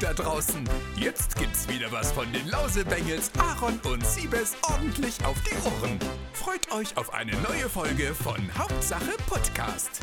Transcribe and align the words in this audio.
da 0.00 0.14
draußen. 0.14 0.64
Jetzt 0.96 1.36
gibt's 1.36 1.68
wieder 1.68 1.92
was 1.92 2.10
von 2.12 2.32
den 2.32 2.48
Lausebengels, 2.48 3.30
Aaron 3.38 3.78
und 3.84 4.04
Siebes 4.04 4.56
ordentlich 4.70 5.22
auf 5.24 5.36
die 5.42 5.54
Ohren. 5.68 5.98
Freut 6.32 6.72
euch 6.72 6.96
auf 6.96 7.12
eine 7.12 7.32
neue 7.42 7.68
Folge 7.68 8.14
von 8.14 8.38
Hauptsache 8.56 9.12
Podcast. 9.28 10.00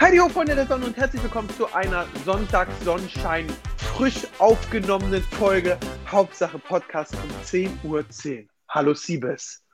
Heidi 0.00 0.18
ho, 0.18 0.28
Freunde 0.28 0.56
der 0.56 0.66
Sonne 0.66 0.86
und 0.86 0.96
herzlich 0.96 1.22
willkommen 1.22 1.48
zu 1.50 1.72
einer 1.72 2.06
Sonntagssonnenschein 2.24 3.46
frisch 3.76 4.26
aufgenommenen 4.40 5.22
Folge 5.22 5.78
Hauptsache 6.08 6.58
Podcast 6.58 7.14
um 7.14 7.30
10.10 7.44 7.84
Uhr. 7.84 8.48
Hallo 8.68 8.94
Siebes. 8.94 9.64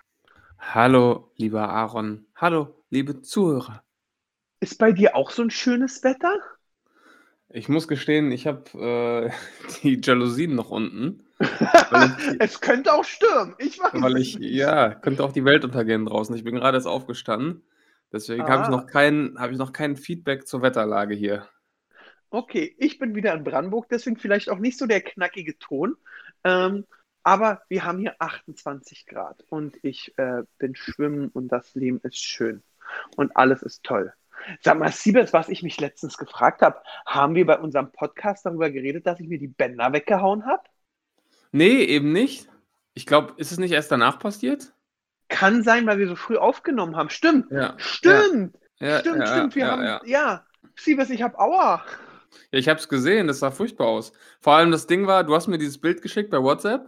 Hallo, 0.58 1.32
lieber 1.36 1.66
Aaron. 1.66 2.26
Hallo, 2.36 2.84
liebe 2.90 3.22
Zuhörer. 3.22 3.82
Ist 4.60 4.78
bei 4.78 4.92
dir 4.92 5.16
auch 5.16 5.30
so 5.30 5.40
ein 5.40 5.50
schönes 5.50 6.04
Wetter? 6.04 6.36
Ich 7.52 7.68
muss 7.68 7.88
gestehen, 7.88 8.30
ich 8.32 8.46
habe 8.46 8.64
äh, 8.78 9.30
die 9.82 10.00
Jalousien 10.02 10.54
noch 10.54 10.70
unten. 10.70 11.24
es 12.38 12.60
könnte 12.60 12.92
auch 12.92 13.04
stürmen. 13.04 13.54
Ich 13.58 13.78
weiß 13.78 14.02
Weil 14.02 14.16
ich, 14.18 14.38
nicht. 14.38 14.52
ja, 14.54 14.94
könnte 14.94 15.24
auch 15.24 15.32
die 15.32 15.44
Welt 15.44 15.64
untergehen 15.64 16.04
draußen. 16.06 16.34
Ich 16.36 16.44
bin 16.44 16.54
gerade 16.56 16.76
erst 16.76 16.86
aufgestanden. 16.86 17.62
Deswegen 18.12 18.48
habe 18.48 18.62
ich, 18.64 18.68
Ah. 18.68 18.70
noch 18.70 18.86
kein, 18.86 19.36
hab 19.38 19.50
ich 19.50 19.58
noch 19.58 19.72
kein 19.72 19.96
Feedback 19.96 20.46
zur 20.46 20.62
Wetterlage 20.62 21.14
hier. 21.14 21.48
Okay, 22.30 22.74
ich 22.78 22.98
bin 22.98 23.14
wieder 23.14 23.34
in 23.34 23.42
Brandenburg, 23.44 23.88
deswegen 23.88 24.16
vielleicht 24.16 24.50
auch 24.50 24.58
nicht 24.58 24.78
so 24.78 24.86
der 24.86 25.00
knackige 25.00 25.58
Ton. 25.58 25.96
Ähm, 26.44 26.86
aber 27.22 27.62
wir 27.68 27.84
haben 27.84 27.98
hier 27.98 28.14
28 28.20 29.06
Grad 29.06 29.44
und 29.48 29.78
ich 29.82 30.16
äh, 30.16 30.42
bin 30.58 30.74
schwimmen 30.76 31.28
und 31.30 31.48
das 31.48 31.74
Leben 31.74 32.00
ist 32.02 32.18
schön 32.18 32.62
und 33.16 33.36
alles 33.36 33.62
ist 33.62 33.82
toll. 33.82 34.12
Sag 34.60 34.78
mal, 34.78 34.90
Siebes, 34.92 35.32
was 35.32 35.48
ich 35.48 35.62
mich 35.62 35.80
letztens 35.80 36.16
gefragt 36.18 36.62
habe, 36.62 36.80
haben 37.06 37.34
wir 37.34 37.46
bei 37.46 37.58
unserem 37.58 37.92
Podcast 37.92 38.46
darüber 38.46 38.70
geredet, 38.70 39.06
dass 39.06 39.20
ich 39.20 39.28
mir 39.28 39.38
die 39.38 39.48
Bänder 39.48 39.92
weggehauen 39.92 40.46
habe? 40.46 40.62
Nee, 41.52 41.82
eben 41.84 42.12
nicht. 42.12 42.48
Ich 42.94 43.06
glaube, 43.06 43.34
ist 43.36 43.52
es 43.52 43.58
nicht 43.58 43.72
erst 43.72 43.90
danach 43.90 44.18
passiert? 44.18 44.72
Kann 45.28 45.62
sein, 45.62 45.86
weil 45.86 45.98
wir 45.98 46.08
so 46.08 46.16
früh 46.16 46.36
aufgenommen 46.36 46.96
haben. 46.96 47.10
Stimmt, 47.10 47.50
Ja. 47.50 47.74
stimmt, 47.78 48.56
Ja, 48.78 48.98
stimmt, 49.00 49.18
ja, 49.20 49.26
stimmt. 49.26 49.54
Wir 49.54 49.66
haben, 49.66 50.00
ja. 50.06 50.44
Siebes, 50.76 51.10
ich 51.10 51.22
habe 51.22 51.38
Aua. 51.38 51.84
Ja, 52.52 52.58
ich 52.58 52.68
habe 52.68 52.80
es 52.80 52.88
gesehen, 52.88 53.26
das 53.26 53.40
sah 53.40 53.50
furchtbar 53.50 53.86
aus. 53.88 54.12
Vor 54.40 54.54
allem 54.54 54.70
das 54.70 54.86
Ding 54.86 55.06
war, 55.06 55.24
du 55.24 55.34
hast 55.34 55.46
mir 55.46 55.58
dieses 55.58 55.78
Bild 55.78 56.02
geschickt 56.02 56.30
bei 56.30 56.42
WhatsApp. 56.42 56.82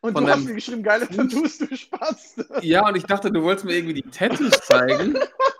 Und 0.00 0.18
du 0.18 0.28
hast 0.28 0.44
mir 0.44 0.54
geschrieben, 0.54 0.82
geile. 0.82 1.08
Tattoos, 1.08 1.58
du 1.58 1.74
Spaß. 1.74 2.36
Ja, 2.60 2.86
und 2.86 2.96
ich 2.96 3.04
dachte, 3.04 3.30
du 3.30 3.42
wolltest 3.42 3.64
mir 3.64 3.74
irgendwie 3.74 3.94
die 3.94 4.02
Tattoos 4.02 4.50
zeigen. 4.60 5.16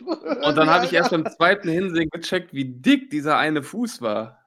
Und 0.46 0.56
dann 0.56 0.70
habe 0.70 0.84
ich 0.86 0.92
erst 0.92 1.10
beim 1.10 1.26
zweiten 1.26 1.68
Hinsehen 1.68 2.08
gecheckt, 2.10 2.52
wie 2.52 2.64
dick 2.64 3.10
dieser 3.10 3.38
eine 3.38 3.62
Fuß 3.62 4.00
war. 4.02 4.38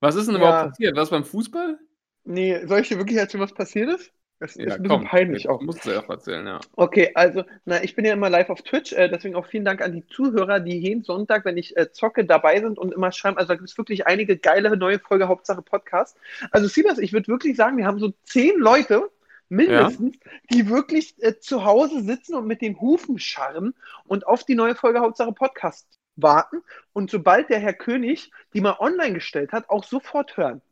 Was 0.00 0.14
ist 0.14 0.26
denn 0.26 0.36
Ja. 0.36 0.40
überhaupt 0.40 0.70
passiert? 0.70 0.96
Was 0.96 1.10
beim 1.10 1.24
Fußball? 1.24 1.78
Nee, 2.24 2.66
soll 2.66 2.80
ich 2.80 2.88
dir 2.88 2.98
wirklich 2.98 3.18
erzählen, 3.18 3.42
was 3.42 3.54
passiert 3.54 3.90
ist? 3.90 4.12
Das 4.38 4.56
ist 4.56 4.66
Ja, 4.66 4.74
ein 4.76 4.82
bisschen 4.82 5.00
komm. 5.00 5.08
peinlich 5.08 5.48
auch. 5.50 5.60
Musst 5.60 5.84
du 5.84 5.90
ja 5.90 6.02
auch 6.02 6.08
erzählen, 6.08 6.46
ja. 6.46 6.60
Okay, 6.76 7.10
also, 7.14 7.44
na, 7.66 7.84
ich 7.84 7.94
bin 7.94 8.06
ja 8.06 8.14
immer 8.14 8.30
live 8.30 8.48
auf 8.48 8.62
Twitch, 8.62 8.94
äh, 8.94 9.08
deswegen 9.10 9.34
auch 9.34 9.46
vielen 9.46 9.66
Dank 9.66 9.82
an 9.82 9.92
die 9.92 10.06
Zuhörer, 10.06 10.60
die 10.60 10.78
jeden 10.78 11.02
Sonntag, 11.02 11.44
wenn 11.44 11.58
ich 11.58 11.76
äh, 11.76 11.92
zocke, 11.92 12.24
dabei 12.24 12.58
sind 12.60 12.78
und 12.78 12.94
immer 12.94 13.12
schreiben. 13.12 13.36
Also, 13.36 13.48
da 13.48 13.56
gibt 13.56 13.68
es 13.68 13.76
wirklich 13.76 14.06
einige 14.06 14.38
geile 14.38 14.74
neue 14.78 14.98
Folge, 14.98 15.28
Hauptsache 15.28 15.60
Podcast. 15.60 16.16
Also, 16.52 16.68
Siebers, 16.68 16.98
ich 16.98 17.12
würde 17.12 17.28
wirklich 17.28 17.54
sagen, 17.56 17.76
wir 17.76 17.84
haben 17.86 17.98
so 17.98 18.14
zehn 18.22 18.58
Leute 18.58 19.10
mindestens, 19.50 20.16
die 20.50 20.68
wirklich 20.68 21.14
äh, 21.22 21.38
zu 21.38 21.64
Hause 21.64 22.02
sitzen 22.02 22.34
und 22.34 22.46
mit 22.46 22.62
den 22.62 22.80
Hufen 22.80 23.18
scharren 23.18 23.74
und 24.04 24.26
auf 24.26 24.44
die 24.44 24.54
neue 24.54 24.74
Folge 24.74 25.00
Hauptsache 25.00 25.32
Podcast 25.32 25.86
warten 26.16 26.62
und 26.92 27.10
sobald 27.10 27.50
der 27.50 27.58
Herr 27.58 27.74
König 27.74 28.30
die 28.54 28.60
mal 28.60 28.76
online 28.78 29.14
gestellt 29.14 29.52
hat, 29.52 29.68
auch 29.68 29.84
sofort 29.84 30.36
hören. 30.36 30.62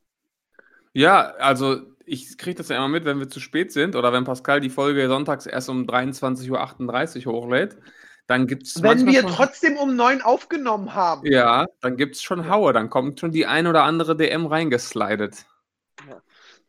Ja, 0.93 1.35
also 1.39 1.83
ich 2.07 2.39
kriege 2.39 2.57
das 2.57 2.69
ja 2.69 2.77
immer 2.77 2.89
mit, 2.89 3.05
wenn 3.05 3.19
wir 3.19 3.29
zu 3.29 3.41
spät 3.41 3.73
sind 3.73 3.95
oder 3.95 4.13
wenn 4.13 4.25
Pascal 4.25 4.61
die 4.61 4.71
Folge 4.71 5.07
sonntags 5.09 5.47
erst 5.47 5.69
um 5.69 5.85
23.38 5.85 7.27
Uhr 7.27 7.33
hochlädt, 7.33 7.77
dann 8.27 8.47
gibt 8.47 8.65
es 8.65 8.83
Wenn 8.83 9.07
wir 9.07 9.27
trotzdem 9.27 9.77
um 9.77 9.97
neun 9.97 10.23
aufgenommen 10.23 10.95
haben. 10.95 11.27
Ja, 11.27 11.67
dann 11.81 11.97
gibt 11.97 12.17
es 12.17 12.23
schon 12.23 12.49
Haue, 12.49 12.73
dann 12.73 12.91
kommt 12.91 13.21
schon 13.21 13.33
die 13.33 13.47
ein 13.47 13.67
oder 13.67 13.85
andere 13.85 14.17
DM 14.17 14.47
reingeslidet. 14.47 15.47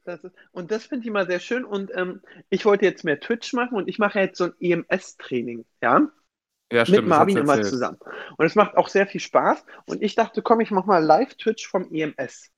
Das 0.10 0.24
ist, 0.24 0.36
und 0.52 0.72
das 0.72 0.86
finde 0.86 1.04
ich 1.04 1.08
immer 1.08 1.26
sehr 1.26 1.40
schön. 1.40 1.66
Und 1.66 1.92
ähm, 1.96 2.22
ich 2.50 2.66
wollte 2.66 2.86
jetzt 2.86 3.04
mehr 3.04 3.20
Twitch 3.20 3.54
machen 3.54 3.78
und 3.78 3.88
ich 3.88 4.00
mache 4.00 4.20
jetzt 4.20 4.38
so 4.38 4.46
ein 4.46 4.54
EMS-Training, 4.60 5.66
ja, 5.82 6.10
Ja, 6.72 6.86
mit 6.88 6.88
stimmt. 6.88 7.12
das 7.12 7.20
Marvin 7.20 7.38
immer 7.38 7.62
zusammen. 7.62 8.00
Und 8.38 8.46
es 8.46 8.56
macht 8.56 8.78
auch 8.78 8.90
sehr 8.90 9.08
viel 9.08 9.22
Spaß. 9.22 9.66
Und 9.86 10.02
ich 10.04 10.16
dachte, 10.16 10.42
komm, 10.42 10.62
ich 10.62 10.72
mache 10.72 10.88
mal 10.88 11.04
Live-Twitch 11.04 11.68
vom 11.68 11.92
EMS. 11.94 12.52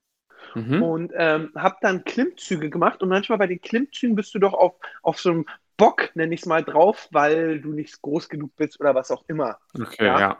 Mhm. 0.54 0.82
Und 0.82 1.12
ähm, 1.16 1.52
habe 1.56 1.76
dann 1.82 2.04
Klimmzüge 2.04 2.70
gemacht. 2.70 3.02
Und 3.02 3.10
manchmal 3.10 3.38
bei 3.38 3.46
den 3.48 3.60
Klimmzügen 3.60 4.16
bist 4.16 4.34
du 4.34 4.38
doch 4.40 4.54
auf, 4.54 4.74
auf 5.02 5.20
so 5.20 5.30
einem 5.30 5.46
Bock, 5.76 6.10
nenne 6.14 6.34
ich 6.34 6.40
es 6.42 6.46
mal, 6.46 6.64
drauf, 6.64 7.08
weil 7.12 7.60
du 7.60 7.72
nicht 7.72 8.02
groß 8.02 8.28
genug 8.28 8.54
bist 8.56 8.80
oder 8.80 8.94
was 8.94 9.10
auch 9.10 9.24
immer. 9.28 9.58
Okay, 9.78 10.06
ja. 10.06 10.20
ja. 10.20 10.38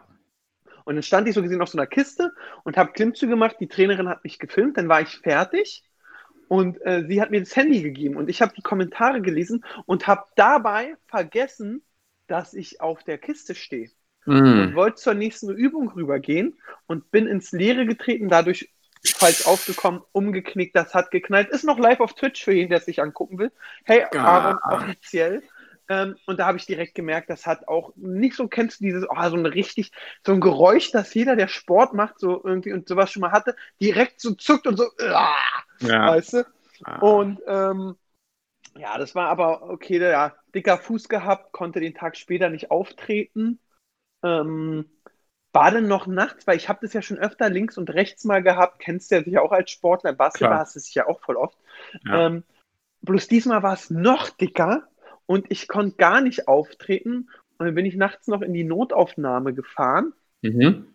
Und 0.85 0.97
dann 0.97 1.03
stand 1.03 1.29
ich 1.29 1.35
so 1.35 1.43
gesehen 1.43 1.63
auf 1.63 1.69
so 1.69 1.79
einer 1.79 1.87
Kiste 1.87 2.33
und 2.65 2.77
habe 2.77 2.93
Klimmzüge 2.93 3.31
gemacht. 3.33 3.57
Die 3.61 3.69
Trainerin 3.69 4.09
hat 4.09 4.25
mich 4.25 4.39
gefilmt, 4.39 4.77
dann 4.79 4.89
war 4.89 5.01
ich 5.01 5.19
fertig 5.19 5.85
und 6.53 6.85
äh, 6.85 7.07
sie 7.09 7.23
hat 7.23 7.31
mir 7.31 7.41
das 7.41 7.57
Handy 7.57 7.81
gegeben 7.81 8.19
und 8.19 8.29
ich 8.29 8.43
habe 8.43 8.53
die 8.55 8.61
Kommentare 8.61 9.23
gelesen 9.23 9.65
und 9.87 10.07
habe 10.07 10.25
dabei 10.37 10.97
vergessen, 11.07 11.83
dass 12.27 12.53
ich 12.53 12.83
auf 12.83 13.03
der 13.05 13.17
Kiste 13.17 13.55
stehe. 13.55 13.91
Und 14.59 14.75
Mhm. 14.75 14.75
wollte 14.75 14.97
zur 14.97 15.15
nächsten 15.15 15.49
Übung 15.49 15.89
rübergehen 15.93 16.61
und 16.87 17.11
bin 17.11 17.27
ins 17.27 17.53
Leere 17.53 17.87
getreten, 17.87 18.29
dadurch 18.29 18.71
falsch 19.17 19.47
aufgekommen, 19.47 20.03
umgeknickt, 20.13 20.77
das 20.77 20.93
hat 20.93 21.11
geknallt. 21.11 21.49
Ist 21.49 21.65
noch 21.65 21.79
live 21.79 22.01
auf 22.01 22.13
Twitch 22.13 22.45
für 22.45 22.53
jeden, 22.53 22.69
der 22.69 22.81
es 22.81 22.85
sich 22.85 23.01
angucken 23.01 23.39
will. 23.39 23.51
Hey, 23.87 24.05
Aaron, 24.21 24.59
offiziell. 24.69 25.43
Ähm, 25.89 26.17
und 26.27 26.39
da 26.39 26.47
habe 26.47 26.59
ich 26.59 26.67
direkt 26.67 26.95
gemerkt, 26.95 27.31
das 27.31 27.47
hat 27.47 27.69
auch 27.69 27.93
nicht 27.97 28.37
so, 28.37 28.49
kennst 28.49 28.81
du 28.81 28.85
dieses, 28.85 29.05
oh, 29.09 29.29
so 29.29 29.37
ein 29.37 29.47
richtig, 29.47 29.93
so 30.25 30.33
ein 30.33 30.41
Geräusch, 30.41 30.91
das 30.93 31.13
jeder, 31.15 31.37
der 31.37 31.49
Sport 31.49 31.95
macht, 31.95 32.19
so 32.19 32.43
irgendwie 32.45 32.73
und 32.73 32.89
sowas 32.89 33.11
schon 33.11 33.21
mal 33.23 33.33
hatte, 33.33 33.57
direkt 33.81 34.21
so 34.21 34.35
zuckt 34.35 34.67
und 34.67 34.77
so, 34.77 34.85
ah, 35.01 35.35
Ja. 35.81 36.09
weißt 36.09 36.35
du? 36.35 36.47
Ah. 36.85 36.99
Und 37.01 37.41
ähm, 37.47 37.97
ja, 38.77 38.97
das 38.99 39.15
war 39.15 39.29
aber 39.29 39.63
okay, 39.71 39.99
ja, 39.99 40.35
dicker 40.55 40.79
Fuß 40.79 41.09
gehabt, 41.09 41.53
konnte 41.53 41.81
den 41.81 41.95
Tag 41.95 42.17
später 42.17 42.49
nicht 42.49 42.71
auftreten. 42.71 43.59
Ähm, 44.23 44.89
war 45.53 45.71
denn 45.71 45.87
noch 45.87 46.07
nachts, 46.07 46.47
weil 46.47 46.57
ich 46.57 46.69
habe 46.69 46.79
das 46.83 46.95
ja 46.95 47.03
schon 47.03 47.19
öfter 47.19 47.51
links 47.51 47.77
und 47.77 47.91
rechts 47.91 48.25
mal 48.25 48.43
gehabt, 48.43 48.79
kennst 48.79 49.11
du 49.11 49.17
ja 49.17 49.23
sicher 49.23 49.43
auch 49.43 49.53
als 49.53 49.71
Sportler, 49.71 50.15
Basketball 50.15 50.51
Klar. 50.51 50.61
hast 50.61 50.75
du 50.75 50.79
es 50.79 50.95
ja 50.95 51.07
auch 51.07 51.21
voll 51.21 51.37
oft. 51.37 51.59
Ja. 52.07 52.27
Ähm, 52.27 52.45
bloß 53.03 53.29
diesmal 53.29 53.63
war 53.63 53.75
es 53.75 53.91
noch 53.91 54.31
dicker 54.31 54.89
und 55.33 55.47
ich 55.51 55.67
konnte 55.67 55.97
gar 55.97 56.21
nicht 56.21 56.47
auftreten. 56.47 57.31
Und 57.57 57.67
dann 57.67 57.75
bin 57.75 57.87
ich 57.87 57.97
nachts 57.97 58.27
noch 58.29 58.43
in 58.43 58.53
die 58.53 58.65
Notaufnahme 58.65 59.55
gefahren. 59.55 60.13
Mhm. 60.43 60.89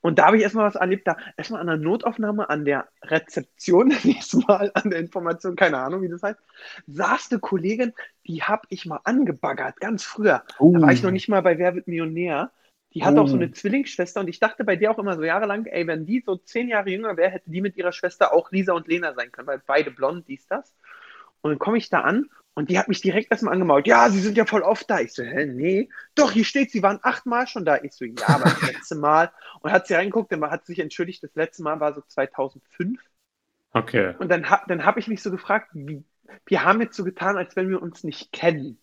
Und 0.00 0.18
da 0.18 0.26
habe 0.26 0.38
ich 0.38 0.42
erstmal 0.42 0.66
was 0.66 0.76
erlebt, 0.76 1.06
da 1.06 1.18
erstmal 1.36 1.60
an 1.60 1.66
der 1.66 1.76
Notaufnahme, 1.76 2.48
an 2.48 2.64
der 2.64 2.88
Rezeption, 3.02 3.88
nächstes 4.04 4.46
Mal 4.46 4.70
an 4.72 4.88
der 4.88 5.00
Information, 5.00 5.54
keine 5.54 5.78
Ahnung, 5.78 6.00
wie 6.00 6.08
das 6.08 6.22
heißt, 6.22 6.38
saß 6.86 7.30
eine 7.30 7.40
Kollegin, 7.40 7.92
die 8.26 8.42
habe 8.42 8.62
ich 8.70 8.86
mal 8.86 9.00
angebaggert, 9.04 9.80
ganz 9.80 10.04
früher. 10.04 10.42
Da 10.58 10.80
war 10.80 10.92
ich 10.92 11.02
noch 11.02 11.10
nicht 11.10 11.28
mal 11.28 11.42
bei 11.42 11.58
Wer 11.58 11.74
wird 11.74 11.88
Millionär. 11.88 12.52
Die 12.94 13.04
hat 13.04 13.18
auch 13.18 13.26
so 13.26 13.34
Oh. 13.34 13.38
eine 13.40 13.50
Zwillingsschwester 13.50 14.20
und 14.20 14.28
ich 14.28 14.40
dachte 14.40 14.64
bei 14.64 14.76
der 14.76 14.92
auch 14.92 14.98
immer 14.98 15.16
so 15.16 15.24
jahrelang, 15.24 15.66
ey, 15.66 15.86
wenn 15.86 16.06
die 16.06 16.22
so 16.24 16.36
zehn 16.36 16.68
Jahre 16.68 16.88
jünger 16.88 17.18
wäre, 17.18 17.32
hätte 17.32 17.50
die 17.50 17.60
mit 17.60 17.76
ihrer 17.76 17.92
Schwester 17.92 18.32
auch 18.32 18.50
Lisa 18.50 18.72
und 18.72 18.88
Lena 18.88 19.12
sein 19.12 19.30
können, 19.30 19.48
weil 19.48 19.60
beide 19.66 19.90
blond, 19.90 20.26
dies, 20.28 20.46
das. 20.46 20.74
Und 21.42 21.50
dann 21.50 21.58
komme 21.58 21.76
ich 21.76 21.90
da 21.90 22.00
an 22.00 22.30
und 22.54 22.70
die 22.70 22.78
hat 22.78 22.88
mich 22.88 23.00
direkt 23.00 23.32
erstmal 23.32 23.52
angemault. 23.52 23.86
Ja, 23.86 24.08
sie 24.10 24.20
sind 24.20 24.36
ja 24.36 24.46
voll 24.46 24.62
oft 24.62 24.88
da. 24.88 25.00
Ich 25.00 25.12
so, 25.12 25.24
hä, 25.24 25.46
nee. 25.46 25.88
Doch, 26.14 26.30
hier 26.30 26.44
steht, 26.44 26.70
sie 26.70 26.82
waren 26.82 27.00
achtmal 27.02 27.48
schon 27.48 27.64
da. 27.64 27.82
Ich 27.82 27.92
so, 27.92 28.04
ja, 28.04 28.28
aber 28.28 28.44
das 28.44 28.62
letzte 28.62 28.94
Mal. 28.94 29.32
Und 29.60 29.72
hat 29.72 29.88
sie 29.88 29.94
reingeguckt, 29.94 30.30
dann 30.30 30.42
hat 30.48 30.64
sie 30.64 30.72
sich 30.72 30.80
entschuldigt, 30.80 31.22
das 31.22 31.34
letzte 31.34 31.62
Mal 31.64 31.80
war 31.80 31.94
so 31.94 32.00
2005. 32.00 33.00
Okay. 33.72 34.14
Und 34.18 34.28
dann, 34.28 34.46
dann 34.68 34.84
habe 34.84 35.00
ich 35.00 35.08
mich 35.08 35.20
so 35.20 35.32
gefragt, 35.32 35.70
wie, 35.72 36.04
wir 36.46 36.64
haben 36.64 36.80
jetzt 36.80 36.96
so 36.96 37.02
getan, 37.02 37.36
als 37.36 37.56
wenn 37.56 37.68
wir 37.68 37.82
uns 37.82 38.04
nicht 38.04 38.32
kennen. 38.32 38.78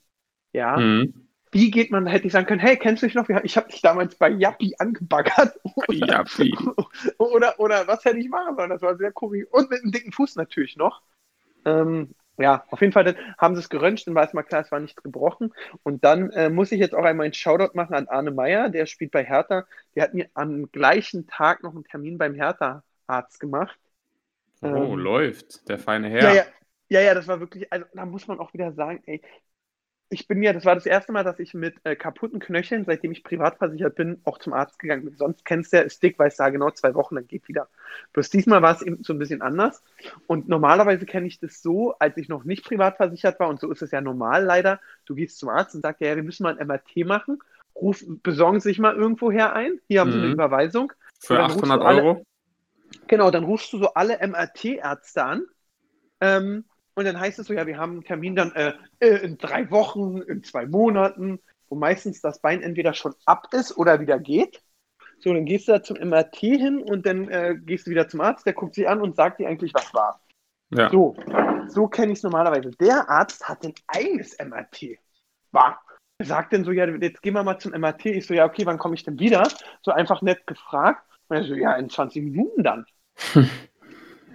Ja. 0.52 0.76
Mhm. 0.78 1.28
Wie 1.54 1.72
geht 1.72 1.92
man, 1.92 2.08
hätte 2.08 2.28
ich 2.28 2.34
sagen 2.34 2.48
können, 2.48 2.62
hey, 2.62 2.78
kennst 2.78 3.04
du 3.04 3.08
dich 3.08 3.16
noch? 3.16 3.28
Ich 3.44 3.58
habe 3.58 3.70
dich 3.70 3.82
damals 3.82 4.16
bei 4.16 4.30
Yappi 4.30 4.76
angebaggert. 4.80 5.60
Oder, 5.76 6.08
Yappi. 6.08 6.58
oder, 7.18 7.60
oder 7.60 7.88
was 7.88 8.04
hätte 8.06 8.20
ich 8.20 8.30
machen 8.30 8.56
sollen? 8.56 8.70
Das 8.70 8.82
war 8.82 8.96
sehr 8.98 9.12
komisch. 9.12 9.46
Und 9.52 9.70
mit 9.70 9.82
einem 9.82 9.92
dicken 9.92 10.12
Fuß 10.12 10.36
natürlich 10.36 10.78
noch. 10.78 11.02
Ähm, 11.66 12.16
ja, 12.42 12.66
auf 12.70 12.82
jeden 12.82 12.94
Fall 12.94 13.16
haben 13.38 13.56
sie 13.56 13.62
es 13.62 13.70
geröntgt, 13.70 14.08
dann 14.08 14.16
war 14.16 14.26
es 14.26 14.34
mal 14.34 14.44
klar, 14.44 14.62
es 14.62 14.72
war 14.72 14.80
nichts 14.80 15.02
gebrochen. 15.02 15.54
Und 15.84 16.04
dann 16.04 16.32
äh, 16.32 16.50
muss 16.50 16.72
ich 16.72 16.80
jetzt 16.80 16.96
auch 16.96 17.04
einmal 17.04 17.26
einen 17.26 17.34
Shoutout 17.34 17.72
machen 17.76 17.96
an 17.96 18.08
Arne 18.08 18.32
Meyer, 18.32 18.70
der 18.70 18.86
spielt 18.86 19.12
bei 19.12 19.24
Hertha. 19.26 19.66
Der 19.96 20.04
hat 20.04 20.14
mir 20.14 20.30
am 20.34 20.72
gleichen 20.72 21.28
Tag 21.28 21.64
noch 21.64 21.74
einen 21.74 21.84
Termin 21.86 22.18
beim 22.18 22.36
Hertha-Arzt 22.36 23.40
gemacht. 23.40 23.78
Oh, 24.62 24.96
Ähm, 24.96 24.96
läuft. 24.96 25.68
Der 25.70 25.80
feine 25.80 26.10
Herr. 26.10 26.34
Ja, 26.34 26.34
ja, 26.34 26.46
ja, 26.90 27.02
ja, 27.02 27.14
das 27.14 27.28
war 27.28 27.40
wirklich, 27.40 27.72
also 27.72 27.86
da 27.94 28.06
muss 28.06 28.28
man 28.28 28.40
auch 28.40 28.54
wieder 28.54 28.74
sagen, 28.74 29.02
ey, 29.06 29.22
ich 30.12 30.28
bin 30.28 30.44
ja, 30.44 30.52
das 30.52 30.66
war 30.66 30.76
das 30.76 30.86
erste 30.86 31.14
Mal, 31.14 31.24
dass 31.24 31.40
ich 31.40 31.54
mit 31.54 31.76
äh, 31.86 31.96
kaputten 31.96 32.40
Knöcheln, 32.40 32.84
seitdem 32.84 33.14
ich 33.14 33.24
privat 33.24 33.58
versichert 33.58 33.96
bin, 33.96 34.20
auch 34.26 34.40
zum 34.40 34.52
Arzt 34.52 34.78
gegangen 34.78 35.06
bin. 35.06 35.16
Sonst 35.16 35.46
kennst 35.46 35.72
du 35.72 35.78
ja, 35.78 35.84
ist 35.84 36.04
dick, 36.04 36.20
weißt 36.20 36.40
du, 36.40 36.52
genau 36.52 36.70
zwei 36.72 36.94
Wochen, 36.96 37.16
dann 37.16 37.28
geht 37.28 37.48
wieder. 37.48 37.70
Bloß 38.12 38.30
diesmal 38.30 38.62
war 38.62 38.76
es 38.76 38.82
eben 38.82 39.04
so 39.04 39.14
ein 39.14 39.20
bisschen 39.20 39.42
anders. 39.42 39.82
Und 40.28 40.50
normalerweise 40.50 41.06
kenne 41.06 41.28
ich 41.28 41.40
das 41.40 41.62
so, 41.62 41.94
als 41.98 42.18
ich 42.18 42.28
noch 42.28 42.44
nicht 42.44 42.66
privat 42.66 42.98
versichert 42.98 43.40
war, 43.40 43.48
und 43.48 43.62
so 43.62 43.72
ist 43.72 43.82
es 43.82 43.92
ja 43.92 44.02
normal 44.02 44.44
leider, 44.44 44.82
du 45.06 45.16
gehst 45.16 45.40
zum 45.40 45.48
Arzt 45.48 45.76
und 45.76 45.82
sagst, 45.82 46.02
ja, 46.02 46.14
wir 46.14 46.24
müssen 46.24 46.44
mal 46.44 46.58
ein 46.58 46.68
MRT 46.68 47.06
machen, 47.06 47.40
ruf, 47.74 48.04
besorgen 48.22 48.60
sich 48.60 48.80
mal 48.80 48.96
irgendwoher 48.96 49.54
ein, 49.54 49.80
hier 49.88 50.02
haben 50.02 50.10
mhm. 50.10 50.14
sie 50.14 50.20
eine 50.20 50.28
mhm. 50.28 50.34
Überweisung. 50.34 50.92
Für 51.20 51.40
800 51.40 51.82
alle, 51.82 52.04
Euro? 52.04 52.26
Genau, 53.08 53.32
dann 53.32 53.46
rufst 53.46 53.72
du 53.72 53.78
so 53.78 53.94
alle 53.94 54.20
MRT-Ärzte 54.28 55.24
an. 55.24 55.46
Ähm, 56.20 56.66
und 56.96 57.06
dann 57.06 57.20
heißt 57.20 57.40
es 57.40 57.48
so, 57.48 57.54
ja, 57.54 57.66
wir 57.68 57.78
haben 57.78 57.94
einen 57.94 58.04
Termin 58.04 58.36
dann 58.36 58.52
äh, 58.54 58.74
äh, 59.00 59.18
in 59.24 59.38
drei 59.38 59.70
Wochen, 59.72 60.22
in 60.22 60.44
zwei 60.44 60.66
Monaten, 60.66 61.40
wo 61.70 61.76
meistens 61.76 62.22
das 62.22 62.42
Bein 62.42 62.62
entweder 62.62 62.94
schon 62.94 63.16
ab 63.26 63.48
ist 63.54 63.78
oder 63.78 64.00
wieder 64.00 64.20
geht. 64.20 64.62
So, 65.20 65.34
dann 65.34 65.46
gehst 65.46 65.68
du 65.68 65.74
da 65.74 65.84
zum 65.84 65.98
MRT 65.98 66.36
hin 66.36 66.82
und 66.82 67.06
dann 67.06 67.30
äh, 67.30 67.56
gehst 67.58 67.86
du 67.86 67.92
wieder 67.92 68.08
zum 68.08 68.22
Arzt, 68.22 68.46
der 68.46 68.54
guckt 68.54 68.76
sich 68.76 68.90
an 68.90 69.02
und 69.02 69.16
sagt 69.16 69.40
dir 69.40 69.48
eigentlich, 69.48 69.74
was 69.74 69.94
war. 69.94 70.20
Ja. 70.72 70.90
So, 70.90 71.16
so 71.68 71.88
kenne 71.88 72.12
ich 72.12 72.20
es 72.20 72.24
normalerweise. 72.24 72.72
Der 72.72 73.10
Arzt 73.10 73.48
hat 73.48 73.64
ein 73.64 73.74
eigenes 73.88 74.38
MRT. 74.40 74.98
War. 75.52 75.82
Er 76.18 76.26
sagt 76.26 76.54
dann 76.54 76.64
so, 76.64 76.72
ja, 76.72 76.88
jetzt 76.88 77.22
gehen 77.22 77.34
wir 77.34 77.44
mal 77.44 77.60
zum 77.60 77.74
MRT. 77.74 78.06
Ich 78.08 78.26
so, 78.26 78.34
ja, 78.34 78.46
okay, 78.46 78.66
wann 78.66 78.78
komme 78.78 78.96
ich 78.96 79.04
denn 79.04 79.20
wieder? 79.20 79.48
So 79.82 79.92
einfach 79.92 80.22
nett 80.22 80.48
gefragt. 80.48 81.06
Und 81.28 81.38
er 81.38 81.44
so, 81.44 81.56
ja, 81.56 81.74
in 81.76 81.90
20 81.90 82.24
Minuten 82.24 82.64
dann. 82.64 82.86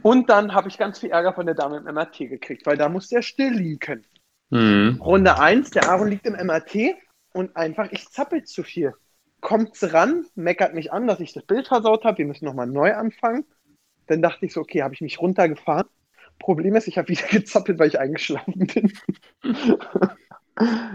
Und 0.06 0.31
dann 0.31 0.55
habe 0.55 0.69
ich 0.69 0.79
ganz 0.79 1.00
viel 1.00 1.11
Ärger 1.11 1.32
von 1.32 1.47
der 1.47 1.56
Dame 1.56 1.79
im 1.79 1.93
MRT 1.93 2.19
gekriegt, 2.19 2.64
weil 2.64 2.76
da 2.76 2.88
muss 2.88 3.08
der 3.08 3.23
still 3.23 3.53
liegen. 3.53 4.06
Mhm. 4.50 5.00
Runde 5.03 5.41
1, 5.41 5.70
der 5.70 5.91
Aaron 5.91 6.06
liegt 6.06 6.25
im 6.26 6.35
MRT 6.35 6.94
und 7.32 7.56
einfach, 7.56 7.91
ich 7.91 8.08
zappel 8.11 8.44
zu 8.44 8.62
viel. 8.62 8.94
Kommt 9.41 9.76
ran, 9.82 10.25
meckert 10.37 10.75
mich 10.75 10.93
an, 10.93 11.08
dass 11.08 11.19
ich 11.19 11.32
das 11.32 11.44
Bild 11.44 11.67
versaut 11.67 12.05
habe, 12.05 12.19
wir 12.19 12.26
müssen 12.26 12.44
nochmal 12.44 12.69
neu 12.69 12.94
anfangen. 12.94 13.47
Dann 14.06 14.23
dachte 14.23 14.47
ich 14.47 14.53
so, 14.53 14.61
okay, 14.61 14.85
habe 14.85 14.94
ich 14.94 15.00
mich 15.00 15.20
runtergefahren. 15.20 15.88
Problem 16.38 16.76
ist, 16.76 16.87
ich 16.87 16.99
habe 16.99 17.09
wieder 17.09 17.26
gezappelt, 17.32 17.81
weil 17.81 17.88
ich 17.88 17.99
eingeschlafen 17.99 18.55
bin. 18.55 18.93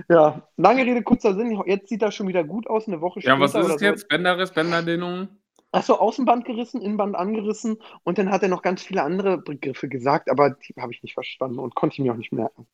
ja, 0.10 0.48
lange 0.56 0.86
Rede, 0.86 1.04
kurzer 1.04 1.36
Sinn. 1.36 1.62
Jetzt 1.66 1.90
sieht 1.90 2.02
das 2.02 2.16
schon 2.16 2.30
wieder 2.30 2.46
gut 2.46 2.66
aus, 2.66 2.88
eine 2.88 3.02
Woche 3.02 3.20
später. 3.20 3.36
Ja, 3.36 3.42
was 3.42 3.56
ist 3.56 3.68
es 3.68 3.80
so. 3.82 3.86
jetzt? 3.86 4.08
Bänderriss, 4.08 4.52
Bänderdehnung? 4.52 5.28
Achso, 5.72 5.96
Außenband 5.96 6.46
gerissen, 6.46 6.82
Innenband 6.82 7.16
angerissen 7.16 7.78
und 8.04 8.18
dann 8.18 8.30
hat 8.30 8.44
er 8.44 8.50
noch 8.50 8.62
ganz 8.62 8.84
viele 8.84 9.04
andere 9.04 9.38
Begriffe 9.38 9.88
gesagt, 9.88 10.30
aber 10.30 10.52
die 10.52 10.74
habe 10.78 10.92
ich 10.92 11.02
nicht 11.02 11.14
verstanden 11.14 11.60
und 11.60 11.76
konnte 11.76 11.94
ich 11.94 12.00
mir 12.00 12.12
auch 12.12 12.18
nicht 12.18 12.34
merken. 12.34 12.68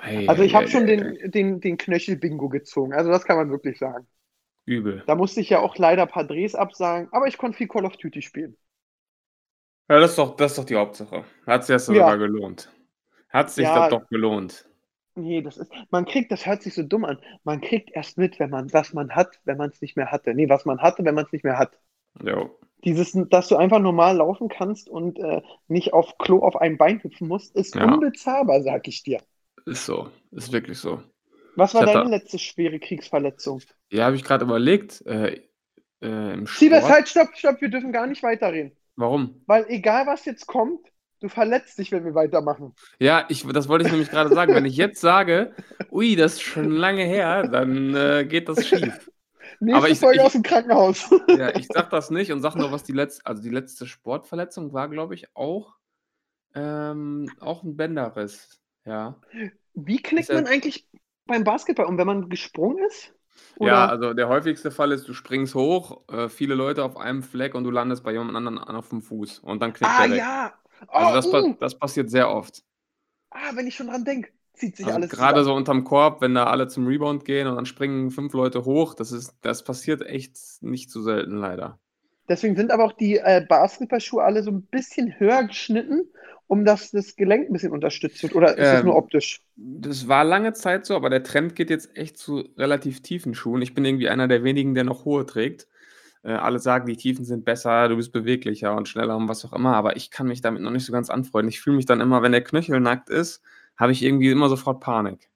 Hey, 0.00 0.28
also 0.28 0.42
ich 0.42 0.54
habe 0.54 0.66
hey, 0.66 0.72
schon 0.72 0.86
den, 0.86 1.30
den, 1.30 1.60
den 1.60 1.76
Knöchel-Bingo 1.76 2.48
gezogen, 2.48 2.92
also 2.92 3.10
das 3.10 3.24
kann 3.24 3.36
man 3.36 3.50
wirklich 3.50 3.78
sagen. 3.78 4.06
Übel. 4.66 5.02
Da 5.06 5.14
musste 5.14 5.40
ich 5.40 5.50
ja 5.50 5.60
auch 5.60 5.76
leider 5.76 6.02
ein 6.02 6.08
paar 6.08 6.24
Drehs 6.24 6.54
absagen, 6.54 7.08
aber 7.12 7.26
ich 7.26 7.38
konnte 7.38 7.58
viel 7.58 7.68
Call 7.68 7.84
of 7.84 7.96
Duty 7.96 8.22
spielen. 8.22 8.56
Ja, 9.88 9.98
das 9.98 10.12
ist 10.12 10.18
doch, 10.18 10.36
das 10.36 10.52
ist 10.52 10.58
doch 10.58 10.64
die 10.64 10.76
Hauptsache. 10.76 11.24
Hat 11.46 11.64
sich 11.64 11.74
das 11.74 11.86
sogar 11.86 12.10
ja. 12.10 12.16
gelohnt. 12.16 12.72
Hat 13.28 13.50
sich 13.50 13.64
ja, 13.64 13.74
das 13.74 13.90
doch 13.90 14.08
gelohnt. 14.08 14.66
Nee, 15.16 15.42
das 15.42 15.58
ist, 15.58 15.70
man 15.90 16.06
kriegt, 16.06 16.32
das 16.32 16.46
hört 16.46 16.62
sich 16.62 16.74
so 16.74 16.82
dumm 16.82 17.04
an. 17.04 17.20
Man 17.44 17.60
kriegt 17.60 17.90
erst 17.92 18.16
mit, 18.16 18.40
wenn 18.40 18.50
man, 18.50 18.72
was 18.72 18.92
man 18.92 19.14
hat, 19.14 19.38
wenn 19.44 19.58
man 19.58 19.70
es 19.70 19.80
nicht 19.80 19.96
mehr 19.96 20.10
hatte. 20.10 20.34
Nee, 20.34 20.48
was 20.48 20.64
man 20.64 20.80
hatte, 20.80 21.04
wenn 21.04 21.14
man 21.14 21.26
es 21.26 21.32
nicht 21.32 21.44
mehr 21.44 21.58
hat. 21.58 21.78
Ja. 22.22 22.50
Dieses, 22.84 23.16
dass 23.30 23.48
du 23.48 23.56
einfach 23.56 23.78
normal 23.78 24.18
laufen 24.18 24.48
kannst 24.48 24.88
und 24.90 25.18
äh, 25.18 25.40
nicht 25.68 25.94
auf 25.94 26.18
Klo 26.18 26.40
auf 26.40 26.56
einem 26.56 26.76
Bein 26.76 27.02
hüpfen 27.02 27.28
musst, 27.28 27.56
ist 27.56 27.74
ja. 27.74 27.84
unbezahlbar, 27.84 28.62
sag 28.62 28.86
ich 28.88 29.02
dir. 29.02 29.20
Ist 29.64 29.86
so, 29.86 30.10
ist 30.32 30.52
wirklich 30.52 30.78
so. 30.78 31.02
Was 31.56 31.72
war 31.74 31.86
deine 31.86 32.10
letzte 32.10 32.38
schwere 32.38 32.78
Kriegsverletzung? 32.78 33.62
Ja, 33.90 34.04
habe 34.04 34.16
ich 34.16 34.24
gerade 34.24 34.44
überlegt. 34.44 35.04
Äh, 35.06 35.42
äh, 36.02 36.34
im 36.34 36.46
Siebers, 36.46 36.88
halt, 36.88 37.08
stopp, 37.08 37.28
stopp, 37.34 37.60
wir 37.60 37.68
dürfen 37.68 37.92
gar 37.92 38.06
nicht 38.06 38.22
weiterreden. 38.22 38.72
Warum? 38.96 39.42
Weil 39.46 39.64
egal 39.68 40.06
was 40.06 40.24
jetzt 40.24 40.46
kommt, 40.46 40.80
du 41.20 41.28
verletzt 41.28 41.78
dich, 41.78 41.90
wenn 41.92 42.04
wir 42.04 42.14
weitermachen. 42.14 42.74
Ja, 42.98 43.24
ich, 43.28 43.46
das 43.46 43.68
wollte 43.68 43.86
ich 43.86 43.92
nämlich 43.92 44.10
gerade 44.10 44.34
sagen. 44.34 44.54
Wenn 44.54 44.66
ich 44.66 44.76
jetzt 44.76 45.00
sage, 45.00 45.54
ui, 45.90 46.16
das 46.16 46.34
ist 46.34 46.42
schon 46.42 46.70
lange 46.70 47.04
her, 47.04 47.48
dann 47.48 47.94
äh, 47.94 48.26
geht 48.28 48.48
das 48.48 48.66
schief. 48.66 49.10
Nächste 49.60 49.76
aber 49.76 49.88
ich, 49.88 49.98
Folge 49.98 50.18
ich, 50.18 50.22
aus 50.22 50.32
dem 50.32 50.42
Krankenhaus. 50.42 51.10
Ja, 51.28 51.54
ich 51.56 51.66
sag 51.68 51.90
das 51.90 52.10
nicht 52.10 52.32
und 52.32 52.40
sag 52.40 52.54
nur, 52.54 52.72
was 52.72 52.84
die 52.84 52.92
letzte, 52.92 53.26
also 53.26 53.42
die 53.42 53.50
letzte 53.50 53.86
Sportverletzung 53.86 54.72
war, 54.72 54.88
glaube 54.88 55.14
ich, 55.14 55.34
auch, 55.34 55.76
ähm, 56.54 57.30
auch 57.40 57.62
ein 57.62 57.76
Bänderriss. 57.76 58.60
Ja. 58.84 59.20
Wie 59.74 60.02
knickt 60.02 60.32
man 60.32 60.46
eigentlich 60.46 60.86
beim 61.26 61.44
Basketball 61.44 61.86
um, 61.86 61.98
wenn 61.98 62.06
man 62.06 62.28
gesprungen 62.28 62.84
ist? 62.84 63.14
Oder? 63.56 63.70
Ja, 63.70 63.86
also 63.86 64.14
der 64.14 64.28
häufigste 64.28 64.70
Fall 64.70 64.92
ist, 64.92 65.08
du 65.08 65.14
springst 65.14 65.54
hoch, 65.54 66.02
äh, 66.08 66.28
viele 66.28 66.54
Leute 66.54 66.84
auf 66.84 66.96
einem 66.96 67.22
Fleck 67.22 67.54
und 67.54 67.64
du 67.64 67.70
landest 67.70 68.04
bei 68.04 68.12
jemand 68.12 68.36
anderem 68.36 68.58
auf 68.58 68.90
dem 68.90 69.02
Fuß 69.02 69.40
und 69.40 69.60
dann 69.60 69.72
knickt 69.72 69.90
ah, 69.92 70.02
der 70.02 70.10
weg. 70.10 70.18
ja. 70.18 70.52
Oh, 70.88 70.92
also 70.92 71.32
das, 71.32 71.44
uh. 71.44 71.56
das 71.58 71.78
passiert 71.78 72.10
sehr 72.10 72.30
oft. 72.30 72.62
Ah, 73.30 73.50
wenn 73.54 73.66
ich 73.66 73.74
schon 73.74 73.88
dran 73.88 74.04
denke 74.04 74.30
zieht 74.54 74.76
sich 74.76 74.86
also 74.86 74.96
alles 74.96 75.10
Gerade 75.10 75.40
zusammen. 75.40 75.44
so 75.44 75.54
unterm 75.54 75.84
Korb, 75.84 76.20
wenn 76.20 76.34
da 76.34 76.44
alle 76.44 76.68
zum 76.68 76.86
Rebound 76.86 77.24
gehen 77.24 77.46
und 77.46 77.56
dann 77.56 77.66
springen 77.66 78.10
fünf 78.10 78.32
Leute 78.32 78.64
hoch, 78.64 78.94
das, 78.94 79.12
ist, 79.12 79.34
das 79.42 79.64
passiert 79.64 80.02
echt 80.02 80.36
nicht 80.60 80.90
zu 80.90 81.02
selten, 81.02 81.36
leider. 81.36 81.78
Deswegen 82.28 82.56
sind 82.56 82.70
aber 82.70 82.84
auch 82.84 82.92
die 82.92 83.18
äh, 83.18 83.44
Basketballschuhe 83.46 84.22
alle 84.22 84.42
so 84.42 84.50
ein 84.50 84.62
bisschen 84.62 85.18
höher 85.18 85.44
geschnitten, 85.44 86.08
um 86.46 86.64
dass 86.64 86.90
das 86.90 87.16
Gelenk 87.16 87.48
ein 87.48 87.52
bisschen 87.52 87.72
unterstützt 87.72 88.22
wird. 88.22 88.34
Oder 88.34 88.56
ist 88.56 88.58
ähm, 88.58 88.74
das 88.74 88.84
nur 88.84 88.96
optisch? 88.96 89.42
Das 89.56 90.08
war 90.08 90.24
lange 90.24 90.52
Zeit 90.54 90.86
so, 90.86 90.96
aber 90.96 91.10
der 91.10 91.22
Trend 91.22 91.54
geht 91.54 91.70
jetzt 91.70 91.96
echt 91.96 92.16
zu 92.16 92.48
relativ 92.56 93.02
tiefen 93.02 93.34
Schuhen. 93.34 93.60
Ich 93.60 93.74
bin 93.74 93.84
irgendwie 93.84 94.08
einer 94.08 94.28
der 94.28 94.44
wenigen, 94.44 94.74
der 94.74 94.84
noch 94.84 95.04
hohe 95.04 95.26
trägt. 95.26 95.68
Äh, 96.22 96.32
alle 96.32 96.58
sagen, 96.58 96.86
die 96.86 96.96
Tiefen 96.96 97.26
sind 97.26 97.44
besser, 97.44 97.88
du 97.88 97.96
bist 97.96 98.12
beweglicher 98.12 98.74
und 98.74 98.88
schneller 98.88 99.16
und 99.16 99.28
was 99.28 99.44
auch 99.44 99.52
immer, 99.52 99.76
aber 99.76 99.96
ich 99.96 100.10
kann 100.10 100.26
mich 100.26 100.40
damit 100.40 100.62
noch 100.62 100.70
nicht 100.70 100.86
so 100.86 100.92
ganz 100.92 101.10
anfreunden. 101.10 101.50
Ich 101.50 101.60
fühle 101.60 101.76
mich 101.76 101.86
dann 101.86 102.00
immer, 102.00 102.22
wenn 102.22 102.32
der 102.32 102.42
Knöchel 102.44 102.80
nackt 102.80 103.10
ist, 103.10 103.42
habe 103.76 103.92
ich 103.92 104.02
irgendwie 104.02 104.30
immer 104.30 104.48
sofort 104.48 104.80
Panik. 104.80 105.30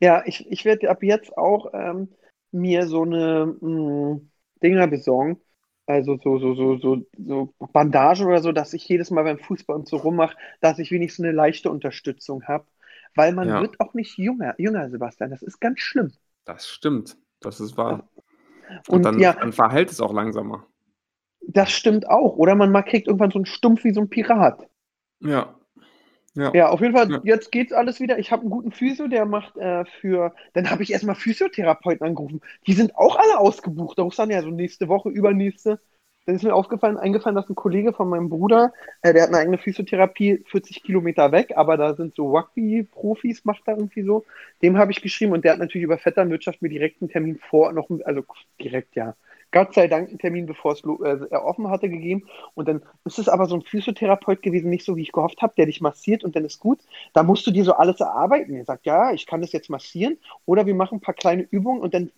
Ja, 0.00 0.22
ich, 0.26 0.50
ich 0.50 0.64
werde 0.64 0.90
ab 0.90 1.02
jetzt 1.02 1.36
auch 1.36 1.72
ähm, 1.72 2.08
mir 2.50 2.86
so 2.86 3.02
eine 3.02 3.56
mh, 3.60 3.68
hm, 3.68 4.30
Dinger 4.62 4.86
besorgen. 4.86 5.40
Also 5.86 6.16
so, 6.22 6.38
so, 6.38 6.54
so, 6.54 6.76
so, 6.78 7.06
so 7.18 7.54
Bandagen 7.72 8.26
oder 8.26 8.40
so, 8.40 8.52
dass 8.52 8.72
ich 8.72 8.88
jedes 8.88 9.10
Mal 9.10 9.24
beim 9.24 9.38
Fußball 9.38 9.76
und 9.76 9.88
so 9.88 9.96
rummache, 9.96 10.36
dass 10.60 10.78
ich 10.78 10.90
wenigstens 10.90 11.24
eine 11.24 11.34
leichte 11.34 11.70
Unterstützung 11.70 12.44
habe. 12.44 12.66
Weil 13.14 13.32
man 13.32 13.48
ja. 13.48 13.60
wird 13.60 13.80
auch 13.80 13.92
nicht 13.94 14.16
jünger, 14.16 14.54
jünger, 14.58 14.88
Sebastian. 14.90 15.30
Das 15.30 15.42
ist 15.42 15.60
ganz 15.60 15.80
schlimm. 15.80 16.12
Das 16.44 16.68
stimmt. 16.68 17.16
Das 17.40 17.60
ist 17.60 17.76
wahr. 17.76 18.08
Und, 18.88 18.88
und 18.88 19.02
dann, 19.02 19.18
ja, 19.18 19.34
dann 19.34 19.52
verhält 19.52 19.90
es 19.90 20.00
auch 20.00 20.12
langsamer. 20.12 20.66
Das 21.46 21.70
stimmt 21.70 22.08
auch. 22.08 22.36
Oder 22.36 22.54
man 22.54 22.72
kriegt 22.84 23.08
irgendwann 23.08 23.30
so 23.30 23.38
einen 23.38 23.46
Stumpf 23.46 23.84
wie 23.84 23.92
so 23.92 24.00
ein 24.00 24.08
Pirat. 24.08 24.66
Ja. 25.20 25.54
Ja. 26.34 26.50
ja, 26.54 26.68
auf 26.70 26.80
jeden 26.80 26.96
Fall, 26.96 27.10
ja. 27.10 27.20
jetzt 27.24 27.52
geht's 27.52 27.72
alles 27.72 28.00
wieder. 28.00 28.18
Ich 28.18 28.32
habe 28.32 28.42
einen 28.42 28.50
guten 28.50 28.72
Physio, 28.72 29.06
der 29.06 29.26
macht 29.26 29.56
äh, 29.58 29.84
für. 29.84 30.34
Dann 30.54 30.70
habe 30.70 30.82
ich 30.82 30.92
erstmal 30.92 31.14
Physiotherapeuten 31.14 32.06
angerufen. 32.06 32.40
Die 32.66 32.72
sind 32.72 32.96
auch 32.96 33.16
alle 33.16 33.38
ausgebucht. 33.38 33.98
Da 33.98 34.08
dann 34.16 34.30
ja 34.30 34.42
so 34.42 34.48
nächste 34.48 34.88
Woche, 34.88 35.10
übernächste. 35.10 35.78
Dann 36.24 36.36
ist 36.36 36.44
mir 36.44 36.54
aufgefallen, 36.54 36.96
eingefallen, 36.96 37.34
dass 37.34 37.48
ein 37.50 37.56
Kollege 37.56 37.92
von 37.92 38.08
meinem 38.08 38.28
Bruder, 38.28 38.72
äh, 39.02 39.12
der 39.12 39.24
hat 39.24 39.30
eine 39.30 39.38
eigene 39.38 39.58
Physiotherapie 39.58 40.44
40 40.46 40.84
Kilometer 40.84 41.32
weg, 41.32 41.52
aber 41.56 41.76
da 41.76 41.94
sind 41.94 42.14
so 42.14 42.30
Rugby-Profis, 42.30 43.44
macht 43.44 43.62
da 43.66 43.72
irgendwie 43.72 44.02
so. 44.02 44.24
Dem 44.62 44.78
habe 44.78 44.92
ich 44.92 45.02
geschrieben 45.02 45.32
und 45.32 45.44
der 45.44 45.52
hat 45.52 45.58
natürlich 45.58 45.84
über 45.84 45.98
Vetternwirtschaft 45.98 46.62
mir 46.62 46.68
direkt 46.68 47.02
einen 47.02 47.10
Termin 47.10 47.38
vor, 47.50 47.72
noch, 47.72 47.90
also 48.04 48.24
direkt 48.60 48.94
ja, 48.94 49.16
Gott 49.52 49.74
sei 49.74 49.86
Dank 49.86 50.08
einen 50.08 50.18
Termin, 50.18 50.46
bevor 50.46 50.72
es 50.72 50.82
äh, 50.82 51.34
offen 51.36 51.68
hatte, 51.68 51.88
gegeben. 51.88 52.26
Und 52.54 52.68
dann 52.68 52.82
ist 53.04 53.18
es 53.18 53.28
aber 53.28 53.46
so 53.46 53.54
ein 53.54 53.62
Physiotherapeut 53.62 54.42
gewesen, 54.42 54.70
nicht 54.70 54.84
so 54.84 54.96
wie 54.96 55.02
ich 55.02 55.12
gehofft 55.12 55.42
habe, 55.42 55.54
der 55.56 55.66
dich 55.66 55.80
massiert 55.80 56.24
und 56.24 56.34
dann 56.34 56.44
ist 56.44 56.58
gut. 56.58 56.80
Da 57.12 57.22
musst 57.22 57.46
du 57.46 57.50
dir 57.50 57.64
so 57.64 57.74
alles 57.74 58.00
erarbeiten. 58.00 58.54
Er 58.54 58.64
sagt, 58.64 58.86
ja, 58.86 59.12
ich 59.12 59.26
kann 59.26 59.42
das 59.42 59.52
jetzt 59.52 59.70
massieren 59.70 60.18
oder 60.46 60.66
wir 60.66 60.74
machen 60.74 60.98
ein 60.98 61.00
paar 61.02 61.14
kleine 61.14 61.42
Übungen 61.42 61.80
und 61.80 61.94
dann 61.94 62.10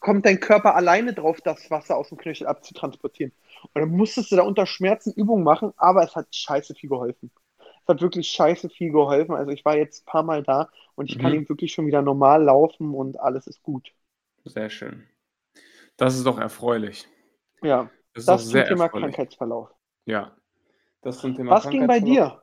kommt 0.00 0.26
dein 0.26 0.40
Körper 0.40 0.74
alleine 0.74 1.14
drauf, 1.14 1.40
das 1.42 1.70
Wasser 1.70 1.96
aus 1.96 2.08
dem 2.08 2.18
Knöchel 2.18 2.46
abzutransportieren. 2.46 3.32
Und 3.72 3.80
dann 3.80 3.90
musstest 3.90 4.32
du 4.32 4.36
da 4.36 4.42
unter 4.42 4.66
Schmerzen 4.66 5.12
Übungen 5.12 5.44
machen, 5.44 5.72
aber 5.76 6.02
es 6.02 6.14
hat 6.16 6.34
scheiße 6.34 6.74
viel 6.74 6.90
geholfen. 6.90 7.30
Es 7.58 7.88
hat 7.88 8.00
wirklich 8.00 8.28
scheiße 8.28 8.70
viel 8.70 8.90
geholfen. 8.90 9.34
Also 9.34 9.50
ich 9.50 9.64
war 9.64 9.76
jetzt 9.76 10.02
ein 10.02 10.06
paar 10.06 10.22
Mal 10.22 10.42
da 10.42 10.70
und 10.94 11.10
ich 11.10 11.18
mhm. 11.18 11.22
kann 11.22 11.34
ihm 11.34 11.48
wirklich 11.48 11.72
schon 11.72 11.86
wieder 11.86 12.02
normal 12.02 12.42
laufen 12.42 12.94
und 12.94 13.20
alles 13.20 13.46
ist 13.46 13.62
gut. 13.62 13.92
Sehr 14.44 14.70
schön. 14.70 15.04
Das 15.96 16.16
ist 16.16 16.26
doch 16.26 16.38
erfreulich. 16.38 17.08
Ja, 17.62 17.90
das, 18.14 18.26
das 18.26 18.48
zum 18.48 18.64
Thema 18.64 18.84
erfreulich. 18.84 19.14
Krankheitsverlauf. 19.14 19.70
Ja, 20.06 20.36
das 21.02 21.18
zum 21.18 21.34
Thema 21.34 21.52
Was 21.52 21.68
ging 21.70 21.86
bei 21.86 22.00
dir? 22.00 22.42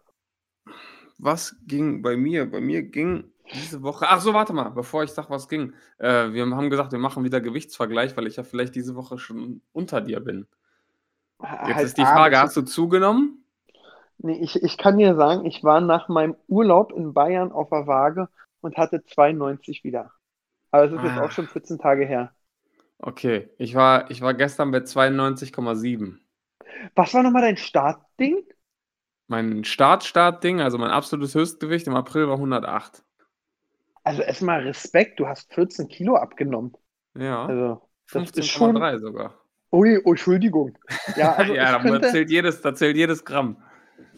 Was 1.17 1.55
ging 1.67 2.01
bei 2.01 2.17
mir? 2.17 2.49
Bei 2.49 2.61
mir 2.61 2.83
ging 2.83 3.31
diese 3.53 3.83
Woche. 3.83 4.05
Ach 4.09 4.21
so, 4.21 4.33
warte 4.33 4.53
mal, 4.53 4.69
bevor 4.69 5.03
ich 5.03 5.11
sage, 5.11 5.29
was 5.29 5.47
ging. 5.47 5.73
Äh, 5.99 6.31
wir 6.33 6.45
haben 6.49 6.69
gesagt, 6.69 6.91
wir 6.91 6.99
machen 6.99 7.23
wieder 7.23 7.41
Gewichtsvergleich, 7.41 8.15
weil 8.17 8.27
ich 8.27 8.37
ja 8.37 8.43
vielleicht 8.43 8.75
diese 8.75 8.95
Woche 8.95 9.17
schon 9.17 9.61
unter 9.71 10.01
dir 10.01 10.19
bin. 10.19 10.47
Jetzt 11.41 11.75
halt 11.75 11.85
ist 11.85 11.97
die 11.97 12.05
Frage, 12.05 12.39
hast 12.39 12.55
du 12.55 12.61
zugenommen? 12.61 13.43
Nee, 14.19 14.39
ich, 14.39 14.61
ich 14.61 14.77
kann 14.77 14.97
dir 14.97 15.15
sagen, 15.15 15.45
ich 15.45 15.63
war 15.63 15.81
nach 15.81 16.07
meinem 16.07 16.35
Urlaub 16.47 16.91
in 16.91 17.13
Bayern 17.13 17.51
auf 17.51 17.69
der 17.69 17.87
Waage 17.87 18.29
und 18.61 18.77
hatte 18.77 19.03
92 19.03 19.83
wieder. 19.83 20.11
Aber 20.71 20.85
es 20.85 20.91
ist 20.91 21.03
jetzt 21.03 21.17
Ah. 21.17 21.23
auch 21.25 21.31
schon 21.31 21.47
14 21.47 21.79
Tage 21.79 22.05
her. 22.05 22.33
Okay, 23.01 23.49
ich 23.57 23.75
war, 23.75 24.09
ich 24.11 24.21
war 24.21 24.33
gestern 24.33 24.71
bei 24.71 24.79
92,7. 24.85 26.21
Was 26.95 27.13
war 27.13 27.23
nochmal 27.23 27.41
dein 27.41 27.57
Startding? 27.57 28.43
Mein 29.25 29.63
Start-Start-Ding, 29.63 30.61
also 30.61 30.77
mein 30.77 30.91
absolutes 30.91 31.33
Höchstgewicht 31.33 31.87
im 31.87 31.95
April 31.95 32.27
war 32.27 32.35
108. 32.37 33.03
Also 34.03 34.21
erstmal 34.21 34.61
Respekt, 34.61 35.19
du 35.19 35.27
hast 35.27 35.53
14 35.53 35.87
Kilo 35.87 36.15
abgenommen. 36.15 36.73
Ja, 37.15 37.45
Also, 37.47 37.81
das 38.11 38.31
ist 38.31 38.47
schon. 38.47 38.75
15,3 38.75 38.99
sogar. 38.99 39.39
Ui, 39.71 39.99
oh, 40.05 40.11
Entschuldigung. 40.11 40.77
Ja, 41.15 41.33
also 41.37 41.55
ja, 41.55 41.63
ich 41.63 41.71
da 41.71 41.79
könnte, 41.79 42.09
zählt 42.11 42.29
jedes, 42.29 42.61
da 42.61 42.73
zählt 42.75 42.97
jedes 42.97 43.25
Gramm. 43.25 43.63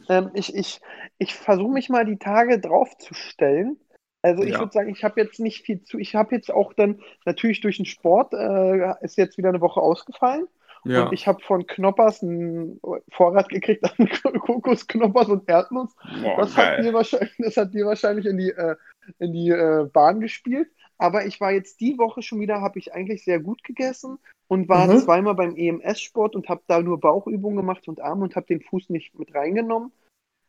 ähm, 0.09 0.31
ich, 0.33 0.55
ich, 0.55 0.81
ich 1.17 1.35
versuche 1.35 1.71
mich 1.71 1.89
mal 1.89 2.05
die 2.05 2.17
Tage 2.17 2.59
draufzustellen. 2.59 3.79
Also 4.23 4.41
ich 4.43 4.53
Ja. 4.53 4.59
würde 4.59 4.71
sagen, 4.71 4.89
ich 4.89 5.03
habe 5.03 5.21
jetzt 5.21 5.39
nicht 5.39 5.63
viel 5.65 5.83
zu. 5.83 5.99
Ich 5.99 6.15
habe 6.15 6.33
jetzt 6.33 6.51
auch 6.51 6.73
dann 6.73 6.99
natürlich 7.25 7.61
durch 7.61 7.77
den 7.77 7.85
Sport 7.85 8.33
äh, 8.33 8.93
ist 9.01 9.17
jetzt 9.17 9.37
wieder 9.37 9.49
eine 9.49 9.61
Woche 9.61 9.81
ausgefallen. 9.81 10.47
Ja. 10.85 11.05
Und 11.05 11.13
ich 11.13 11.27
habe 11.27 11.41
von 11.43 11.65
Knoppers 11.67 12.23
einen 12.23 12.79
Vorrat 13.11 13.49
gekriegt 13.49 13.83
an 13.85 14.09
Kokosknoppers 14.41 15.29
und 15.29 15.47
Erdnuss. 15.47 15.95
Boah, 16.21 16.37
Das 16.41 16.57
hat, 16.57 16.79
dir 16.79 16.93
wahrscheinlich, 16.93 17.33
das 17.37 17.55
hat 17.57 17.73
dir 17.73 17.85
wahrscheinlich 17.85 18.25
in 18.25 18.37
die, 18.37 18.49
äh, 18.51 18.75
in 19.19 19.31
die 19.33 19.49
äh, 19.49 19.85
Bahn 19.91 20.19
gespielt. 20.19 20.69
Aber 20.97 21.25
ich 21.25 21.39
war 21.41 21.51
jetzt 21.51 21.79
die 21.81 21.97
Woche 21.97 22.21
schon 22.21 22.39
wieder, 22.39 22.61
habe 22.61 22.79
ich 22.79 22.93
eigentlich 22.93 23.23
sehr 23.25 23.39
gut 23.39 23.63
gegessen 23.63 24.19
und 24.47 24.69
war 24.69 24.87
Mhm. 24.87 24.99
zweimal 24.99 25.35
beim 25.35 25.55
EMS-Sport 25.55 26.35
und 26.35 26.47
habe 26.49 26.61
da 26.67 26.81
nur 26.81 26.99
Bauchübungen 26.99 27.57
gemacht 27.57 27.87
und 27.87 27.99
Arme 28.01 28.23
und 28.23 28.35
habe 28.35 28.45
den 28.47 28.61
Fuß 28.61 28.89
nicht 28.89 29.17
mit 29.17 29.33
reingenommen. 29.33 29.91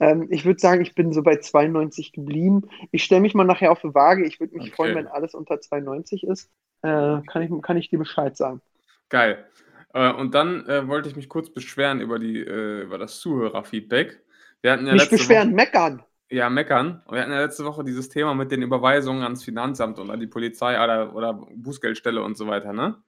Ähm, 0.00 0.28
ich 0.30 0.44
würde 0.44 0.60
sagen, 0.60 0.82
ich 0.82 0.94
bin 0.94 1.12
so 1.12 1.22
bei 1.22 1.36
92 1.36 2.12
geblieben. 2.12 2.62
Ich 2.92 3.04
stelle 3.04 3.20
mich 3.22 3.34
mal 3.34 3.44
nachher 3.44 3.72
auf 3.72 3.80
die 3.82 3.94
Waage. 3.94 4.26
Ich 4.26 4.40
würde 4.40 4.54
mich 4.54 4.70
Okay. 4.70 4.72
freuen, 4.72 4.94
wenn 4.94 5.06
alles 5.08 5.34
unter 5.34 5.60
92 5.60 6.24
ist. 6.24 6.50
Äh, 6.82 7.22
kann, 7.26 7.42
ich, 7.42 7.62
kann 7.62 7.76
ich 7.76 7.88
dir 7.90 7.98
Bescheid 7.98 8.36
sagen. 8.36 8.60
Geil. 9.08 9.46
Äh, 9.92 10.12
und 10.12 10.34
dann 10.34 10.66
äh, 10.66 10.88
wollte 10.88 11.08
ich 11.08 11.16
mich 11.16 11.28
kurz 11.28 11.52
beschweren 11.52 12.00
über, 12.00 12.18
die, 12.18 12.40
äh, 12.40 12.82
über 12.82 12.98
das 12.98 13.20
Zuhörerfeedback. 13.20 14.22
Wir 14.62 14.72
hatten 14.72 14.86
ja 14.86 14.94
Nicht 14.94 15.10
beschweren, 15.10 15.50
Woche, 15.50 15.54
meckern. 15.54 16.02
ja, 16.30 16.50
meckern. 16.50 17.02
Und 17.06 17.14
wir 17.14 17.22
hatten 17.22 17.32
ja 17.32 17.40
letzte 17.42 17.64
Woche 17.64 17.84
dieses 17.84 18.08
Thema 18.08 18.34
mit 18.34 18.50
den 18.52 18.62
Überweisungen 18.62 19.22
ans 19.24 19.44
Finanzamt 19.44 19.98
und 19.98 20.10
an 20.10 20.20
die 20.20 20.26
Polizei 20.26 20.82
oder, 20.82 21.14
oder 21.14 21.34
Bußgeldstelle 21.34 22.22
und 22.22 22.36
so 22.36 22.46
weiter, 22.48 22.72
ne? 22.72 23.02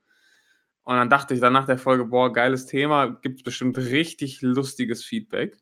Und 0.85 0.97
dann 0.97 1.11
dachte 1.11 1.35
ich 1.35 1.41
dann 1.41 1.53
nach 1.53 1.67
der 1.67 1.79
Folge, 1.79 2.07
boah, 2.07 2.33
geiles 2.33 2.67
Thema, 2.67 3.07
gibt 3.23 3.39
es 3.39 3.45
bestimmt 3.45 3.79
richtig 3.79 4.43
lustiges 4.43 5.05
Feedback. 5.05 5.59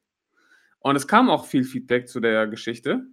Und 0.85 0.97
es 0.97 1.09
kam 1.09 1.31
auch 1.31 1.47
viel 1.47 1.64
Feedback 1.64 2.09
zu 2.09 2.21
der 2.21 2.47
Geschichte. 2.47 3.07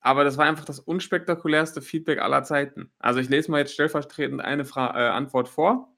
Aber 0.00 0.24
das 0.24 0.36
war 0.36 0.46
einfach 0.46 0.64
das 0.64 0.80
unspektakulärste 0.80 1.80
Feedback 1.80 2.18
aller 2.18 2.42
Zeiten. 2.42 2.90
Also 2.98 3.20
ich 3.20 3.28
lese 3.28 3.52
mal 3.52 3.58
jetzt 3.58 3.72
stellvertretend 3.72 4.40
eine 4.40 4.64
Fra 4.64 4.98
äh, 4.98 5.08
Antwort 5.10 5.48
vor. 5.48 5.94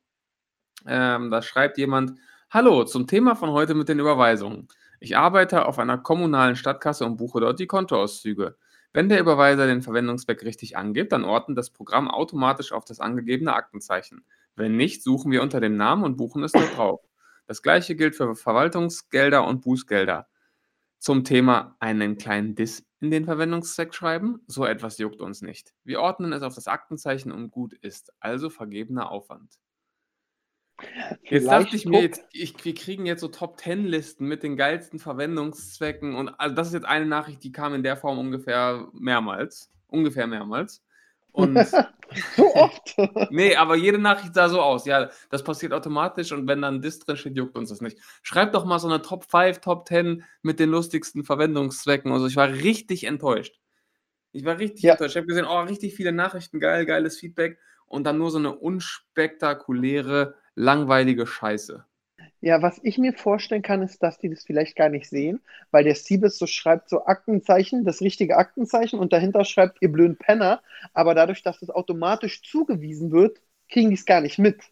Ähm, 0.87 1.31
da 1.31 1.41
schreibt 1.41 1.79
jemand, 1.79 2.19
Hallo, 2.51 2.85
zum 2.85 3.07
Thema 3.07 3.35
von 3.35 3.51
heute 3.51 3.75
mit 3.75 3.89
den 3.89 3.99
Überweisungen. 3.99 4.69
Ich 5.01 5.17
arbeite 5.17 5.65
auf 5.65 5.79
einer 5.79 5.97
kommunalen 5.97 6.55
Stadtkasse 6.55 7.07
und 7.07 7.17
buche 7.17 7.41
dort 7.41 7.59
die 7.61 7.67
Kontoauszüge. 7.67 8.59
Wenn 8.93 9.09
der 9.09 9.21
Überweiser 9.21 9.67
den 9.67 9.81
Verwendungszweck 9.81 10.45
richtig 10.45 10.77
angibt, 10.77 11.13
dann 11.13 11.25
ordnet 11.25 11.57
das 11.57 11.71
Programm 11.71 12.11
automatisch 12.11 12.73
auf 12.73 12.85
das 12.85 13.01
angegebene 13.01 13.55
Aktenzeichen. 13.55 14.27
Wenn 14.55 14.77
nicht, 14.77 15.03
suchen 15.03 15.33
wir 15.33 15.41
unter 15.41 15.61
dem 15.61 15.79
Namen 15.79 16.05
und 16.05 16.19
buchen 16.19 16.43
es 16.43 16.53
dort 16.53 16.77
drauf. 16.77 17.01
Das 17.47 17.63
gleiche 17.63 17.97
gilt 17.97 18.17
für 18.17 18.35
Verwaltungsgelder 18.35 19.47
und 19.47 19.63
Bußgelder. 19.63 20.27
Zum 21.01 21.25
Thema 21.25 21.77
einen 21.81 22.19
kleinen 22.19 22.55
Diss 22.55 22.87
in 23.01 23.11
den 23.11 23.25
Verwendungszweck 23.25 23.95
schreiben, 23.95 24.41
so 24.47 24.67
etwas 24.67 24.99
juckt 24.99 25.23
uns 25.23 25.41
nicht. 25.41 25.73
Wir 25.83 26.01
ordnen 26.01 26.35
es 26.35 26.43
auf 26.43 26.55
das 26.55 26.69
Aktenzeichen 26.69 27.33
und 27.33 27.51
gut 27.51 27.73
ist, 27.73 28.13
also 28.21 28.51
vergebener 28.51 29.11
Aufwand. 29.11 29.59
Jetzt 31.23 31.47
dachte 31.47 31.69
Vielleicht 31.69 31.75
ich 31.75 31.87
mir, 31.87 32.03
jetzt, 32.03 32.27
ich, 32.33 32.65
wir 32.65 32.75
kriegen 32.75 33.07
jetzt 33.07 33.21
so 33.23 33.29
Top-10-Listen 33.29 34.27
mit 34.27 34.43
den 34.43 34.57
geilsten 34.57 34.99
Verwendungszwecken 34.99 36.15
und 36.15 36.29
also 36.39 36.55
das 36.55 36.69
ist 36.69 36.75
jetzt 36.75 36.87
eine 36.87 37.07
Nachricht, 37.07 37.43
die 37.45 37.53
kam 37.53 37.75
in 37.75 37.83
der 37.83 37.97
Form 37.97 38.19
ungefähr 38.19 38.89
mehrmals. 38.93 39.71
Ungefähr 39.87 40.27
mehrmals. 40.27 40.83
Und 41.33 41.57
so 42.37 42.55
oft. 42.55 42.95
nee, 43.31 43.55
aber 43.57 43.77
jede 43.77 43.99
Nachricht 43.99 44.35
sah 44.35 44.49
so 44.49 44.61
aus. 44.61 44.85
Ja, 44.87 45.11
das 45.31 45.45
passiert 45.45 45.73
automatisch 45.73 46.33
und 46.33 46.47
wenn 46.49 46.63
dann 46.63 46.77
ein 46.77 46.83
Diss 46.83 46.99
drin 46.99 47.17
steht, 47.17 47.37
juckt 47.37 47.57
uns 47.57 47.69
das 47.71 47.81
nicht. 47.81 47.99
Schreibt 48.23 48.55
doch 48.55 48.65
mal 48.65 48.79
so 48.79 48.89
eine 48.89 49.03
Top 49.03 49.25
5, 49.31 49.61
Top 49.61 49.87
10 49.89 50.25
mit 50.43 50.59
den 50.61 50.71
lustigsten 50.71 51.25
Verwendungszwecken. 51.25 52.13
Also 52.13 52.27
ich 52.27 52.37
war 52.37 52.49
richtig 52.49 53.05
enttäuscht. 53.05 53.59
Ich 54.33 54.45
war 54.45 54.59
richtig 54.59 54.83
Ja. 54.85 54.93
enttäuscht. 54.93 55.13
Ich 55.13 55.17
habe 55.19 55.27
gesehen, 55.27 55.47
oh, 55.47 55.61
richtig 55.61 55.95
viele 55.95 56.13
Nachrichten, 56.13 56.61
geil, 56.61 56.87
geiles 56.87 57.19
Feedback 57.19 57.59
und 57.87 58.05
dann 58.05 58.19
nur 58.19 58.31
so 58.31 58.39
eine 58.39 58.55
unspektakuläre, 58.57 60.35
langweilige 60.55 61.27
Scheiße. 61.27 61.85
Ja, 62.41 62.63
was 62.63 62.81
ich 62.83 62.97
mir 62.97 63.13
vorstellen 63.13 63.63
kann, 63.63 63.83
ist, 63.83 64.03
dass 64.03 64.19
die 64.19 64.31
das 64.31 64.45
vielleicht 64.45 64.75
gar 64.75 64.89
nicht 64.89 65.09
sehen, 65.09 65.41
weil 65.71 65.85
der 65.85 65.95
Siebes 65.95 66.39
so 66.39 66.47
schreibt, 66.47 66.89
so 66.89 67.05
Aktenzeichen, 67.05 67.85
das 67.85 68.01
richtige 68.01 68.37
Aktenzeichen 68.37 68.99
und 68.99 69.13
dahinter 69.13 69.45
schreibt, 69.45 69.83
ihr 69.83 69.93
blöden 69.93 70.17
Penner, 70.17 70.63
aber 70.95 71.15
dadurch, 71.15 71.43
dass 71.43 71.61
das 71.61 71.71
automatisch 71.71 72.43
zugewiesen 72.43 73.13
wird, 73.13 73.41
kriegen 73.69 73.91
die 73.91 73.97
es 73.97 74.07
gar 74.07 74.23
nicht 74.23 74.39
mit. 74.39 74.63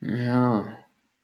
Ja. 0.00 0.78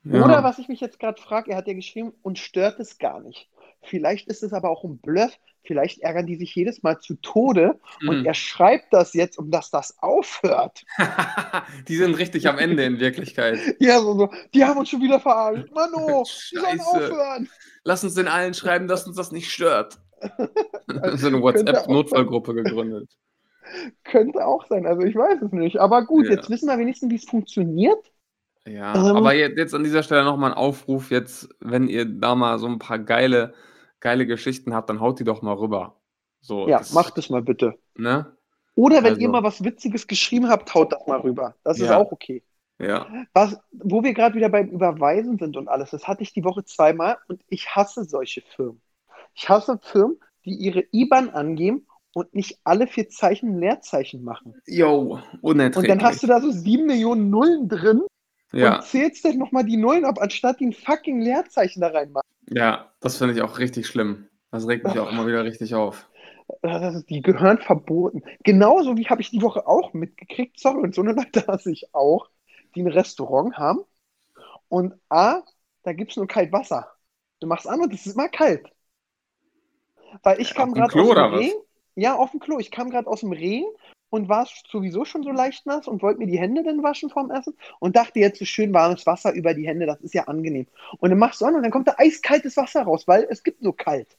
Oder 0.06 0.44
was 0.44 0.58
ich 0.58 0.68
mich 0.68 0.80
jetzt 0.80 1.00
gerade 1.00 1.20
frage, 1.20 1.52
er 1.52 1.56
hat 1.56 1.66
ja 1.66 1.72
geschrieben, 1.72 2.12
und 2.22 2.38
stört 2.38 2.78
es 2.80 2.98
gar 2.98 3.20
nicht. 3.20 3.48
Vielleicht 3.86 4.28
ist 4.28 4.42
es 4.42 4.52
aber 4.52 4.70
auch 4.70 4.84
ein 4.84 4.98
Bluff, 4.98 5.32
vielleicht 5.62 6.00
ärgern 6.00 6.26
die 6.26 6.36
sich 6.36 6.54
jedes 6.54 6.82
Mal 6.82 6.98
zu 7.00 7.14
Tode 7.16 7.78
und 8.06 8.20
Mhm. 8.20 8.26
er 8.26 8.34
schreibt 8.34 8.92
das 8.92 9.14
jetzt, 9.14 9.38
um 9.38 9.50
dass 9.50 9.70
das 9.70 9.96
aufhört. 10.02 10.84
die 11.88 11.96
sind 11.96 12.14
richtig 12.18 12.48
am 12.48 12.58
Ende 12.58 12.84
in 12.84 13.00
Wirklichkeit. 13.00 13.58
Ja, 13.80 14.00
so, 14.00 14.16
so, 14.18 14.30
die 14.54 14.64
haben 14.64 14.78
uns 14.78 14.88
schon 14.90 15.00
wieder 15.02 15.20
verarscht. 15.20 15.70
Mano, 15.74 16.24
die 16.52 16.56
sollen 16.56 16.80
aufhören. 16.80 17.48
Lass 17.84 18.04
uns 18.04 18.14
den 18.14 18.28
allen 18.28 18.54
schreiben, 18.54 18.88
dass 18.88 19.06
uns 19.06 19.16
das 19.16 19.32
nicht 19.32 19.50
stört. 19.50 19.98
so 21.16 21.26
eine 21.26 21.40
WhatsApp-Notfallgruppe 21.42 22.54
gegründet. 22.54 23.10
Könnte 24.04 24.44
auch 24.46 24.66
sein, 24.66 24.86
also 24.86 25.02
ich 25.02 25.14
weiß 25.16 25.40
es 25.42 25.52
nicht. 25.52 25.78
Aber 25.80 26.04
gut, 26.04 26.26
Ja. 26.26 26.32
jetzt 26.32 26.50
wissen 26.50 26.68
wir 26.68 26.78
wenigstens, 26.78 27.10
wie 27.10 27.16
es 27.16 27.24
funktioniert. 27.24 27.98
Ja, 28.66 28.94
Ähm. 28.94 29.16
aber 29.16 29.34
jetzt, 29.34 29.58
jetzt 29.58 29.74
an 29.74 29.84
dieser 29.84 30.02
Stelle 30.02 30.24
nochmal 30.24 30.52
ein 30.52 30.56
Aufruf, 30.56 31.10
jetzt, 31.10 31.48
wenn 31.60 31.88
ihr 31.88 32.04
da 32.06 32.34
mal 32.34 32.58
so 32.58 32.66
ein 32.66 32.78
paar 32.78 32.98
geile, 32.98 33.54
geile 34.04 34.26
Geschichten 34.26 34.72
habt, 34.74 34.88
dann 34.90 35.00
haut 35.00 35.18
die 35.18 35.24
doch 35.24 35.42
mal 35.42 35.54
rüber. 35.54 35.96
So, 36.40 36.68
Ja, 36.68 36.78
das- 36.78 36.92
macht 36.92 37.18
es 37.18 37.30
mal 37.30 37.42
bitte. 37.42 37.74
Ne? 37.96 38.36
Oder 38.76 38.98
wenn 38.98 39.14
Also- 39.14 39.20
ihr 39.20 39.28
mal 39.30 39.42
was 39.42 39.64
Witziges 39.64 40.06
geschrieben 40.06 40.48
habt, 40.48 40.72
haut 40.74 40.92
das 40.92 41.06
mal 41.06 41.20
rüber. 41.20 41.54
Das 41.64 41.78
ist 41.80 41.86
Ja. 41.88 41.96
auch 41.98 42.12
okay. 42.12 42.42
Ja. 42.78 43.06
Was, 43.32 43.58
wo 43.72 44.02
wir 44.02 44.12
gerade 44.14 44.34
wieder 44.34 44.48
beim 44.50 44.68
Überweisen 44.68 45.38
sind 45.38 45.56
und 45.56 45.68
alles, 45.68 45.90
das 45.90 46.06
hatte 46.06 46.22
ich 46.22 46.32
die 46.32 46.44
Woche 46.44 46.64
zweimal 46.64 47.16
und 47.28 47.40
ich 47.48 47.74
hasse 47.74 48.04
solche 48.04 48.42
Firmen. 48.42 48.80
Ich 49.34 49.48
hasse 49.48 49.78
Firmen, 49.82 50.18
die 50.44 50.54
ihre 50.54 50.84
IBAN 50.92 51.30
angeben 51.30 51.86
und 52.12 52.34
nicht 52.34 52.58
alle 52.64 52.86
vier 52.88 53.08
Zeichen 53.08 53.58
Leerzeichen 53.58 54.22
machen. 54.22 54.60
Yo, 54.66 55.20
unerträglich. 55.40 55.90
Und 55.92 56.00
dann 56.00 56.06
hast 56.06 56.22
du 56.22 56.26
da 56.26 56.40
so 56.40 56.50
sieben 56.50 56.86
Millionen 56.86 57.30
Nullen 57.30 57.68
drin 57.68 58.02
ja, 58.52 58.76
und 58.76 58.82
zählst 58.84 59.24
dann 59.24 59.38
nochmal 59.38 59.64
die 59.64 59.76
Nullen 59.78 60.04
ab, 60.04 60.18
anstatt 60.20 60.60
die 60.60 60.66
ein 60.66 60.72
fucking 60.72 61.20
Leerzeichen 61.20 61.80
da 61.80 61.88
reinmachen. 61.88 62.28
Ja, 62.50 62.92
das 63.00 63.18
finde 63.18 63.34
ich 63.34 63.42
auch 63.42 63.58
richtig 63.58 63.86
schlimm. 63.86 64.28
Das 64.50 64.66
regt 64.66 64.84
mich 64.86 64.98
auch 64.98 65.10
immer 65.10 65.26
wieder 65.26 65.44
richtig 65.44 65.74
auf. 65.74 66.08
Das 66.62 66.94
ist, 66.94 67.10
die 67.10 67.22
gehören 67.22 67.58
verboten. 67.58 68.22
Genauso 68.42 68.96
wie 68.96 69.06
habe 69.08 69.22
ich 69.22 69.30
die 69.30 69.42
Woche 69.42 69.66
auch 69.66 69.92
mitgekriegt, 69.94 70.58
sorry, 70.60 70.82
und 70.82 70.94
so 70.94 71.02
eine 71.02 71.12
Leute 71.12 71.46
hasse 71.48 71.70
ich 71.72 71.94
auch, 71.94 72.28
die 72.74 72.82
ein 72.82 72.88
Restaurant 72.88 73.56
haben 73.56 73.80
und 74.68 74.94
A, 75.08 75.42
da 75.84 75.92
gibt 75.92 76.12
es 76.12 76.16
nur 76.16 76.26
kalt 76.26 76.52
Wasser. 76.52 76.88
Du 77.40 77.46
machst 77.46 77.68
an 77.68 77.80
und 77.82 77.92
es 77.94 78.06
ist 78.06 78.14
immer 78.14 78.28
kalt. 78.28 78.66
Weil 80.22 80.40
ich 80.40 80.54
kam 80.54 80.70
Auf 80.70 80.74
dem 80.74 80.82
gerade 80.82 80.98
aus 80.98 81.18
dem? 81.18 81.34
Regen. 81.38 81.63
Ja, 81.96 82.16
auf 82.16 82.32
dem 82.32 82.40
Klo. 82.40 82.58
Ich 82.58 82.70
kam 82.70 82.90
gerade 82.90 83.06
aus 83.06 83.20
dem 83.20 83.32
Regen 83.32 83.66
und 84.10 84.28
war 84.28 84.48
sowieso 84.70 85.04
schon 85.04 85.22
so 85.22 85.30
leicht 85.30 85.66
nass 85.66 85.88
und 85.88 86.02
wollte 86.02 86.20
mir 86.20 86.26
die 86.26 86.38
Hände 86.38 86.62
dann 86.62 86.82
waschen 86.82 87.10
vorm 87.10 87.30
Essen 87.30 87.54
und 87.80 87.96
dachte 87.96 88.20
jetzt 88.20 88.38
so 88.38 88.44
schön 88.44 88.72
warmes 88.72 89.06
Wasser 89.06 89.32
über 89.32 89.54
die 89.54 89.66
Hände, 89.66 89.86
das 89.86 90.00
ist 90.00 90.14
ja 90.14 90.24
angenehm. 90.24 90.66
Und 90.98 91.10
dann 91.10 91.18
machst 91.18 91.40
du 91.40 91.46
an 91.46 91.54
und 91.56 91.62
dann 91.62 91.72
kommt 91.72 91.88
da 91.88 91.94
eiskaltes 91.98 92.56
Wasser 92.56 92.82
raus, 92.82 93.06
weil 93.06 93.26
es 93.28 93.42
gibt 93.42 93.62
nur 93.62 93.76
kalt. 93.76 94.16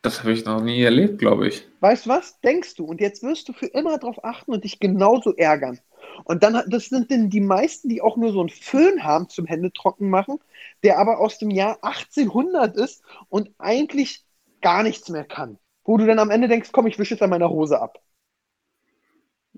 Das 0.00 0.20
habe 0.20 0.32
ich 0.32 0.44
noch 0.44 0.62
nie 0.62 0.82
erlebt, 0.82 1.18
glaube 1.18 1.48
ich. 1.48 1.66
Weißt 1.80 2.04
du 2.04 2.10
was? 2.10 2.38
Denkst 2.40 2.74
du? 2.74 2.84
Und 2.84 3.00
jetzt 3.00 3.22
wirst 3.22 3.48
du 3.48 3.54
für 3.54 3.66
immer 3.66 3.98
darauf 3.98 4.22
achten 4.22 4.52
und 4.52 4.64
dich 4.64 4.78
genauso 4.78 5.34
ärgern. 5.34 5.80
Und 6.24 6.42
dann, 6.42 6.62
das 6.68 6.86
sind 6.86 7.10
denn 7.10 7.30
die 7.30 7.40
meisten, 7.40 7.88
die 7.88 8.02
auch 8.02 8.16
nur 8.16 8.32
so 8.32 8.40
einen 8.40 8.50
Föhn 8.50 9.02
haben 9.02 9.30
zum 9.30 9.46
Händetrocken 9.46 10.10
machen, 10.10 10.38
der 10.82 10.98
aber 10.98 11.20
aus 11.20 11.38
dem 11.38 11.50
Jahr 11.50 11.78
1800 11.82 12.76
ist 12.76 13.02
und 13.30 13.50
eigentlich 13.58 14.24
gar 14.60 14.82
nichts 14.82 15.08
mehr 15.08 15.24
kann. 15.24 15.58
Wo 15.84 15.96
du 15.96 16.06
dann 16.06 16.18
am 16.18 16.30
Ende 16.30 16.48
denkst, 16.48 16.70
komm, 16.72 16.86
ich 16.86 16.98
wische 16.98 17.14
jetzt 17.14 17.22
an 17.22 17.30
meiner 17.30 17.48
Hose 17.50 17.80
ab. 17.80 17.98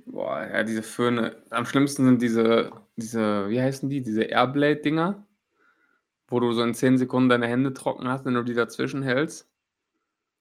Boah, 0.06 0.47
ja, 0.47 0.62
diese 0.62 0.83
Föhne. 0.83 1.37
Am 1.50 1.66
schlimmsten 1.66 2.04
sind 2.04 2.23
diese, 2.23 2.73
diese, 2.97 3.49
wie 3.49 3.61
heißen 3.61 3.88
die? 3.88 4.02
Diese 4.02 4.25
Airblade-Dinger, 4.25 5.26
wo 6.28 6.40
du 6.40 6.52
so 6.52 6.62
in 6.62 6.75
10 6.75 6.99
Sekunden 6.99 7.28
deine 7.28 7.49
Hände 7.49 7.73
trocken 7.73 8.09
hast, 8.09 8.25
wenn 8.25 8.35
du 8.35 8.42
die 8.45 8.54
dazwischen 8.54 9.02
hältst. 9.02 9.49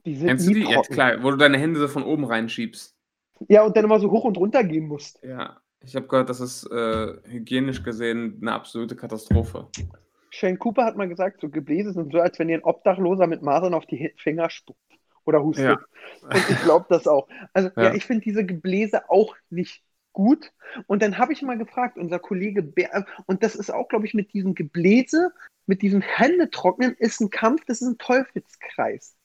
Die 0.06 0.16
sind 0.16 0.28
Kennst 0.28 0.48
du 0.48 0.54
die? 0.54 0.62
Ja, 0.62 0.76
trocken. 0.78 0.94
klar, 0.94 1.24
wo 1.24 1.32
du 1.32 1.38
deine 1.38 1.58
Hände 1.58 1.80
so 1.80 1.88
von 1.88 2.04
oben 2.04 2.26
reinschiebst. 2.26 2.96
Ja, 3.50 3.64
und 3.64 3.76
dann 3.76 3.86
immer 3.86 4.00
so 4.00 4.12
hoch 4.12 4.24
und 4.24 4.38
runter 4.38 4.64
gehen 4.64 4.88
musst. 4.88 5.20
Ja, 5.22 5.62
Ich 5.82 5.96
habe 5.96 6.08
gehört, 6.08 6.30
das 6.30 6.40
ist 6.40 6.66
äh, 6.72 7.16
hygienisch 7.30 7.84
gesehen 7.84 8.38
eine 8.42 8.54
absolute 8.54 8.96
Katastrophe. 8.96 9.68
Shane 10.30 10.60
Cooper 10.60 10.86
hat 10.86 10.98
mal 10.98 11.08
gesagt, 11.10 11.42
so 11.42 11.50
Gebläse 11.50 11.92
sind 11.94 12.12
so, 12.12 12.20
als 12.20 12.38
wenn 12.38 12.48
dir 12.48 12.58
ein 12.58 12.64
Obdachloser 12.64 13.26
mit 13.26 13.42
Masern 13.42 13.74
auf 13.74 13.88
die 13.88 14.14
Finger 14.18 14.50
spuckt 14.52 14.85
oder 15.26 15.44
hustet. 15.44 15.80
Ja. 15.80 16.28
Und 16.28 16.50
ich 16.50 16.62
glaube 16.64 16.86
das 16.90 17.08
auch. 17.08 17.28
Also 17.54 17.70
ja, 17.76 17.84
Ja. 17.84 17.94
ich 17.94 18.06
finde 18.06 18.24
diese 18.24 18.46
Gebläse 18.46 19.10
auch 19.10 19.36
nicht 19.50 19.84
gut. 20.14 20.52
Und 20.88 21.02
dann 21.02 21.18
habe 21.18 21.34
ich 21.34 21.42
mal 21.42 21.58
gefragt, 21.58 21.98
unser 21.98 22.20
Kollege 22.20 22.64
Bär, 22.64 23.06
und 23.26 23.44
das 23.44 23.56
ist 23.56 23.72
auch, 23.72 23.88
glaube 23.88 24.06
ich, 24.06 24.14
mit 24.14 24.34
diesem 24.34 24.56
Gebläse, 24.56 25.32
mit 25.66 25.82
diesem 25.82 26.02
Händetrocknen, 26.02 26.96
ist 26.98 27.20
ein 27.22 27.30
Kampf, 27.30 27.66
das 27.66 27.82
ist 27.82 27.88
ein 27.88 27.98
Teufelskreis. 27.98 29.16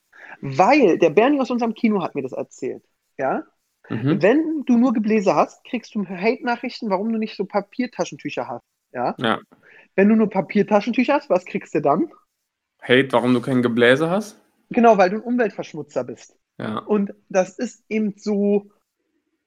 Weil 0.41 0.99
der 0.99 1.11
Bernie 1.11 1.41
aus 1.41 1.51
unserem 1.51 1.75
Kino 1.75 2.03
hat 2.03 2.15
mir 2.15 2.23
das 2.23 2.33
erzählt. 2.33 2.85
Ja? 3.19 3.45
Mhm. 3.89 4.23
Wenn 4.23 4.65
du 4.65 4.77
nur 4.77 4.93
Gebläse 4.93 5.35
hast, 5.35 5.65
kriegst 5.65 5.95
du 5.95 6.07
Hate-Nachrichten, 6.07 6.91
warum 6.91 7.13
du 7.13 7.19
nicht 7.19 7.37
so 7.37 7.45
Papiertaschentücher 7.45 8.49
hast. 8.49 8.65
Ja? 8.93 9.15
Ja. 9.19 9.41
Wenn 9.97 10.09
du 10.09 10.17
nur 10.17 10.31
Papiertaschentücher 10.31 11.15
hast, 11.15 11.31
was 11.31 11.45
kriegst 11.45 11.75
du 11.75 11.81
dann? 11.81 12.11
Hate, 12.83 13.13
warum 13.13 13.35
du 13.35 13.41
kein 13.41 13.63
Gebläse 13.63 14.09
hast? 14.09 14.40
Genau, 14.71 14.99
weil 14.99 15.11
du 15.11 15.17
ein 15.17 15.23
Umweltverschmutzer 15.23 16.05
bist. 16.05 16.37
Ja. 16.59 16.79
Und 16.79 17.13
das 17.29 17.59
ist 17.59 17.85
eben 17.89 18.15
so 18.17 18.71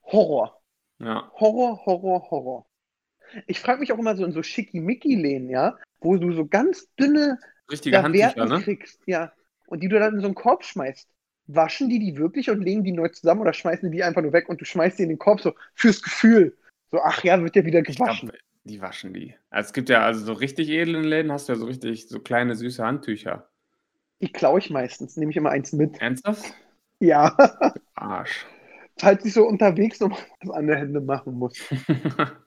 Horror. 0.04 0.60
Ja. 0.98 1.30
Horror, 1.34 1.84
Horror, 1.86 2.30
Horror. 2.30 2.66
Ich 3.46 3.60
frage 3.60 3.80
mich 3.80 3.92
auch 3.92 3.98
immer 3.98 4.16
so 4.16 4.24
in 4.24 4.32
so 4.32 4.42
Schickimicki-Läden, 4.42 5.48
ja, 5.48 5.76
wo 6.00 6.16
du 6.16 6.32
so 6.32 6.46
ganz 6.46 6.88
dünne 6.96 7.38
Richtige 7.70 8.02
Handtücher, 8.02 8.44
ne? 8.46 8.60
kriegst, 8.62 9.00
ja, 9.06 9.32
und 9.66 9.82
die 9.82 9.88
du 9.88 9.98
dann 9.98 10.14
in 10.14 10.20
so 10.20 10.26
einen 10.26 10.34
Korb 10.34 10.64
schmeißt. 10.64 11.08
Waschen 11.46 11.90
die 11.90 11.98
die 11.98 12.16
wirklich 12.16 12.48
und 12.48 12.62
legen 12.62 12.84
die 12.84 12.92
neu 12.92 13.08
zusammen 13.08 13.42
oder 13.42 13.52
schmeißen 13.52 13.90
die 13.90 13.98
die 13.98 14.02
einfach 14.02 14.22
nur 14.22 14.32
weg 14.32 14.48
und 14.48 14.60
du 14.60 14.64
schmeißt 14.64 14.98
die 14.98 15.02
in 15.02 15.10
den 15.10 15.18
Korb 15.18 15.40
so 15.40 15.52
fürs 15.74 16.00
Gefühl. 16.00 16.56
So, 16.90 17.00
ach 17.02 17.22
ja, 17.22 17.42
wird 17.42 17.56
ja 17.56 17.64
wieder 17.64 17.82
gewaschen. 17.82 18.30
glaube, 18.30 18.44
die 18.64 18.80
waschen 18.80 19.12
die. 19.12 19.34
Also 19.50 19.68
es 19.68 19.72
gibt 19.74 19.88
ja, 19.90 20.02
also 20.02 20.24
so 20.24 20.32
richtig 20.32 20.70
edlen 20.70 21.04
Läden 21.04 21.32
hast 21.32 21.48
du 21.48 21.52
ja 21.52 21.58
so 21.58 21.66
richtig 21.66 22.08
so 22.08 22.20
kleine 22.20 22.54
süße 22.54 22.82
Handtücher. 22.82 23.50
Die 24.24 24.32
klaue 24.32 24.58
ich 24.58 24.70
meistens, 24.70 25.18
nehme 25.18 25.30
ich 25.30 25.36
immer 25.36 25.50
eins 25.50 25.74
mit. 25.74 26.00
Ernsthaft? 26.00 26.54
Ja, 26.98 27.36
Arsch. 27.94 28.46
falls 28.98 29.22
ich 29.26 29.34
so 29.34 29.46
unterwegs 29.46 30.00
noch 30.00 30.18
was 30.40 30.56
an 30.56 30.66
der 30.66 30.78
Hände 30.78 31.02
machen 31.02 31.34
muss. 31.34 31.58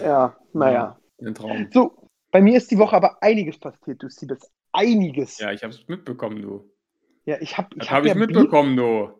Ja, 0.00 0.36
naja. 0.52 0.98
Ein 1.20 1.32
Traum. 1.32 1.68
So, 1.72 2.08
bei 2.32 2.40
mir 2.40 2.56
ist 2.56 2.72
die 2.72 2.78
Woche 2.78 2.96
aber 2.96 3.22
einiges 3.22 3.56
passiert, 3.58 4.02
du 4.02 4.08
Siebes. 4.08 4.50
Einiges. 4.72 5.38
Ja, 5.38 5.52
ich 5.52 5.62
hab's 5.62 5.86
mitbekommen, 5.86 6.42
du. 6.42 6.68
Ja, 7.24 7.36
ich 7.40 7.56
habe 7.56 7.68
ich 7.76 7.88
habe 7.88 7.98
hab 7.98 8.04
ich 8.04 8.12
ja 8.12 8.18
mitbekommen, 8.18 8.76
du. 8.76 9.06
Beef, 9.06 9.14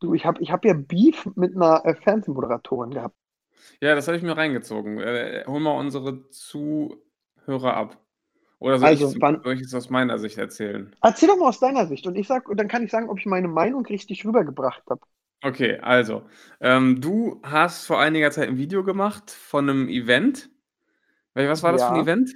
du, 0.00 0.14
ich 0.14 0.26
hab, 0.26 0.40
ich 0.40 0.50
hab 0.50 0.64
ja 0.64 0.74
Beef 0.74 1.28
mit 1.36 1.54
einer 1.54 1.84
äh, 1.84 1.94
Fernsehmoderatorin 1.94 2.90
gehabt. 2.90 3.14
Ja, 3.80 3.94
das 3.94 4.08
habe 4.08 4.16
ich 4.16 4.24
mir 4.24 4.36
reingezogen. 4.36 4.98
Äh, 4.98 5.44
hol 5.46 5.60
mal 5.60 5.78
unsere 5.78 6.28
Zuhörer 6.30 7.76
ab. 7.76 8.01
Oder 8.62 8.78
soll, 8.78 8.88
Also, 8.88 9.12
ich, 9.14 9.20
wann- 9.20 9.42
soll 9.42 9.54
ich 9.54 9.60
es 9.62 9.74
aus 9.74 9.90
meiner 9.90 10.18
Sicht 10.18 10.38
erzählen? 10.38 10.94
Erzähl 11.02 11.28
doch 11.28 11.36
mal 11.36 11.48
aus 11.48 11.60
deiner 11.60 11.86
Sicht 11.86 12.06
und 12.06 12.16
ich 12.16 12.26
sag, 12.26 12.48
und 12.48 12.58
dann 12.58 12.68
kann 12.68 12.82
ich 12.84 12.90
sagen, 12.90 13.08
ob 13.10 13.18
ich 13.18 13.26
meine 13.26 13.48
Meinung 13.48 13.84
richtig 13.86 14.24
rübergebracht 14.24 14.82
habe. 14.88 15.00
Okay, 15.44 15.78
also, 15.80 16.22
ähm, 16.60 17.00
du 17.00 17.40
hast 17.42 17.84
vor 17.86 17.98
einiger 18.00 18.30
Zeit 18.30 18.48
ein 18.48 18.58
Video 18.58 18.84
gemacht 18.84 19.30
von 19.32 19.68
einem 19.68 19.88
Event. 19.88 20.50
Was 21.34 21.62
war 21.62 21.72
das 21.72 21.84
für 21.84 21.92
ein 21.92 21.96
Ja. 21.96 22.02
Event? 22.02 22.30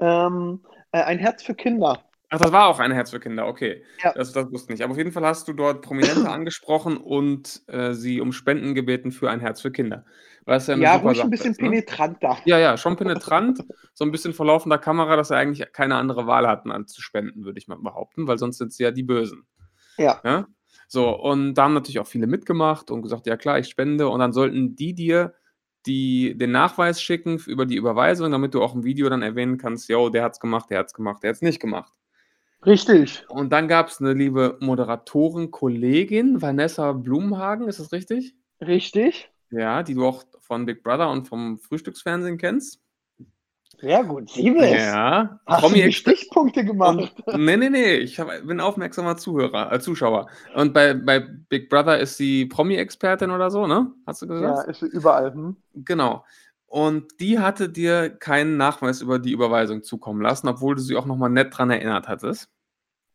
Ähm, 0.00 0.60
äh, 0.92 1.02
ein 1.02 1.18
Herz 1.18 1.42
für 1.42 1.54
Kinder. 1.54 2.02
Ach, 2.30 2.38
das 2.38 2.50
war 2.52 2.66
auch 2.68 2.78
ein 2.78 2.92
Herz 2.92 3.10
für 3.10 3.20
Kinder, 3.20 3.46
okay. 3.46 3.84
Ja. 4.02 4.12
Das, 4.14 4.32
das 4.32 4.50
wusste 4.50 4.72
ich 4.72 4.78
nicht. 4.78 4.82
Aber 4.84 4.92
auf 4.92 4.98
jeden 4.98 5.12
Fall 5.12 5.24
hast 5.26 5.48
du 5.48 5.52
dort 5.52 5.82
Prominente 5.82 6.28
angesprochen 6.30 6.96
und 6.96 7.62
äh, 7.68 7.92
sie 7.92 8.20
um 8.22 8.32
Spenden 8.32 8.74
gebeten 8.74 9.12
für 9.12 9.30
ein 9.30 9.40
Herz 9.40 9.60
für 9.60 9.70
Kinder. 9.70 10.06
Was 10.44 10.66
ja 10.66 10.74
eine 10.74 10.82
Ja, 10.82 10.94
super 10.94 11.04
ruhig 11.08 11.18
Sache 11.18 11.26
ein 11.28 11.30
bisschen 11.30 11.52
ist, 11.52 11.60
ne? 11.60 11.68
penetranter. 11.70 12.38
Ja, 12.44 12.58
ja, 12.58 12.76
schon 12.76 12.96
penetrant. 12.96 13.64
so 13.94 14.04
ein 14.04 14.10
bisschen 14.10 14.32
vor 14.34 14.46
laufender 14.46 14.78
Kamera, 14.78 15.16
dass 15.16 15.28
sie 15.28 15.36
eigentlich 15.36 15.72
keine 15.72 15.96
andere 15.96 16.26
Wahl 16.26 16.48
hatten, 16.48 16.70
anzuspenden, 16.70 17.44
würde 17.44 17.58
ich 17.58 17.68
mal 17.68 17.78
behaupten, 17.78 18.26
weil 18.26 18.38
sonst 18.38 18.58
sind 18.58 18.72
sie 18.72 18.82
ja 18.82 18.90
die 18.90 19.04
Bösen. 19.04 19.46
Ja. 19.98 20.20
Ja? 20.24 20.46
So, 20.88 21.10
und 21.18 21.54
da 21.54 21.64
haben 21.64 21.74
natürlich 21.74 22.00
auch 22.00 22.06
viele 22.06 22.26
mitgemacht 22.26 22.90
und 22.90 23.02
gesagt, 23.02 23.26
ja 23.26 23.36
klar, 23.36 23.58
ich 23.58 23.68
spende. 23.68 24.08
Und 24.08 24.20
dann 24.20 24.32
sollten 24.32 24.74
die 24.74 24.94
dir 24.94 25.34
die, 25.86 26.36
den 26.36 26.52
Nachweis 26.52 27.02
schicken 27.02 27.38
über 27.46 27.66
die 27.66 27.76
Überweisung, 27.76 28.30
damit 28.30 28.54
du 28.54 28.62
auch 28.62 28.74
im 28.74 28.84
Video 28.84 29.08
dann 29.08 29.22
erwähnen 29.22 29.58
kannst, 29.58 29.88
yo, 29.88 30.10
der 30.10 30.24
hat's 30.24 30.38
gemacht, 30.40 30.70
der 30.70 30.80
hat's 30.80 30.94
gemacht, 30.94 31.22
der 31.22 31.30
hat's 31.30 31.42
nicht 31.42 31.60
gemacht. 31.60 31.92
Richtig. 32.64 33.24
Und 33.28 33.50
dann 33.52 33.66
gab 33.66 33.88
es 33.88 34.00
eine 34.00 34.12
liebe 34.12 34.56
Moderatorin, 34.60 35.50
Kollegin, 35.50 36.40
Vanessa 36.40 36.92
Blumhagen, 36.92 37.66
ist 37.68 37.80
das 37.80 37.90
richtig? 37.92 38.36
Richtig. 38.60 39.30
Ja, 39.50 39.82
die 39.82 39.94
du 39.94 40.06
auch 40.06 40.22
von 40.42 40.66
Big 40.66 40.82
Brother 40.82 41.10
und 41.10 41.28
vom 41.28 41.58
Frühstücksfernsehen 41.58 42.38
kennst. 42.38 42.80
Sehr 43.80 44.04
gut. 44.04 44.30
Siebes. 44.30 44.70
Ja, 44.70 45.40
Hast 45.46 45.70
du 45.70 45.76
die 45.76 45.90
Promi-Experte. 45.90 46.18
Stichpunkte 46.18 46.64
gemacht? 46.64 47.12
Und, 47.26 47.44
nee, 47.44 47.56
nee, 47.56 47.70
nee, 47.70 47.94
ich 47.96 48.18
hab, 48.20 48.28
bin 48.46 48.60
aufmerksamer 48.60 49.16
Zuhörer, 49.16 49.72
äh, 49.72 49.80
Zuschauer. 49.80 50.28
Und 50.54 50.72
bei, 50.74 50.94
bei 50.94 51.20
Big 51.20 51.68
Brother 51.68 51.98
ist 51.98 52.16
sie 52.16 52.46
Promi-Expertin 52.46 53.30
oder 53.30 53.50
so, 53.50 53.66
ne? 53.66 53.92
Hast 54.06 54.22
du 54.22 54.26
Ja, 54.38 54.62
gesagt? 54.62 54.68
ist 54.68 54.82
überall. 54.82 55.32
Hm? 55.34 55.56
Genau. 55.74 56.24
Und 56.66 57.20
die 57.20 57.38
hatte 57.38 57.68
dir 57.68 58.10
keinen 58.10 58.56
Nachweis 58.56 59.02
über 59.02 59.18
die 59.18 59.32
Überweisung 59.32 59.82
zukommen 59.82 60.22
lassen, 60.22 60.48
obwohl 60.48 60.74
du 60.76 60.80
sie 60.82 60.96
auch 60.96 61.06
nochmal 61.06 61.30
nett 61.30 61.56
dran 61.56 61.70
erinnert 61.70 62.08
hattest. 62.08 62.48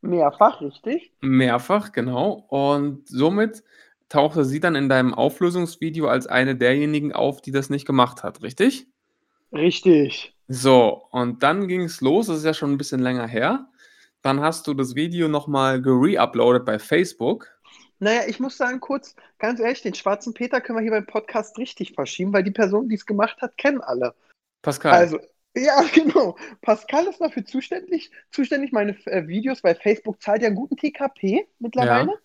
Mehrfach, 0.02 0.62
richtig? 0.62 1.13
Mehrfach, 1.22 1.92
genau. 1.92 2.46
Und 2.50 3.08
somit 3.08 3.63
tauchte 4.10 4.46
sie 4.46 4.60
dann 4.60 4.76
in 4.76 4.89
deinem 4.89 5.13
Auflösungsvideo 5.13 6.08
als 6.08 6.28
eine 6.28 6.56
derjenigen 6.56 7.13
auf, 7.13 7.41
die 7.41 7.52
das 7.52 7.70
nicht 7.70 7.86
gemacht 7.86 8.24
hat, 8.24 8.41
richtig? 8.41 8.88
Richtig. 9.52 10.36
So, 10.48 11.08
und 11.12 11.43
dann 11.43 11.67
ging 11.67 11.82
es 11.82 12.02
los, 12.02 12.28
das 12.28 12.39
ist 12.39 12.46
ja 12.46 12.54
schon 12.54 12.72
ein 12.72 12.78
bisschen 12.78 13.02
länger 13.02 13.28
her. 13.28 13.67
Dann 14.22 14.41
hast 14.41 14.67
du 14.67 14.74
das 14.74 14.96
Video 14.96 15.28
nochmal 15.28 15.82
gereuploadet 15.82 16.65
bei 16.65 16.80
Facebook. 16.80 17.58
Naja, 18.00 18.22
ich 18.28 18.39
muss 18.39 18.58
sagen, 18.58 18.80
kurz, 18.80 19.15
ganz 19.39 19.60
ehrlich, 19.60 19.82
den 19.82 19.93
schwarzen 19.93 20.34
Peter 20.34 20.62
können 20.62 20.78
wir 20.78 20.84
hier 20.84 20.91
beim 20.91 21.06
Podcast 21.06 21.58
richtig 21.58 21.93
verschieben, 21.93 22.32
weil 22.34 22.43
die 22.43 22.52
Person, 22.52 22.89
die 22.89 22.96
es 22.96 23.06
gemacht 23.06 23.41
hat, 23.41 23.58
kennen 23.58 23.82
alle. 23.82 24.13
Pascal. 24.62 24.93
Also, 24.93 25.20
ja, 25.56 25.82
genau. 25.93 26.38
Pascal 26.62 27.08
ist 27.08 27.20
dafür 27.20 27.46
zuständig, 27.46 28.12
zuständig 28.32 28.72
meine 28.72 28.96
äh, 29.06 29.28
Videos, 29.28 29.63
weil 29.63 29.76
Facebook 29.76 30.22
zahlt 30.22 30.41
ja 30.41 30.48
einen 30.48 30.56
guten 30.56 30.78
TKP 30.78 31.48
mittlerweile. 31.60 32.20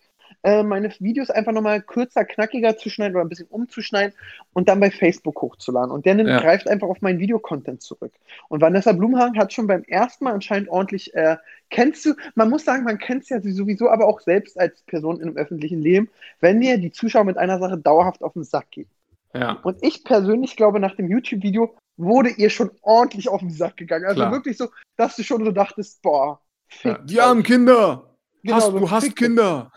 Äh, 0.45 0.65
meine 0.65 0.93
Videos 0.99 1.31
einfach 1.31 1.53
nochmal 1.53 1.81
kürzer, 1.83 2.25
knackiger 2.25 2.77
zu 2.77 2.91
schneiden 2.91 3.15
oder 3.15 3.25
ein 3.25 3.29
bisschen 3.29 3.47
umzuschneiden 3.47 4.13
und 4.53 4.69
dann 4.69 4.81
bei 4.81 4.91
Facebook 4.91 5.41
hochzuladen. 5.41 5.93
Und 5.93 6.05
der 6.05 6.17
nimmt, 6.17 6.31
Ja. 6.31 6.41
greift 6.41 6.69
einfach 6.69 6.89
auf 6.89 7.01
meinen 7.01 7.21
Videocontent 7.21 7.81
zurück. 7.81 8.13
Und 8.49 8.61
Vanessa 8.61 8.93
Blumhagen 8.93 9.39
hat 9.39 9.53
schon 9.53 9.69
beim 9.69 9.85
ersten 9.85 10.25
Mal 10.25 10.33
anscheinend 10.33 10.69
ordentlich, 10.69 11.15
äh, 11.15 11.37
kennst 11.71 12.05
du, 12.05 12.15
man 12.35 12.51
muss 12.51 12.65
sagen, 12.65 12.83
man 12.83 12.99
kennt 12.99 13.23
es 13.23 13.29
ja 13.29 13.41
sowieso, 13.41 13.89
aber 13.89 14.07
auch 14.07 14.21
selbst 14.21 14.59
als 14.59 14.83
Person 14.83 15.21
in 15.21 15.29
einem 15.29 15.37
öffentlichen 15.37 15.81
Leben, 15.81 16.09
wenn 16.41 16.61
dir 16.61 16.77
die 16.79 16.91
Zuschauer 16.91 17.25
mit 17.25 17.39
einer 17.39 17.59
Sache 17.61 17.79
dauerhaft 17.79 18.23
auf 18.23 18.33
den 18.33 18.45
Sack 18.45 18.71
gehen. 18.73 18.89
ja. 19.35 19.53
Und 19.63 19.79
ich 19.83 20.03
persönlich 20.05 20.57
glaube, 20.57 20.81
nach 20.81 20.97
dem 20.97 21.09
YouTube-Video 21.09 21.75
wurde 21.97 22.31
ihr 22.31 22.51
schon 22.51 22.71
ordentlich 22.83 23.29
auf 23.29 23.41
den 23.41 23.51
Sack 23.51 23.77
gegangen. 23.77 24.07
Also 24.07 24.17
Klar. 24.23 24.33
wirklich 24.33 24.57
so, 24.57 24.69
dass 24.97 25.15
du 25.15 25.23
schon 25.23 25.45
so 25.45 25.53
dachtest, 25.53 26.03
boah, 26.03 26.41
ja. 26.83 26.99
Die 26.99 27.21
armen 27.21 27.43
Kinder! 27.43 28.09
Genau, 28.43 28.57
hast, 28.57 28.67
so 28.67 28.79
du 28.79 28.91
hast 28.91 29.15
Kinder! 29.15 29.71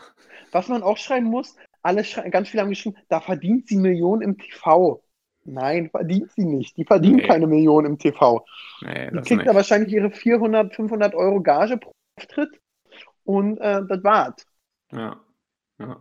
Was 0.56 0.70
man 0.70 0.84
auch 0.84 0.96
schreiben 0.96 1.26
muss, 1.26 1.58
alle 1.82 2.04
ganz 2.32 2.48
viele 2.48 2.62
haben 2.64 2.70
geschrieben, 2.70 2.96
da 3.10 3.20
verdient 3.20 3.68
sie 3.68 3.76
Millionen 3.76 4.22
im 4.22 4.38
TV. 4.38 5.04
Nein, 5.44 5.90
verdient 5.90 6.32
sie 6.32 6.46
nicht. 6.46 6.78
Die 6.78 6.86
verdient 6.86 7.18
Nee. 7.18 7.28
keine 7.28 7.46
Millionen 7.46 7.88
im 7.88 7.98
TV. 7.98 8.46
Nee, 8.80 9.10
Die 9.12 9.18
kriegt 9.18 9.32
nicht. 9.32 9.48
da 9.48 9.54
wahrscheinlich 9.54 9.92
ihre 9.92 10.12
400, 10.12 10.74
500 10.74 11.14
Euro 11.14 11.42
Gage 11.42 11.76
pro 11.76 11.92
Auftritt. 12.18 12.58
Und 13.26 13.58
äh, 13.58 13.82
das 13.86 14.02
war's. 14.06 14.48
Ja. 14.94 15.20
ja. 15.78 15.98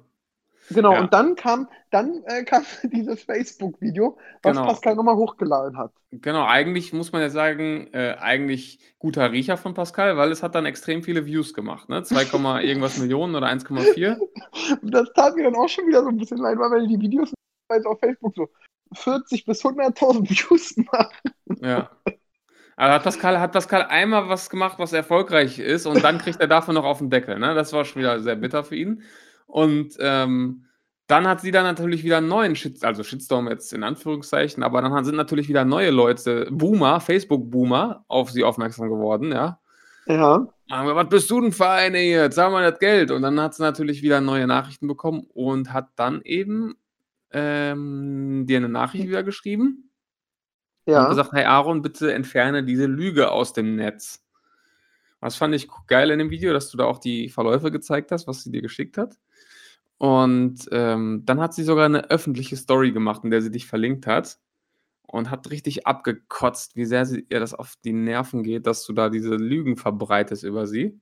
Genau, 0.70 0.92
Ja. 0.92 1.00
und 1.00 1.12
dann 1.12 1.34
kam, 1.36 1.68
dann 1.90 2.22
äh, 2.26 2.44
kam 2.44 2.64
dieses 2.84 3.22
Facebook-Video, 3.24 4.18
was 4.42 4.56
Genau. 4.56 4.66
Pascal 4.66 4.94
nochmal 4.96 5.16
hochgeladen 5.16 5.76
hat. 5.76 5.92
Genau, 6.10 6.46
eigentlich 6.46 6.92
muss 6.92 7.12
man 7.12 7.22
ja 7.22 7.30
sagen, 7.30 7.88
äh, 7.92 8.16
eigentlich 8.20 8.78
guter 8.98 9.32
Riecher 9.32 9.56
von 9.56 9.74
Pascal, 9.74 10.16
weil 10.16 10.30
es 10.32 10.42
hat 10.42 10.54
dann 10.54 10.64
extrem 10.66 11.02
viele 11.02 11.26
Views 11.26 11.54
gemacht, 11.54 11.88
ne? 11.88 12.02
2, 12.02 12.24
Komma 12.26 12.60
irgendwas 12.62 12.98
Millionen 12.98 13.34
oder 13.34 13.48
1,4. 13.48 14.16
Und 14.80 14.90
das 14.94 15.12
tat 15.14 15.36
mir 15.36 15.44
dann 15.44 15.56
auch 15.56 15.68
schon 15.68 15.86
wieder 15.86 16.02
so 16.02 16.08
ein 16.08 16.16
bisschen 16.16 16.38
leid, 16.38 16.58
weil 16.58 16.86
die 16.86 17.00
Videos 17.00 17.32
auf 17.86 17.98
Facebook 17.98 18.34
so 18.36 18.48
40 18.94 19.44
bis 19.44 19.64
100.000 19.64 20.28
Views 20.30 20.76
machen. 20.76 21.32
Ja. 21.60 21.90
Aber 22.76 22.94
hat 22.94 23.02
Pascal, 23.04 23.38
hat 23.40 23.52
Pascal 23.52 23.82
einmal 23.82 24.28
was 24.28 24.50
gemacht, 24.50 24.78
was 24.78 24.92
erfolgreich 24.92 25.58
ist 25.58 25.86
und 25.86 26.02
dann 26.02 26.18
kriegt 26.18 26.40
er 26.40 26.48
dafür 26.48 26.74
noch 26.74 26.84
auf 26.84 26.98
den 26.98 27.10
Deckel, 27.10 27.38
ne? 27.38 27.54
Das 27.54 27.72
war 27.72 27.84
schon 27.84 28.00
wieder 28.02 28.20
sehr 28.20 28.36
bitter 28.36 28.64
für 28.64 28.76
ihn. 28.76 29.02
Und 29.54 29.94
ähm, 30.00 30.64
dann 31.06 31.28
hat 31.28 31.40
sie 31.40 31.52
dann 31.52 31.62
natürlich 31.62 32.02
wieder 32.02 32.16
einen 32.16 32.26
neuen 32.26 32.56
Shit, 32.56 32.82
also 32.84 33.04
Shitstorm 33.04 33.46
jetzt 33.48 33.72
in 33.72 33.84
Anführungszeichen, 33.84 34.64
aber 34.64 34.82
dann 34.82 35.04
sind 35.04 35.14
natürlich 35.14 35.48
wieder 35.48 35.64
neue 35.64 35.90
Leute, 35.90 36.48
Boomer, 36.50 36.98
Facebook-Boomer, 37.00 38.04
auf 38.08 38.32
sie 38.32 38.42
aufmerksam 38.42 38.88
geworden, 38.88 39.30
ja. 39.30 39.60
Ja. 40.06 40.46
Wir, 40.66 40.96
was 40.96 41.08
bist 41.08 41.30
du 41.30 41.40
denn 41.40 41.52
für 41.52 41.68
eine 41.68 41.98
hier? 41.98 42.30
Zahl 42.30 42.50
mal 42.50 42.68
das 42.68 42.80
Geld. 42.80 43.10
Und 43.10 43.22
dann 43.22 43.38
hat 43.40 43.54
sie 43.54 43.62
natürlich 43.62 44.02
wieder 44.02 44.20
neue 44.20 44.46
Nachrichten 44.46 44.88
bekommen 44.88 45.26
und 45.32 45.72
hat 45.72 45.90
dann 45.96 46.22
eben 46.22 46.74
ähm, 47.30 48.46
dir 48.46 48.56
eine 48.58 48.68
Nachricht 48.68 49.06
wieder 49.06 49.22
geschrieben 49.22 49.90
und 50.92 50.92
Ja. 50.92 51.08
gesagt: 51.08 51.32
„Hey 51.32 51.44
Aaron, 51.44 51.82
bitte 51.82 52.12
entferne 52.12 52.64
diese 52.64 52.86
Lüge 52.86 53.30
aus 53.30 53.52
dem 53.52 53.76
Netz.“ 53.76 54.24
Das 55.20 55.36
fand 55.36 55.54
ich 55.54 55.68
geil 55.86 56.10
in 56.10 56.18
dem 56.18 56.30
Video, 56.30 56.52
dass 56.52 56.70
du 56.70 56.76
da 56.76 56.84
auch 56.84 56.98
die 56.98 57.28
Verläufe 57.30 57.70
gezeigt 57.70 58.12
hast, 58.12 58.26
was 58.26 58.42
sie 58.42 58.52
dir 58.52 58.62
geschickt 58.62 58.98
hat. 58.98 59.16
Und, 60.00 60.68
ähm, 60.72 61.22
dann 61.24 61.40
hat 61.40 61.54
sie 61.54 61.62
sogar 61.64 61.88
'ne 61.88 62.10
öffentliche 62.10 62.56
Story 62.56 62.92
gemacht, 62.92 63.22
in 63.24 63.30
der 63.30 63.42
sie 63.42 63.50
dich 63.50 63.66
verlinkt 63.66 64.06
hat 64.06 64.38
und 65.08 65.30
hat 65.30 65.50
richtig 65.50 65.86
abgekotzt, 65.86 66.76
wie 66.76 66.86
sehr 66.86 67.06
sie 67.06 67.26
ihr 67.30 67.40
das 67.40 67.54
auf 67.54 67.74
die 67.84 67.92
Nerven 67.94 68.42
geht, 68.44 68.66
dass 68.66 68.84
du 68.86 68.92
da 68.94 69.10
diese 69.10 69.36
Lügen 69.36 69.76
verbreitest 69.76 70.44
über 70.44 70.66
sie. 70.66 71.00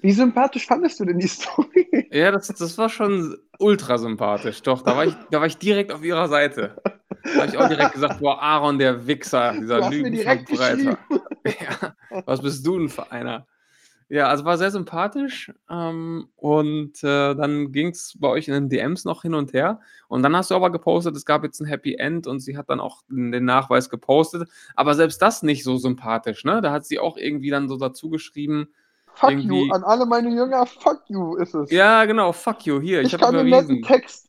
Wie 0.00 0.12
sympathisch 0.12 0.66
fandest 0.66 1.00
du 1.00 1.04
denn 1.04 1.18
die 1.18 1.28
Story? 1.28 2.10
Ja, 2.10 2.30
das 2.30 2.48
das 2.48 2.76
war 2.78 2.88
schon 2.90 3.36
ultra 3.58 3.96
sympathisch. 3.98 4.62
Doch, 4.62 4.82
da 4.82 4.96
war 4.96 5.06
ich 5.06 5.16
da 5.30 5.40
war 5.40 5.46
ich 5.46 5.58
direkt 5.58 5.92
auf 5.92 6.04
ihrer 6.04 6.28
Seite. 6.28 6.82
Da 7.36 7.42
habe 7.42 7.48
ich 7.50 7.56
auch 7.58 7.66
direkt 7.66 7.92
gesagt: 7.92 8.18
„Boah, 8.18 8.40
Aaron, 8.42 8.78
der 8.78 9.06
Wichser, 9.06 9.56
dieser 9.56 9.80
Lügenverbreiter.“ 9.80 10.44
geschrieben. 10.46 10.96
Ja, 11.46 11.96
was 12.24 12.40
bist 12.42 12.64
du 12.66 12.78
denn 12.78 12.88
für 12.88 13.10
einer? 13.10 13.48
Ja, 14.12 14.28
also 14.28 14.44
war 14.44 14.58
sehr 14.58 14.70
sympathisch, 14.70 15.50
ähm, 15.70 16.28
und, 16.36 17.02
äh, 17.02 17.34
dann 17.34 17.72
ging's 17.72 18.14
bei 18.20 18.28
euch 18.28 18.46
in 18.46 18.52
den 18.52 18.68
DMs 18.68 19.06
noch 19.06 19.22
hin 19.22 19.32
und 19.32 19.54
her. 19.54 19.80
Und 20.06 20.22
dann 20.22 20.36
hast 20.36 20.50
du 20.50 20.54
aber 20.54 20.70
gepostet, 20.70 21.16
es 21.16 21.24
gab 21.24 21.44
jetzt 21.44 21.62
'n 21.62 21.66
Happy 21.66 21.94
End 21.94 22.26
und 22.26 22.40
sie 22.40 22.58
hat 22.58 22.68
dann 22.68 22.78
auch 22.78 23.00
den 23.08 23.46
Nachweis 23.46 23.88
gepostet. 23.88 24.50
Aber 24.74 24.94
selbst 24.94 25.22
das 25.22 25.42
nicht 25.42 25.64
so 25.64 25.78
sympathisch, 25.78 26.44
ne? 26.44 26.60
Da 26.60 26.72
hat 26.72 26.84
sie 26.84 26.98
auch 26.98 27.16
irgendwie 27.16 27.48
dann 27.48 27.70
so 27.70 27.78
dazu 27.78 28.10
geschrieben 28.10 28.68
Fuck 29.14 29.30
irgendwie 29.30 29.48
you, 29.48 29.72
an 29.72 29.84
alle 29.84 30.06
meine 30.06 30.28
Jünger, 30.30 30.66
fuck 30.66 31.02
you 31.08 31.36
ist 31.36 31.54
es. 31.54 31.70
Ja, 31.70 32.04
genau, 32.04 32.32
fuck 32.32 32.66
you, 32.66 32.80
hier, 32.80 33.00
ich 33.02 33.08
Ich 33.08 33.12
habe 33.14 33.24
kann 33.24 33.34
den 33.36 33.48
netten. 33.48 33.82
Text 33.82 34.28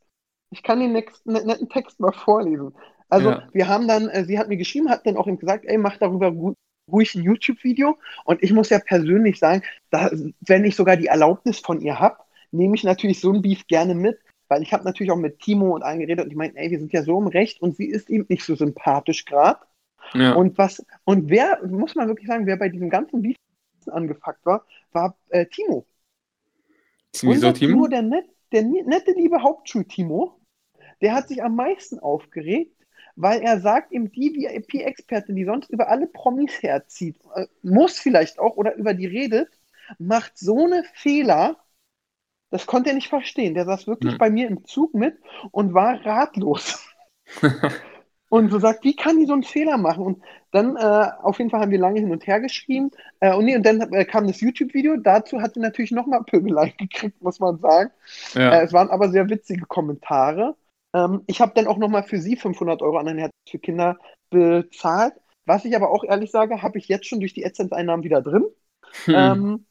ich 0.52 0.62
kann 0.64 0.80
den 0.80 0.92
next 0.94 1.26
ne 1.26 1.44
netten 1.46 1.68
Text 1.70 2.00
mal 2.00 2.12
vorlesen. 2.12 2.76
Also, 3.10 3.30
Ja. 3.30 3.50
wir 3.54 3.68
haben 3.68 3.88
dann 3.88 4.08
äh, 4.10 4.24
sie 4.26 4.38
hat 4.40 4.48
mir 4.50 4.58
geschrieben, 4.58 4.90
hat 4.90 5.06
dann 5.06 5.18
auch 5.18 5.28
eben 5.28 5.38
gesagt: 5.40 5.66
„Ey, 5.66 5.78
mach 5.78 5.98
darüber 5.98 6.28
ru 6.28 6.54
ruhig 6.92 7.16
'n 7.16 7.24
YouTube-Video.“ 7.24 7.98
Und 8.26 8.44
ich 8.44 8.54
muss 8.54 8.70
ja 8.70 8.80
persönlich 8.80 9.40
sagen, 9.40 9.64
da 9.90 10.12
wenn 10.42 10.66
ich 10.66 10.76
sogar 10.76 10.98
die 10.98 11.08
Erlaubnis 11.08 11.60
von 11.60 11.82
ihr 11.82 12.00
habe, 12.00 12.18
nehme 12.52 12.76
ich 12.76 12.84
natürlich 12.84 13.20
so 13.20 13.32
'n 13.32 13.42
Beef 13.42 13.66
gerne 13.68 13.96
mit, 13.96 14.20
weil 14.48 14.62
ich 14.62 14.74
habe 14.74 14.84
natürlich 14.84 15.12
auch 15.12 15.18
mit 15.18 15.40
Timo 15.40 15.74
und 15.76 15.84
allen 15.84 16.00
geredet 16.00 16.26
und 16.26 16.30
die 16.30 16.36
meinten: 16.36 16.58
„Ey, 16.58 16.72
wir 16.72 16.80
sind 16.80 16.94
ja 16.94 17.04
so 17.04 17.20
im 17.20 17.28
Recht 17.28 17.62
und 17.62 17.76
sie 17.76 17.88
ist 17.88 18.10
eben 18.10 18.26
nicht 18.30 18.44
so 18.44 18.56
sympathisch 18.56 19.26
grad.“ 19.26 19.60
Ja. 20.14 20.34
Und 20.34 20.58
was 20.58 20.86
und 21.06 21.30
wer 21.30 21.66
muss 21.66 21.96
man 21.96 22.08
wirklich 22.08 22.28
sagen, 22.28 22.46
wer 22.46 22.58
bei 22.58 22.70
diesem 22.70 22.90
ganzen 22.90 23.22
Beef 23.22 23.36
angefuckt 23.90 24.46
war, 24.46 24.66
war, 24.92 25.18
äh, 25.30 25.46
Timo. 25.46 25.86
Wieso 27.22 27.52
Timo? 27.52 27.74
Timo, 27.74 27.88
der 27.88 28.02
net 28.02 28.26
der 28.52 28.64
nette, 28.64 29.12
liebe 29.12 29.42
Hauptschul-Timo, 29.42 30.40
der 31.02 31.16
hat 31.16 31.28
sich 31.28 31.42
am 31.44 31.56
meisten 31.56 32.00
aufgeregt, 32.00 32.76
weil 33.16 33.42
er 33.42 33.60
sagt 33.62 33.92
eben, 33.92 34.12
die 34.12 34.34
VIP-Expertin, 34.36 35.36
die 35.36 35.46
sonst 35.46 35.70
über 35.70 35.90
alle 35.90 36.08
Promis 36.08 36.62
herzieht, 36.64 37.18
äh, 37.36 37.48
muss 37.64 38.00
vielleicht 38.00 38.40
auch 38.40 38.58
oder 38.58 38.76
über 38.76 38.94
die 38.94 39.06
redet, 39.08 39.50
macht 40.00 40.38
so 40.38 40.68
'ne 40.68 40.84
Fehler, 40.96 41.58
das 42.52 42.66
konnte 42.68 42.90
er 42.92 42.96
nicht 42.96 43.10
verstehen. 43.10 43.56
Der 43.56 43.66
saß 43.66 43.88
wirklich 43.88 44.14
Ja. 44.14 44.20
bei 44.20 44.30
mir 44.32 44.48
im 44.48 44.66
Zug 44.66 44.94
mit 44.96 45.18
und 45.52 45.74
war 45.74 46.06
ratlos. 46.06 46.80
Und 48.30 48.50
so 48.52 48.60
sagt: 48.60 48.84
„Wie 48.84 48.96
kann 48.96 49.20
die 49.20 49.26
so 49.26 49.34
'n 49.34 49.44
Fehler 49.44 49.78
machen?“ 49.78 50.04
Und 50.04 50.24
dann, 50.52 50.76
äh, 50.76 51.10
auf 51.22 51.38
jeden 51.38 51.50
Fall 51.52 51.62
haben 51.62 51.72
wir 51.72 51.80
lange 51.80 52.00
hin 52.00 52.12
und 52.12 52.26
her 52.26 52.40
geschrieben. 52.40 52.92
Äh, 53.20 53.34
und 53.36 53.46
ne, 53.46 53.56
und 53.58 53.64
dann, 53.66 53.82
äh, 53.94 54.06
kam 54.06 54.28
das 54.28 54.42
YouTube-Video. 54.42 54.98
Dazu 54.98 55.42
hat 55.42 55.54
sie 55.56 55.60
natürlich 55.60 55.92
noch 55.92 56.08
mal 56.08 56.24
Pöbeleien 56.24 56.74
gekriegt, 56.78 57.22
muss 57.22 57.40
man 57.40 57.60
sagen. 57.60 57.92
Ja. 58.36 58.52
Äh, 58.52 58.64
es 58.64 58.74
waren 58.74 58.90
aber 58.90 59.10
sehr 59.10 59.30
witzige 59.30 59.66
Kommentare. 59.66 60.56
Ähm, 60.94 61.24
ich 61.28 61.42
habe 61.42 61.54
dann 61.56 61.68
auch 61.68 61.78
noch 61.78 61.90
mal 61.90 62.04
für 62.04 62.20
sie 62.20 62.36
500 62.36 62.82
€ 62.82 62.98
an 62.98 63.08
ein 63.08 63.18
Herz 63.18 63.32
für 63.50 63.60
Kinder 63.60 63.98
bezahlt. 64.30 65.14
Was 65.46 65.66
ich 65.66 65.76
aber 65.76 65.92
auch 65.92 66.04
ehrlich 66.04 66.32
sage, 66.32 66.62
habe 66.62 66.78
ich 66.78 66.88
jetzt 66.88 67.08
schon 67.08 67.20
durch 67.20 67.34
die 67.34 67.46
AdSense-Einnahmen 67.46 68.04
wieder 68.04 68.22
drin. 68.22 68.46
Hm. 69.06 69.16
Ähm, 69.16 69.66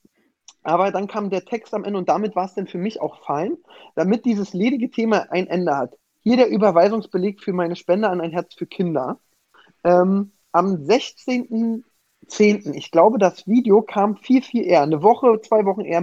aber 0.62 0.90
dann 0.92 1.08
kam 1.08 1.30
der 1.30 1.44
Text 1.44 1.74
am 1.74 1.84
Ende 1.84 1.98
und 1.98 2.08
damit 2.08 2.36
war's 2.36 2.54
dann 2.54 2.66
für 2.66 2.78
mich 2.78 3.00
auch 3.00 3.24
fein, 3.24 3.56
damit 3.96 4.24
dieses 4.24 4.52
ledige 4.54 4.90
Thema 4.90 5.30
ein 5.30 5.46
Ende 5.46 5.76
hat. 5.76 5.96
Hier 6.22 6.36
der 6.36 6.48
Überweisungsbeleg 6.50 7.40
für 7.42 7.52
meine 7.52 7.76
Spende 7.76 8.08
an 8.08 8.20
ein 8.20 8.32
Herz 8.32 8.54
für 8.54 8.66
Kinder. 8.66 9.18
Ähm, 9.84 10.32
am 10.52 10.76
16.10., 10.84 12.74
ich 12.74 12.90
glaube, 12.90 13.18
das 13.18 13.46
Video 13.46 13.82
kam 13.82 14.16
viel, 14.16 14.42
viel 14.42 14.64
eher, 14.64 14.86
'ne 14.86 15.02
Woche, 15.02 15.40
2 15.42 15.64
Wochen 15.64 15.82
eher 15.82 16.02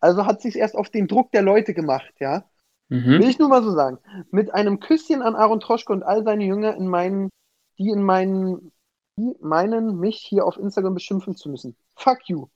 Also 0.00 0.26
hat 0.26 0.40
sie's 0.40 0.56
erst 0.56 0.76
auf 0.76 0.90
den 0.90 1.08
Druck 1.08 1.32
der 1.32 1.42
Leute 1.42 1.74
gemacht, 1.74 2.14
ja? 2.20 2.44
Will 2.90 3.18
Mhm. 3.18 3.22
ich 3.22 3.38
nur 3.38 3.48
mal 3.48 3.62
so 3.62 3.72
sagen. 3.72 3.98
Mit 4.30 4.52
einem 4.52 4.78
Küsschen 4.80 5.22
an 5.22 5.34
Aaron 5.36 5.60
Troschke 5.60 5.92
und 5.92 6.02
all 6.02 6.22
seine 6.24 6.44
Jünger 6.44 6.74
in 6.76 6.86
meinen 6.88 7.30
die 7.78 7.88
in 7.88 8.02
meinen 8.02 8.72
die 9.16 9.34
meinen, 9.40 9.98
mich 10.00 10.16
hier 10.18 10.44
auf 10.44 10.56
Instagram 10.58 10.94
beschimpfen 10.94 11.36
zu 11.36 11.48
müssen. 11.48 11.76
Fuck 11.96 12.28
you. 12.28 12.48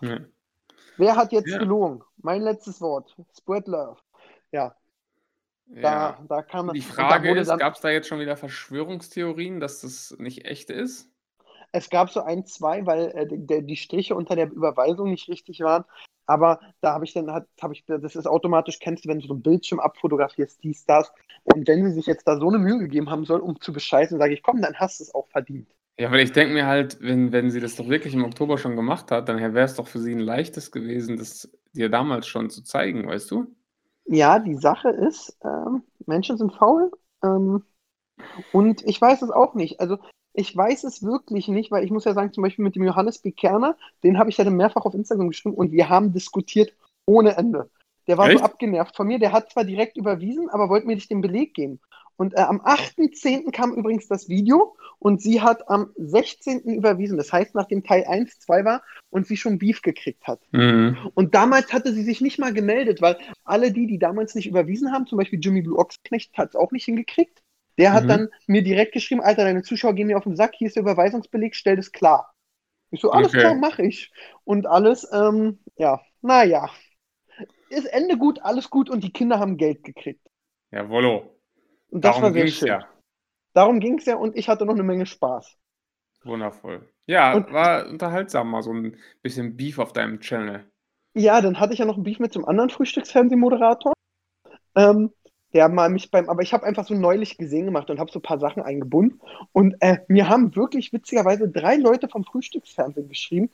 Ja. 0.00 0.20
Wer 0.96 1.16
hat 1.16 1.32
jetzt 1.32 1.48
Ja. 1.48 1.58
gelogen? 1.58 2.02
Mein 2.18 2.42
letztes 2.42 2.80
Wort. 2.80 3.14
Spread 3.36 3.66
love. 3.66 3.98
Ja. 4.52 4.74
Da 5.66 5.80
Ja. 5.80 6.18
da 6.28 6.42
kam 6.42 6.72
Die 6.72 6.80
da 6.80 6.86
Frage 6.86 7.28
wurde 7.28 7.40
ist, 7.40 7.48
dann 7.48 7.58
gab's 7.58 7.80
da 7.80 7.90
jetzt 7.90 8.08
schon 8.08 8.20
wieder 8.20 8.36
Verschwörungstheorien, 8.36 9.60
dass 9.60 9.80
das 9.82 10.14
nicht 10.18 10.44
echt 10.46 10.70
ist? 10.70 11.10
Es 11.72 11.90
gab 11.90 12.10
so 12.10 12.22
1, 12.22 12.54
2, 12.54 12.86
weil, 12.86 13.10
äh, 13.10 13.26
der 13.30 13.62
die 13.62 13.76
Striche 13.76 14.14
unter 14.14 14.34
der 14.36 14.50
Überweisung 14.50 15.10
nicht 15.10 15.28
richtig 15.28 15.60
waren. 15.60 15.84
Aber 16.28 16.60
da 16.82 16.92
habe 16.94 17.04
ich 17.06 17.14
dann 17.14 17.32
hat 17.32 17.46
habe 17.62 17.72
ich 17.74 17.84
das 17.86 18.14
ist 18.16 18.26
automatisch 18.28 18.78
kennst 18.80 19.04
du, 19.04 19.08
wenn 19.08 19.20
du 19.20 19.26
so 19.26 19.34
'n 19.34 19.42
Bildschirm 19.42 19.80
abfotografierst, 19.80 20.62
dies, 20.62 20.84
das. 20.86 21.10
Und 21.44 21.66
wenn 21.68 21.84
sie 21.86 21.92
sich 21.92 22.06
jetzt 22.06 22.28
da 22.28 22.38
so 22.38 22.50
'ne 22.50 22.58
Mühe 22.58 22.78
gegeben 22.78 23.10
haben 23.10 23.24
soll, 23.24 23.40
um 23.40 23.60
zu 23.60 23.72
bescheißen, 23.72 24.18
sage 24.18 24.34
ich: 24.34 24.42
„Komm, 24.42 24.60
dann 24.62 24.74
hast 24.76 25.00
du's 25.00 25.14
auch 25.14 25.28
verdient.“ 25.28 25.68
Ja, 26.00 26.12
weil 26.12 26.20
ich 26.20 26.32
denke 26.32 26.54
mir 26.54 26.66
halt, 26.66 26.98
wenn 27.00 27.32
wenn 27.32 27.50
sie 27.50 27.60
das 27.60 27.74
doch 27.76 27.88
wirklich 27.88 28.14
im 28.14 28.24
Oktober 28.24 28.56
schon 28.58 28.76
gemacht 28.76 29.10
hat, 29.10 29.28
dann 29.28 29.38
wäre 29.40 29.64
es 29.66 29.74
doch 29.74 29.88
für 29.88 29.98
sie 29.98 30.12
'n 30.12 30.20
Leichtes 30.20 30.70
gewesen, 30.70 31.16
das 31.16 31.50
dir 31.72 31.88
damals 31.88 32.28
schon 32.28 32.50
zu 32.50 32.62
zeigen, 32.62 33.06
weißt 33.08 33.30
du? 33.32 33.48
Ja, 34.06 34.38
die 34.38 34.54
Sache 34.56 34.90
ist, 34.90 35.36
ähm, 35.44 35.82
Menschen 36.06 36.38
sind 36.38 36.54
faul, 36.54 36.90
ähm, 37.22 37.62
und 38.52 38.82
ich 38.86 39.00
weiß 39.00 39.22
es 39.22 39.30
auch 39.30 39.54
nicht. 39.54 39.80
Also, 39.80 39.98
ich 40.38 40.56
weiß 40.56 40.84
es 40.84 41.02
wirklich 41.02 41.48
nicht, 41.48 41.72
weil 41.72 41.84
ich 41.84 41.90
muss 41.90 42.04
ja 42.04 42.14
sagen, 42.14 42.32
zum 42.32 42.44
Beispiel 42.44 42.62
mit 42.62 42.76
dem 42.76 42.84
Johannes 42.84 43.18
B. 43.18 43.32
Kerner, 43.32 43.76
den 44.04 44.18
habe 44.18 44.30
ich 44.30 44.36
ja 44.36 44.44
dann 44.44 44.54
mehrfach 44.54 44.84
auf 44.84 44.94
Instagram 44.94 45.28
geschrieben 45.28 45.56
und 45.56 45.72
wir 45.72 45.88
haben 45.88 46.12
diskutiert 46.12 46.72
ohne 47.06 47.36
Ende. 47.36 47.68
Der 48.06 48.18
war 48.18 48.28
Echt? 48.28 48.38
so 48.38 48.44
abgenervt 48.44 48.94
von 48.94 49.08
mir. 49.08 49.18
Der 49.18 49.32
hat 49.32 49.50
zwar 49.50 49.64
direkt 49.64 49.96
überwiesen, 49.96 50.48
aber 50.48 50.68
wollte 50.68 50.86
mir 50.86 50.94
nicht 50.94 51.10
den 51.10 51.22
Beleg 51.22 51.54
geben. 51.54 51.80
Und, 52.16 52.34
äh, 52.34 52.40
am 52.40 52.60
8.10. 52.60 53.50
kam 53.50 53.72
übrigens 53.74 54.06
das 54.06 54.28
Video 54.28 54.76
und 55.00 55.20
sie 55.20 55.40
hat 55.40 55.68
am 55.68 55.90
16. 55.96 56.60
überwiesen. 56.68 57.16
Das 57.16 57.32
heißt, 57.32 57.56
nachdem 57.56 57.82
Teil 57.82 58.04
1, 58.06 58.38
2 58.38 58.64
war 58.64 58.82
und 59.10 59.26
sie 59.26 59.36
schon 59.36 59.58
Beef 59.58 59.82
gekriegt 59.82 60.24
hat. 60.28 60.40
Mhm. 60.52 60.96
Und 61.14 61.34
damals 61.34 61.72
hatte 61.72 61.92
sie 61.92 62.02
sich 62.04 62.20
nicht 62.20 62.38
mal 62.38 62.52
gemeldet, 62.52 63.02
weil 63.02 63.18
alle 63.44 63.72
die, 63.72 63.88
die 63.88 63.98
damals 63.98 64.36
nicht 64.36 64.46
überwiesen 64.46 64.92
haben, 64.92 65.06
zum 65.06 65.18
Beispiel 65.18 65.40
Jimmy 65.42 65.62
Blue 65.62 65.78
Ochsenknecht 65.78 66.38
hat's 66.38 66.54
auch 66.54 66.70
nicht 66.70 66.84
hingekriegt. 66.84 67.42
Der 67.78 67.92
hat 67.92 68.04
Mhm. 68.04 68.10
dann 68.10 68.28
mir 68.46 68.62
direkt 68.62 68.92
geschrieben: 68.92 69.22
„Alter, 69.22 69.44
deine 69.44 69.62
Zuschauer 69.62 69.94
gehen 69.94 70.08
mir 70.08 70.18
auf 70.18 70.26
'n 70.26 70.36
Sack, 70.36 70.54
hier 70.56 70.66
ist 70.66 70.76
der 70.76 70.82
Überweisungsbeleg, 70.82 71.54
stell 71.54 71.76
das 71.76 71.92
klar.“ 71.92 72.32
Ich 72.92 73.00
so: 73.02 73.12
„Alles 73.12 73.36
klar, 73.36 73.54
Okay. 73.54 73.56
mache 73.56 73.84
ich.“ 73.84 74.12
Und 74.44 74.66
alles, 74.66 75.08
ähm, 75.12 75.60
ja, 75.76 76.00
na 76.22 76.44
ja. 76.44 76.70
Ist 77.70 77.86
Ende 77.86 78.18
gut, 78.18 78.40
alles 78.42 78.70
gut 78.70 78.90
und 78.90 79.04
die 79.04 79.12
Kinder 79.12 79.38
haben 79.40 79.56
Geld 79.58 79.84
gekriegt. 79.84 80.20
Jawollo. 80.72 81.38
Und 81.92 82.04
das 82.04 82.20
war 82.20 82.32
Darum 82.32 82.32
sehr 82.32 82.46
ging's 82.46 82.58
schön. 82.58 82.78
ja. 82.78 82.86
Darum 83.54 83.80
ging's 83.80 84.06
ja 84.06 84.16
und 84.16 84.36
ich 84.36 84.48
hatte 84.48 84.66
noch 84.66 84.74
'ne 84.74 84.82
Menge 84.84 85.06
Spaß. 85.06 85.56
Wundervoll. 86.24 86.88
Ja, 87.06 87.34
Und 87.34 87.48
war 87.50 87.86
unterhaltsam, 87.86 88.50
mal 88.50 88.62
so 88.62 88.72
'n 88.72 88.96
bisschen 89.22 89.56
Beef 89.56 89.78
auf 89.78 89.92
deinem 89.92 90.20
Channel. 90.20 90.68
Ja, 91.16 91.40
dann 91.40 91.58
hatte 91.58 91.72
ich 91.72 91.78
ja 91.78 91.84
noch 91.86 91.96
'n 91.96 92.02
Beef 92.02 92.18
mit 92.18 92.34
'nem 92.34 92.44
anderen 92.44 92.70
Frühstücksfernsehmoderator. 92.70 93.92
Ähm, 94.76 95.12
der 95.54 95.68
mal 95.68 95.88
mich 95.88 96.10
beim 96.10 96.28
aber 96.28 96.42
ich 96.42 96.52
habe 96.52 96.64
einfach 96.66 96.86
so 96.86 96.94
neulich 96.94 97.38
gesehen 97.38 97.64
gemacht 97.66 97.90
und 97.90 97.98
habe 97.98 98.10
so 98.10 98.20
paar 98.20 98.38
Sachen 98.38 98.62
eingebunden. 98.62 99.20
Und, 99.52 99.76
äh, 99.80 99.98
mir 100.08 100.28
haben 100.28 100.54
wirklich 100.56 100.92
witzigerweise 100.92 101.48
3 101.48 101.76
Leute 101.76 102.08
vom 102.08 102.24
Frühstücksfernsehen 102.24 103.08
geschrieben, 103.08 103.50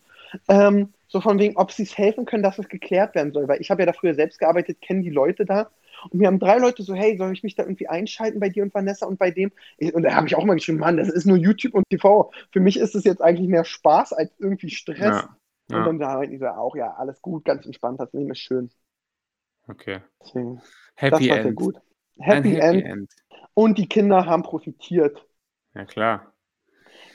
ähm, 0.49 0.93
so 1.09 1.21
von 1.21 1.39
wegen, 1.39 1.57
ob 1.57 1.71
sie's 1.71 1.97
helfen 1.97 2.25
können, 2.25 2.43
dass 2.43 2.59
es 2.59 2.69
geklärt 2.69 3.15
werden 3.15 3.33
soll. 3.33 3.47
Weil 3.49 3.61
ich 3.61 3.71
habe 3.71 3.83
ja 3.83 3.87
da 3.87 3.93
früher 3.93 4.15
selbst 4.15 4.39
gearbeitet, 4.39 4.81
kenne 4.81 5.03
die 5.03 5.11
Leute 5.11 5.45
da. 5.45 5.71
Und 6.11 6.15
mir 6.19 6.27
haben 6.27 6.39
3 6.41 6.59
Leute 6.59 6.83
so: 6.83 6.95
„Hey, 6.95 7.17
soll 7.17 7.33
ich 7.33 7.43
mich 7.43 7.55
da 7.55 7.63
irgendwie 7.63 7.89
einschalten 7.89 8.41
bei 8.41 8.49
dir 8.49 8.63
und 8.65 8.75
Vanessa 8.75 9.07
und 9.07 9.19
bei 9.19 9.31
dem?“ 9.31 9.53
Ich 9.79 9.95
und 9.95 10.03
da 10.03 10.15
habe 10.15 10.27
ich 10.27 10.35
auch 10.35 10.45
mal 10.45 10.55
geschrieben: 10.55 10.79
„Mann, 10.79 10.97
das 10.97 11.09
ist 11.09 11.27
nur 11.27 11.37
YouTube 11.37 11.75
und 11.75 11.85
TV. 11.89 12.31
Für 12.53 12.61
mich 12.61 12.77
ist 12.79 12.95
es 12.95 13.05
jetzt 13.05 13.23
eigentlich 13.23 13.49
mehr 13.49 13.65
Spaß 13.65 14.13
als 14.13 14.33
irgendwie 14.39 14.71
Stress.“ 14.71 15.29
Ja, 15.29 15.37
Und 15.71 15.77
ja. 15.77 15.85
dann 15.85 15.99
da 15.99 16.15
meinten 16.17 16.33
die 16.33 16.39
so 16.39 16.47
auch: 16.47 16.75
„Ja, 16.77 16.95
alles 16.95 17.23
gut, 17.23 17.45
ganz 17.45 17.65
entspannt, 17.65 18.01
das 18.01 18.13
Leben 18.13 18.31
ist 18.33 18.41
schön.“ 18.41 18.71
Okay. 19.69 20.01
Deswegen, 20.21 20.57
das 20.57 20.65
Happy 20.97 21.13
war 21.13 21.21
sehr 21.37 21.45
End. 21.47 21.57
gut. 21.57 21.77
Ein 22.19 22.25
Happy 22.25 22.51
Happy 22.51 22.61
End. 22.81 22.85
End. 22.87 23.11
Und 23.55 23.79
die 23.79 23.89
Kinder 23.89 24.27
haben 24.27 24.43
profitiert. 24.43 25.27
Ja 25.75 25.85
klar. 25.85 26.33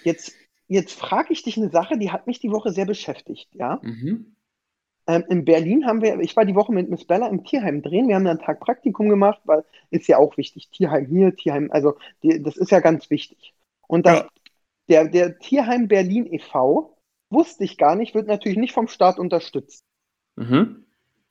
Jetzt 0.03 0.33
jetzt 0.67 0.93
frage 0.93 1.33
ich 1.33 1.43
dich 1.43 1.57
'ne 1.57 1.69
Sache, 1.69 1.97
die 1.97 2.11
hat 2.11 2.27
mich 2.27 2.39
die 2.39 2.51
Woche 2.51 2.71
sehr 2.71 2.85
beschäftigt, 2.85 3.49
ja? 3.53 3.79
Mhm. 3.81 4.35
Ähm, 5.07 5.23
in 5.29 5.43
Berlin 5.45 5.85
haben 5.87 6.01
wir, 6.01 6.19
ich 6.19 6.35
war 6.35 6.45
die 6.45 6.53
Woche 6.55 6.71
mit 6.71 6.89
Miss 6.89 7.05
Bella 7.05 7.27
im 7.27 7.43
Tierheim 7.43 7.81
drehen. 7.81 8.07
Wir 8.07 8.15
haben 8.15 8.25
da 8.25 8.31
einen 8.31 8.39
Tag 8.39 8.59
Praktikum 8.59 9.09
gemacht, 9.09 9.41
weil 9.45 9.63
ist 9.89 10.07
ja 10.07 10.17
auch 10.17 10.37
wichtig. 10.37 10.69
Tierheim 10.69 11.07
hier, 11.07 11.35
Tierheim, 11.35 11.69
also 11.71 11.97
die, 12.21 12.41
das 12.43 12.57
ist 12.57 12.69
ja 12.71 12.79
ganz 12.79 13.09
wichtig. 13.09 13.55
Und 13.87 14.05
das, 14.05 14.19
Ja. 14.19 14.29
der, 14.87 15.07
der 15.09 15.39
Tierheim 15.39 15.87
Berlin 15.87 16.31
e.V. 16.31 16.95
wusste 17.31 17.63
ich 17.63 17.77
gar 17.77 17.95
nicht, 17.95 18.13
wird 18.13 18.27
natürlich 18.27 18.57
nicht 18.59 18.73
vom 18.73 18.87
Staat 18.87 19.17
unterstützt. 19.17 19.83
Mhm. 20.35 20.85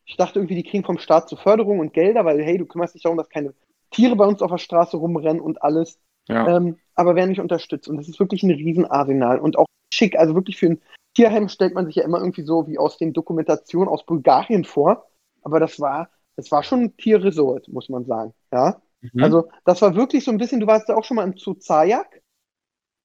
Ich 0.08 0.16
dachte 0.16 0.38
irgendwie, 0.38 0.54
die 0.54 0.68
kriegen 0.68 0.84
vom 0.84 0.98
Staat 0.98 1.28
zur 1.28 1.36
Förderung 1.36 1.80
und 1.80 1.92
Gelder, 1.92 2.24
weil, 2.24 2.42
hey, 2.42 2.56
du 2.56 2.64
kümmerst 2.64 2.94
dich 2.94 3.02
darum, 3.02 3.18
dass 3.18 3.28
keine 3.28 3.52
Tiere 3.90 4.16
bei 4.16 4.24
uns 4.24 4.40
auf 4.40 4.50
der 4.50 4.58
Straße 4.58 4.96
rumrennen 4.96 5.40
und 5.40 5.62
alles. 5.62 6.00
Ja. 6.28 6.56
Ähm, 6.56 6.78
aber 6.94 7.14
werden 7.14 7.28
nicht 7.30 7.40
unterstützt. 7.40 7.88
Und 7.88 7.98
das 7.98 8.08
ist 8.08 8.18
wirklich 8.18 8.42
ein 8.42 8.50
Riesenarsenal 8.50 9.38
und 9.38 9.58
auch 9.58 9.66
schick. 9.92 10.18
Also 10.18 10.34
wirklich 10.34 10.56
für 10.56 10.66
ein 10.66 10.82
Tierheim 11.14 11.48
stellt 11.48 11.74
man 11.74 11.86
sich 11.86 11.96
ja 11.96 12.04
immer 12.04 12.18
irgendwie 12.18 12.42
so 12.42 12.66
wie 12.66 12.78
aus 12.78 12.96
den 12.96 13.12
Dokumentationen 13.12 13.88
aus 13.88 14.04
Bulgarien 14.06 14.64
vor. 14.64 15.06
Aber 15.42 15.60
das 15.60 15.78
war, 15.78 16.10
das 16.36 16.50
war 16.50 16.62
schon 16.62 16.84
ein 16.84 16.96
Tierresort, 16.96 17.68
muss 17.68 17.90
man 17.90 18.06
sagen. 18.06 18.32
Ja. 18.50 18.80
Mhm. 19.02 19.22
Also 19.22 19.48
das 19.66 19.82
war 19.82 19.94
wirklich 19.94 20.24
so 20.24 20.30
ein 20.30 20.38
bisschen, 20.38 20.60
du 20.60 20.66
warst 20.66 20.88
ja 20.88 20.96
auch 20.96 21.04
schon 21.04 21.16
mal 21.16 21.24
im 21.24 21.36
Zoo 21.36 21.54
Zayak. 21.54 22.22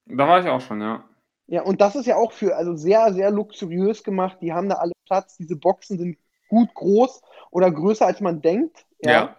da 0.05 0.27
war 0.27 0.39
ich 0.39 0.47
auch 0.47 0.61
schon, 0.61 0.79
ja. 0.79 1.03
Ja, 1.47 1.63
und 1.63 1.81
das 1.81 1.95
ist 1.95 2.05
ja 2.05 2.15
auch 2.15 2.31
für, 2.31 2.55
also 2.55 2.75
sehr, 2.75 3.13
sehr 3.13 3.29
luxuriös 3.29 4.03
gemacht. 4.03 4.37
Die 4.41 4.53
haben 4.53 4.69
da 4.69 4.75
alle 4.75 4.93
Platz. 5.05 5.35
Diese 5.37 5.57
Boxen 5.57 5.99
sind 5.99 6.17
gut 6.53 6.73
groß 6.75 7.21
oder 7.51 7.71
größer, 7.71 8.05
als 8.05 8.21
man 8.21 8.41
denkt. 8.41 8.85
Ja. 9.01 9.35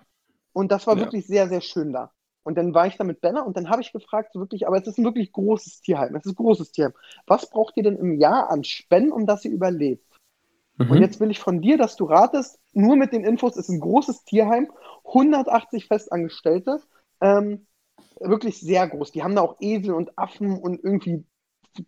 Und 0.53 0.73
das 0.73 0.87
war 0.87 0.97
Ja. 0.97 1.05
wirklich 1.05 1.27
sehr, 1.27 1.49
sehr 1.49 1.61
schön 1.61 1.93
da. 1.93 2.11
Und 2.43 2.57
dann 2.59 2.75
war 2.75 2.87
ich 2.87 2.97
da 2.97 3.05
mit 3.05 3.21
Benna 3.21 3.43
und 3.43 3.57
dann 3.57 3.71
habe 3.71 3.81
ich 3.81 3.93
gefragt, 3.93 4.33
so 4.33 4.41
wirklich, 4.41 4.67
aber 4.67 4.77
es 4.77 4.87
ist 4.87 4.99
ein 4.99 5.05
wirklich 5.05 5.33
großes 5.33 5.81
Tierheim. 5.81 6.15
Es 6.15 6.27
ist 6.27 6.33
ein 6.33 6.37
großes 6.37 6.73
Tierheim. 6.73 6.93
Was 7.27 7.49
braucht 7.49 7.77
ihr 7.77 7.83
denn 7.83 7.97
im 7.97 8.19
Jahr 8.19 8.51
an 8.51 8.65
Spenden, 8.65 9.13
um 9.13 9.27
dass 9.27 9.45
ihr 9.45 9.51
überlebt? 9.53 10.05
Mhm. 10.77 10.91
Und 10.91 11.01
jetzt 11.01 11.21
will 11.21 11.31
ich 11.31 11.39
von 11.39 11.63
dir, 11.63 11.79
dass 11.79 11.97
du 11.97 12.05
ratest, 12.05 12.59
nur 12.73 12.97
mit 12.97 13.13
den 13.13 13.25
Infos, 13.25 13.53
es 13.57 13.69
ist 13.69 13.75
ein 13.75 13.81
großes 13.81 14.25
Tierheim, 14.25 14.71
180 15.05 15.87
Festangestellte, 15.87 16.83
ähm, 17.21 17.67
wirklich 18.21 18.61
sehr 18.61 18.87
groß. 18.89 19.13
Die 19.13 19.23
haben 19.23 19.37
da 19.37 19.41
auch 19.41 19.57
Esel 19.61 19.95
und 19.95 20.19
Affen 20.19 20.59
und 20.59 20.83
irgendwie 20.85 21.25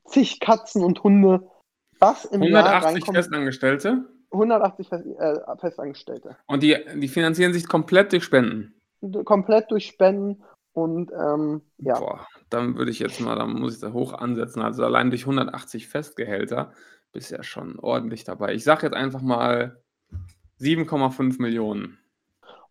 zig 0.07 0.41
Katzen 0.41 0.83
und 0.83 1.03
Hunde. 1.03 1.51
Was 1.99 2.25
im 2.25 2.43
Jahr 2.43 2.65
180 2.65 2.85
reinkommt, 2.85 3.17
Festangestellte 3.17 4.05
180 4.37 4.89
Fest, 4.89 5.07
äh, 5.19 5.57
Festangestellte. 5.59 6.37
und 6.47 6.63
die, 6.63 6.77
die 6.97 7.09
finanzieren 7.09 7.53
sich 7.53 7.67
komplett 7.69 8.13
durch 8.13 8.25
Spenden. 8.25 8.75
Komplett 9.25 9.71
durch 9.71 9.87
Spenden 9.87 10.43
und 10.73 11.11
ähm, 11.13 11.63
ja. 11.79 11.99
Boah, 11.99 12.27
dann 12.51 12.77
würde 12.77 12.91
ich 12.91 12.99
jetzt 12.99 13.21
mal, 13.21 13.37
dann 13.37 13.53
muss 13.59 13.75
ich 13.77 13.81
da 13.81 13.93
hoch 13.93 14.13
ansetzen. 14.13 14.61
Also 14.63 14.85
allein 14.85 15.11
durch 15.11 15.23
180 15.23 15.89
Festgehälter 15.89 16.73
bist 17.13 17.31
ja 17.31 17.43
schon 17.43 17.79
ordentlich 17.79 18.25
dabei. 18.25 18.55
Ich 18.55 18.65
sage 18.65 18.87
jetzt 18.87 18.95
einfach 18.95 19.23
mal 19.23 19.81
7,5 20.61 21.41
Millionen. 21.41 21.99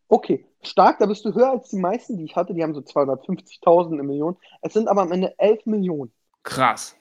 Okay, 0.07 0.45
stark, 0.61 0.99
da 0.99 1.07
bist 1.07 1.25
du 1.25 1.33
höher 1.33 1.49
als 1.49 1.69
die 1.69 1.79
meisten, 1.79 2.17
die 2.17 2.25
ich 2.25 2.35
hatte. 2.35 2.53
Die 2.53 2.61
haben 2.63 2.75
so 2.75 2.81
250.000 2.81 3.93
eine 3.93 4.03
Million. 4.03 4.37
Es 4.61 4.73
sind 4.73 4.87
aber 4.87 5.01
am 5.01 5.11
Ende 5.11 5.33
11 5.39 5.65
Millionen. 5.65 6.11
Krass. 6.43 6.95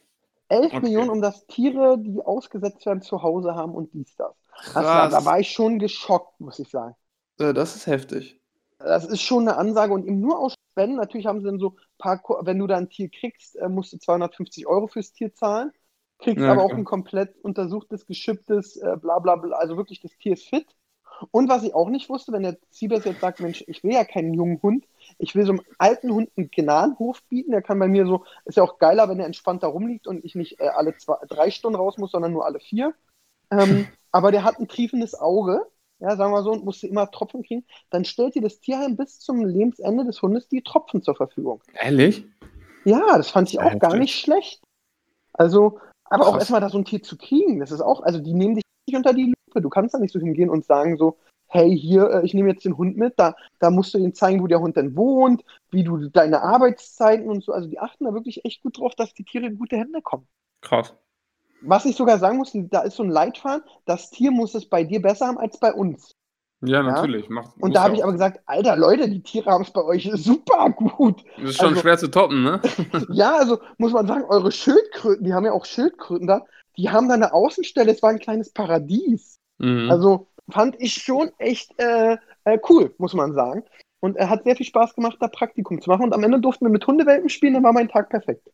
11 0.48 0.66
Okay. 0.66 0.80
Millionen, 0.80 1.10
um 1.10 1.20
dass 1.20 1.46
Tiere, 1.46 1.98
die 1.98 2.22
ausgesetzt 2.22 2.86
werden, 2.86 3.02
zu 3.02 3.22
Hause 3.22 3.54
haben 3.54 3.74
und 3.74 3.92
dies, 3.92 4.14
das. 4.16 4.34
Das 4.74 4.92
war, 4.94 5.08
Krass. 5.08 5.10
da 5.10 5.24
war 5.24 5.40
ich 5.40 5.50
schon 5.52 5.78
geschockt, 5.78 6.40
muss 6.40 6.58
ich 6.58 6.70
sagen. 6.70 6.96
Äh, 7.38 7.52
das 7.54 7.76
ist 7.76 7.86
heftig. 7.86 8.40
Das 8.78 9.04
ist 9.06 9.22
schon 9.22 9.48
eine 9.48 9.56
Ansage 9.56 9.92
und 9.92 10.06
eben 10.06 10.20
nur 10.20 10.38
aus 10.38 10.54
Spenden. 10.72 10.96
Natürlich 10.96 11.26
haben 11.26 11.40
sie 11.40 11.46
dann 11.46 11.58
so 11.58 11.70
ein 11.70 11.76
paar, 11.98 12.18
Ko- 12.20 12.40
wenn 12.42 12.58
du 12.58 12.66
da 12.66 12.76
ein 12.76 12.90
Tier 12.90 13.08
kriegst, 13.10 13.56
äh, 13.56 13.68
musst 13.68 13.92
du 13.92 13.98
250 13.98 14.66
Euro 14.66 14.86
fürs 14.88 15.12
Tier 15.12 15.32
zahlen. 15.34 15.72
Kriegst 16.18 16.48
Ja, 16.48 16.48
aber 16.48 16.62
auch 16.62 16.76
klar. 16.76 16.78
ein 16.78 16.84
komplett 16.84 17.36
untersuchtes, 17.42 18.06
geschipptes, 18.06 18.76
äh, 18.76 18.96
bla 19.00 19.18
bla 19.20 19.36
bla. 19.36 19.56
Also 19.56 19.76
wirklich, 19.76 20.00
das 20.00 20.16
Tier 20.18 20.34
ist 20.34 20.48
fit. 20.48 20.66
Und 21.30 21.48
was 21.48 21.62
ich 21.62 21.74
auch 21.74 21.90
nicht 21.90 22.08
wusste, 22.10 22.32
wenn 22.32 22.42
der 22.42 22.58
Siebers 22.70 23.04
jetzt 23.04 23.20
sagt, 23.20 23.40
Mensch, 23.40 23.64
ich 23.68 23.84
will 23.84 23.92
ja 23.94 24.04
keinen 24.04 24.34
jungen 24.34 24.60
Hund, 24.62 24.86
ich 25.18 25.34
will 25.34 25.46
so 25.46 25.52
einem 25.52 25.62
alten 25.78 26.12
Hund 26.12 26.30
einen 26.36 26.50
Gnadenhof 26.50 27.22
bieten, 27.28 27.52
der 27.52 27.62
kann 27.62 27.78
bei 27.78 27.88
mir 27.88 28.06
so, 28.06 28.24
ist 28.46 28.56
ja 28.56 28.64
auch 28.64 28.78
geiler, 28.78 29.08
wenn 29.08 29.20
er 29.20 29.26
entspannt 29.26 29.62
da 29.62 29.68
rumliegt 29.68 30.06
und 30.08 30.24
ich 30.24 30.34
nicht 30.34 30.60
äh, 30.60 30.68
alle 30.68 30.96
zwei, 30.96 31.16
drei 31.28 31.50
Stunden 31.50 31.76
raus 31.78 31.98
muss, 31.98 32.12
sondern 32.12 32.32
nur 32.32 32.44
alle 32.46 32.60
vier. 32.60 32.94
Ähm, 33.50 33.88
aber 34.14 34.30
der 34.30 34.44
hat 34.44 34.60
ein 34.60 34.68
triefendes 34.68 35.18
Auge, 35.18 35.66
ja, 35.98 36.14
sagen 36.14 36.32
wir 36.32 36.44
so, 36.44 36.52
und 36.52 36.64
musste 36.64 36.86
immer 36.86 37.10
Tropfen 37.10 37.42
kriegen. 37.42 37.64
Dann 37.90 38.04
stellt 38.04 38.36
dir 38.36 38.42
das 38.42 38.60
Tierheim 38.60 38.96
bis 38.96 39.18
zum 39.18 39.44
Lebensende 39.44 40.04
des 40.04 40.22
Hundes 40.22 40.46
die 40.46 40.62
Tropfen 40.62 41.02
zur 41.02 41.16
Verfügung. 41.16 41.60
Ehrlich? 41.82 42.24
Ja, 42.84 43.16
das 43.16 43.30
fand 43.30 43.48
ich 43.48 43.58
auch 43.58 43.76
gar 43.80 43.90
heftig. 43.90 43.98
nicht 43.98 44.20
schlecht. 44.20 44.62
Also, 45.32 45.80
aber 46.04 46.28
auch 46.28 46.32
Krass. 46.32 46.42
erstmal 46.42 46.60
da 46.60 46.68
so 46.68 46.78
ein 46.78 46.84
Tier 46.84 47.02
zu 47.02 47.18
kriegen, 47.18 47.58
das 47.58 47.72
ist 47.72 47.80
auch, 47.80 48.02
also 48.02 48.20
die 48.20 48.34
nehmen 48.34 48.54
dich 48.54 48.62
nicht 48.86 48.96
unter 48.96 49.14
die 49.14 49.34
Lupe. 49.48 49.60
Du 49.60 49.68
kannst 49.68 49.94
da 49.94 49.98
nicht 49.98 50.12
so 50.12 50.20
hingehen 50.20 50.48
und 50.48 50.64
sagen 50.64 50.96
so, 50.96 51.16
hey, 51.48 51.76
hier, 51.76 52.08
äh, 52.08 52.24
ich 52.24 52.34
nehme 52.34 52.50
jetzt 52.50 52.64
den 52.64 52.78
Hund 52.78 52.96
mit, 52.96 53.14
da, 53.16 53.34
da 53.58 53.70
musst 53.70 53.94
du 53.94 53.98
ihnen 53.98 54.14
zeigen, 54.14 54.40
wo 54.40 54.46
der 54.46 54.60
Hund 54.60 54.76
denn 54.76 54.94
wohnt, 54.94 55.44
wie 55.72 55.82
du 55.82 56.08
deine 56.08 56.40
Arbeitszeiten 56.42 57.28
und 57.28 57.42
so. 57.42 57.52
Also 57.52 57.68
die 57.68 57.80
achten 57.80 58.04
da 58.04 58.14
wirklich 58.14 58.44
echt 58.44 58.62
gut 58.62 58.78
drauf, 58.78 58.94
dass 58.94 59.12
die 59.12 59.24
Tiere 59.24 59.46
in 59.46 59.58
gute 59.58 59.76
Hände 59.76 60.02
kommen. 60.02 60.28
Krass. 60.60 60.94
Was 61.66 61.84
ich 61.84 61.96
sogar 61.96 62.18
sagen 62.18 62.38
muss, 62.38 62.52
da 62.54 62.80
ist 62.82 62.96
so 62.96 63.02
ein 63.02 63.10
Leitfaden, 63.10 63.62
das 63.86 64.10
Tier 64.10 64.30
muss 64.30 64.54
es 64.54 64.68
bei 64.68 64.84
dir 64.84 65.00
besser 65.00 65.26
haben 65.26 65.38
als 65.38 65.58
bei 65.58 65.72
uns. 65.72 66.14
Ja, 66.66 66.82
natürlich. 66.82 67.28
Macht, 67.28 67.50
Und 67.60 67.74
da 67.74 67.80
ja 67.80 67.84
habe 67.84 67.94
ich 67.94 68.02
aber 68.02 68.12
gesagt, 68.12 68.40
Alter 68.46 68.76
Leute, 68.76 69.08
die 69.08 69.22
Tiere 69.22 69.50
haben 69.50 69.64
es 69.64 69.70
bei 69.70 69.82
euch 69.82 70.10
super 70.14 70.70
gut. 70.70 71.22
Das 71.36 71.50
ist 71.50 71.56
schon 71.56 71.70
also- 71.70 71.80
schwer 71.80 71.98
zu 71.98 72.08
toppen, 72.08 72.42
ne? 72.42 72.60
Ja, 73.10 73.36
also 73.36 73.60
muss 73.76 73.92
man 73.92 74.06
sagen, 74.06 74.24
eure 74.24 74.50
Schildkröten, 74.50 75.24
die 75.24 75.34
haben 75.34 75.44
ja 75.44 75.52
auch 75.52 75.66
Schildkröten 75.66 76.26
da, 76.26 76.44
die 76.76 76.90
haben 76.90 77.08
da 77.08 77.14
eine 77.14 77.32
Außenstelle, 77.32 77.92
es 77.92 78.02
war 78.02 78.10
ein 78.10 78.18
kleines 78.18 78.52
Paradies. 78.52 79.38
Mhm. 79.58 79.90
Also 79.90 80.28
fand 80.50 80.76
ich 80.80 80.94
schon 80.94 81.30
echt 81.38 81.70
äh, 81.78 82.16
äh, 82.44 82.58
cool, 82.68 82.94
muss 82.98 83.14
man 83.14 83.34
sagen. 83.34 83.64
Und 84.00 84.16
er 84.16 84.28
hat 84.28 84.44
sehr 84.44 84.56
viel 84.56 84.66
Spaß 84.66 84.94
gemacht, 84.94 85.16
da 85.20 85.28
Praktikum 85.28 85.80
zu 85.80 85.88
machen. 85.90 86.04
Und 86.04 86.12
am 86.12 86.22
Ende 86.22 86.40
durften 86.40 86.66
wir 86.66 86.70
mit 86.70 86.86
Hundewelpen 86.86 87.28
spielen, 87.28 87.54
dann 87.54 87.62
war 87.62 87.72
mein 87.72 87.88
Tag 87.88 88.10
perfekt. 88.10 88.50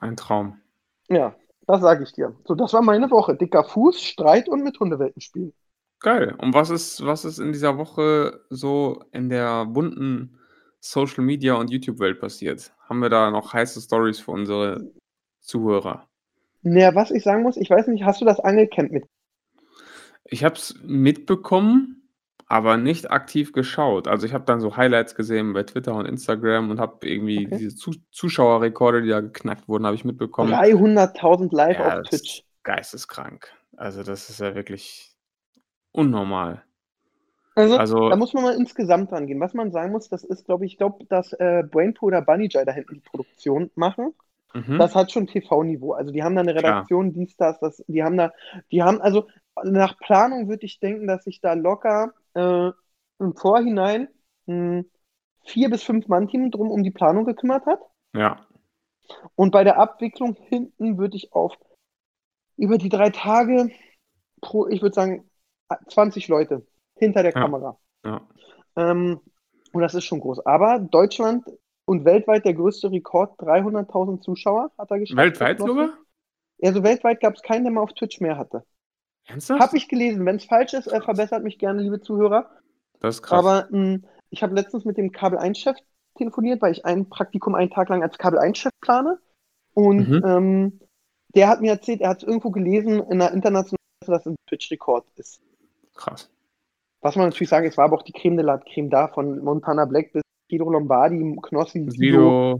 Ein 0.00 0.16
Traum. 0.16 0.60
Ja, 1.08 1.34
das 1.68 1.82
sage 1.82 2.02
ich 2.02 2.12
dir. 2.12 2.34
So, 2.46 2.54
das 2.54 2.72
war 2.72 2.82
meine 2.82 3.10
Woche. 3.10 3.36
Dicker 3.36 3.62
Fuß, 3.62 4.00
Streit 4.00 4.48
und 4.48 4.64
mit 4.64 4.80
Hundewelpen 4.80 5.20
spielen. 5.20 5.52
Geil. 6.00 6.34
Und 6.38 6.54
was 6.54 6.70
ist, 6.70 7.04
was 7.04 7.26
ist 7.26 7.38
in 7.38 7.52
dieser 7.52 7.76
Woche 7.76 8.40
so 8.48 9.04
in 9.12 9.28
der 9.28 9.66
bunten 9.66 10.38
Social 10.80 11.22
Media 11.22 11.54
und 11.54 11.70
YouTube-Welt 11.70 12.20
passiert? 12.20 12.72
Haben 12.88 13.00
wir 13.00 13.10
da 13.10 13.30
noch 13.30 13.52
heiße 13.52 13.82
Stories 13.82 14.18
für 14.18 14.30
unsere 14.30 14.90
Zuhörer? 15.40 16.08
Naja, 16.62 16.94
was 16.94 17.10
ich 17.10 17.22
sagen 17.22 17.42
muss, 17.42 17.58
ich 17.58 17.68
weiß 17.68 17.88
nicht, 17.88 18.04
hast 18.04 18.22
du 18.22 18.24
das 18.24 18.40
Angelcamp 18.40 18.90
mit? 18.90 19.04
Ich 20.24 20.44
habe 20.44 20.54
es 20.54 20.74
mitbekommen, 20.82 21.97
aber 22.48 22.76
nicht 22.78 23.10
aktiv 23.10 23.52
geschaut. 23.52 24.08
Also 24.08 24.26
ich 24.26 24.32
habe 24.32 24.44
dann 24.44 24.60
so 24.60 24.76
Highlights 24.76 25.14
gesehen 25.14 25.52
bei 25.52 25.62
Twitter 25.64 25.94
und 25.94 26.06
Instagram 26.06 26.70
und 26.70 26.80
habe 26.80 27.06
irgendwie 27.06 27.46
Okay. 27.46 27.58
diese 27.58 27.76
Zu 27.76 27.92
Zuschauerrekorde, 28.10 29.02
die 29.02 29.08
da 29.10 29.20
geknackt 29.20 29.68
wurden, 29.68 29.84
habe 29.84 29.94
ich 29.96 30.04
mitbekommen. 30.04 30.52
300.000 30.52 31.54
live 31.54 31.78
Ja, 31.78 31.98
auf 32.00 32.08
Twitch. 32.08 32.38
ist 32.40 32.44
geisteskrank. 32.62 33.52
Also 33.76 34.02
das 34.02 34.30
ist 34.30 34.40
ja 34.40 34.54
wirklich 34.54 35.12
unnormal. 35.92 36.62
Also, 37.54 37.76
Also- 37.76 38.08
da 38.08 38.16
muss 38.16 38.32
man 38.34 38.44
mal 38.44 38.54
insgesamt 38.54 39.10
dran 39.10 39.26
gehen. 39.26 39.40
Was 39.40 39.52
man 39.52 39.70
sagen 39.72 39.92
muss, 39.92 40.08
das 40.08 40.24
ist, 40.24 40.44
glaube 40.46 40.64
ich, 40.64 40.72
ich 40.72 40.78
glaube, 40.78 41.04
dass 41.06 41.32
äh, 41.34 41.64
Brainpool 41.68 42.08
oder 42.12 42.22
Bunnyjay 42.22 42.64
da 42.64 42.72
hinten 42.72 42.94
die 42.94 43.00
Produktion 43.00 43.70
machen. 43.74 44.14
Mhm. 44.54 44.78
Das 44.78 44.94
hat 44.94 45.12
schon 45.12 45.26
TV-Niveau. 45.26 45.92
Also 45.92 46.12
die 46.12 46.22
haben 46.22 46.34
da 46.34 46.40
eine 46.42 46.54
Klar. 46.54 46.72
Redaktion, 46.76 47.12
dies, 47.12 47.36
das, 47.36 47.58
das, 47.60 47.84
die 47.88 48.02
haben 48.02 48.16
da, 48.16 48.32
die 48.70 48.82
haben, 48.82 49.00
also 49.02 49.26
nach 49.64 49.98
Planung 49.98 50.48
würde 50.48 50.64
ich 50.66 50.78
denken, 50.80 51.06
dass 51.06 51.24
sich 51.24 51.40
da 51.40 51.52
locker 51.54 52.14
äh, 52.34 52.70
im 53.18 53.34
Vorhinein 53.36 54.08
ein 54.46 54.90
vier 55.44 55.70
bis 55.70 55.82
fünf 55.82 56.08
Mann-Team 56.08 56.50
drum 56.50 56.70
um 56.70 56.82
die 56.82 56.90
Planung 56.90 57.24
gekümmert 57.24 57.66
hat. 57.66 57.80
ja. 58.14 58.44
Und 59.36 59.52
bei 59.52 59.64
der 59.64 59.78
Abwicklung 59.78 60.34
hinten 60.34 60.98
würde 60.98 61.16
ich 61.16 61.32
auf 61.32 61.56
über 62.58 62.76
die 62.76 62.90
drei 62.90 63.08
Tage 63.08 63.70
pro, 64.42 64.66
ich 64.68 64.82
würde 64.82 64.94
sagen, 64.94 65.30
20 65.88 66.28
Leute 66.28 66.66
hinter 66.96 67.22
der 67.22 67.32
Ja. 67.32 67.40
Kamera. 67.40 67.78
Ja. 68.04 68.20
Ähm, 68.76 69.20
und 69.72 69.80
das 69.80 69.94
ist 69.94 70.04
schon 70.04 70.20
groß. 70.20 70.44
Aber 70.44 70.78
Deutschland 70.78 71.46
und 71.86 72.04
weltweit 72.04 72.44
der 72.44 72.52
größte 72.52 72.90
Rekord, 72.90 73.38
300.000 73.40 74.20
Zuschauer 74.20 74.70
hat 74.76 74.90
er 74.90 74.98
geschafft. 74.98 75.16
Weltweit 75.16 75.58
sogar? 75.58 75.90
Also 76.62 76.82
weltweit 76.82 77.20
gab 77.20 77.34
es 77.34 77.42
keinen, 77.42 77.64
der 77.64 77.72
mal 77.72 77.82
auf 77.82 77.94
Twitch 77.94 78.20
mehr 78.20 78.36
hatte. 78.36 78.64
Ernsthaft? 79.28 79.60
Habe 79.60 79.76
ich 79.76 79.88
gelesen. 79.88 80.24
Wenn 80.26 80.36
es 80.36 80.44
falsch 80.44 80.74
ist, 80.74 80.86
äh, 80.88 81.00
verbessert 81.00 81.42
mich 81.44 81.58
gerne, 81.58 81.82
liebe 81.82 82.00
Zuhörer. 82.00 82.50
Das 83.00 83.16
ist 83.16 83.22
krass. 83.22 83.38
Aber 83.38 83.68
mh, 83.70 84.00
ich 84.30 84.42
habe 84.42 84.54
letztens 84.54 84.84
mit 84.84 84.96
dem 84.96 85.12
Kabel 85.12 85.38
1-Chef 85.38 85.76
telefoniert, 86.16 86.60
weil 86.62 86.72
ich 86.72 86.84
ein 86.84 87.08
Praktikum 87.08 87.54
einen 87.54 87.70
Tag 87.70 87.88
lang 87.90 88.02
als 88.02 88.18
Kabel 88.18 88.38
1-Chef 88.40 88.72
plane. 88.80 89.18
Und 89.74 90.08
Mhm. 90.08 90.22
ähm, 90.26 90.80
der 91.34 91.48
hat 91.48 91.60
mir 91.60 91.70
erzählt, 91.72 92.00
er 92.00 92.08
hat 92.10 92.18
es 92.22 92.28
irgendwo 92.28 92.50
gelesen 92.50 92.94
in 93.10 93.20
einer 93.22 93.32
internationalen 93.32 93.76
Presse, 94.00 94.10
dass 94.12 94.26
es 94.26 94.32
ein 94.32 94.36
Twitch-Rekord 94.48 95.04
ist. 95.16 95.40
krass. 95.94 96.30
Was 97.00 97.14
man 97.14 97.26
natürlich 97.28 97.48
sagen, 97.48 97.66
es 97.66 97.76
war 97.76 97.84
aber 97.84 97.96
auch 97.98 98.02
die 98.02 98.12
Creme 98.12 98.36
de 98.38 98.44
la 98.44 98.58
Creme 98.58 98.90
da, 98.90 99.06
von 99.08 99.38
Montana 99.44 99.84
Black 99.84 100.12
bis 100.12 100.22
Guido 100.50 100.68
Lombardi, 100.70 101.36
Knossi, 101.42 101.84
Savage. 101.90 102.58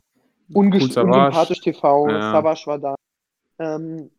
Unsympathisch 0.54 1.60
TV, 1.60 2.08
Ja. 2.08 2.20
Savage 2.32 2.62
war 2.66 2.78
da. 2.78 2.94
Ähm, 3.58 4.10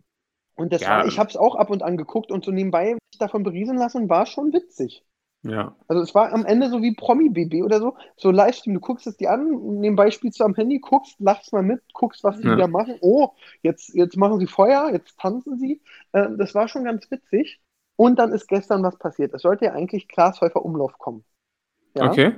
Und 0.60 0.74
das 0.74 0.82
Ja. 0.82 0.90
war, 0.90 1.08
ich 1.08 1.18
habe 1.18 1.30
es 1.30 1.38
auch 1.38 1.56
ab 1.56 1.70
und 1.70 1.84
an 1.84 1.98
geguckt 1.98 2.32
und 2.32 2.44
so 2.44 2.52
nebenbei 2.52 2.94
mich 2.94 3.20
davon 3.20 3.44
berieseln 3.44 3.78
lassen, 3.78 4.10
war 4.10 4.26
schon 4.26 4.54
witzig. 4.54 5.06
Ja. 5.44 5.76
Also 5.88 6.02
es 6.04 6.14
war 6.14 6.34
am 6.34 6.46
Ende 6.46 6.70
so 6.70 6.82
wie 6.82 6.94
Promi-BB 6.94 7.64
oder 7.64 7.80
so, 7.80 7.96
so 8.18 8.30
Livestream, 8.30 8.74
du 8.74 8.82
guckst 8.82 9.08
es 9.08 9.16
dir 9.16 9.32
an, 9.32 9.80
nebenbei 9.80 10.12
spielst 10.12 10.40
du 10.40 10.44
am 10.44 10.54
Handy, 10.54 10.80
guckst, 10.80 11.18
lachst 11.20 11.54
mal 11.54 11.64
mit, 11.64 11.82
guckst, 11.94 12.24
was 12.26 12.38
die 12.38 12.48
Ja. 12.48 12.56
wieder 12.56 12.68
machen. 12.68 12.98
Oh, 13.02 13.30
jetzt, 13.62 13.94
jetzt 13.94 14.18
machen 14.18 14.40
sie 14.40 14.48
Feuer, 14.48 14.92
jetzt 14.92 15.18
tanzen 15.18 15.58
sie. 15.58 15.82
Ähm, 16.14 16.38
das 16.38 16.54
war 16.56 16.68
schon 16.68 16.84
ganz 16.84 17.10
witzig. 17.10 17.62
Und 17.96 18.20
dann 18.20 18.34
ist 18.34 18.48
gestern 18.48 18.84
was 18.84 18.98
passiert. 18.98 19.34
Es 19.34 19.42
sollte 19.42 19.66
ja 19.66 19.74
eigentlich 19.74 20.08
Klaas 20.08 20.42
Häufer 20.42 20.64
Umlauf 20.64 20.98
kommen. 20.98 21.24
Ja? 21.96 22.12
Okay. 22.12 22.36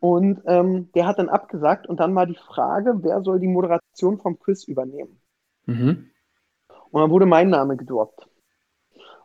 Und 0.00 0.42
ähm, 0.46 0.90
der 0.94 1.06
hat 1.06 1.18
dann 1.18 1.28
abgesagt 1.28 1.86
und 1.86 2.00
dann 2.00 2.14
war 2.14 2.26
die 2.26 2.38
Frage, 2.46 2.98
wer 3.02 3.22
soll 3.22 3.40
die 3.40 3.48
Moderation 3.48 4.18
vom 4.18 4.38
Quiz 4.38 4.64
übernehmen? 4.64 5.20
Mhm. 5.66 6.10
Und 6.90 7.00
dann 7.00 7.10
wurde 7.10 7.26
mein 7.26 7.50
Name 7.50 7.76
gedroppt. 7.76 8.28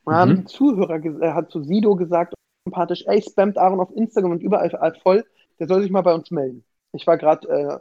Und 0.04 0.14
dann 0.14 0.30
Mhm. 0.30 0.34
haben 0.34 0.36
die 0.42 0.46
Zuhörer, 0.46 1.04
äh, 1.04 1.32
hat 1.34 1.52
zu 1.52 1.64
Sido 1.64 1.96
gesagt, 1.96 2.34
sympathisch, 2.66 3.04
ey, 3.08 3.22
spammt 3.22 3.58
Aaron 3.58 3.80
auf 3.80 3.92
Instagram 3.96 4.32
und 4.32 4.42
überall 4.44 4.70
voll, 5.02 5.26
der 5.60 5.68
soll 5.68 5.82
sich 5.82 5.92
mal 5.92 6.02
bei 6.02 6.14
uns 6.14 6.32
melden. 6.32 6.64
Ich 6.94 7.08
war 7.08 7.18
gerade 7.18 7.48
äh, 7.48 7.80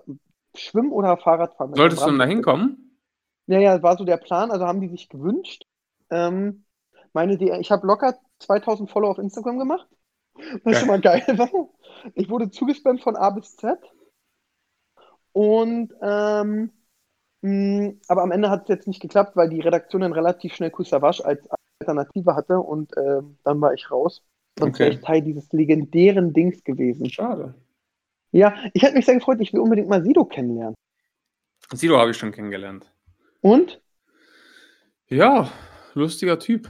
Schwimmen 0.56 0.92
oder 0.92 1.16
Fahrradfahren. 1.16 1.74
Solltest 1.74 2.02
du 2.02 2.10
denn 2.10 2.18
da 2.18 2.24
hinkommen? 2.26 2.98
Ja, 3.46 3.58
ja, 3.58 3.82
war 3.82 3.96
so 3.96 4.04
der 4.04 4.18
Plan, 4.18 4.50
also 4.50 4.66
haben 4.66 4.80
die 4.80 4.88
sich 4.88 5.08
gewünscht. 5.08 5.64
Ähm, 6.10 6.64
meine 7.12 7.34
Idee, 7.34 7.56
ich 7.60 7.70
habe 7.70 7.86
locker 7.86 8.14
2000 8.38 8.90
Follower 8.90 9.10
auf 9.10 9.18
Instagram 9.18 9.58
gemacht. 9.58 9.88
Was 10.34 10.62
Geil. 10.64 10.74
schon 10.76 10.88
mal 10.88 11.00
geil 11.00 11.22
war. 11.38 11.68
Ich 12.14 12.30
wurde 12.30 12.50
zugespammt 12.50 13.02
von 13.02 13.16
A 13.16 13.30
bis 13.30 13.56
Z. 13.56 13.78
Und, 15.32 15.92
ähm, 16.02 16.70
aber 17.42 18.22
am 18.22 18.30
Ende 18.30 18.50
hat 18.50 18.62
es 18.62 18.68
jetzt 18.68 18.86
nicht 18.86 19.00
geklappt, 19.00 19.36
weil 19.36 19.48
die 19.48 19.60
Redaktion 19.60 20.02
dann 20.02 20.12
relativ 20.12 20.54
schnell 20.54 20.70
Kusawasch 20.70 21.20
als 21.20 21.48
Alternative 21.80 22.36
hatte 22.36 22.60
und 22.60 22.92
ähm, 22.96 23.36
dann 23.44 23.60
war 23.60 23.74
ich 23.74 23.90
raus. 23.90 24.22
Sonst 24.58 24.78
wäre 24.78 24.90
Okay. 24.90 24.98
ich 24.98 25.04
Teil 25.04 25.22
dieses 25.22 25.52
legendären 25.52 26.32
Dings 26.32 26.62
gewesen. 26.62 27.10
Schade. 27.10 27.54
Ja, 28.30 28.54
ich 28.72 28.82
hätte 28.82 28.94
mich 28.94 29.06
sehr 29.06 29.16
gefreut, 29.16 29.40
ich 29.40 29.52
will 29.52 29.60
unbedingt 29.60 29.88
mal 29.88 30.02
Sido 30.04 30.24
kennenlernen. 30.24 30.74
Sido 31.72 31.98
habe 31.98 32.10
ich 32.12 32.16
schon 32.16 32.32
kennengelernt. 32.32 32.92
Und? 33.40 33.80
Ja, 35.08 35.50
lustiger 35.94 36.38
Typ. 36.38 36.68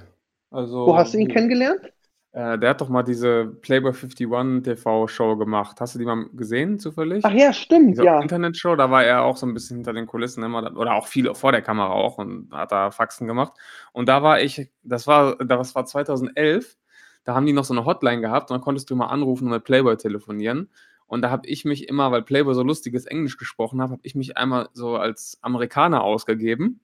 Also, 0.51 0.87
Wo 0.87 0.97
hast 0.97 1.15
du 1.15 1.19
ihn 1.19 1.29
kennengelernt? 1.29 1.93
Äh, 2.33 2.59
der 2.59 2.71
hat 2.71 2.81
doch 2.81 2.89
mal 2.89 3.03
diese 3.03 3.45
Playboy 3.45 3.93
51 3.93 4.63
TV-Show 4.65 5.37
gemacht. 5.37 5.81
Hast 5.81 5.95
du 5.95 5.99
die 5.99 6.07
mal 6.07 6.27
gesehen, 6.33 6.79
zufällig? 6.79 7.25
Ach 7.27 7.33
ja, 7.33 7.53
stimmt, 7.53 7.93
Diese 7.93 8.05
ja. 8.05 8.21
Internetshow, 8.21 8.75
da 8.75 8.91
war 8.91 9.05
er 9.05 9.23
auch 9.23 9.37
so 9.37 9.47
ein 9.47 9.53
bisschen 9.53 9.77
hinter 9.79 9.93
den 9.93 10.07
Kulissen 10.07 10.43
immer, 10.43 10.75
oder 10.77 10.95
auch 10.95 11.07
viel 11.07 11.35
vor 11.35 11.53
der 11.53 11.61
Kamera 11.61 11.91
auch 11.91 12.17
und 12.17 12.51
hat 12.51 12.73
da 12.73 12.91
Faxen 12.91 13.27
gemacht. 13.27 13.53
Und 13.93 14.09
da 14.09 14.23
war 14.23 14.41
ich, 14.41 14.71
das 14.83 15.07
war, 15.07 15.37
das 15.37 15.75
war 15.75 15.85
2011, 15.85 16.79
da 17.25 17.35
haben 17.35 17.45
die 17.45 17.53
noch 17.53 17.65
so 17.65 17.75
eine 17.75 17.85
Hotline 17.85 18.23
gehabt 18.23 18.51
und 18.51 18.57
dann 18.57 18.65
konntest 18.65 18.89
du 18.89 18.97
mal 18.97 19.07
anrufen 19.07 19.45
und 19.45 19.51
mit 19.51 19.65
Playboy 19.65 19.99
telefonieren. 19.99 20.71
Und 21.07 21.21
da 21.21 21.29
habe 21.31 21.47
ich 21.47 21.67
mich 21.67 21.87
immer, 21.91 22.11
weil 22.13 22.23
Playboy 22.23 22.55
so 22.55 22.63
lustiges 22.63 23.05
Englisch 23.05 23.37
gesprochen 23.37 23.83
hat, 23.83 23.91
habe 23.91 24.01
ich 24.05 24.15
mich 24.15 24.39
einmal 24.39 24.71
so 24.73 24.97
als 24.97 25.39
Amerikaner 25.43 26.03
ausgegeben 26.03 26.81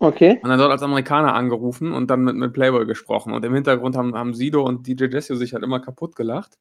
Okay. 0.00 0.38
und 0.42 0.48
dann 0.48 0.58
dort 0.58 0.70
als 0.70 0.82
Amerikaner 0.82 1.34
angerufen 1.34 1.92
und 1.92 2.08
dann 2.10 2.22
mit, 2.22 2.36
mit 2.36 2.52
Playboy 2.52 2.86
gesprochen. 2.86 3.32
Und 3.32 3.44
im 3.44 3.54
Hintergrund 3.54 3.96
haben, 3.96 4.14
haben 4.14 4.34
Sido 4.34 4.64
und 4.64 4.86
DJ 4.86 5.06
Desio 5.06 5.36
sich 5.36 5.54
halt 5.54 5.64
immer 5.64 5.80
kaputt 5.80 6.14
gelacht. 6.16 6.58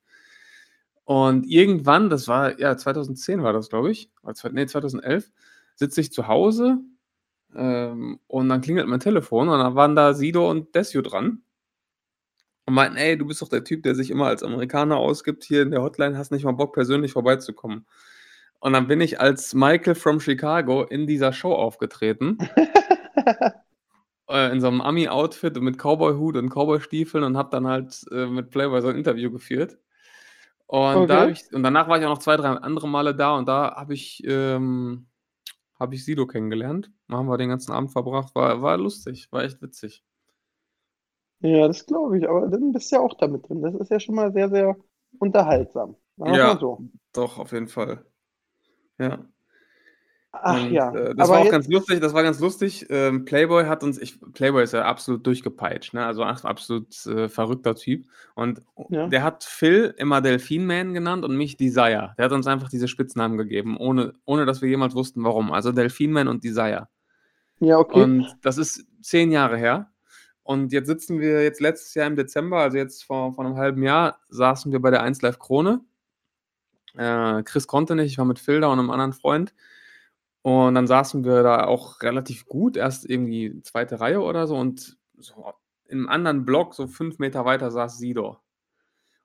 Und 1.06 1.46
irgendwann, 1.46 2.10
das 2.10 2.28
war, 2.28 2.60
ja, 2.60 2.76
2010 2.76 3.42
war 3.42 3.54
das, 3.54 3.70
glaube 3.70 3.92
ich, 3.92 4.12
oder 4.24 4.34
nee, 4.52 4.66
2011, 4.66 5.32
sitze 5.76 6.02
ich 6.02 6.12
zu 6.12 6.28
Hause 6.28 6.80
ähm, 7.56 8.20
und 8.28 8.50
dann 8.50 8.62
klingelt 8.62 8.88
mein 8.88 9.00
Telefon 9.00 9.48
und 9.48 9.58
dann 9.58 9.76
waren 9.76 9.96
da 9.96 10.14
Sido 10.14 10.50
und 10.50 10.76
Desio 10.76 11.02
dran 11.02 11.44
und 12.66 12.74
meinten, 12.74 12.98
ey, 12.98 13.18
du 13.18 13.26
bist 13.26 13.42
doch 13.42 13.48
der 13.48 13.64
Typ, 13.64 13.84
der 13.84 13.96
sich 13.96 14.12
immer 14.12 14.28
als 14.28 14.44
Amerikaner 14.44 14.98
ausgibt 14.98 15.46
hier 15.46 15.62
in 15.62 15.72
der 15.72 15.82
Hotline, 15.82 16.18
hast 16.18 16.32
nicht 16.32 16.44
mal 16.44 16.52
Bock, 16.52 16.74
persönlich 16.74 17.14
vorbeizukommen. 17.14 17.86
Und 18.60 18.74
dann 18.74 18.88
bin 18.88 19.00
ich 19.00 19.22
als 19.22 19.54
Michael 19.54 19.96
from 19.96 20.20
Chicago 20.20 20.84
in 20.84 21.08
dieser 21.08 21.32
Show 21.32 21.54
aufgetreten 21.54 22.38
in 24.30 24.60
so 24.60 24.68
einem 24.68 24.82
Ami-Outfit 24.82 25.58
und 25.58 25.64
mit 25.64 25.78
Cowboy-Hut 25.78 26.36
und 26.36 26.50
Cowboy-Stiefeln 26.50 27.24
und 27.24 27.38
habe 27.38 27.50
dann 27.50 27.66
halt 27.68 28.04
äh, 28.12 28.26
mit 28.28 28.50
Playboy 28.50 28.82
so 28.82 28.90
ein 28.90 28.98
Interview 28.98 29.32
geführt. 29.32 29.78
Und, 30.68 31.10
da 31.10 31.16
Okay. 31.16 31.22
hab 31.24 31.30
ich, 31.30 31.44
und 31.54 31.64
danach 31.64 31.88
war 31.88 32.00
ich 32.00 32.06
auch 32.06 32.10
noch 32.10 32.20
zwei, 32.20 32.38
drei 32.38 32.50
andere 32.50 32.88
Male 32.90 33.16
da 33.16 33.38
und 33.38 33.48
da 33.48 33.76
habe 33.76 33.94
ich, 33.94 34.24
ähm, 34.26 35.08
hab 35.80 35.94
ich 35.94 36.06
Sido 36.06 36.28
kennengelernt. 36.28 36.92
Da 37.10 37.18
haben 37.18 37.28
wir 37.28 37.38
den 37.38 37.50
ganzen 37.50 37.74
Abend 37.74 37.92
verbracht. 37.92 38.36
War, 38.36 38.62
war 38.62 38.78
lustig, 38.78 39.32
war 39.32 39.44
echt 39.44 39.62
witzig. 39.62 40.04
Ja, 41.40 41.68
das 41.68 41.86
glaube 41.86 42.18
ich, 42.18 42.28
aber 42.28 42.48
dann 42.48 42.72
bist 42.72 42.92
du 42.92 42.96
ja 42.96 43.02
auch 43.02 43.14
damit 43.16 43.48
drin. 43.48 43.62
Das 43.62 43.76
ist 43.76 43.92
ja 43.92 44.00
schon 44.00 44.16
mal 44.16 44.32
sehr, 44.34 44.50
sehr 44.50 44.76
unterhaltsam. 45.20 45.96
Ja. 46.18 46.60
so. 46.60 46.84
Doch, 47.14 47.38
auf 47.40 47.52
jeden 47.52 47.68
Fall. 47.68 48.06
Ja. 49.00 49.28
Ach 50.42 50.62
Und, 50.64 50.72
ja, 50.72 50.92
äh, 50.94 51.16
das 51.16 51.30
aber 51.30 51.40
war 51.40 51.46
auch 51.46 51.52
ganz 51.52 51.68
lustig, 51.68 52.00
das 52.00 52.14
war 52.14 52.24
ganz 52.24 52.40
lustig. 52.40 52.86
Ähm, 52.90 53.26
Playboy 53.26 53.66
hat 53.66 53.84
uns, 53.84 53.98
ich, 53.98 54.20
Playboy 54.34 54.64
ist 54.64 54.74
ja 54.74 54.86
absolut 54.86 55.26
durchgepeitscht, 55.26 55.94
ne? 55.94 56.06
Also 56.06 56.24
absolut 56.24 57.06
äh, 57.06 57.30
verrückter 57.30 57.76
Typ. 57.76 58.06
Und 58.36 58.62
Ja. 58.90 59.08
der 59.08 59.24
hat 59.24 59.44
Phil 59.44 59.94
immer 59.98 60.22
Delfin 60.22 60.66
Man 60.66 60.94
genannt 60.94 61.24
und 61.26 61.36
mich 61.38 61.58
Desire. 61.58 62.14
Der 62.18 62.26
hat 62.26 62.32
uns 62.32 62.48
einfach 62.48 62.70
diese 62.70 62.88
Spitznamen 62.88 63.38
gegeben, 63.38 63.78
ohne, 63.78 64.14
ohne 64.26 64.46
dass 64.46 64.62
wir 64.62 64.70
jemals 64.70 64.96
wussten, 64.96 65.24
warum. 65.24 65.52
Also 65.52 65.72
Delfin 65.72 66.12
Man 66.12 66.28
und 66.28 66.44
Desire. 66.44 66.88
ja, 67.60 67.78
okay. 67.78 68.02
Und 68.02 68.36
das 68.42 68.58
ist 68.58 68.86
zehn 69.02 69.32
Jahre 69.32 69.58
her. 69.58 69.92
Und 70.44 70.72
jetzt 70.72 70.88
sitzen 70.88 71.20
wir 71.20 71.44
jetzt 71.44 71.60
letztes 71.60 71.94
Jahr 71.94 72.08
im 72.08 72.16
Dezember, 72.16 72.60
also 72.60 72.78
jetzt 72.78 73.04
vor, 73.04 73.34
vor 73.34 73.46
einem 73.46 73.58
halben 73.58 73.84
Jahr, 73.84 74.20
saßen 74.30 74.72
wir 74.72 74.80
bei 74.82 74.92
der 74.92 75.02
1 75.04 75.22
Live 75.22 75.40
Krone. 75.40 75.82
Äh, 76.96 77.44
Chris 77.44 77.68
konnte 77.68 77.96
nicht, 77.96 78.12
ich 78.12 78.18
war 78.18 78.26
mit 78.26 78.40
Phil 78.40 78.62
da 78.62 78.68
und 78.68 78.80
einem 78.80 78.90
anderen 78.90 79.14
Freund. 79.14 79.54
Und 80.48 80.76
dann 80.76 80.88
saßen 80.88 81.26
wir 81.26 81.44
da 81.44 81.66
auch 81.66 82.02
relativ 82.02 82.46
gut, 82.46 82.78
erst 82.78 83.10
irgendwie 83.10 83.62
zweite 83.64 84.00
Reihe 84.00 84.22
oder 84.22 84.48
so. 84.48 84.56
Und 84.56 84.98
so 85.18 85.54
im 85.90 86.08
anderen 86.08 86.46
Block, 86.46 86.74
so 86.74 86.88
fünf 86.88 87.20
Meter 87.20 87.44
weiter, 87.44 87.70
saß 87.70 87.98
Sido. 87.98 88.38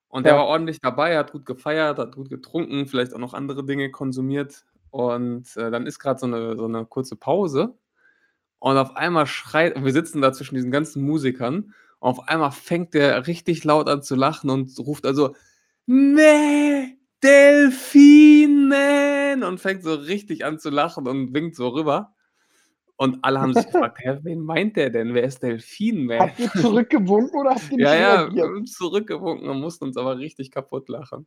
Und 0.08 0.26
der 0.26 0.34
Ja. 0.34 0.38
war 0.38 0.46
ordentlich 0.46 0.80
dabei, 0.80 1.16
hat 1.18 1.32
gut 1.32 1.46
gefeiert, 1.46 1.98
hat 1.98 2.14
gut 2.16 2.28
getrunken, 2.30 2.86
vielleicht 2.86 3.14
auch 3.14 3.18
noch 3.18 3.34
andere 3.34 3.64
Dinge 3.64 3.90
konsumiert. 3.90 4.64
Und 4.90 5.56
äh, 5.56 5.70
dann 5.70 5.86
ist 5.86 5.98
gerade 6.00 6.20
so 6.20 6.26
eine, 6.26 6.56
so 6.56 6.66
eine 6.66 6.86
kurze 6.86 7.16
Pause. 7.16 7.78
Und 8.60 8.76
auf 8.78 8.96
einmal 8.96 9.26
schreit, 9.26 9.82
wir 9.84 9.92
sitzen 9.92 10.22
da 10.22 10.32
zwischen 10.32 10.56
diesen 10.56 10.70
ganzen 10.72 11.04
Musikern. 11.04 11.74
Und 12.00 12.10
auf 12.10 12.28
einmal 12.28 12.52
fängt 12.52 12.94
der 12.94 13.26
richtig 13.26 13.64
laut 13.64 13.88
an 13.88 14.02
zu 14.02 14.16
lachen 14.16 14.50
und 14.50 14.78
ruft 14.80 15.06
also, 15.06 15.34
nee, 15.86 16.98
Delfin, 17.22 18.68
man! 18.68 19.42
Und 19.44 19.60
fängt 19.60 19.82
so 19.82 19.94
richtig 19.94 20.44
an 20.44 20.58
zu 20.58 20.70
lachen 20.70 21.06
und 21.06 21.34
winkt 21.34 21.56
so 21.56 21.68
rüber. 21.68 22.14
Und 22.96 23.18
alle 23.22 23.40
haben 23.40 23.54
sich 23.54 23.66
gefragt, 23.72 23.98
hä, 24.00 24.18
wen 24.22 24.40
meint 24.40 24.76
der 24.76 24.90
denn? 24.90 25.14
Wer 25.14 25.24
ist 25.24 25.42
Delfin, 25.42 26.06
man? 26.06 26.20
Habt 26.20 26.38
ihr 26.38 26.50
zurückgewunken 26.50 27.40
oder 27.40 27.50
habt 27.50 27.70
ihr 27.70 27.76
nicht 27.78 27.86
Ja, 27.86 27.94
ja, 27.94 28.34
wir 28.34 28.44
haben 28.44 28.66
zurückgewunken 28.66 29.48
und 29.48 29.60
mussten 29.60 29.84
uns 29.84 29.96
aber 29.96 30.18
richtig 30.18 30.50
kaputt 30.50 30.88
lachen. 30.88 31.26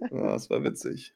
Ja, 0.00 0.32
das 0.32 0.48
war 0.50 0.62
witzig. 0.62 1.14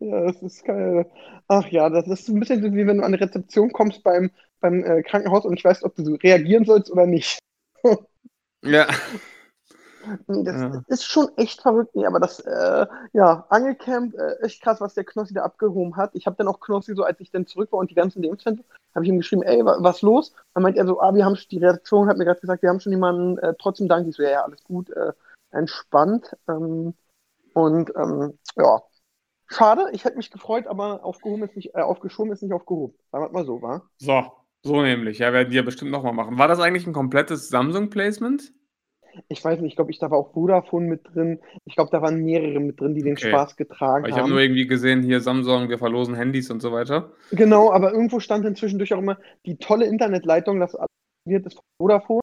Ja, 0.00 0.22
das 0.22 0.42
ist 0.42 0.64
geil. 0.64 1.10
Ach 1.48 1.66
ja, 1.68 1.90
das 1.90 2.06
ist 2.08 2.28
ein 2.28 2.40
bisschen 2.40 2.62
so, 2.62 2.72
wie 2.72 2.86
wenn 2.86 2.98
du 2.98 3.04
an 3.04 3.12
die 3.12 3.18
Rezeption 3.18 3.72
kommst 3.72 4.02
beim, 4.02 4.30
beim 4.60 4.84
äh, 4.84 5.02
Krankenhaus 5.02 5.44
und 5.44 5.58
ich 5.58 5.64
weiß, 5.64 5.82
ob 5.84 5.96
du 5.96 6.04
so 6.04 6.14
reagieren 6.14 6.64
sollst 6.64 6.90
oder 6.90 7.06
nicht. 7.06 7.38
Ja. 8.64 8.88
Nee, 10.26 10.42
das 10.44 10.56
Ja. 10.60 10.82
ist 10.88 11.04
schon 11.04 11.28
echt 11.36 11.60
verrückt. 11.62 11.94
Nee, 11.94 12.06
aber 12.06 12.20
das, 12.20 12.40
äh, 12.40 12.86
ja, 13.12 13.46
Angelcamp, 13.48 14.14
äh, 14.14 14.34
echt 14.44 14.62
krass, 14.62 14.80
was 14.80 14.94
der 14.94 15.04
Knossi 15.04 15.34
da 15.34 15.42
abgehoben 15.42 15.96
hat. 15.96 16.10
Ich 16.14 16.26
habe 16.26 16.36
dann 16.36 16.48
auch 16.48 16.60
Knossi 16.60 16.94
so, 16.94 17.02
als 17.04 17.20
ich 17.20 17.30
dann 17.30 17.46
zurück 17.46 17.72
war 17.72 17.78
und 17.80 17.90
die 17.90 17.94
ganzen 17.94 18.22
fand, 18.40 18.64
habe 18.94 19.04
ich 19.04 19.10
ihm 19.10 19.18
geschrieben, 19.18 19.42
ey, 19.42 19.64
wa 19.64 19.76
was 19.80 20.02
los? 20.02 20.32
Dann 20.54 20.62
meint 20.62 20.76
er 20.76 20.86
so, 20.86 21.00
ah, 21.00 21.14
wir 21.14 21.24
haben 21.24 21.36
schon- 21.36 21.48
die 21.50 21.58
Redaktion 21.58 22.08
hat 22.08 22.16
mir 22.16 22.24
gerade 22.24 22.40
gesagt, 22.40 22.62
wir 22.62 22.70
haben 22.70 22.80
schon 22.80 22.92
jemanden, 22.92 23.38
äh, 23.38 23.54
trotzdem 23.58 23.88
danke. 23.88 24.10
Ich 24.10 24.16
so, 24.16 24.22
ja, 24.22 24.30
ja, 24.30 24.44
alles 24.44 24.62
gut, 24.64 24.90
äh, 24.90 25.12
entspannt. 25.50 26.36
Ähm, 26.48 26.94
und 27.54 27.92
ähm, 27.96 28.38
ja, 28.56 28.82
schade, 29.46 29.86
ich 29.92 30.04
hätte 30.04 30.16
mich 30.16 30.30
gefreut, 30.30 30.66
aber 30.66 31.04
aufgehoben 31.04 31.42
ist 31.44 31.56
nicht, 31.56 31.74
äh, 31.74 31.80
aufgeschoben 31.80 32.32
ist 32.32 32.42
nicht 32.42 32.52
aufgehoben. 32.52 32.94
Sagen 33.12 33.24
wir 33.24 33.30
mal 33.32 33.44
so, 33.44 33.60
wa? 33.62 33.82
So, 33.98 34.32
so 34.62 34.82
nämlich. 34.82 35.18
Ja, 35.18 35.32
werden 35.32 35.50
die 35.50 35.56
ja 35.56 35.62
bestimmt 35.62 35.90
nochmal 35.90 36.12
machen. 36.12 36.38
War 36.38 36.48
das 36.48 36.60
eigentlich 36.60 36.86
ein 36.86 36.92
komplettes 36.92 37.48
Samsung-Placement? 37.48 38.52
Ich 39.28 39.44
weiß 39.44 39.60
nicht, 39.60 39.72
ich 39.72 39.76
glaube, 39.76 39.90
ich, 39.90 39.98
da 39.98 40.10
war 40.10 40.18
auch 40.18 40.32
Vodafone 40.32 40.86
mit 40.86 41.00
drin. 41.14 41.40
Ich 41.64 41.74
glaube, 41.74 41.90
da 41.90 42.00
waren 42.02 42.24
mehrere 42.24 42.60
mit 42.60 42.80
drin, 42.80 42.94
die 42.94 43.02
den 43.02 43.16
Okay. 43.16 43.28
Spaß 43.28 43.56
getragen 43.56 44.04
Weil 44.04 44.10
ich 44.10 44.16
habe 44.16 44.24
haben. 44.24 44.32
nur 44.32 44.40
irgendwie 44.40 44.66
gesehen, 44.66 45.02
hier 45.02 45.20
Samsung, 45.20 45.68
wir 45.68 45.78
verlosen 45.78 46.14
Handys 46.14 46.50
und 46.50 46.60
so 46.60 46.72
weiter. 46.72 47.10
Genau, 47.30 47.72
aber 47.72 47.92
irgendwo 47.92 48.20
stand 48.20 48.44
inzwischen 48.46 48.78
durch 48.78 48.94
auch 48.94 48.98
immer 48.98 49.18
die 49.44 49.56
tolle 49.58 49.86
Internetleitung, 49.86 50.60
das 50.60 50.76
wird 51.26 51.46
ist 51.46 51.54
von 51.54 51.62
Vodafone. 51.78 52.20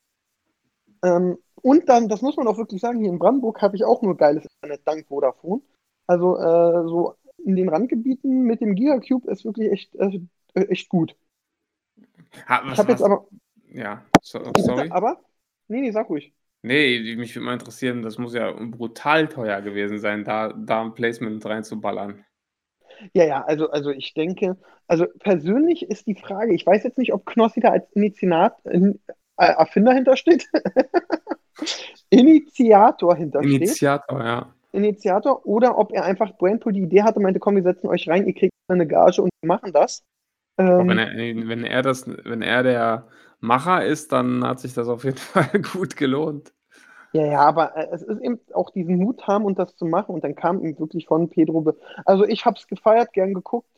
Ähm, 1.03 1.37
und 1.61 1.89
dann, 1.89 2.09
das 2.09 2.21
muss 2.21 2.37
man 2.37 2.47
auch 2.47 2.57
wirklich 2.57 2.81
sagen, 2.81 2.99
hier 2.99 3.09
in 3.09 3.19
Brandenburg 3.19 3.61
habe 3.61 3.75
ich 3.75 3.83
auch 3.83 4.01
nur 4.01 4.17
geiles 4.17 4.45
Internet 4.61 4.81
dank 4.85 5.07
Vodafone. 5.07 5.61
Also 6.07 6.37
äh, 6.37 6.87
so 6.87 7.15
in 7.43 7.55
den 7.55 7.69
Randgebieten 7.69 8.43
mit 8.43 8.61
dem 8.61 8.75
Gigacube 8.75 9.29
ist 9.31 9.45
wirklich 9.45 9.71
echt, 9.71 9.95
äh, 9.95 10.19
echt 10.53 10.89
gut. 10.89 11.15
Ha, 12.47 12.63
Ich 12.71 12.77
habe 12.79 12.91
jetzt 12.91 13.01
aber. 13.03 13.27
ja, 13.73 14.03
so, 14.21 14.39
sorry. 14.57 14.89
Aber? 14.91 15.21
Nee, 15.67 15.81
nee, 15.81 15.91
sag 15.91 16.09
ruhig. 16.09 16.33
Nee, 16.61 17.15
mich 17.15 17.35
würde 17.35 17.45
mal 17.45 17.53
interessieren, 17.53 18.01
das 18.01 18.17
muss 18.17 18.33
ja 18.33 18.51
brutal 18.51 19.27
teuer 19.27 19.61
gewesen 19.61 19.99
sein, 19.99 20.23
da, 20.23 20.51
da 20.53 20.81
ein 20.81 20.93
Placement 20.93 21.45
reinzuballern. 21.45 22.25
Ja, 23.13 23.25
ja, 23.25 23.43
also, 23.43 23.69
also 23.69 23.91
ich 23.91 24.13
denke, 24.13 24.57
also 24.87 25.05
persönlich 25.19 25.83
ist 25.83 26.07
die 26.07 26.15
Frage, 26.15 26.53
ich 26.53 26.65
weiß 26.65 26.83
jetzt 26.83 26.97
nicht, 26.97 27.13
ob 27.13 27.25
Knossi 27.25 27.59
da 27.59 27.69
als 27.69 27.91
Initiat, 27.91 28.55
äh, 28.65 28.93
Erfinder 29.37 29.93
hintersteht. 29.93 30.47
Initiator 32.09 33.15
hintersteht. 33.15 33.53
Initiator, 33.53 34.23
ja. 34.23 34.53
Initiator 34.71 35.45
oder 35.45 35.77
ob 35.77 35.91
er 35.93 36.03
einfach 36.03 36.37
Brainpool 36.37 36.73
die 36.73 36.81
Idee 36.81 37.03
hatte, 37.03 37.19
meinte, 37.19 37.39
komm, 37.39 37.55
wir 37.55 37.63
setzen 37.63 37.87
euch 37.87 38.07
rein, 38.09 38.27
ihr 38.27 38.33
kriegt 38.33 38.53
eine 38.67 38.87
Gage 38.87 39.21
und 39.21 39.29
wir 39.41 39.47
machen 39.47 39.71
das. 39.71 40.03
Ähm, 40.57 40.87
wenn 40.87 40.97
er, 40.97 41.15
wenn 41.47 41.63
er 41.63 41.81
das, 41.81 42.07
wenn 42.07 42.41
er 42.41 42.63
der 42.63 43.07
Macher 43.45 43.85
ist, 43.85 44.11
dann 44.11 44.43
hat 44.45 44.59
sich 44.59 44.73
das 44.73 44.87
auf 44.87 45.03
jeden 45.03 45.17
Fall 45.33 45.49
gut 45.73 45.95
gelohnt. 45.95 46.53
ja, 47.13 47.25
ja, 47.25 47.39
aber 47.41 47.75
äh, 47.77 47.87
es 47.91 48.01
ist 48.03 48.21
eben 48.21 48.39
auch 48.53 48.71
diesen 48.71 48.97
Mut 48.97 49.25
haben 49.27 49.45
und 49.45 49.57
das 49.59 49.75
zu 49.77 49.85
machen 49.85 50.13
und 50.15 50.23
dann 50.23 50.35
kam 50.35 50.61
ihm 50.63 50.77
wirklich 50.79 51.05
von 51.07 51.29
Pedro. 51.29 51.61
Be 51.61 51.75
also 52.05 52.25
ich 52.25 52.45
habe 52.45 52.57
es 52.59 52.67
gefeiert, 52.67 53.13
gern 53.13 53.33
geguckt. 53.33 53.69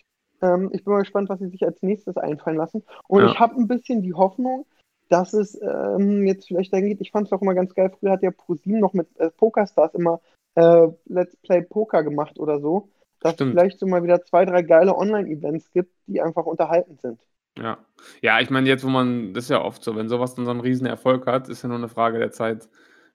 Ähm, 0.42 0.70
ich 0.74 0.84
bin 0.84 0.94
mal 0.94 1.00
gespannt, 1.00 1.30
was 1.30 1.40
sie 1.40 1.50
sich 1.50 1.64
als 1.66 1.82
nächstes 1.84 2.18
einfallen 2.18 2.58
lassen. 2.58 2.84
Und 3.08 3.24
Ja. 3.24 3.32
ich 3.32 3.40
habe 3.40 3.56
ein 3.56 3.68
bisschen 3.68 4.02
die 4.02 4.14
Hoffnung, 4.14 4.66
dass 5.10 5.34
es 5.34 5.60
ähm, 5.62 6.26
jetzt 6.28 6.48
vielleicht 6.48 6.74
dahin 6.74 6.88
geht. 6.88 7.02
Ich 7.02 7.12
fand 7.12 7.28
es 7.28 7.34
auch 7.34 7.42
immer 7.42 7.56
ganz 7.56 7.74
geil. 7.76 7.92
Früher 8.00 8.12
hat 8.12 8.24
ja 8.24 8.32
ProSieben 8.32 8.80
noch 8.80 8.94
mit 8.94 9.08
äh, 9.20 9.30
Pokerstars 9.32 9.94
immer 9.96 10.20
äh, 10.56 10.88
Let's 11.06 11.36
Play 11.38 11.62
Poker 11.62 12.04
gemacht 12.04 12.40
oder 12.40 12.60
so. 12.60 12.90
Dass 13.22 13.34
Stimmt. 13.34 13.50
es 13.50 13.54
vielleicht 13.54 13.80
so 13.80 13.88
mal 13.88 14.04
wieder 14.04 14.24
zwei, 14.24 14.46
drei 14.46 14.62
geile 14.62 14.96
Online-Events 14.96 15.72
gibt, 15.72 15.94
die 16.08 16.22
einfach 16.22 16.46
unterhaltend 16.46 17.02
sind. 17.02 17.20
Ja. 17.58 17.78
Ja, 18.22 18.40
ich 18.40 18.50
meine, 18.50 18.68
jetzt, 18.70 18.84
wo 18.84 18.90
man, 18.90 19.34
das 19.34 19.46
ist 19.46 19.50
ja 19.50 19.62
oft 19.62 19.84
so, 19.84 19.96
wenn 19.96 20.10
sowas 20.10 20.36
dann 20.36 20.46
so 20.46 20.52
einen 20.52 20.60
riesen 20.60 20.86
Erfolg 20.88 21.26
hat, 21.26 21.50
ist 21.50 21.64
ja 21.64 21.70
nur 21.70 21.78
eine 21.78 21.90
Frage 21.90 22.20
der 22.20 22.32
Zeit, 22.32 22.70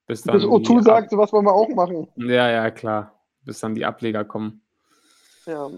bis 0.06 0.22
dann 0.22 0.34
Bis 0.34 0.44
O2 0.44 0.78
die 0.78 0.82
sagt, 0.82 1.10
sowas 1.10 1.32
wollen 1.32 1.46
wir 1.46 1.54
auch 1.54 1.68
machen. 1.70 2.08
Ja, 2.16 2.50
ja, 2.50 2.70
klar, 2.70 3.20
bis 3.44 3.60
dann 3.60 3.74
die 3.74 3.84
Ableger 3.84 4.24
kommen. 4.24 4.62
Ja. 5.46 5.70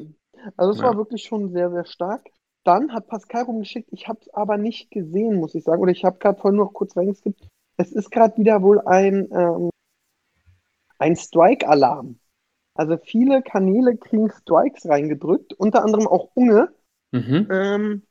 Also 0.57 0.73
es 0.73 0.79
Ja. 0.79 0.85
war 0.85 0.97
wirklich 0.97 1.25
schon 1.25 1.51
sehr, 1.53 1.71
sehr 1.71 1.85
stark. 1.85 2.27
Dann 2.65 2.93
hat 2.95 3.07
Pascal 3.09 3.45
rumgeschickt, 3.45 3.89
ich 3.93 4.09
habe 4.09 4.19
es 4.23 4.33
aber 4.33 4.57
nicht 4.57 4.91
gesehen, 4.91 5.37
muss 5.37 5.55
ich 5.55 5.65
sagen. 5.65 5.83
Oder 5.83 5.93
ich 5.93 6.05
habe 6.05 6.19
gerade 6.19 6.41
vorhin 6.41 6.59
noch 6.59 6.73
kurz 6.73 6.97
reingeskippt. 6.97 7.47
Es 7.77 7.93
ist 7.93 8.11
gerade 8.11 8.37
wieder 8.39 8.63
wohl 8.63 8.81
ein, 8.81 9.29
ähm, 9.33 9.71
ein 10.99 11.17
Strike-Alarm. 11.17 12.19
Also 12.75 12.97
viele 12.97 13.43
Kanäle 13.43 13.97
kriegen 13.97 14.31
Strikes 14.31 14.89
reingedrückt, 14.89 15.53
unter 15.53 15.85
anderem 15.85 16.07
auch 16.09 16.31
Unge, 16.35 16.71
Mhm. 17.13 17.49
ähm, 17.51 18.03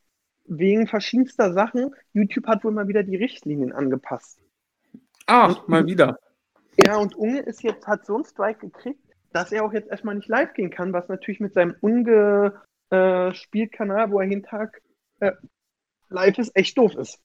wegen 0.46 0.88
verschiedenster 0.88 1.54
Sachen. 1.54 1.94
YouTube 2.14 2.48
hat 2.48 2.64
wohl 2.64 2.72
mal 2.72 2.88
wieder 2.88 3.04
die 3.04 3.16
Richtlinien 3.16 3.72
angepasst. 3.72 4.40
Ach, 5.28 5.68
mal 5.68 5.86
wieder. 5.86 6.18
Ja, 6.78 6.98
und 6.98 7.14
Unge 7.16 7.42
ist 7.42 7.62
jetzt, 7.64 7.88
hat 7.88 8.06
so 8.06 8.16
einen 8.16 8.26
Strike 8.26 8.68
gekriegt, 8.68 9.00
dass 9.32 9.52
er 9.52 9.64
auch 9.64 9.74
jetzt 9.74 9.90
erstmal 9.90 10.14
nicht 10.16 10.28
live 10.28 10.54
gehen 10.54 10.70
kann, 10.70 10.94
was 10.94 11.08
natürlich 11.08 11.40
mit 11.40 11.54
seinem 11.54 11.76
Unge-Spielkanal, 11.82 14.12
wo 14.12 14.20
er 14.20 14.28
jeden 14.28 14.44
Tag 14.44 14.84
äh, 15.20 15.32
live 16.10 16.38
ist, 16.38 16.56
echt 16.56 16.78
doof 16.78 16.94
ist. 16.96 17.20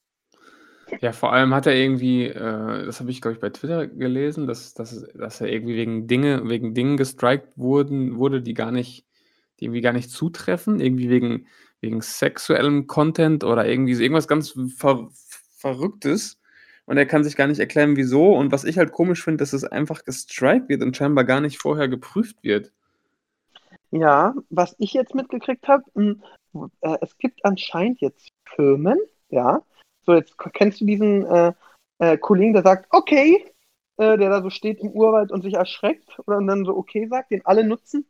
Ja, 1.01 1.11
vor 1.11 1.33
allem 1.33 1.53
hat 1.53 1.67
er 1.67 1.75
irgendwie, 1.75 2.25
äh, 2.25 2.85
das 2.85 2.99
habe 2.99 3.11
ich, 3.11 3.21
glaube 3.21 3.35
ich, 3.35 3.39
bei 3.39 3.51
Twitter 3.51 3.85
gelesen, 3.87 4.47
dass, 4.47 4.73
dass, 4.73 5.07
dass 5.13 5.39
er 5.41 5.47
irgendwie 5.47 5.75
wegen 5.75 6.07
Dinge, 6.07 6.49
wegen 6.49 6.73
Dingen 6.73 6.97
gestrikt 6.97 7.55
wurden, 7.57 8.17
wurde, 8.17 8.41
die 8.41 8.55
gar 8.55 8.71
nicht, 8.71 9.05
die 9.59 9.65
irgendwie 9.65 9.81
gar 9.81 9.93
nicht 9.93 10.09
zutreffen, 10.09 10.79
irgendwie 10.79 11.09
wegen, 11.09 11.45
wegen 11.81 12.01
sexuellem 12.01 12.87
Content 12.87 13.43
oder 13.43 13.67
irgendwie 13.67 13.95
so 13.95 14.03
irgendwas 14.03 14.27
ganz 14.27 14.53
ver 14.75 15.09
Verrücktes. 15.57 16.39
Und 16.85 16.97
er 16.97 17.05
kann 17.05 17.23
sich 17.23 17.35
gar 17.35 17.47
nicht 17.47 17.59
erklären, 17.59 17.97
wieso. 17.97 18.33
Und 18.33 18.51
was 18.51 18.63
ich 18.63 18.77
halt 18.77 18.93
komisch 18.93 19.23
finde, 19.23 19.37
dass 19.37 19.53
es 19.53 19.63
einfach 19.63 20.05
gestrikt 20.05 20.69
wird 20.69 20.81
und 20.81 20.95
scheinbar 20.95 21.25
gar 21.25 21.41
nicht 21.41 21.59
vorher 21.59 21.87
geprüft 21.87 22.37
wird. 22.41 22.71
Ja, 23.91 24.33
was 24.49 24.75
ich 24.79 24.93
jetzt 24.93 25.13
mitgekriegt 25.13 25.67
habe, 25.67 25.83
äh, 26.81 26.97
es 27.01 27.17
gibt 27.17 27.43
anscheinend 27.43 28.01
jetzt 28.01 28.29
Firmen, 28.55 28.97
ja. 29.29 29.61
So, 30.05 30.13
jetzt 30.13 30.37
kennst 30.53 30.81
du 30.81 30.85
diesen 30.85 31.25
äh, 31.25 31.53
äh, 31.99 32.17
Kollegen, 32.17 32.53
der 32.53 32.63
sagt, 32.63 32.87
okay, 32.89 33.45
äh, 33.97 34.17
der 34.17 34.29
da 34.29 34.41
so 34.41 34.49
steht 34.49 34.79
im 34.79 34.91
Urwald 34.91 35.31
und 35.31 35.41
sich 35.41 35.55
erschreckt 35.55 36.17
und 36.25 36.47
dann 36.47 36.65
so 36.65 36.75
okay 36.75 37.07
sagt, 37.07 37.31
den 37.31 37.45
alle 37.45 37.63
nutzen. 37.63 38.05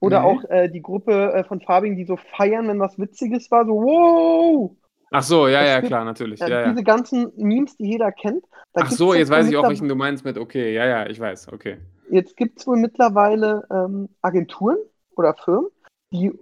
Oder 0.00 0.20
Nee. 0.20 0.26
auch 0.26 0.44
äh, 0.50 0.68
die 0.68 0.80
Gruppe 0.82 1.32
äh, 1.34 1.44
von 1.44 1.60
Farbigen, 1.60 1.96
die 1.96 2.04
so 2.06 2.16
feiern, 2.16 2.68
wenn 2.68 2.80
was 2.80 2.98
Witziges 2.98 3.50
war, 3.50 3.66
so 3.66 3.72
wow! 3.72 4.76
Ach 5.12 5.22
so, 5.22 5.48
ja, 5.48 5.60
Es 5.62 5.68
ja, 5.68 5.80
gibt- 5.80 5.88
klar, 5.88 6.04
natürlich. 6.04 6.40
Ja, 6.40 6.48
Ja, 6.48 6.60
ja. 6.62 6.70
diese 6.70 6.84
ganzen 6.84 7.32
Memes, 7.36 7.76
die 7.76 7.86
jeder 7.86 8.12
kennt. 8.12 8.44
Da 8.72 8.82
Ach 8.84 8.90
so, 8.90 9.12
jetzt 9.12 9.30
weiß 9.30 9.48
ich 9.48 9.56
auch, 9.56 9.68
welchen 9.68 9.88
du 9.88 9.94
meinst 9.96 10.24
mit, 10.24 10.38
okay, 10.38 10.72
ja, 10.72 10.86
ja, 10.86 11.06
ich 11.06 11.18
weiß, 11.20 11.52
okay. 11.52 11.78
Jetzt 12.10 12.36
gibt 12.36 12.58
es 12.60 12.66
wohl 12.66 12.76
mittlerweile 12.78 13.66
ähm, 13.70 14.08
Agenturen 14.22 14.78
oder 15.16 15.34
Firmen, 15.34 15.68
die 16.12 16.32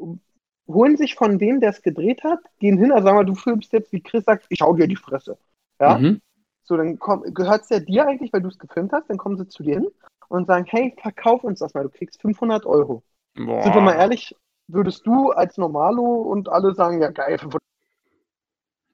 holen 0.69 0.97
sich 0.99 1.15
von 1.15 1.39
dem, 1.39 1.61
der 1.61 1.71
es 1.71 1.83
gedreht 1.83 2.23
hat, 2.25 2.41
gehen 2.59 2.77
hin, 2.79 2.93
also 2.93 3.07
sag 3.07 3.15
mal, 3.15 3.25
du 3.25 3.35
filmst 3.35 3.73
jetzt, 3.73 3.91
wie 3.93 4.03
Chris 4.03 4.25
sagt, 4.25 4.45
ich 4.51 4.61
hau 4.61 4.75
dir 4.75 4.87
die 4.87 4.97
Fresse. 4.97 5.39
Ja? 5.81 5.99
Mhm. 5.99 6.21
So, 6.65 6.77
dann 6.77 6.99
gehört 6.99 7.63
es 7.63 7.71
ja 7.71 7.81
dir 7.81 8.07
eigentlich, 8.07 8.33
weil 8.35 8.43
du 8.43 8.49
es 8.49 8.59
gefilmt 8.59 8.93
hast, 8.93 9.09
dann 9.09 9.17
kommen 9.17 9.39
sie 9.39 9.49
zu 9.49 9.63
dir 9.63 9.77
hin 9.77 9.89
und 10.29 10.47
sagen, 10.47 10.67
hey, 10.69 10.95
verkauf 11.01 11.43
uns 11.43 11.61
das 11.61 11.73
mal, 11.73 11.85
du 11.85 11.89
kriegst 11.89 12.21
500 12.21 12.67
Euro. 12.67 13.03
Boah. 13.37 13.59
Sind 13.63 13.75
wir 13.75 13.81
mal 13.81 13.95
ehrlich, 13.95 14.35
würdest 14.67 15.07
du 15.07 15.31
als 15.31 15.57
Normalo 15.59 16.03
und 16.03 16.49
alle 16.49 16.75
sagen, 16.75 17.01
ja 17.01 17.11
geil, 17.11 17.39
500 17.39 17.63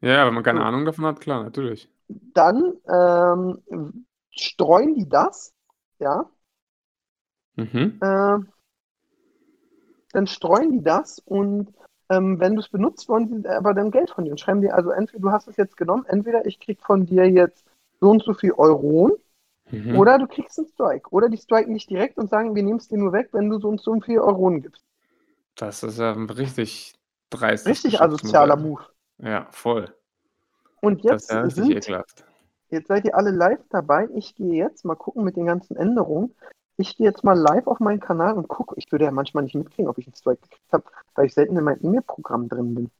Ja, 0.00 0.24
wenn 0.26 0.34
man 0.34 0.44
keine. 0.44 0.64
Ahnung 0.64 0.84
davon 0.84 1.04
hat, 1.06 1.20
klar, 1.20 1.42
natürlich. 1.42 1.88
Dann 2.34 2.74
ähm, 2.88 4.06
streuen 4.30 4.94
die 4.94 5.08
das, 5.08 5.52
ja, 5.98 6.28
Mhm. 7.56 8.00
äh, 8.00 8.38
dann 10.12 10.26
streuen 10.26 10.72
die 10.72 10.82
das 10.82 11.18
und 11.18 11.72
ähm, 12.10 12.38
wenn 12.38 12.54
du 12.54 12.60
es 12.60 12.68
benutzt, 12.68 13.08
wollen 13.08 13.42
sie 13.42 13.48
aber 13.48 13.74
dann 13.74 13.90
Geld 13.90 14.10
von 14.10 14.24
dir 14.24 14.30
und 14.30 14.40
schreiben 14.40 14.60
dir, 14.60 14.74
also 14.74 14.90
entweder 14.90 15.20
du 15.20 15.30
hast 15.30 15.48
es 15.48 15.56
jetzt 15.56 15.76
genommen, 15.76 16.04
entweder 16.06 16.46
ich 16.46 16.60
krieg 16.60 16.80
von 16.82 17.06
dir 17.06 17.28
jetzt 17.30 17.64
so 18.00 18.10
und 18.10 18.22
so 18.22 18.34
viel 18.34 18.52
Euronen 18.52 19.14
Mhm. 19.74 19.98
oder 19.98 20.18
du 20.18 20.26
kriegst 20.26 20.58
einen 20.58 20.68
Strike. 20.68 21.10
Oder 21.10 21.28
die 21.28 21.36
striken 21.36 21.72
nicht 21.72 21.90
direkt 21.90 22.18
und 22.18 22.30
sagen, 22.30 22.54
wir 22.54 22.62
nehmen 22.62 22.78
es 22.78 22.88
dir 22.88 22.98
nur 22.98 23.12
weg, 23.12 23.28
wenn 23.32 23.50
du 23.50 23.58
so 23.58 23.68
und 23.68 23.80
so 23.80 23.98
viel 24.00 24.18
Euronen 24.18 24.62
gibst. 24.62 24.84
Das 25.56 25.82
ist 25.82 25.98
ja 25.98 26.12
ein 26.12 26.30
richtig 26.30 26.94
dreistes 27.30 27.70
Richtig 27.70 28.00
asozialer 28.00 28.56
Move. 28.56 28.82
Ja, 29.18 29.46
voll. 29.50 29.94
Und 30.80 31.02
jetzt, 31.02 31.30
ja 31.30 31.48
sind, 31.48 31.88
jetzt 32.68 32.88
seid 32.88 33.04
ihr 33.04 33.16
alle 33.16 33.30
live 33.30 33.60
dabei. 33.70 34.08
Ich 34.14 34.34
gehe 34.34 34.54
jetzt 34.54 34.84
mal 34.84 34.96
gucken 34.96 35.24
mit 35.24 35.36
den 35.36 35.46
ganzen 35.46 35.76
Änderungen. 35.76 36.34
Ich 36.76 36.96
gehe 36.96 37.06
jetzt 37.06 37.22
mal 37.22 37.38
live 37.38 37.66
auf 37.68 37.78
meinen 37.78 38.00
Kanal 38.00 38.34
und 38.34 38.48
gucke. 38.48 38.74
Ich 38.76 38.90
würde 38.90 39.04
ja 39.04 39.10
manchmal 39.12 39.44
nicht 39.44 39.54
mitkriegen, 39.54 39.88
ob 39.88 39.96
ich 39.98 40.06
einen 40.06 40.16
Strike 40.16 40.42
gekriegt 40.42 40.72
habe, 40.72 40.84
weil 41.14 41.26
ich 41.26 41.34
selten 41.34 41.56
in 41.56 41.64
meinem 41.64 41.78
E-Mail-Programm 41.82 42.48
drin 42.48 42.74
bin. 42.74 42.90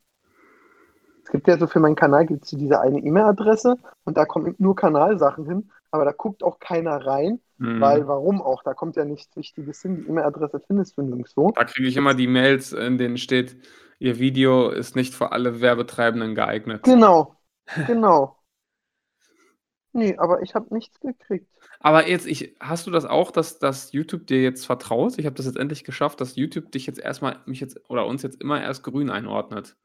Es 1.25 1.31
gibt 1.31 1.49
ja 1.49 1.59
so 1.59 1.67
für 1.67 1.81
meinen 1.81 1.97
Kanal 1.97 2.27
gibt 2.27 2.45
es 2.45 2.51
diese 2.51 2.81
eine 2.81 2.99
E-Mail-Adresse 3.01 3.79
und 4.05 4.17
da 4.17 4.27
kommen 4.27 4.55
nur 4.59 4.77
Kanalsachen 4.77 5.47
hin, 5.47 5.71
aber 5.95 6.05
da 6.05 6.13
guckt 6.13 6.43
auch 6.43 6.59
keiner 6.59 7.07
rein, 7.07 7.41
Mhm. 7.59 7.81
weil 7.81 8.09
warum 8.09 8.43
auch? 8.43 8.65
Da 8.65 8.75
kommt 8.75 8.97
ja 8.97 9.05
nichts 9.05 9.37
Wichtiges 9.37 9.81
hin. 9.81 9.97
Die 10.03 10.09
E-Mail-Adresse 10.09 10.61
findest 10.67 10.99
du 10.99 11.03
nirgendwo. 11.03 11.53
Da 11.53 11.65
kriege 11.65 11.89
ich 11.89 11.97
immer 11.97 12.13
die 12.15 12.27
Mails, 12.27 12.73
in 12.73 12.99
denen 12.99 13.17
steht, 13.17 13.57
Ihr 14.01 14.19
Video 14.19 14.71
ist 14.71 14.97
nicht 14.97 15.15
für 15.15 15.31
alle 15.31 15.61
Werbetreibenden 15.61 16.35
geeignet. 16.35 16.83
Genau, 16.83 17.37
genau. 17.87 18.37
Nee, 19.93 20.17
aber 20.19 20.43
ich 20.43 20.57
habe 20.57 20.75
nichts 20.75 20.99
gekriegt. 20.99 21.47
Aber 21.79 22.09
jetzt, 22.09 22.27
ich, 22.27 22.57
hast 22.59 22.89
du 22.89 22.91
das 22.91 23.05
auch, 23.05 23.31
dass, 23.31 23.61
dass 23.61 23.93
YouTube 23.93 24.27
dir 24.27 24.43
jetzt 24.43 24.67
vertraut? 24.67 25.17
Ich 25.19 25.27
habe 25.27 25.37
das 25.37 25.47
jetzt 25.47 25.57
endlich 25.57 25.85
geschafft, 25.85 26.21
dass 26.21 26.35
YouTube 26.35 26.73
dich 26.73 26.87
jetzt 26.87 26.99
erstmal, 26.99 27.39
mich 27.47 27.61
jetzt 27.61 27.81
oder 27.89 28.05
uns 28.07 28.23
jetzt 28.23 28.41
immer 28.43 28.61
erst 28.61 28.83
grün 28.83 29.11
einordnet. 29.11 29.77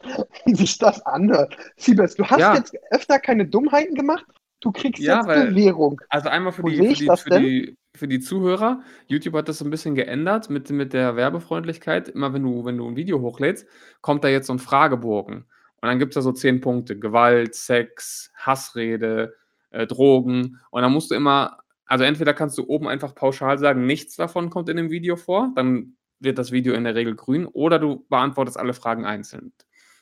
wie 0.44 0.54
sich 0.54 0.76
das 0.78 1.00
anhört. 1.06 1.56
Siebes, 1.76 2.16
du 2.16 2.26
hast 2.26 2.40
Ja. 2.40 2.54
jetzt 2.54 2.76
öfter 2.90 3.18
keine 3.18 3.46
Dummheiten 3.46 3.94
gemacht, 3.94 4.26
du 4.62 4.72
kriegst 4.72 5.02
Ja, 5.02 5.16
jetzt 5.18 5.26
weil- 5.26 5.48
Bewährung. 5.48 6.00
Also 6.08 6.28
einmal 6.30 6.52
für 6.52 6.62
Wo 6.62 6.68
die, 6.68 6.76
für 6.78 6.94
die, 6.94 7.10
für 7.16 7.40
die, 7.40 7.76
für 7.94 8.08
die 8.08 8.20
Zuhörer. 8.20 8.82
YouTube 9.06 9.34
hat 9.34 9.48
das 9.48 9.58
so 9.58 9.64
ein 9.64 9.70
bisschen 9.70 9.94
geändert 9.94 10.48
mit, 10.48 10.70
mit 10.70 10.92
der 10.94 11.14
Werbefreundlichkeit. 11.16 12.08
Immer 12.08 12.32
wenn 12.32 12.42
du, 12.42 12.64
wenn 12.64 12.78
du 12.78 12.88
ein 12.88 12.96
Video 12.96 13.20
hochlädst, 13.20 13.66
kommt 14.00 14.24
da 14.24 14.28
jetzt 14.28 14.46
so 14.46 14.54
ein 14.54 14.58
Fragebogen. 14.58 15.44
Und 15.82 15.88
dann 15.88 15.98
gibt 15.98 16.12
es 16.12 16.14
da 16.14 16.22
so 16.22 16.32
zehn 16.32 16.60
Punkte. 16.60 16.98
Gewalt, 16.98 17.54
Sex, 17.54 18.30
Hassrede, 18.36 19.34
äh, 19.70 19.86
Drogen. 19.86 20.58
Und 20.70 20.82
dann 20.82 20.92
musst 20.92 21.10
du 21.10 21.14
immer, 21.14 21.58
also 21.86 22.04
entweder 22.04 22.32
kannst 22.34 22.56
du 22.56 22.64
oben 22.68 22.88
einfach 22.88 23.14
pauschal 23.14 23.58
sagen, 23.58 23.84
nichts 23.84 24.16
davon 24.16 24.48
kommt 24.48 24.68
in 24.68 24.76
dem 24.76 24.90
Video 24.90 25.16
vor, 25.16 25.50
dann 25.56 25.96
wird 26.20 26.38
das 26.38 26.52
Video 26.52 26.74
in 26.74 26.84
der 26.84 26.94
Regel 26.94 27.16
grün, 27.16 27.46
oder 27.46 27.80
du 27.80 28.06
beantwortest 28.08 28.56
alle 28.56 28.74
Fragen 28.74 29.04
einzeln 29.04 29.52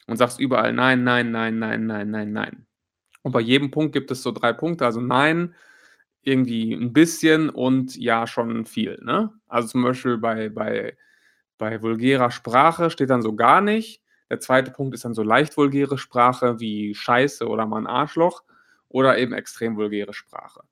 und 0.06 0.18
sagst 0.18 0.38
überall 0.38 0.74
nein, 0.74 1.02
nein, 1.02 1.30
nein, 1.30 1.58
nein, 1.58 1.86
nein, 1.86 2.10
nein, 2.10 2.32
nein. 2.32 2.66
Und 3.22 3.32
bei 3.32 3.40
jedem 3.40 3.70
Punkt 3.70 3.92
gibt 3.92 4.10
es 4.10 4.22
so 4.22 4.32
drei 4.32 4.52
Punkte, 4.52 4.86
also 4.86 5.00
nein, 5.00 5.54
irgendwie 6.22 6.72
ein 6.74 6.92
bisschen 6.92 7.50
und 7.50 7.96
ja, 7.96 8.26
schon 8.26 8.66
viel. 8.66 8.98
Ne? 9.02 9.30
Also 9.48 9.68
zum 9.68 9.82
Beispiel 9.82 10.18
bei, 10.18 10.48
bei, 10.48 10.96
bei 11.58 11.82
vulgärer 11.82 12.30
Sprache 12.30 12.90
steht 12.90 13.10
dann 13.10 13.22
so 13.22 13.34
gar 13.34 13.60
nicht. 13.60 14.02
Der 14.30 14.40
zweite 14.40 14.70
Punkt 14.70 14.94
ist 14.94 15.04
dann 15.04 15.14
so 15.14 15.22
leicht 15.22 15.56
vulgäre 15.56 15.98
Sprache 15.98 16.60
wie 16.60 16.94
Scheiße 16.94 17.48
oder 17.48 17.66
mal 17.66 17.78
ein 17.78 17.86
Arschloch 17.86 18.42
oder 18.88 19.18
eben 19.18 19.32
extrem 19.32 19.76
vulgäre 19.76 20.12
Sprache. 20.12 20.62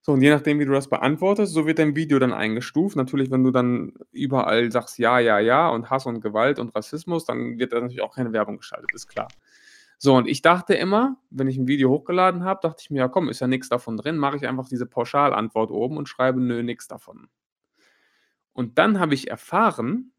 So, 0.00 0.12
und 0.12 0.22
je 0.22 0.30
nachdem, 0.30 0.58
wie 0.58 0.64
du 0.64 0.72
das 0.72 0.88
beantwortest, 0.88 1.52
so 1.52 1.66
wird 1.66 1.78
dein 1.78 1.94
Video 1.94 2.18
dann 2.18 2.32
eingestuft. 2.32 2.96
Natürlich, 2.96 3.30
wenn 3.30 3.44
du 3.44 3.50
dann 3.50 3.92
überall 4.10 4.72
sagst 4.72 4.98
ja, 4.98 5.18
ja, 5.18 5.38
ja 5.38 5.68
und 5.68 5.90
Hass 5.90 6.06
und 6.06 6.20
Gewalt 6.22 6.58
und 6.58 6.74
Rassismus, 6.74 7.26
dann 7.26 7.58
wird 7.58 7.72
da 7.72 7.80
natürlich 7.80 8.00
auch 8.00 8.14
keine 8.14 8.32
Werbung 8.32 8.56
geschaltet, 8.56 8.90
ist 8.94 9.08
klar. 9.08 9.28
So, 10.00 10.14
und 10.14 10.28
ich 10.28 10.42
dachte 10.42 10.74
immer, 10.74 11.16
wenn 11.28 11.48
ich 11.48 11.58
ein 11.58 11.66
Video 11.66 11.90
hochgeladen 11.90 12.44
habe, 12.44 12.60
dachte 12.62 12.82
ich 12.82 12.90
mir, 12.90 12.98
ja 12.98 13.08
komm, 13.08 13.28
ist 13.28 13.40
ja 13.40 13.48
nichts 13.48 13.68
davon 13.68 13.96
drin, 13.96 14.16
mache 14.16 14.36
ich 14.36 14.46
einfach 14.46 14.68
diese 14.68 14.86
Pauschalantwort 14.86 15.72
oben 15.72 15.96
und 15.96 16.08
schreibe, 16.08 16.40
nö, 16.40 16.62
nichts 16.62 16.86
davon. 16.86 17.28
Und 18.52 18.78
dann 18.78 19.00
habe 19.00 19.14
ich 19.14 19.28
erfahren, 19.28 20.12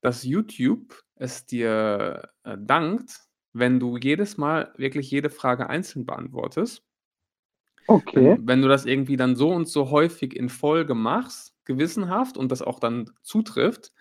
dass 0.00 0.22
YouTube 0.22 1.02
es 1.16 1.46
dir 1.46 2.30
äh, 2.44 2.56
dankt, 2.58 3.28
wenn 3.52 3.80
du 3.80 3.96
jedes 3.96 4.36
Mal 4.36 4.72
wirklich 4.76 5.10
jede 5.10 5.30
Frage 5.30 5.68
einzeln 5.68 6.06
beantwortest. 6.06 6.84
Okay. 7.88 8.36
Wenn, 8.36 8.46
wenn 8.46 8.62
du 8.62 8.68
das 8.68 8.86
irgendwie 8.86 9.16
dann 9.16 9.34
so 9.34 9.50
und 9.50 9.66
so 9.68 9.90
häufig 9.90 10.36
in 10.36 10.48
Folge 10.48 10.94
machst, 10.94 11.56
gewissenhaft 11.64 12.36
und 12.36 12.52
das 12.52 12.62
auch 12.62 12.78
dann 12.78 13.10
zutrifft, 13.22 13.92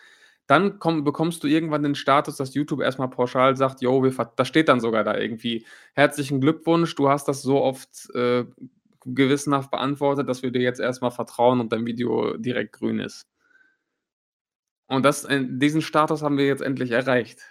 dann 0.48 0.80
komm, 0.80 1.04
bekommst 1.04 1.44
du 1.44 1.48
irgendwann 1.48 1.84
den 1.84 1.96
Status, 1.96 2.38
dass 2.38 2.54
YouTube 2.56 2.82
erstmal 2.82 3.10
pauschal 3.10 3.56
sagt, 3.58 3.82
jo, 3.82 4.04
wir, 4.04 4.12
da 4.36 4.46
steht 4.46 4.70
dann 4.70 4.80
sogar 4.80 5.04
da 5.04 5.18
irgendwie, 5.18 5.66
herzlichen 5.94 6.42
Glückwunsch, 6.42 6.96
du 6.96 7.10
hast 7.10 7.28
das 7.28 7.42
so 7.42 7.62
oft 7.62 8.10
äh, 8.16 8.46
gewissenhaft 9.06 9.72
beantwortet, 9.72 10.28
dass 10.30 10.44
wir 10.44 10.52
dir 10.52 10.62
jetzt 10.62 10.80
erstmal 10.80 11.12
vertrauen 11.12 11.60
und 11.60 11.72
dein 11.72 11.86
Video 11.86 12.38
direkt 12.38 12.74
grün 12.74 13.00
ist. 13.00 13.28
Und 14.88 15.04
das, 15.04 15.26
äh, 15.26 15.44
diesen 15.46 15.82
Status 15.82 16.22
haben 16.24 16.38
wir 16.38 16.46
jetzt 16.48 16.62
endlich 16.62 16.92
erreicht. 16.92 17.42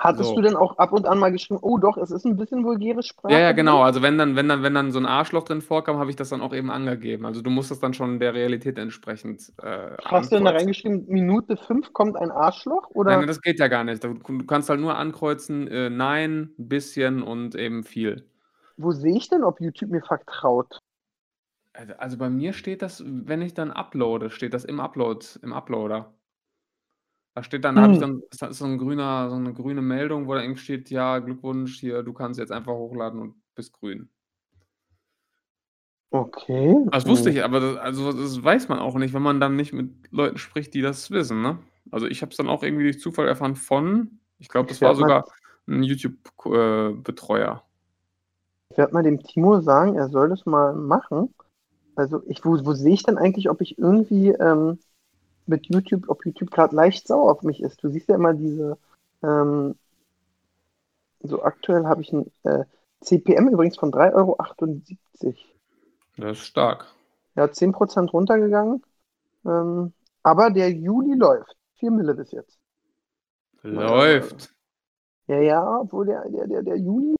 Hattest 0.00 0.30
So. 0.30 0.36
du 0.36 0.40
denn 0.40 0.56
auch 0.56 0.78
ab 0.78 0.92
und 0.92 1.06
an 1.06 1.18
mal 1.18 1.30
geschrieben, 1.30 1.60
oh 1.60 1.76
doch, 1.76 1.98
es 1.98 2.10
ist 2.10 2.24
ein 2.24 2.38
bisschen 2.38 2.64
vulgäre 2.64 3.02
Sprache? 3.02 3.34
Ja, 3.34 3.38
ja, 3.38 3.52
genau. 3.52 3.82
Also 3.82 4.00
wenn 4.00 4.16
dann, 4.16 4.34
wenn 4.34 4.48
dann, 4.48 4.62
wenn 4.62 4.72
dann 4.72 4.92
so 4.92 4.98
ein 4.98 5.04
Arschloch 5.04 5.44
drin 5.44 5.60
vorkam, 5.60 5.98
habe 5.98 6.08
ich 6.08 6.16
das 6.16 6.30
dann 6.30 6.40
auch 6.40 6.54
eben 6.54 6.70
angegeben. 6.70 7.26
Also 7.26 7.42
du 7.42 7.50
musst 7.50 7.70
das 7.70 7.80
dann 7.80 7.92
schon 7.92 8.18
der 8.18 8.32
Realität 8.32 8.78
entsprechend 8.78 9.52
äh, 9.62 9.90
Hast 10.06 10.32
du 10.32 10.36
denn 10.36 10.46
da 10.46 10.52
reingeschrieben, 10.52 11.04
Minute 11.06 11.58
5 11.58 11.92
kommt 11.92 12.16
ein 12.16 12.30
Arschloch? 12.30 12.88
Oder? 12.94 13.18
Nein, 13.18 13.26
das 13.26 13.42
geht 13.42 13.58
ja 13.58 13.68
gar 13.68 13.84
nicht. 13.84 14.02
Du, 14.02 14.14
kannst 14.46 14.70
halt 14.70 14.80
nur 14.80 14.96
ankreuzen, 14.96 15.68
äh, 15.68 15.90
nein, 15.90 16.54
ein 16.58 16.68
bisschen 16.68 17.22
und 17.22 17.54
eben 17.54 17.84
viel. 17.84 18.26
Wo 18.78 18.92
sehe 18.92 19.18
ich 19.18 19.28
denn, 19.28 19.44
ob 19.44 19.60
YouTube 19.60 19.90
mir 19.90 20.00
vertraut? 20.02 20.78
Also, 21.74 21.92
also 21.98 22.16
bei 22.16 22.30
mir 22.30 22.54
steht 22.54 22.80
das, 22.80 23.04
wenn 23.06 23.42
ich 23.42 23.52
dann 23.52 23.70
uploade, 23.70 24.30
steht 24.30 24.54
das 24.54 24.64
im 24.64 24.80
Upload, 24.80 25.26
im 25.42 25.52
Uploader. 25.52 26.14
Da 27.34 27.42
steht 27.44 27.64
dann, 27.64 27.76
da 27.76 27.82
habe 27.82 27.92
ich 27.94 28.00
Hm. 28.00 28.00
dann, 28.00 28.22
ist 28.50 28.58
so, 28.58 28.64
ein 28.64 28.78
grüner, 28.78 29.30
so 29.30 29.36
eine 29.36 29.54
grüne 29.54 29.82
Meldung, 29.82 30.26
wo 30.26 30.34
da 30.34 30.42
eben 30.42 30.56
steht, 30.56 30.90
ja, 30.90 31.18
Glückwunsch, 31.20 31.78
hier, 31.80 32.02
du 32.02 32.12
kannst 32.12 32.40
jetzt 32.40 32.52
einfach 32.52 32.72
hochladen 32.72 33.20
und 33.20 33.34
bist 33.54 33.72
grün. 33.72 34.10
Okay. 36.12 36.74
Das 36.90 37.06
wusste 37.06 37.30
ich, 37.30 37.44
aber 37.44 37.60
das, 37.60 37.76
also 37.76 38.12
das 38.12 38.42
weiß 38.42 38.68
man 38.68 38.80
auch 38.80 38.96
nicht, 38.96 39.14
wenn 39.14 39.22
man 39.22 39.38
dann 39.40 39.54
nicht 39.56 39.72
mit 39.72 39.90
Leuten 40.10 40.38
spricht, 40.38 40.74
die 40.74 40.82
das 40.82 41.10
wissen, 41.12 41.40
ne? 41.40 41.58
Also 41.92 42.06
ich 42.06 42.22
habe 42.22 42.30
es 42.30 42.36
dann 42.36 42.48
auch 42.48 42.62
irgendwie 42.62 42.84
durch 42.84 43.00
Zufall 43.00 43.28
erfahren 43.28 43.54
von, 43.54 44.18
ich 44.38 44.48
glaube, 44.48 44.68
das 44.68 44.78
Ich 44.78 44.82
war 44.82 44.94
sogar 44.96 45.24
ein 45.68 45.82
YouTube-Betreuer. 45.84 47.62
Ich 48.70 48.78
werde 48.78 48.94
mal 48.94 49.02
dem 49.02 49.22
Timo 49.22 49.60
sagen, 49.60 49.96
er 49.96 50.08
soll 50.08 50.28
das 50.28 50.46
mal 50.46 50.74
machen. 50.74 51.32
Also 51.96 52.22
ich, 52.26 52.44
wo, 52.44 52.52
wo 52.64 52.72
sehe 52.72 52.94
ich 52.94 53.02
denn 53.02 53.18
eigentlich, 53.18 53.50
ob 53.50 53.60
ich 53.60 53.78
irgendwie 53.78 54.30
ähm, 54.30 54.78
mit 55.50 55.66
YouTube, 55.66 56.08
ob 56.08 56.24
YouTube 56.24 56.50
gerade 56.50 56.74
leicht 56.74 57.06
sauer 57.06 57.30
auf 57.30 57.42
mich 57.42 57.62
ist? 57.62 57.82
Du 57.82 57.90
siehst 57.90 58.08
ja 58.08 58.14
immer 58.14 58.32
diese, 58.32 58.78
ähm, 59.22 59.76
so 61.22 61.42
aktuell 61.42 61.84
habe 61.84 62.00
ich 62.00 62.12
ein 62.12 62.30
äh, 62.44 62.64
CPM 63.00 63.48
übrigens 63.48 63.76
von 63.76 63.92
3,78 63.92 64.14
Euro. 64.14 64.36
Das 66.16 66.38
ist 66.38 66.46
stark. 66.46 66.86
Ja, 67.36 67.44
10% 67.44 68.10
runtergegangen. 68.10 68.82
Ähm, 69.44 69.92
aber 70.22 70.50
der 70.50 70.70
Juli 70.70 71.14
läuft. 71.14 71.56
4 71.76 71.90
Mille 71.90 72.14
bis 72.14 72.30
jetzt. 72.30 72.58
Läuft. 73.62 74.54
Ja, 75.26 75.40
ja, 75.40 75.80
obwohl 75.80 76.06
der, 76.06 76.28
der, 76.28 76.46
der, 76.46 76.62
der 76.62 76.76
Juni 76.76 77.16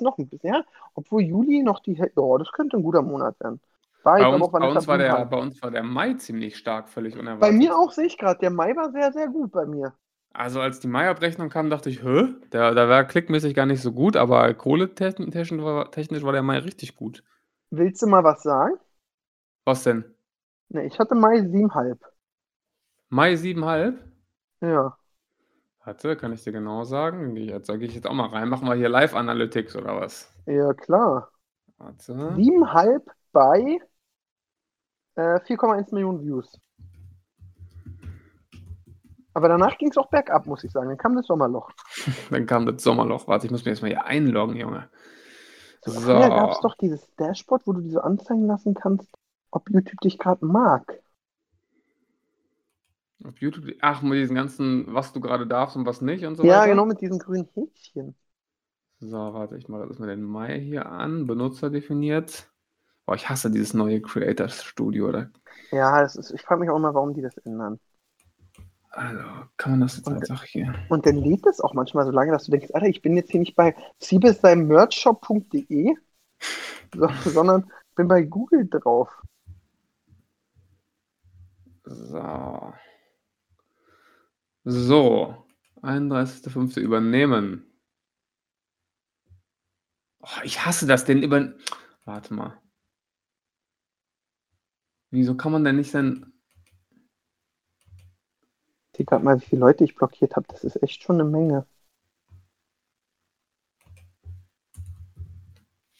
noch 0.00 0.16
ein 0.18 0.28
bisschen, 0.28 0.54
ja, 0.54 0.64
obwohl 0.94 1.22
Juli 1.22 1.62
noch 1.62 1.80
die, 1.80 1.94
ja, 1.94 2.06
das 2.38 2.52
könnte 2.52 2.76
ein 2.76 2.82
guter 2.82 3.02
Monat 3.02 3.38
werden. 3.40 3.60
Bei 4.02 4.26
uns, 4.26 4.50
bei, 4.50 4.68
uns 4.68 4.86
der, 4.86 5.26
bei 5.26 5.36
uns 5.36 5.62
war 5.62 5.70
der 5.70 5.82
Mai 5.82 6.14
ziemlich 6.14 6.56
stark, 6.56 6.88
völlig 6.88 7.16
unerwartet. 7.16 7.40
Bei 7.40 7.52
mir 7.52 7.76
auch 7.76 7.92
sehe 7.92 8.06
ich 8.06 8.16
gerade, 8.16 8.40
der 8.40 8.50
Mai 8.50 8.74
war 8.74 8.90
sehr, 8.92 9.12
sehr 9.12 9.28
gut 9.28 9.52
bei 9.52 9.66
mir. 9.66 9.94
Also 10.32 10.60
als 10.60 10.78
die 10.80 10.86
Mai-Abrechnung 10.86 11.48
kam, 11.48 11.70
dachte 11.70 11.90
ich, 11.90 12.02
hä? 12.02 12.34
Der, 12.52 12.74
der 12.74 12.88
war 12.88 13.04
klickmäßig 13.04 13.54
gar 13.54 13.66
nicht 13.66 13.82
so 13.82 13.92
gut, 13.92 14.16
aber 14.16 14.54
kohletechnisch 14.54 15.50
war, 15.62 15.90
technisch 15.90 16.22
war 16.22 16.32
der 16.32 16.42
Mai 16.42 16.58
richtig 16.58 16.94
gut. 16.94 17.24
Willst 17.70 18.00
du 18.02 18.06
mal 18.06 18.22
was 18.22 18.42
sagen? 18.42 18.74
Was 19.64 19.82
denn? 19.82 20.04
Ne, 20.68 20.86
ich 20.86 20.98
hatte 20.98 21.14
Mai 21.14 21.40
7,5. 21.40 21.98
Mai 23.08 23.34
7,5? 23.34 23.98
Ja. 24.60 24.96
Warte, 25.84 26.16
kann 26.16 26.32
ich 26.32 26.44
dir 26.44 26.52
genau 26.52 26.84
sagen? 26.84 27.36
Jetzt 27.36 27.66
sage 27.66 27.84
ich 27.84 27.94
jetzt 27.94 28.06
auch 28.06 28.14
mal 28.14 28.28
rein. 28.28 28.48
Machen 28.48 28.68
wir 28.68 28.74
hier 28.74 28.88
Live-Analytics 28.88 29.74
oder 29.76 30.00
was? 30.00 30.32
Ja, 30.46 30.72
klar. 30.74 31.32
Warte. 31.78 32.12
7,5 32.12 33.02
bei 33.32 33.80
äh, 35.16 35.40
4,1 35.40 35.94
Millionen 35.94 36.20
Views. 36.22 36.60
Aber 39.32 39.48
danach 39.48 39.78
ging 39.78 39.90
es 39.90 39.96
auch 39.96 40.08
bergab, 40.10 40.46
muss 40.46 40.64
ich 40.64 40.72
sagen. 40.72 40.88
Dann 40.88 40.98
kam 40.98 41.14
das 41.16 41.26
Sommerloch. 41.26 41.70
Dann 42.30 42.46
kam 42.46 42.66
das 42.66 42.82
Sommerloch. 42.82 43.28
Warte, 43.28 43.46
ich 43.46 43.52
muss 43.52 43.64
mir 43.64 43.70
jetzt 43.72 43.82
mal 43.82 43.88
hier 43.88 44.04
einloggen, 44.04 44.56
Junge. 44.56 44.90
So, 45.84 45.92
So. 45.92 46.06
Gab 46.08 46.52
es 46.52 46.60
doch 46.60 46.74
dieses 46.76 47.14
Dashboard, 47.16 47.66
wo 47.66 47.72
du 47.72 47.80
dir 47.80 47.92
so 47.92 48.00
anzeigen 48.00 48.46
lassen 48.46 48.74
kannst, 48.74 49.08
ob 49.50 49.70
YouTube 49.70 50.00
dich 50.00 50.18
gerade 50.18 50.44
mag. 50.44 51.00
Auf 53.24 53.38
YouTube. 53.38 53.74
Ach, 53.80 54.02
mit 54.02 54.18
diesen 54.18 54.34
ganzen, 54.34 54.92
was 54.94 55.12
du 55.12 55.20
gerade 55.20 55.46
darfst 55.46 55.76
und 55.76 55.86
was 55.86 56.00
nicht 56.00 56.24
und 56.24 56.36
so 56.36 56.44
ja, 56.44 56.60
weiter. 56.60 56.70
genau, 56.70 56.86
mit 56.86 57.00
diesen 57.00 57.18
grünen 57.18 57.48
Häkchen. 57.54 58.16
So, 59.00 59.16
warte, 59.16 59.56
ich 59.56 59.68
mache 59.68 59.86
das 59.86 59.98
mal 59.98 60.06
den 60.08 60.22
Mai 60.22 60.60
hier 60.60 60.86
an. 60.86 61.26
Benutzer 61.26 61.70
definiert. 61.70 62.49
Boah, 63.10 63.16
ich 63.16 63.28
hasse 63.28 63.50
dieses 63.50 63.74
neue 63.74 64.00
Creators 64.00 64.62
Studio, 64.62 65.08
oder? 65.08 65.32
Ja, 65.72 66.00
das 66.00 66.14
ist, 66.14 66.30
ich 66.30 66.42
frage 66.42 66.60
mich 66.60 66.70
auch 66.70 66.76
immer, 66.76 66.94
warum 66.94 67.12
die 67.12 67.22
das 67.22 67.36
ändern. 67.38 67.80
Also, 68.90 69.24
kann 69.56 69.72
man 69.72 69.80
das 69.80 69.96
jetzt 69.96 70.06
Und- 70.06 70.24
Sache 70.24 70.46
hier? 70.46 70.72
Und 70.90 71.06
dann 71.06 71.16
lädt 71.16 71.44
das 71.44 71.60
auch 71.60 71.74
manchmal 71.74 72.04
so 72.04 72.12
lange, 72.12 72.30
dass 72.30 72.44
du 72.44 72.52
denkst, 72.52 72.68
Alter, 72.72 72.86
ich 72.86 73.02
bin 73.02 73.16
jetzt 73.16 73.32
hier 73.32 73.40
nicht 73.40 73.56
bei 73.56 73.74
siebesdeinmerchshop.de, 73.98 75.96
so, 76.94 77.08
sondern 77.28 77.68
bin 77.96 78.06
bei 78.06 78.22
Google 78.22 78.68
drauf. 78.70 79.08
So. 81.82 82.72
So. 84.62 85.44
31.05. 85.82 86.78
übernehmen. 86.78 87.66
Oh, 90.20 90.28
ich 90.44 90.64
hasse 90.64 90.86
das, 90.86 91.04
den 91.04 91.24
über. 91.24 91.54
Warte 92.04 92.34
mal. 92.34 92.59
Wieso 95.10 95.36
kann 95.36 95.52
man 95.52 95.64
denn 95.64 95.76
nicht 95.76 95.90
sein. 95.90 96.32
Ich 98.92 98.96
sehe 98.96 99.06
gerade 99.06 99.24
mal, 99.24 99.40
wie 99.40 99.44
viele 99.44 99.60
Leute 99.60 99.84
ich 99.84 99.96
blockiert 99.96 100.36
habe. 100.36 100.46
Das 100.48 100.62
ist 100.62 100.82
echt 100.82 101.02
schon 101.02 101.20
eine 101.20 101.28
Menge. 101.28 101.66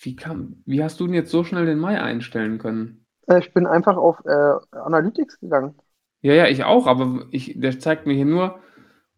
Wie, 0.03 0.17
kam, 0.17 0.63
wie 0.65 0.83
hast 0.83 0.99
du 1.01 1.07
denn 1.07 1.15
jetzt 1.15 1.31
so 1.31 1.45
schnell 1.45 1.67
den 1.67 1.79
Mai 1.79 2.01
einstellen 2.01 2.59
können? 2.59 3.05
Äh, 3.27 3.41
ich 3.41 3.53
bin 3.53 3.67
einfach 3.67 3.97
auf 3.97 4.25
äh, 4.25 4.77
Analytics 4.77 5.41
gegangen. 5.41 5.79
Ja, 6.23 6.35
ja, 6.35 6.47
ich 6.47 6.65
auch, 6.65 6.87
aber 6.87 7.27
ich, 7.31 7.59
der 7.59 7.79
zeigt 7.79 8.07
mir 8.07 8.15
hier 8.15 8.27
nur. 8.27 8.61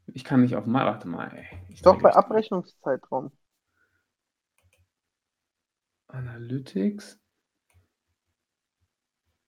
Ich 0.07 0.25
kann 0.25 0.41
nicht 0.41 0.57
auf 0.57 0.67
Mai. 0.67 0.85
Warte 0.85 1.09
mal, 1.09 1.33
ey. 1.37 1.47
Ich 1.69 1.83
Doch 1.83 2.01
bei 2.01 2.13
Abrechnungszeitraum. 2.13 3.31
Analytics. 6.09 7.22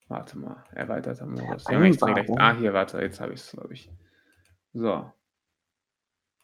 Warte 0.08 0.38
mal, 0.38 0.62
erweiterter 0.72 1.26
Modus. 1.26 1.64
Ja, 1.68 1.78
rechts, 1.78 2.02
rechts. 2.04 2.32
Ah, 2.36 2.52
hier, 2.54 2.74
warte, 2.74 3.00
jetzt 3.00 3.20
habe 3.20 3.32
ich 3.32 3.40
es, 3.40 3.50
glaube 3.52 3.72
ich. 3.74 3.90
So. 4.74 5.10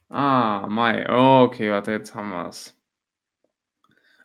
Ah, 0.08 0.66
Mai. 0.68 1.06
Oh, 1.08 1.44
okay, 1.44 1.70
warte, 1.70 1.92
jetzt 1.92 2.14
haben 2.14 2.30
wir 2.30 2.48
es. 2.48 2.76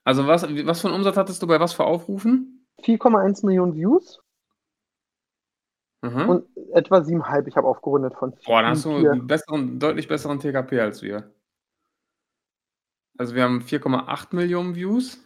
Also, 0.03 0.25
was, 0.27 0.43
was 0.43 0.81
für 0.81 0.87
einen 0.87 0.95
Umsatz 0.97 1.17
hattest 1.17 1.41
du 1.41 1.47
bei 1.47 1.59
was 1.59 1.73
für 1.73 1.83
Aufrufen? 1.83 2.65
4,1 2.83 3.45
Millionen 3.45 3.73
Views 3.75 4.21
Mhm. 6.01 6.29
und 6.29 6.47
etwa 6.75 7.01
7,5. 7.01 7.47
Ich 7.47 7.55
habe 7.57 7.67
aufgerundet 7.67 8.13
von 8.13 8.31
Boah, 8.45 8.61
dann 8.61 8.71
hast 8.71 8.85
du 8.85 8.95
einen 8.95 9.25
besseren, 9.25 9.79
deutlich 9.79 10.07
besseren 10.07 10.39
TKP 10.39 10.79
als 10.79 11.01
wir. 11.01 11.33
Also, 13.17 13.33
wir 13.33 13.43
haben 13.43 13.61
4,8 13.61 14.35
Millionen 14.35 14.75
Views 14.75 15.17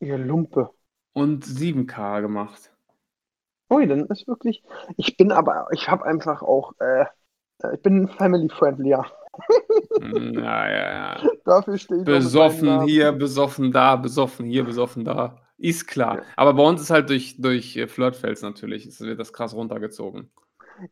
Ihr 0.00 0.16
Lumpe. 0.18 0.70
und 1.12 1.44
7K 1.44 2.20
gemacht. 2.22 2.72
Ui, 3.70 3.86
dann 3.86 4.06
ist 4.06 4.28
wirklich. 4.28 4.62
Ich 4.96 5.16
bin 5.16 5.32
aber, 5.32 5.68
ich 5.72 5.88
habe 5.88 6.04
einfach 6.04 6.42
auch, 6.42 6.72
äh, 6.80 7.02
äh, 7.62 7.74
ich 7.74 7.82
bin 7.82 8.08
family 8.08 8.48
friendly, 8.48 8.90
ja. 8.90 9.06
Ja, 10.00 10.70
ja. 10.70 11.20
Dafür 11.44 11.76
stehe 11.78 12.00
ich 12.00 12.06
Besoffen 12.06 12.82
hier, 12.82 13.12
besoffen 13.12 13.72
da, 13.72 13.96
besoffen 13.96 14.46
hier, 14.46 14.64
besoffen 14.64 15.04
da. 15.04 15.42
Ist 15.58 15.86
klar. 15.86 16.18
Ja. 16.18 16.22
Aber 16.36 16.54
bei 16.54 16.62
uns 16.62 16.80
ist 16.80 16.90
halt 16.90 17.08
durch, 17.08 17.40
durch 17.40 17.76
äh, 17.76 17.88
Flirtfels 17.88 18.42
natürlich, 18.42 18.86
es 18.86 19.00
wird 19.00 19.18
das 19.18 19.32
krass 19.32 19.54
runtergezogen. 19.54 20.30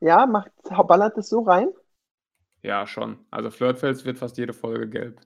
Ja, 0.01 0.27
macht, 0.27 0.51
ballert 0.87 1.19
es 1.19 1.29
so 1.29 1.43
rein? 1.43 1.69
Ja, 2.63 2.87
schon. 2.87 3.19
Also 3.31 3.51
Flirtfels 3.51 4.05
wird 4.07 4.19
fast 4.19 4.39
jede 4.39 4.55
Folge 4.55 4.89
gelb. 4.89 5.21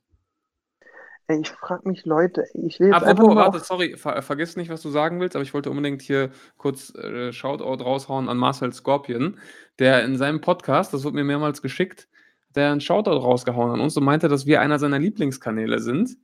Ey, 1.30 1.40
ich 1.42 1.50
frage 1.50 1.86
mich, 1.86 2.06
Leute, 2.06 2.46
ich 2.54 2.80
will 2.80 2.88
jetzt 2.88 3.02
Apropos, 3.02 3.36
warte, 3.36 3.58
sorry, 3.58 3.98
ver 3.98 4.22
vergiss 4.22 4.56
nicht, 4.56 4.70
was 4.70 4.80
du 4.80 4.88
sagen 4.88 5.20
willst, 5.20 5.36
aber 5.36 5.42
ich 5.42 5.52
wollte 5.52 5.68
unbedingt 5.70 6.00
hier 6.00 6.30
kurz 6.56 6.94
äh, 6.94 7.34
Shoutout 7.34 7.84
raushauen 7.84 8.30
an 8.30 8.38
Marcel 8.38 8.72
Scorpion, 8.72 9.38
der 9.78 10.04
in 10.04 10.16
seinem 10.16 10.40
Podcast, 10.40 10.94
das 10.94 11.04
wurde 11.04 11.16
mir 11.16 11.24
mehrmals 11.24 11.60
geschickt, 11.60 12.08
der 12.54 12.72
einen 12.72 12.80
Shoutout 12.80 13.18
rausgehauen 13.18 13.72
an 13.72 13.80
uns 13.80 13.94
und 13.98 14.04
meinte, 14.04 14.28
dass 14.28 14.46
wir 14.46 14.62
einer 14.62 14.78
seiner 14.78 14.98
Lieblingskanäle 14.98 15.80
sind 15.80 16.16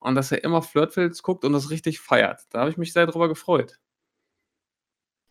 und 0.00 0.16
dass 0.16 0.30
er 0.30 0.44
immer 0.44 0.60
Flirtfels 0.60 1.22
guckt 1.22 1.42
und 1.46 1.54
das 1.54 1.70
richtig 1.70 2.00
feiert. 2.00 2.42
Da 2.50 2.60
habe 2.60 2.70
ich 2.70 2.76
mich 2.76 2.92
sehr 2.92 3.06
drüber 3.06 3.28
gefreut. 3.28 3.78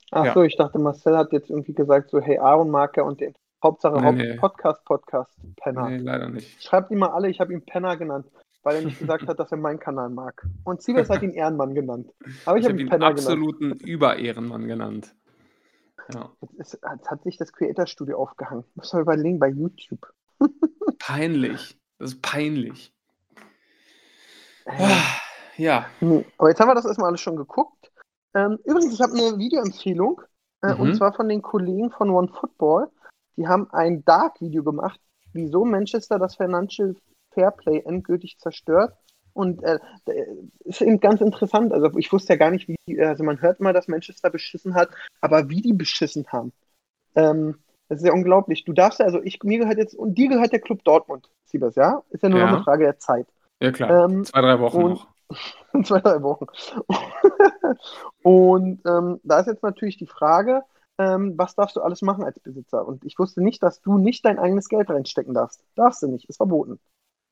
ach 0.09 0.25
ja. 0.25 0.33
so, 0.33 0.41
ich 0.41 0.57
dachte, 0.57 0.79
Marcel 0.79 1.15
hat 1.15 1.31
jetzt 1.31 1.51
irgendwie 1.51 1.73
gesagt, 1.73 2.09
so, 2.09 2.19
hey, 2.19 2.39
Aaron 2.39 2.71
mag 2.71 2.97
er 2.97 3.05
und 3.05 3.21
den 3.21 3.35
Hauptsache 3.63 3.97
Nee, 3.97 4.03
Haupt 4.03 4.17
nee. 4.17 4.33
Podcast, 4.33 4.83
Podcast, 4.83 5.37
Penner. 5.57 5.89
Nee, 5.89 5.97
leider 5.97 6.27
nicht. 6.27 6.63
Schreibt 6.63 6.89
ihm 6.89 6.97
mal 6.97 7.09
alle, 7.09 7.29
ich 7.29 7.39
habe 7.39 7.53
ihn 7.53 7.63
Penner 7.63 7.97
genannt, 7.97 8.25
weil 8.66 8.78
er 8.78 8.82
nicht 8.82 8.97
gesagt 8.99 9.28
hat, 9.28 9.39
dass 9.39 9.51
er 9.51 9.57
meinen 9.57 9.80
Kanal 9.80 10.09
mag. 10.09 10.45
Und 10.63 10.82
Siebes 10.82 11.07
hat 11.09 11.22
ihn 11.22 11.32
Ehrenmann 11.34 11.76
genannt. 11.76 12.11
Aber 12.45 12.57
ich, 12.57 12.63
Ich 12.66 12.70
habe 12.70 12.82
ihn 12.82 12.89
Penner 12.89 13.07
absoluten 13.07 13.72
Überehrenmann 13.74 14.68
genannt. 14.68 15.16
Ja. 16.11 16.32
Jetzt, 16.57 16.80
hat 16.84 17.24
sich 17.24 17.38
das 17.38 17.53
Creator 17.53 17.86
Studio 17.86 18.18
aufgehangen. 18.18 18.63
Muss 18.74 18.91
man 18.91 19.03
überlegen 19.03 19.39
bei 19.39 19.49
YouTube. 19.49 20.11
Peinlich. 20.99 21.80
Das 21.99 22.11
ist 22.13 22.22
peinlich. 22.22 22.91
Äh, 24.66 24.95
Ja. 25.57 25.86
nee. 26.01 26.26
Aber 26.38 26.49
jetzt 26.49 26.59
haben 26.59 26.68
wir 26.68 26.76
das 26.76 26.86
erstmal 26.86 27.09
alles 27.09 27.22
schon 27.22 27.36
geguckt. 27.36 27.91
Ähm, 28.34 28.57
übrigens, 28.66 28.93
ich 28.93 29.01
habe 29.01 29.13
eine 29.13 29.38
Videoempfehlung. 29.38 30.22
Äh, 30.61 30.74
Mhm. 30.74 30.80
Und 30.82 30.95
zwar 30.95 31.13
von 31.13 31.30
den 31.30 31.41
Kollegen 31.43 31.91
von 31.91 32.09
OneFootball. 32.09 32.89
Die 33.38 33.47
haben 33.47 33.70
ein 33.72 34.03
Dark-Video 34.05 34.63
gemacht, 34.63 34.99
wieso 35.34 35.66
Manchester 35.66 36.18
das 36.18 36.36
Financial 36.36 36.95
Fairplay 37.36 37.81
endgültig 37.86 38.39
zerstört. 38.39 38.93
Und 39.33 39.61
äh, 39.63 39.79
äh, 40.07 40.25
ist 40.63 40.81
eben 40.81 41.01
ganz 41.01 41.19
interessant. 41.19 41.73
Also 41.73 41.91
ich 41.97 42.11
wusste 42.13 42.33
ja 42.33 42.38
gar 42.38 42.51
nicht, 42.51 42.69
wie, 42.69 43.01
also 43.01 43.23
man 43.25 43.41
hört 43.41 43.59
mal, 43.59 43.73
dass 43.73 43.89
Manchester 43.89 44.29
beschissen 44.29 44.73
hat, 44.75 44.89
aber 45.19 45.49
wie 45.49 45.61
die 45.61 45.73
beschissen 45.73 46.25
haben. 46.29 46.53
Ähm, 47.15 47.57
das 47.89 47.99
ist 47.99 48.07
ja 48.07 48.13
unglaublich. 48.13 48.63
Du 48.63 48.71
darfst 48.73 48.99
ja, 48.99 49.05
also 49.05 49.21
ich, 49.21 49.43
mir 49.43 49.59
gehört 49.59 49.77
jetzt, 49.77 49.93
und 49.93 50.15
dir 50.17 50.29
gehört 50.29 50.53
der 50.53 50.61
Club 50.61 50.83
Dortmund, 50.86 51.29
Siebers, 51.43 51.75
ja? 51.75 52.01
Ist 52.11 52.23
ja 52.23 52.29
nur 52.29 52.39
Ja. 52.39 52.45
noch 52.45 52.53
eine 52.55 52.63
Frage 52.63 52.86
der 52.86 52.97
Zeit. 52.97 53.27
Ja, 53.61 53.71
klar. 53.73 54.05
Ähm, 54.09 54.23
Zwei, 54.23 54.41
drei 54.41 54.59
Wochen 54.59 54.81
und- 54.83 54.89
noch. 54.91 55.07
zwei, 55.86 55.99
drei 55.99 56.21
Wochen. 56.23 56.45
und 58.23 58.81
ähm, 58.86 59.19
da 59.23 59.39
ist 59.39 59.47
jetzt 59.47 59.63
natürlich 59.63 59.97
die 59.97 60.07
Frage, 60.07 60.63
ähm, 60.97 61.33
was 61.38 61.55
darfst 61.55 61.75
du 61.75 61.81
alles 61.81 62.01
machen 62.01 62.23
als 62.23 62.39
Besitzer? 62.39 62.88
Und 62.88 63.03
ich 63.03 63.19
wusste 63.19 63.41
nicht, 63.43 63.61
dass 63.61 63.81
du 63.81 63.97
nicht 63.97 64.23
dein 64.25 64.39
eigenes 64.39 64.69
Geld 64.69 64.89
reinstecken 64.89 65.33
darfst. 65.33 65.61
Darfst 65.75 66.01
du 66.01 66.07
nicht, 66.07 66.29
ist 66.29 66.38
verboten. 66.38 66.79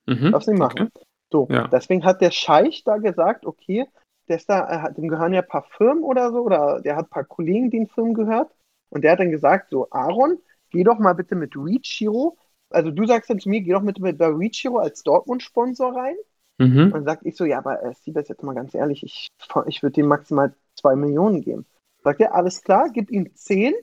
Mhm. 0.05 0.31
Darfst 0.31 0.47
nicht 0.47 0.59
machen. 0.59 0.89
Okay. 0.93 1.05
So, 1.31 1.47
Ja. 1.49 1.67
deswegen 1.67 2.05
hat 2.05 2.21
der 2.21 2.31
Scheich 2.31 2.83
da 2.83 2.97
gesagt, 2.97 3.45
okay, 3.45 3.87
der 4.27 4.37
ist 4.37 4.49
da, 4.49 4.81
hat, 4.81 4.97
dem 4.97 5.07
gehören 5.07 5.33
ja 5.33 5.41
ein 5.41 5.47
paar 5.47 5.65
Firmen 5.77 6.03
oder 6.03 6.31
so, 6.31 6.41
oder 6.41 6.81
der 6.81 6.95
hat 6.95 7.07
ein 7.07 7.09
paar 7.09 7.23
Kollegen, 7.25 7.69
die 7.69 7.77
den 7.77 7.87
Firmen 7.87 8.13
gehört. 8.13 8.51
Und 8.89 9.03
der 9.03 9.13
hat 9.13 9.19
dann 9.19 9.31
gesagt, 9.31 9.71
so, 9.71 9.87
Aaron, 9.89 10.37
geh 10.69 10.83
doch 10.83 10.99
mal 10.99 11.13
bitte 11.13 11.35
mit 11.35 11.55
Reach 11.55 11.97
Hero. 11.99 12.37
Also 12.69 12.91
du 12.91 13.05
sagst 13.05 13.29
dann 13.29 13.39
zu 13.39 13.49
mir, 13.49 13.61
geh 13.61 13.71
doch 13.71 13.81
mit, 13.81 13.99
mit 13.99 14.17
bei 14.17 14.27
Reach 14.27 14.63
Hero 14.63 14.77
als 14.77 15.03
Dortmund-Sponsor 15.03 15.95
rein. 15.95 16.15
Mhm. 16.59 16.83
Und 16.85 16.91
dann 16.91 17.05
sag 17.05 17.25
ich 17.25 17.35
so, 17.35 17.45
ja, 17.45 17.57
aber 17.57 17.83
äh, 17.83 17.93
Siebes, 17.95 18.27
jetzt 18.29 18.43
mal 18.43 18.53
ganz 18.53 18.73
ehrlich, 18.75 19.03
ich, 19.03 19.27
ich 19.67 19.83
würde 19.83 19.93
dem 19.93 20.07
maximal 20.07 20.53
zwei 20.75 20.95
Millionen 20.95 21.41
geben. 21.41 21.65
Sagt 22.03 22.21
er, 22.21 22.35
alles 22.35 22.61
klar, 22.61 22.89
gib 22.91 23.09
ihm 23.11 23.33
zehn 23.35 23.73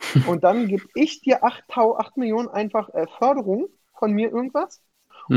und 0.26 0.44
dann 0.44 0.66
gebe 0.66 0.84
ich 0.94 1.20
dir 1.22 1.42
acht, 1.44 1.64
acht 1.68 2.16
Millionen 2.16 2.48
einfach 2.48 2.92
äh, 2.94 3.06
Förderung 3.18 3.68
von 3.94 4.12
mir 4.12 4.30
irgendwas 4.30 4.80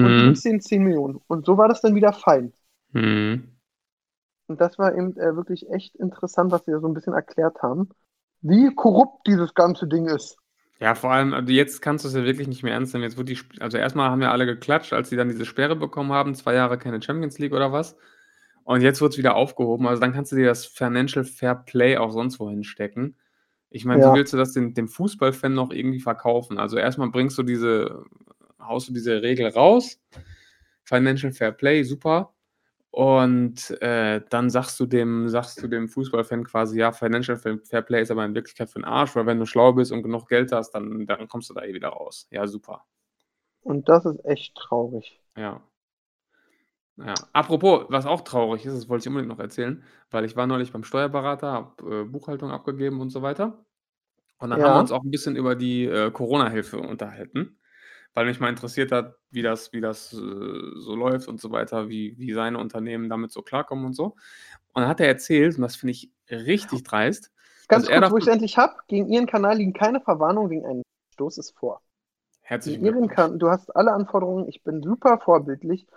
und 0.02 0.18
Mhm. 0.18 0.18
gibst 0.20 0.46
denen 0.46 0.62
zehn 0.62 0.84
Millionen. 0.84 1.22
Und 1.28 1.46
so 1.46 1.58
war 1.58 1.68
das 1.70 1.82
dann 1.82 1.96
wieder 1.96 2.14
fein. 2.14 2.54
Mhm. 2.94 3.54
Und 4.48 4.62
das 4.62 4.78
war 4.80 4.94
eben 4.96 5.18
äh, 5.18 5.36
wirklich 5.36 5.70
echt 5.70 5.96
interessant, 5.96 6.52
was 6.52 6.64
sie 6.66 6.72
da 6.72 6.80
so 6.80 6.88
ein 6.88 6.94
bisschen 6.94 7.14
erklärt 7.14 7.62
haben, 7.62 7.90
wie 8.42 8.74
korrupt 8.74 9.28
dieses 9.28 9.54
ganze 9.54 9.88
Ding 9.88 10.06
ist. 10.08 10.38
Ja, 10.80 10.96
vor 10.96 11.12
allem, 11.12 11.34
also 11.34 11.52
jetzt 11.54 11.82
kannst 11.82 12.04
du 12.04 12.10
es 12.10 12.16
ja 12.16 12.24
wirklich 12.26 12.48
nicht 12.48 12.64
mehr 12.64 12.74
ernst 12.74 12.94
nehmen. 12.94 13.04
Jetzt 13.04 13.18
wurde 13.18 13.34
die, 13.34 13.40
also 13.62 13.78
erstmal 13.78 14.10
haben 14.10 14.22
ja 14.22 14.32
alle 14.32 14.46
geklatscht, 14.46 14.92
als 14.94 15.10
sie 15.10 15.16
dann 15.16 15.30
diese 15.30 15.46
Sperre 15.46 15.76
bekommen 15.76 16.12
haben, 16.12 16.36
zwei 16.36 16.54
Jahre 16.56 16.78
keine 16.78 17.02
Champions 17.02 17.40
League 17.40 17.54
oder 17.54 17.72
was. 17.72 17.96
Und 18.64 18.82
jetzt 18.82 19.02
wird 19.02 19.14
es 19.14 19.18
wieder 19.18 19.36
aufgehoben. 19.36 19.88
Also 19.88 20.02
dann 20.02 20.14
kannst 20.14 20.32
du 20.32 20.36
dir 20.36 20.48
das 20.48 20.66
Financial 20.66 21.24
Fair 21.26 21.56
Play 21.56 21.98
auch 21.98 22.12
sonst 22.12 22.40
wohin 22.40 22.64
stecken. 22.64 23.18
Ich 23.70 23.86
meine, 23.86 24.04
Ja. 24.04 24.12
wie 24.12 24.14
willst 24.14 24.34
du 24.34 24.38
das 24.38 24.54
dem, 24.54 24.74
dem 24.74 24.88
Fußballfan 24.88 25.54
noch 25.54 25.72
irgendwie 25.72 26.00
verkaufen? 26.02 26.60
Also 26.60 26.78
erstmal 26.78 27.10
bringst 27.12 27.38
du 27.38 27.44
diese, 27.44 28.04
haust 28.68 28.90
du 28.90 28.94
diese 28.94 29.22
Regel 29.22 29.48
raus. 29.48 30.00
Financial 30.84 31.32
Fair 31.32 31.52
Play, 31.52 31.84
super. 31.84 32.34
Und 32.92 33.72
äh, 33.82 34.22
dann 34.30 34.50
sagst 34.52 34.80
du 34.80 34.86
dem, 34.86 35.28
sagst 35.28 35.64
du 35.64 35.68
dem 35.68 35.88
Fußballfan 35.88 36.44
quasi, 36.44 36.80
ja, 36.80 36.92
Financial 36.92 37.38
Fair 37.38 37.82
Play 37.82 38.02
ist 38.04 38.12
aber 38.12 38.24
in 38.24 38.36
Wirklichkeit 38.36 38.70
für 38.70 38.80
den 38.80 38.86
Arsch, 38.86 39.16
weil 39.16 39.26
wenn 39.26 39.40
du 39.40 39.46
schlau 39.48 39.74
bist 39.74 39.92
und 39.92 40.04
genug 40.04 40.28
Geld 40.30 40.52
hast, 40.52 40.72
dann, 40.72 41.08
dann 41.08 41.28
kommst 41.28 41.50
du 41.50 41.56
da 41.56 41.64
eh 41.64 41.74
wieder 41.74 41.90
raus. 41.90 42.28
Ja, 42.30 42.46
super. 42.46 42.86
Und 43.62 43.90
das 43.90 44.06
ist 44.06 44.24
echt 44.26 44.56
traurig. 44.56 45.20
Ja. 45.36 45.62
Ja. 46.98 47.16
Apropos, 47.34 47.86
was 47.90 48.06
auch 48.06 48.22
traurig 48.22 48.66
ist, 48.66 48.76
das 48.76 48.90
wollte 48.90 49.04
ich 49.04 49.08
unbedingt 49.08 49.30
noch 49.32 49.40
erzählen, 49.40 49.84
weil 50.12 50.26
ich 50.26 50.36
war 50.36 50.46
neulich 50.46 50.72
beim 50.72 50.84
Steuerberater, 50.84 51.52
habe 51.52 52.02
äh, 52.02 52.04
Buchhaltung 52.04 52.52
abgegeben 52.52 53.02
und 53.02 53.10
so 53.10 53.24
weiter. 53.24 53.66
Und 54.38 54.52
dann 54.52 54.62
haben 54.62 54.68
Ja. 54.70 54.76
wir 54.76 54.80
uns 54.82 54.92
auch 54.92 55.04
ein 55.04 55.10
bisschen 55.10 55.36
über 55.36 55.56
die 55.56 55.86
äh, 55.86 56.12
Corona-Hilfe 56.12 56.78
unterhalten, 56.80 57.58
weil 58.14 58.26
mich 58.26 58.40
mal 58.40 58.50
interessiert 58.50 58.92
hat, 58.92 59.16
wie 59.32 59.42
das, 59.42 59.74
wie 59.74 59.82
das 59.82 60.14
äh, 60.14 60.18
so 60.18 60.96
läuft 60.96 61.28
und 61.28 61.42
so 61.42 61.52
weiter, 61.52 61.90
wie, 61.90 62.16
wie 62.18 62.34
seine 62.34 62.58
Unternehmen 62.58 63.10
damit 63.10 63.32
so 63.32 63.42
klarkommen 63.42 63.86
und 63.86 63.94
so. 63.94 64.16
Und 64.74 64.82
dann 64.82 64.88
hat 64.88 65.00
er 65.00 65.08
erzählt, 65.08 65.56
und 65.56 65.62
das 65.62 65.76
finde 65.76 65.92
ich 65.92 66.12
richtig 66.30 66.84
dreist, 66.84 67.34
Ganz 67.68 67.88
kurz, 67.88 68.12
wo 68.12 68.18
ich 68.18 68.28
es 68.28 68.32
endlich 68.32 68.58
habe, 68.58 68.76
gegen 68.88 69.08
Ihren 69.10 69.26
Kanal 69.26 69.58
liegen 69.58 69.74
keine 69.74 70.02
Verwarnungen 70.02 70.50
wegen 70.50 70.66
einem 70.66 70.84
Stoß 71.14 71.38
ist 71.38 71.58
vor. 71.58 71.82
herzlichen 72.42 72.82
Glückwunsch. 72.84 73.40
du 73.40 73.50
hast 73.50 73.76
alle 73.76 73.92
Anforderungen, 73.94 74.48
ich 74.48 74.64
bin 74.64 74.82
super 74.82 75.20
vorbildlich. 75.20 75.88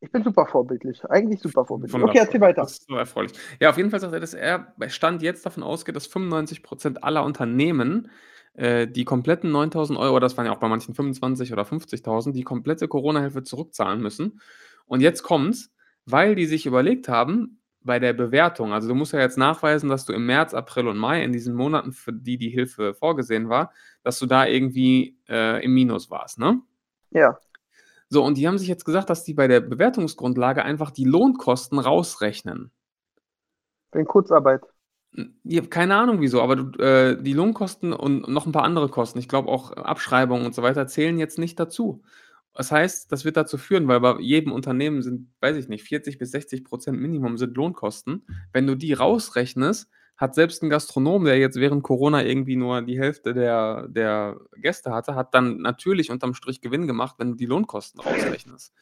Ich 0.00 0.12
bin 0.12 0.22
super 0.22 0.46
vorbildlich, 0.46 1.04
eigentlich 1.06 1.40
super 1.40 1.64
vorbildlich. 1.64 1.94
Okay, 1.94 2.02
Wundervoll. 2.02 2.26
erzähl 2.26 2.40
weiter. 2.40 2.62
Das 2.62 2.72
ist 2.72 2.86
so 2.86 2.96
erfreulich. 2.96 3.32
Ja, 3.60 3.70
auf 3.70 3.76
jeden 3.78 3.90
Fall 3.90 4.00
sagt 4.00 4.12
er, 4.12 4.20
dass 4.20 4.34
er 4.34 4.74
Stand 4.88 5.22
jetzt 5.22 5.46
davon 5.46 5.62
ausgeht, 5.62 5.96
dass 5.96 6.10
95% 6.10 6.98
aller 6.98 7.24
Unternehmen 7.24 8.10
äh, 8.56 8.88
die 8.88 9.04
kompletten 9.04 9.52
9000 9.52 9.98
Euro, 9.98 10.18
das 10.20 10.36
waren 10.36 10.46
ja 10.46 10.52
auch 10.52 10.58
bei 10.58 10.68
manchen 10.68 10.94
25 10.94 11.52
oder 11.52 11.62
50.000, 11.62 12.32
die 12.32 12.42
komplette 12.42 12.88
Corona-Hilfe 12.88 13.42
zurückzahlen 13.42 14.00
müssen. 14.00 14.40
Und 14.86 15.00
jetzt 15.00 15.22
kommt's, 15.22 15.72
weil 16.06 16.34
die 16.34 16.46
sich 16.46 16.66
überlegt 16.66 17.08
haben, 17.08 17.60
bei 17.80 18.00
der 18.00 18.12
Bewertung, 18.12 18.72
also 18.72 18.88
du 18.88 18.94
musst 18.94 19.12
ja 19.12 19.20
jetzt 19.20 19.38
nachweisen, 19.38 19.88
dass 19.88 20.04
du 20.04 20.12
im 20.12 20.26
März, 20.26 20.54
April 20.54 20.88
und 20.88 20.98
Mai, 20.98 21.22
in 21.22 21.32
diesen 21.32 21.54
Monaten, 21.54 21.92
für 21.92 22.12
die 22.12 22.36
die 22.36 22.48
Hilfe 22.50 22.94
vorgesehen 22.94 23.48
war, 23.48 23.72
dass 24.02 24.18
du 24.18 24.26
da 24.26 24.44
irgendwie 24.46 25.16
äh, 25.28 25.64
im 25.64 25.72
Minus 25.72 26.10
warst, 26.10 26.38
ne? 26.38 26.60
Ja, 27.10 27.38
So, 28.08 28.24
und 28.24 28.36
die 28.38 28.46
haben 28.46 28.58
sich 28.58 28.68
jetzt 28.68 28.84
gesagt, 28.84 29.10
dass 29.10 29.24
die 29.24 29.34
bei 29.34 29.48
der 29.48 29.60
Bewertungsgrundlage 29.60 30.64
einfach 30.64 30.90
die 30.90 31.04
Lohnkosten 31.04 31.78
rausrechnen. 31.78 32.72
wegen 33.92 34.06
Kurzarbeit. 34.06 34.62
Ich 35.44 35.56
habe 35.56 35.68
keine 35.68 35.96
Ahnung 35.96 36.20
wieso, 36.20 36.42
aber 36.42 36.56
du, 36.56 36.78
äh, 36.82 37.22
die 37.22 37.32
Lohnkosten 37.32 37.92
und 37.92 38.28
noch 38.28 38.46
ein 38.46 38.52
paar 38.52 38.64
andere 38.64 38.88
Kosten, 38.88 39.18
ich 39.18 39.28
glaube 39.28 39.48
auch 39.48 39.72
Abschreibungen 39.72 40.46
und 40.46 40.54
so 40.54 40.62
weiter, 40.62 40.86
zählen 40.86 41.18
jetzt 41.18 41.38
nicht 41.38 41.58
dazu. 41.58 42.02
Das 42.54 42.72
heißt, 42.72 43.12
das 43.12 43.24
wird 43.24 43.36
dazu 43.36 43.58
führen, 43.58 43.86
weil 43.86 44.00
bei 44.00 44.18
jedem 44.20 44.52
Unternehmen 44.52 45.02
sind, 45.02 45.28
weiß 45.40 45.56
ich 45.56 45.68
nicht, 45.68 45.84
40 45.84 46.18
bis 46.18 46.30
60 46.30 46.64
Prozent 46.64 46.98
Minimum 46.98 47.36
sind 47.36 47.56
Lohnkosten. 47.56 48.26
Wenn 48.52 48.66
du 48.66 48.74
die 48.74 48.94
rausrechnest, 48.94 49.90
hat 50.16 50.34
selbst 50.34 50.62
ein 50.62 50.70
Gastronom, 50.70 51.24
der 51.26 51.38
jetzt 51.38 51.60
während 51.60 51.82
Corona 51.82 52.24
irgendwie 52.24 52.56
nur 52.56 52.80
die 52.80 52.98
Hälfte 52.98 53.34
der, 53.34 53.86
der 53.88 54.40
Gäste 54.56 54.90
hatte, 54.92 55.14
hat 55.14 55.34
dann 55.34 55.58
natürlich 55.58 56.10
unterm 56.10 56.32
Strich 56.32 56.62
Gewinn 56.62 56.86
gemacht, 56.86 57.16
wenn 57.18 57.32
du 57.32 57.36
die 57.36 57.44
Lohnkosten 57.44 58.00
rausrechnest. 58.00 58.72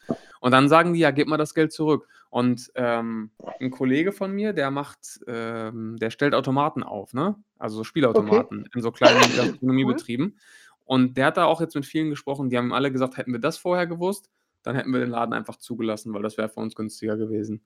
Und 0.41 0.53
dann 0.53 0.69
sagen 0.69 0.93
die, 0.93 1.01
ja, 1.01 1.11
gib 1.11 1.27
mal 1.27 1.37
das 1.37 1.55
Geld 1.55 1.73
zurück. 1.73 2.07
Und 2.31 2.71
ähm, 2.77 3.31
ein 3.61 3.73
Kollege 3.73 4.13
von 4.13 4.33
mir, 4.33 4.53
der 4.53 4.71
macht, 4.71 5.21
ähm, 5.27 5.97
der 5.99 6.11
stellt 6.11 6.35
Automaten 6.35 6.85
auf, 6.85 7.15
ne? 7.15 7.35
Also 7.59 7.79
so 7.79 7.85
Spielautomaten 7.85 8.69
in 8.73 8.83
so 8.83 8.93
kleinen 8.93 9.21
Gastronomiebetrieben. 9.37 10.39
Und 10.85 11.17
der 11.17 11.27
hat 11.27 11.37
da 11.37 11.47
auch 11.47 11.61
jetzt 11.61 11.75
mit 11.75 11.87
vielen 11.87 12.11
gesprochen, 12.11 12.49
die 12.49 12.59
haben 12.59 12.73
alle 12.73 12.93
gesagt, 12.93 13.17
hätten 13.17 13.33
wir 13.33 13.41
das 13.41 13.59
vorher 13.59 13.87
gewusst, 13.87 14.31
dann 14.63 14.77
hätten 14.77 14.93
wir 14.93 15.01
den 15.01 15.11
Laden 15.11 15.33
einfach 15.33 15.57
zugelassen, 15.57 16.15
weil 16.15 16.23
das 16.23 16.37
wäre 16.37 16.49
für 16.49 16.61
uns 16.61 16.77
günstiger 16.77 17.17
gewesen. 17.17 17.65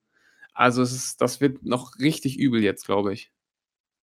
Also 0.55 0.83
es 0.83 0.93
ist, 0.93 1.21
das 1.21 1.41
wird 1.41 1.65
noch 1.65 1.99
richtig 1.99 2.39
übel 2.39 2.63
jetzt, 2.63 2.87
glaube 2.87 3.13
ich. 3.13 3.33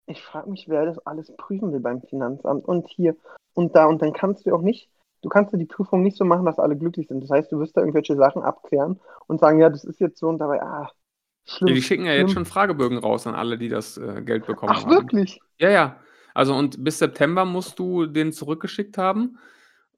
Ich 0.07 0.23
frage 0.23 0.51
mich, 0.51 0.69
wer 0.69 0.87
das 0.87 0.99
alles 1.07 1.35
prüfen 1.37 1.73
will 1.73 1.81
beim 1.81 2.03
Finanzamt 2.03 2.65
und 2.65 2.89
hier 2.89 3.17
und 3.55 3.75
da. 3.75 3.87
Und 3.87 4.03
dann 4.03 4.13
kannst 4.13 4.45
du 4.45 4.55
auch 4.55 4.61
nicht, 4.61 4.91
du 5.23 5.29
kannst 5.29 5.53
ja 5.53 5.59
die 5.59 5.65
Prüfung 5.67 6.03
nicht 6.03 6.17
so 6.17 6.25
machen, 6.25 6.45
dass 6.45 6.59
alle 6.59 6.77
glücklich 6.77 7.09
sind. 7.09 7.23
Das 7.23 7.31
heißt, 7.31 7.51
du 7.51 7.59
wirst 7.59 7.77
da 7.77 7.81
irgendwelche 7.81 8.17
Sachen 8.17 8.43
abklären 8.43 9.01
und 9.27 9.41
sagen, 9.41 9.59
ja, 9.59 9.71
das 9.71 9.85
ist 9.85 10.01
jetzt 10.01 10.19
so 10.19 10.29
und 10.29 10.39
dabei, 10.39 10.63
ah, 10.63 10.91
schlimm. 11.47 11.69
Ja, 11.69 11.75
die 11.75 11.83
schicken 11.83 12.05
ja 12.05 12.13
schlimm. 12.13 12.27
jetzt 12.27 12.35
schon 12.35 12.45
Fragebögen 12.45 12.99
raus 12.99 13.27
an 13.27 13.35
alle, 13.35 13.57
die 13.57 13.69
das 13.69 13.97
äh, 13.97 14.23
Geld 14.23 14.47
bekommen 14.47 14.73
Ach, 14.75 14.83
haben. 14.83 14.91
wirklich? 14.91 15.41
Ja, 15.59 15.71
ja. 15.71 16.01
Also 16.35 16.55
und 16.55 16.83
bis 16.83 16.99
September 16.99 17.45
musst 17.45 17.79
du 17.79 18.07
den 18.07 18.33
zurückgeschickt 18.33 18.99
haben 18.99 19.39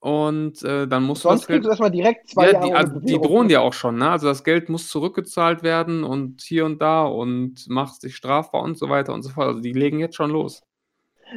und 0.01 0.63
äh, 0.63 0.87
dann 0.89 1.05
musst 1.05 1.29
du 1.29 1.29
Sonst 1.29 1.35
das 1.35 1.47
Geld. 1.47 1.65
kriegst 1.65 1.67
du 1.67 1.69
erstmal 1.71 1.91
direkt 1.91 2.29
zwei 2.29 2.49
Ja, 2.49 2.53
Jahre 2.53 2.71
die, 2.71 2.75
also 2.75 3.01
die 3.01 3.21
drohen 3.21 3.51
ja 3.51 3.61
auch 3.61 3.73
schon, 3.75 3.97
ne? 3.99 4.11
Also 4.11 4.27
das 4.29 4.45
Geld 4.45 4.69
muss 4.71 4.89
zurückgezahlt 4.89 5.63
werden 5.63 6.05
und 6.05 6.43
hier 6.43 6.67
und 6.67 6.81
da 6.83 7.05
und 7.07 7.69
machst 7.69 8.05
dich 8.05 8.17
strafbar 8.17 8.63
und 8.63 8.79
so 8.79 8.89
weiter 8.91 9.15
und 9.15 9.23
so 9.23 9.31
fort. 9.31 9.49
Also 9.49 9.61
die 9.61 9.73
legen 9.73 10.01
jetzt 10.01 10.17
schon 10.17 10.31
los. 10.31 10.63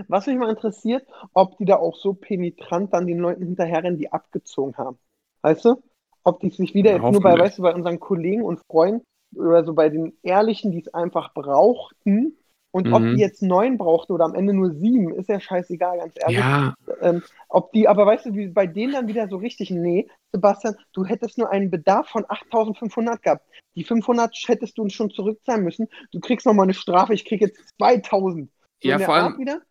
Was 0.07 0.27
mich 0.27 0.37
mal 0.37 0.49
interessiert, 0.49 1.07
ob 1.33 1.57
die 1.57 1.65
da 1.65 1.77
auch 1.77 1.95
so 1.95 2.13
penetrant 2.13 2.93
dann 2.93 3.07
den 3.07 3.19
Leuten 3.19 3.43
hinterherrennen, 3.43 3.97
die 3.97 4.11
abgezogen 4.11 4.77
haben. 4.77 4.99
Weißt 5.41 5.65
du? 5.65 5.81
Ob 6.23 6.39
die 6.41 6.49
sich 6.49 6.73
wieder 6.73 6.91
Ja, 6.91 6.97
jetzt 6.97 7.11
nur 7.11 7.21
bei, 7.21 7.37
weißt 7.37 7.57
du, 7.57 7.63
bei 7.63 7.73
unseren 7.73 7.99
Kollegen 7.99 8.43
und 8.43 8.59
Freunden 8.69 9.03
oder 9.35 9.63
so 9.63 9.73
bei 9.73 9.89
den 9.89 10.17
Ehrlichen, 10.21 10.71
die 10.71 10.81
es 10.81 10.93
einfach 10.93 11.33
brauchten 11.33 12.37
und 12.71 12.91
ob 12.93 13.01
Mhm. 13.01 13.15
die 13.15 13.21
jetzt 13.21 13.41
neun 13.41 13.77
brauchten 13.77 14.13
oder 14.13 14.25
am 14.25 14.35
Ende 14.35 14.53
nur 14.53 14.71
sieben, 14.73 15.13
ist 15.15 15.27
ja 15.29 15.39
scheißegal, 15.39 15.97
ganz 15.97 16.13
ehrlich. 16.19 16.37
Ja, 16.37 16.75
Ähm, 17.01 17.23
ob 17.47 17.71
die, 17.71 17.87
aber 17.87 18.05
weißt 18.05 18.25
du, 18.27 18.33
wie 18.35 18.47
bei 18.49 18.67
denen 18.67 18.93
dann 18.93 19.07
wieder 19.07 19.27
so 19.29 19.37
richtig, 19.37 19.71
nee, 19.71 20.07
Sebastian, 20.33 20.75
du 20.93 21.05
hättest 21.05 21.37
nur 21.37 21.49
einen 21.49 21.71
Bedarf 21.71 22.09
von 22.09 22.25
8500 22.27 23.21
gehabt. 23.23 23.45
Die 23.75 23.83
500 23.83 24.35
hättest 24.47 24.77
du 24.77 24.87
schon 24.89 25.09
zurückzahlen 25.09 25.63
müssen. 25.63 25.87
Du 26.11 26.19
kriegst 26.19 26.45
nochmal 26.45 26.65
eine 26.65 26.73
Strafe, 26.73 27.13
ich 27.13 27.25
krieg 27.25 27.41
jetzt 27.41 27.57
2000. 27.77 28.49
So 28.83 28.89
Ja, 28.89 28.99
vor 28.99 29.15
allem- 29.15 29.37
wieder. 29.39 29.61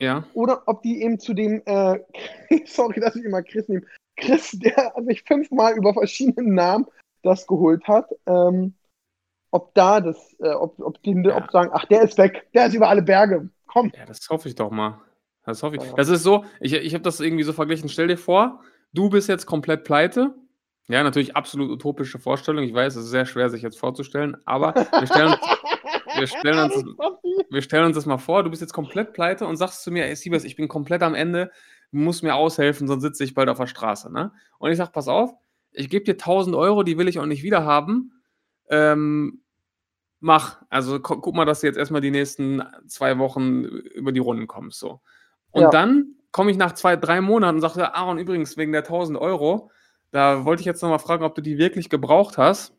ja. 0.00 0.24
Oder 0.34 0.62
ob 0.66 0.82
die 0.82 1.02
eben 1.02 1.18
zu 1.18 1.34
dem, 1.34 1.62
äh, 1.66 1.98
sorry, 2.66 3.00
dass 3.00 3.16
ich 3.16 3.24
immer 3.24 3.42
Chris 3.42 3.68
nehme, 3.68 3.82
Chris, 4.16 4.52
der 4.52 4.92
sich 5.06 5.22
fünfmal 5.24 5.74
über 5.76 5.92
verschiedene 5.92 6.48
Namen 6.52 6.86
das 7.22 7.46
geholt 7.46 7.86
hat, 7.88 8.08
ähm, 8.26 8.74
ob 9.50 9.74
da 9.74 10.00
das, 10.00 10.36
äh, 10.40 10.50
ob, 10.50 10.78
ob 10.80 11.02
die 11.02 11.14
Ja. 11.24 11.36
ob 11.36 11.50
sagen, 11.50 11.70
ach, 11.72 11.84
der 11.86 12.02
ist 12.02 12.18
weg, 12.18 12.48
der 12.54 12.66
ist 12.66 12.74
über 12.74 12.88
alle 12.88 13.02
Berge. 13.02 13.48
Komm. 13.66 13.92
Ja, 13.96 14.04
das 14.06 14.20
hoffe 14.30 14.48
ich 14.48 14.54
doch 14.54 14.70
mal. 14.70 15.00
Das 15.44 15.62
hoffe 15.62 15.76
ich. 15.76 15.82
Ja. 15.82 15.92
Das 15.94 16.08
ist 16.08 16.22
so, 16.22 16.44
ich, 16.60 16.74
ich 16.74 16.94
habe 16.94 17.02
das 17.02 17.20
irgendwie 17.20 17.44
so 17.44 17.52
verglichen. 17.52 17.88
Stell 17.88 18.08
dir 18.08 18.18
vor, 18.18 18.60
du 18.92 19.08
bist 19.08 19.28
jetzt 19.28 19.46
komplett 19.46 19.84
pleite. 19.84 20.34
Ja, 20.88 21.02
natürlich 21.02 21.36
absolut 21.36 21.70
utopische 21.70 22.18
Vorstellung. 22.18 22.64
Ich 22.64 22.72
weiß, 22.72 22.96
es 22.96 23.04
ist 23.04 23.10
sehr 23.10 23.26
schwer, 23.26 23.50
sich 23.50 23.62
jetzt 23.62 23.78
vorzustellen, 23.78 24.36
aber 24.46 24.74
wir 24.74 25.06
stellen, 25.06 25.34
wir 26.16 26.26
stellen 26.26 26.70
uns, 26.70 26.84
wir 27.50 27.62
stellen 27.62 27.84
uns 27.84 27.94
das 27.96 28.06
mal 28.06 28.16
vor, 28.16 28.42
du 28.42 28.48
bist 28.48 28.62
jetzt 28.62 28.72
komplett 28.72 29.12
pleite 29.12 29.46
und 29.46 29.56
sagst 29.56 29.82
zu 29.82 29.90
mir, 29.90 30.06
ey 30.06 30.16
Siebes, 30.16 30.44
ich 30.44 30.56
bin 30.56 30.66
komplett 30.66 31.02
am 31.02 31.14
Ende, 31.14 31.50
du 31.92 31.98
musst 31.98 32.22
mir 32.22 32.34
aushelfen, 32.34 32.88
sonst 32.88 33.02
sitze 33.02 33.22
ich 33.22 33.34
bald 33.34 33.50
auf 33.50 33.58
der 33.58 33.66
Straße. 33.66 34.10
Ne? 34.10 34.32
Und 34.58 34.70
ich 34.70 34.78
sag, 34.78 34.92
pass 34.92 35.08
auf, 35.08 35.30
ich 35.72 35.90
gebe 35.90 36.06
dir 36.06 36.12
1000 36.12 36.56
Euro, 36.56 36.82
die 36.82 36.96
will 36.96 37.08
ich 37.08 37.18
auch 37.18 37.26
nicht 37.26 37.42
wieder 37.42 37.64
haben. 37.64 38.17
Ähm, 38.70 39.42
mach. 40.20 40.62
Also 40.68 41.00
gu 41.00 41.16
guck 41.20 41.34
mal, 41.34 41.44
dass 41.44 41.60
du 41.60 41.66
jetzt 41.66 41.76
erstmal 41.78 42.00
die 42.00 42.10
nächsten 42.10 42.62
zwei 42.86 43.18
Wochen 43.18 43.64
über 43.64 44.12
die 44.12 44.20
Runden 44.20 44.46
kommst. 44.46 44.78
So. 44.78 45.00
Und 45.50 45.62
Ja. 45.62 45.70
dann 45.70 46.14
komme 46.32 46.50
ich 46.50 46.56
nach 46.56 46.72
zwei, 46.72 46.96
drei 46.96 47.20
Monaten 47.20 47.56
und 47.56 47.62
sage, 47.62 47.94
Aaron, 47.94 48.18
übrigens, 48.18 48.56
wegen 48.56 48.72
der 48.72 48.82
1000 48.84 49.18
Euro, 49.18 49.70
da 50.10 50.44
wollte 50.44 50.60
ich 50.60 50.66
jetzt 50.66 50.82
nochmal 50.82 50.98
fragen, 50.98 51.24
ob 51.24 51.34
du 51.34 51.40
die 51.42 51.58
wirklich 51.58 51.88
gebraucht 51.88 52.38
hast. 52.38 52.74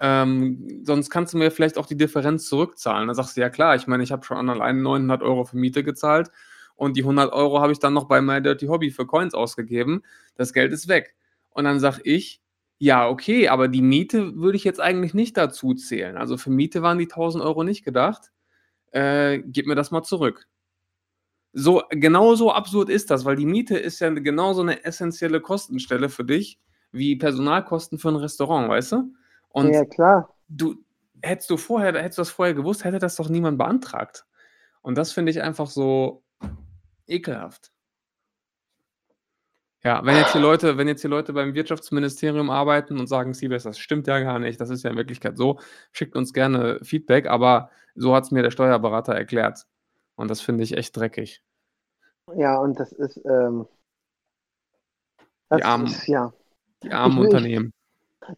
Ähm, 0.00 0.82
sonst 0.84 1.10
kannst 1.10 1.32
du 1.32 1.38
mir 1.38 1.50
vielleicht 1.50 1.78
auch 1.78 1.86
die 1.86 1.96
Differenz 1.96 2.48
zurückzahlen. 2.48 3.06
Dann 3.06 3.14
sagst 3.14 3.36
du, 3.36 3.40
ja 3.40 3.50
klar, 3.50 3.76
ich 3.76 3.86
meine, 3.86 4.02
ich 4.02 4.10
habe 4.10 4.24
schon 4.24 4.50
allein 4.50 4.82
900 4.82 5.22
Euro 5.22 5.44
für 5.44 5.56
Miete 5.56 5.84
gezahlt 5.84 6.30
und 6.74 6.96
die 6.96 7.04
100 7.04 7.32
Euro 7.32 7.60
habe 7.60 7.72
ich 7.72 7.78
dann 7.78 7.92
noch 7.94 8.06
bei 8.06 8.20
My 8.20 8.42
Dirty 8.42 8.66
Hobby 8.66 8.90
für 8.90 9.06
Coins 9.06 9.34
ausgegeben. 9.34 10.02
Das 10.34 10.52
Geld 10.52 10.72
ist 10.72 10.88
weg. 10.88 11.14
Und 11.50 11.64
dann 11.64 11.78
sage 11.78 12.00
ich, 12.04 12.42
ja, 12.78 13.08
okay, 13.08 13.48
aber 13.48 13.68
die 13.68 13.82
Miete 13.82 14.36
würde 14.36 14.56
ich 14.56 14.64
jetzt 14.64 14.80
eigentlich 14.80 15.14
nicht 15.14 15.36
dazu 15.36 15.74
zählen. 15.74 16.16
Also 16.16 16.36
für 16.36 16.50
Miete 16.50 16.82
waren 16.82 16.98
die 16.98 17.04
1000 17.10 17.42
Euro 17.42 17.64
nicht 17.64 17.84
gedacht. 17.84 18.32
Äh, 18.90 19.38
gib 19.46 19.66
mir 19.66 19.74
das 19.74 19.90
mal 19.90 20.02
zurück. 20.02 20.46
So, 21.52 21.82
genauso 21.90 22.52
absurd 22.52 22.90
ist 22.90 23.10
das, 23.10 23.24
weil 23.24 23.36
die 23.36 23.46
Miete 23.46 23.78
ist 23.78 24.00
ja 24.00 24.10
genauso 24.10 24.60
eine 24.60 24.84
essentielle 24.84 25.40
Kostenstelle 25.40 26.10
für 26.10 26.24
dich 26.24 26.60
wie 26.92 27.16
Personalkosten 27.16 27.98
für 27.98 28.08
ein 28.08 28.16
Restaurant, 28.16 28.68
weißt 28.68 28.92
du? 28.92 29.14
Und 29.48 29.72
ja, 29.72 29.84
klar. 29.86 30.34
du 30.48 30.76
hättest 31.22 31.48
du 31.48 31.56
vorher, 31.56 31.94
hättest 31.94 32.18
du 32.18 32.22
das 32.22 32.30
vorher 32.30 32.54
gewusst, 32.54 32.84
hätte 32.84 32.98
das 32.98 33.16
doch 33.16 33.30
niemand 33.30 33.56
beantragt. 33.56 34.26
Und 34.82 34.98
das 34.98 35.12
finde 35.12 35.32
ich 35.32 35.42
einfach 35.42 35.66
so 35.66 36.22
ekelhaft. 37.06 37.72
Ja, 39.86 40.04
wenn 40.04 40.16
jetzt 40.16 40.32
hier 40.32 40.40
Leute, 40.40 40.78
wenn 40.78 40.88
jetzt 40.88 41.02
hier 41.02 41.10
Leute 41.10 41.32
beim 41.32 41.54
Wirtschaftsministerium 41.54 42.50
arbeiten 42.50 42.98
und 42.98 43.06
sagen, 43.06 43.34
Siebes, 43.34 43.62
das 43.62 43.78
stimmt 43.78 44.08
ja 44.08 44.18
gar 44.18 44.40
nicht, 44.40 44.60
das 44.60 44.68
ist 44.68 44.82
ja 44.82 44.90
in 44.90 44.96
Wirklichkeit 44.96 45.38
so, 45.38 45.60
schickt 45.92 46.16
uns 46.16 46.32
gerne 46.32 46.80
Feedback, 46.82 47.28
aber 47.28 47.70
so 47.94 48.12
hat 48.12 48.24
es 48.24 48.32
mir 48.32 48.42
der 48.42 48.50
Steuerberater 48.50 49.14
erklärt. 49.14 49.64
Und 50.16 50.28
das 50.28 50.40
finde 50.40 50.64
ich 50.64 50.76
echt 50.76 50.96
dreckig. 50.96 51.40
Ja, 52.34 52.58
und 52.58 52.80
das 52.80 52.90
ist, 52.90 53.16
ähm, 53.26 53.68
das 55.50 55.58
Die 55.58 55.64
Armen. 55.64 55.86
ist, 55.86 56.08
ja. 56.08 56.32
Die 56.82 56.90
armen 56.90 57.18
Ich 57.18 57.24
Unternehmen. 57.26 57.72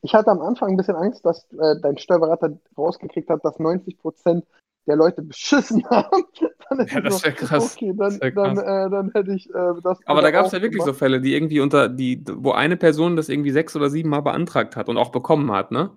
Ich 0.03 0.15
hatte 0.15 0.31
am 0.31 0.43
Anfang 0.43 0.73
ein 0.73 0.77
bisschen 0.77 0.97
Angst, 0.97 1.25
dass 1.25 1.51
äh, 1.53 1.81
dein 1.81 1.97
Steuerberater 1.97 2.59
rausgekriegt 2.77 3.31
hat, 3.31 3.43
dass 3.43 3.59
90 3.59 3.97
Prozent 3.97 4.45
der 4.87 4.97
Leute 4.97 5.23
beschissen 5.23 5.83
haben. 5.89 6.25
Dann 6.71 6.87
Ja, 6.87 7.01
das 7.01 7.19
so, 7.19 7.25
wär 7.25 7.33
krass. 7.33 7.75
Okay, 7.75 7.95
dann, 7.97 8.11
Das 8.11 8.21
wär 8.21 8.33
dann, 8.33 8.57
krass. 8.57 8.87
äh, 8.87 8.91
dann 8.91 9.11
hätte 9.13 9.33
ich 9.33 9.49
äh, 9.51 9.75
das. 9.83 9.99
Aber 10.07 10.23
da 10.23 10.31
gab 10.31 10.47
es 10.47 10.53
ja 10.53 10.63
wirklich 10.63 10.83
so 10.83 10.87
gemacht. 10.87 10.99
Fälle, 10.99 11.21
die 11.21 11.35
irgendwie 11.35 11.61
unter, 11.61 11.89
die, 11.89 12.23
wo 12.27 12.53
eine 12.53 12.77
Person 12.77 13.17
das 13.17 13.29
irgendwie 13.29 13.51
sechs 13.51 13.75
oder 13.77 13.91
sieben 13.91 14.11
Mal 14.11 14.21
beantragt 14.21 14.77
hat 14.77 14.89
und 14.89 14.97
auch 14.97 15.11
bekommen 15.11 15.51
hat, 15.53 15.71
ne? 15.71 15.91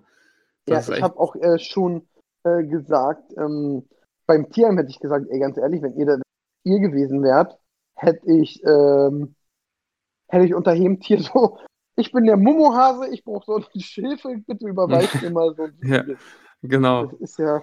Ja, 0.68 0.76
Das 0.76 0.88
ist 0.88 0.96
ich 0.96 1.02
habe 1.02 1.18
auch 1.18 1.34
äh, 1.36 1.58
schon 1.58 2.08
äh, 2.44 2.64
gesagt, 2.64 3.32
ähm, 3.36 3.88
beim 4.26 4.50
Tierheim 4.50 4.78
hätte 4.78 4.90
ich 4.90 5.00
gesagt, 5.00 5.26
ey, 5.28 5.38
ganz 5.40 5.58
ehrlich, 5.58 5.82
wenn 5.82 5.96
ihr 5.96 6.06
da 6.06 6.16
ihr 6.64 6.78
gewesen 6.78 7.22
wärt, 7.22 7.58
hätte 7.94 8.30
ich, 8.32 8.62
ähm, 8.64 9.34
hätte 10.28 10.44
ich 10.44 10.54
unter 10.54 10.72
jedem 10.72 11.00
Tier 11.00 11.20
so, 11.22 11.58
ich 11.96 12.12
bin 12.12 12.24
der 12.24 12.36
Mummohase, 12.36 13.08
ich 13.12 13.24
brauche 13.24 13.44
so 13.44 13.54
eine 13.56 13.82
Schilfe, 13.82 14.36
bitte 14.46 14.68
überweist 14.68 15.20
mir 15.20 15.30
mal 15.30 15.54
so 15.54 15.64
ein 15.64 15.78
Ja. 15.82 16.04
Genau. 16.62 17.06
Das 17.06 17.20
ist 17.20 17.38
ja, 17.38 17.62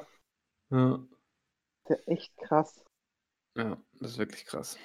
Ja, 0.71 0.95
ist 0.95 1.89
ja 1.89 1.95
echt 2.05 2.37
krass. 2.37 2.83
Ja, 3.59 3.77
das 3.99 4.11
ist 4.11 4.17
wirklich 4.17 4.45
krass. 4.45 4.77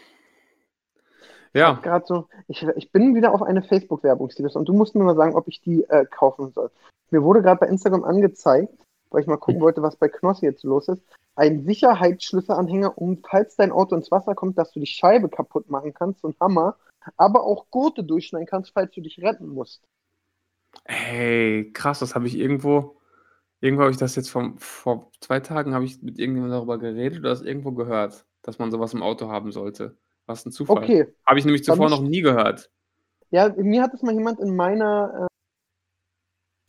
Ja, 1.52 1.74
Gerade 1.74 2.04
so, 2.06 2.28
ich, 2.48 2.62
ich 2.76 2.90
bin 2.90 3.14
wieder 3.14 3.32
auf 3.32 3.42
eine 3.42 3.62
Facebook-Werbung, 3.62 4.28
Stevens, 4.30 4.56
und 4.56 4.68
du 4.68 4.72
musst 4.72 4.96
mir 4.96 5.04
mal 5.04 5.14
sagen, 5.14 5.36
ob 5.36 5.46
ich 5.46 5.60
die 5.60 5.84
äh, 5.84 6.04
kaufen 6.04 6.50
soll. 6.50 6.70
Mir 7.10 7.22
wurde 7.22 7.42
gerade 7.42 7.60
bei 7.60 7.68
Instagram 7.68 8.02
angezeigt, 8.02 8.74
weil 9.10 9.22
ich 9.22 9.28
mal 9.28 9.36
gucken 9.36 9.60
wollte, 9.60 9.80
was 9.80 9.94
bei 9.94 10.08
Knossi 10.08 10.46
jetzt 10.46 10.64
los 10.64 10.88
ist, 10.88 11.02
ein 11.36 11.64
Sicherheitsschlüsselanhänger, 11.64 12.98
um, 12.98 13.22
falls 13.28 13.54
dein 13.54 13.70
Auto 13.70 13.94
ins 13.94 14.10
Wasser 14.10 14.34
kommt, 14.34 14.58
dass 14.58 14.72
du 14.72 14.80
die 14.80 14.86
Scheibe 14.86 15.28
kaputt 15.28 15.70
machen 15.70 15.94
kannst, 15.94 16.22
so 16.22 16.28
ein 16.28 16.36
Hammer, 16.40 16.76
aber 17.16 17.44
auch 17.44 17.66
Gurte 17.70 18.02
durchschneiden 18.02 18.48
kannst, 18.48 18.72
falls 18.72 18.92
du 18.92 19.00
dich 19.00 19.22
retten 19.22 19.48
musst. 19.48 19.82
hey, 20.86 21.70
krass, 21.72 22.00
das 22.00 22.16
habe 22.16 22.26
ich 22.26 22.36
irgendwo, 22.36 22.96
irgendwo 23.60 23.82
habe 23.82 23.92
ich 23.92 23.96
das 23.98 24.16
jetzt 24.16 24.30
vom, 24.30 24.58
vor 24.58 25.12
zwei 25.20 25.38
Tagen 25.38 25.72
habe 25.72 25.84
ich 25.84 26.02
mit 26.02 26.18
irgendjemandem 26.18 26.58
darüber 26.58 26.78
geredet 26.78 27.20
oder 27.20 27.30
das 27.30 27.42
irgendwo 27.42 27.72
gehört, 27.72 28.24
dass 28.44 28.58
man 28.58 28.70
sowas 28.70 28.94
im 28.94 29.02
Auto 29.02 29.28
haben 29.28 29.50
sollte. 29.52 29.96
Was 30.26 30.46
ein 30.46 30.52
Zufall. 30.52 30.78
Okay, 30.78 31.12
Habe 31.26 31.38
ich 31.38 31.44
nämlich 31.44 31.64
zuvor 31.64 31.88
nicht- 31.90 31.98
noch 32.00 32.06
nie 32.08 32.20
gehört. 32.20 32.70
ja, 33.30 33.52
mir 33.56 33.82
hat 33.82 33.92
es 33.94 34.02
mal 34.02 34.14
jemand 34.14 34.38
in 34.40 34.54
meiner, 34.56 35.26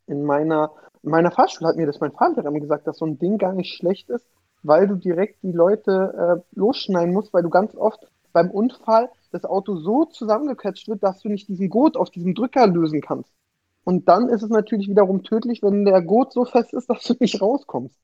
äh, 0.08 0.12
in 0.12 0.24
meiner, 0.24 0.74
in 1.04 1.12
meiner 1.12 1.32
Fahrschule 1.32 1.70
hat 1.70 1.78
mir 1.78 1.86
das 1.86 2.00
mein 2.00 2.12
Vater 2.12 2.44
immer 2.46 2.60
gesagt, 2.60 2.88
dass 2.88 2.98
so 2.98 3.06
ein 3.06 3.18
Ding 3.20 3.38
gar 3.38 3.54
nicht 3.54 3.76
schlecht 3.76 4.10
ist, 4.10 4.28
weil 4.64 4.88
du 4.88 4.96
direkt 4.96 5.42
die 5.44 5.52
Leute 5.52 6.42
äh, 6.54 6.58
losschneiden 6.60 7.14
musst, 7.14 7.34
weil 7.34 7.44
du 7.44 7.50
ganz 7.50 7.76
oft 7.76 8.08
beim 8.34 8.52
Unfall 8.52 9.10
das 9.32 9.46
Auto 9.46 9.78
so 9.78 10.06
zusammengequetscht 10.06 10.88
wird, 10.88 11.04
dass 11.04 11.20
du 11.22 11.30
nicht 11.30 11.48
diesen 11.48 11.70
Gurt 11.70 11.96
auf 11.98 12.10
diesem 12.10 12.34
Drücker 12.36 12.68
lösen 12.68 13.02
kannst. 13.02 13.32
Und 13.84 14.08
dann 14.10 14.30
ist 14.30 14.42
es 14.44 14.50
natürlich 14.50 14.90
wiederum 14.90 15.24
tödlich, 15.24 15.62
wenn 15.62 15.86
der 15.86 16.02
Gurt 16.02 16.34
so 16.34 16.44
fest 16.46 16.74
ist, 16.74 16.90
dass 16.90 17.04
du 17.04 17.16
nicht 17.20 17.42
rauskommst. 17.42 17.98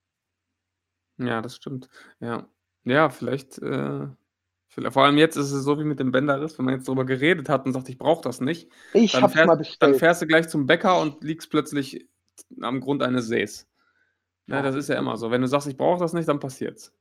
Ja, 1.18 1.42
das 1.42 1.56
stimmt. 1.56 1.90
Ja, 2.20 2.48
ja, 2.84 3.10
vielleicht, 3.10 3.58
äh, 3.60 4.08
vielleicht, 4.68 4.94
vor 4.94 5.04
allem 5.06 5.18
jetzt 5.18 5.36
ist 5.36 5.52
es 5.52 5.64
so 5.64 5.78
wie 5.80 5.84
mit 5.84 6.00
dem 6.00 6.12
Bänderriss, 6.12 6.58
wenn 6.58 6.66
man 6.66 6.76
jetzt 6.76 6.88
darüber 6.88 7.06
geredet 7.06 7.50
hat 7.50 7.66
und 7.66 7.74
sagt, 7.74 7.90
ich 7.90 7.98
brauche 7.98 8.22
das 8.24 8.42
nicht, 8.42 8.70
Ich 8.94 9.12
Dann 9.14 9.24
hab's 9.24 9.34
fährst- 9.34 9.48
mal 9.48 9.54
dann 9.54 9.58
bestellt. 9.60 9.98
fährst 9.98 10.22
du 10.22 10.28
gleich 10.28 10.48
zum 10.50 10.66
Bäcker 10.66 11.00
und 11.02 11.24
liegst 11.24 11.50
plötzlich 11.50 12.08
am 12.62 12.80
Grund 12.82 13.04
eines 13.04 13.28
Sees. 13.28 13.68
Ja, 14.48 14.56
Ja. 14.58 14.62
das 14.64 14.76
ist 14.76 14.90
ja 14.90 14.98
immer 14.98 15.18
so. 15.18 15.30
Wenn 15.32 15.42
du 15.42 15.48
sagst, 15.48 15.68
ich 15.68 15.78
brauche 15.78 16.00
das 16.00 16.14
nicht, 16.14 16.28
dann 16.28 16.40
passiert's. 16.40 16.94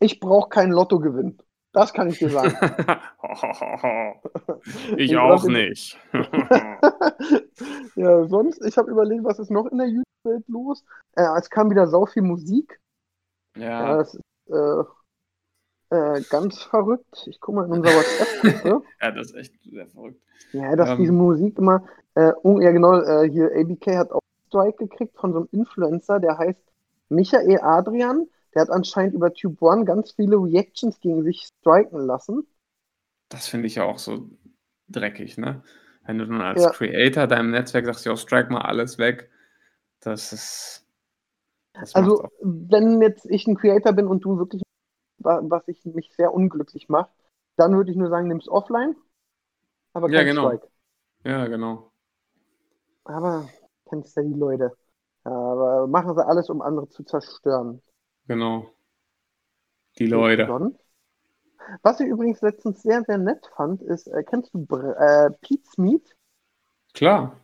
Ich 0.00 0.20
brauche 0.20 0.48
keinen 0.50 0.72
Lottogewinn. 0.72 1.38
Das 1.72 1.92
kann 1.92 2.08
ich 2.08 2.18
dir 2.18 2.28
sagen. 2.30 2.54
ich 4.96 5.10
Ich 5.10 5.16
auch 5.18 5.44
nicht. 5.44 5.98
ja, 7.96 8.24
sonst, 8.26 8.64
ich 8.64 8.76
habe 8.76 8.90
überlegt, 8.90 9.24
was 9.24 9.38
ist 9.38 9.50
noch 9.50 9.66
in 9.66 9.78
der 9.78 9.88
YouTube-Welt 9.88 10.44
los? 10.48 10.84
Äh, 11.16 11.26
es 11.38 11.50
kam 11.50 11.70
wieder 11.70 11.86
sau 11.86 12.06
viel 12.06 12.22
Musik. 12.22 12.80
Ja, 13.56 13.64
ja, 13.64 13.96
das 13.98 14.14
ist, 14.14 14.20
äh, 14.48 14.84
Äh, 15.90 16.22
ganz 16.28 16.62
verrückt. 16.62 17.26
Ich 17.26 17.40
gucke 17.40 17.56
mal 17.58 17.66
in 17.66 17.72
unserer 17.72 17.94
WhatsApp-Gruppe. 17.94 18.82
ja, 19.00 19.10
das 19.10 19.28
ist 19.30 19.34
echt 19.36 19.54
sehr 19.62 19.86
verrückt. 19.88 20.20
Ja, 20.52 20.76
dass 20.76 20.90
Ähm. 20.90 20.96
diese 20.96 21.12
Musik 21.12 21.58
immer. 21.58 21.84
Äh, 22.14 22.32
oh, 22.42 22.60
ja, 22.60 22.70
genau, 22.70 23.00
äh, 23.00 23.28
hier 23.30 23.50
ABK 23.54 23.96
hat 23.96 24.10
auch 24.12 24.20
Strike 24.48 24.78
gekriegt 24.86 25.16
von 25.16 25.32
so 25.32 25.38
einem 25.40 25.48
Influencer, 25.52 26.20
der 26.20 26.38
heißt 26.38 26.60
Michael 27.08 27.60
Adrian. 27.60 28.26
Der 28.54 28.62
hat 28.62 28.70
anscheinend 28.70 29.14
über 29.14 29.32
Tube 29.34 29.60
One 29.62 29.84
ganz 29.84 30.12
viele 30.12 30.36
Reactions 30.36 31.00
gegen 31.00 31.24
sich 31.24 31.46
striken 31.60 31.98
lassen. 32.06 32.46
Das 33.28 33.48
finde 33.48 33.66
ich 33.66 33.76
ja 33.76 33.84
auch 33.84 33.98
so 33.98 34.30
dreckig, 34.88 35.38
ne? 35.38 35.62
Wenn 36.06 36.18
du 36.18 36.26
dann 36.26 36.40
als 36.40 36.62
Ja. 36.62 36.70
Creator 36.70 37.26
deinem 37.26 37.50
Netzwerk 37.50 37.86
sagst, 37.86 38.04
ja, 38.06 38.16
strike 38.16 38.52
mal 38.52 38.62
alles 38.62 38.98
weg. 38.98 39.30
Das 40.00 40.32
ist. 40.32 40.83
Das 41.74 41.94
Also, 41.94 42.30
wenn 42.40 43.00
jetzt 43.02 43.26
ich 43.26 43.46
ein 43.46 43.56
Creator 43.56 43.92
bin 43.92 44.06
und 44.06 44.24
du 44.24 44.38
wirklich, 44.38 44.62
wa- 45.18 45.42
was 45.44 45.68
ich 45.68 45.84
mich 45.86 46.12
sehr 46.16 46.34
unglücklich 46.34 46.88
macht, 46.88 47.12
dann 47.56 47.76
würde 47.76 47.90
ich 47.92 47.96
nur 47.96 48.10
sagen, 48.10 48.28
nimm's 48.28 48.48
offline. 48.48 48.96
Aber 49.94 50.10
Ja, 50.10 50.10
kein 50.10 50.28
genau. 50.28 50.58
Strike. 50.58 50.68
Ja, 51.24 51.46
genau. 51.48 51.92
Aber 53.04 53.48
kennst 53.88 54.14
ja 54.16 54.22
die 54.22 54.34
Leute. 54.34 54.76
Ja, 55.24 55.30
aber 55.32 55.86
machen 55.86 56.14
sie 56.14 56.26
alles, 56.26 56.50
um 56.50 56.60
andere 56.62 56.88
zu 56.90 57.02
zerstören. 57.04 57.80
Genau. 58.28 58.74
Die 59.98 60.06
Leute. 60.06 60.46
Sonst? 60.46 60.78
Was 61.82 62.00
ich 62.00 62.08
übrigens 62.08 62.40
letztens 62.40 62.82
sehr, 62.82 63.04
sehr 63.04 63.16
nett 63.18 63.48
fand, 63.56 63.80
ist, 63.80 64.08
äh, 64.08 64.24
kennst 64.24 64.52
du 64.54 64.66
Br 64.66 64.96
äh, 64.98 65.30
Pete's 65.40 65.78
Meat? 65.78 66.16
Klar. 66.94 67.36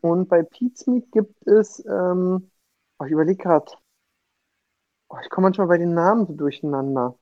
Und 0.00 0.28
bei 0.28 0.42
Pete's 0.42 0.86
Meat 0.86 1.10
gibt 1.12 1.46
es, 1.46 1.84
ähm, 1.86 2.50
oh, 2.98 3.04
ich 3.04 3.12
überlege 3.12 3.42
gerade, 3.42 3.66
oh, 5.08 5.16
ich 5.22 5.30
komme 5.30 5.46
manchmal 5.46 5.68
bei 5.68 5.78
den 5.78 5.94
Namen 5.94 6.26
so 6.26 6.34
durcheinander. 6.34 7.18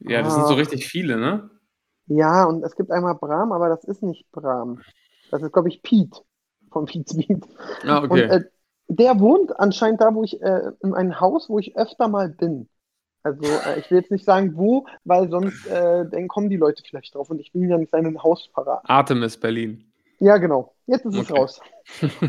Ja, 0.00 0.22
das 0.22 0.34
sind 0.34 0.46
so 0.46 0.54
Ah. 0.54 0.54
richtig 0.54 0.86
viele, 0.86 1.16
ne? 1.18 1.50
Ja, 2.06 2.44
und 2.44 2.62
es 2.64 2.76
gibt 2.76 2.90
einmal 2.90 3.16
Bram, 3.16 3.52
aber 3.52 3.68
das 3.68 3.84
ist 3.84 4.02
nicht 4.02 4.30
Bram. 4.32 4.84
Das 5.30 5.42
ist, 5.42 5.52
glaube 5.52 5.68
ich, 5.68 5.82
Pete 5.82 6.20
von 6.70 6.86
Pete's 6.86 7.14
Meat. 7.14 7.46
Ah, 7.84 7.98
Und 8.08 8.24
okay. 8.24 8.30
äh, 8.30 8.42
der 8.88 9.18
wohnt 9.20 9.58
anscheinend 9.58 10.00
da, 10.00 10.14
wo 10.14 10.22
ich, 10.24 10.40
äh, 10.42 10.72
in 10.82 10.94
einem 10.94 11.20
Haus, 11.20 11.48
wo 11.48 11.58
ich 11.58 11.76
öfter 11.76 12.08
mal 12.08 12.28
bin. 12.28 12.68
Also 13.24 13.60
äh, 13.60 13.80
ich 13.80 13.90
will 13.90 13.98
jetzt 14.00 14.10
nicht 14.12 14.24
sagen, 14.26 14.56
wo, 14.56 14.86
weil 15.04 15.30
sonst 15.30 15.66
äh, 15.66 16.08
dann 16.08 16.28
kommen 16.28 16.50
die 16.50 16.56
Leute 16.58 16.82
vielleicht 16.88 17.14
drauf 17.14 17.30
und 17.30 17.40
ich 17.40 17.54
will 17.54 17.68
ja 17.70 17.78
nicht 17.78 17.92
seinen 17.92 18.22
Haus 18.22 18.48
verraten. 18.54 18.88
Artemis 18.88 19.36
Berlin. 19.36 19.92
Ja, 20.18 20.36
genau. 20.38 20.75
Jetzt 20.86 21.04
ist 21.04 21.14
es 21.14 21.30
Okay. 21.30 21.38
raus. 21.38 21.60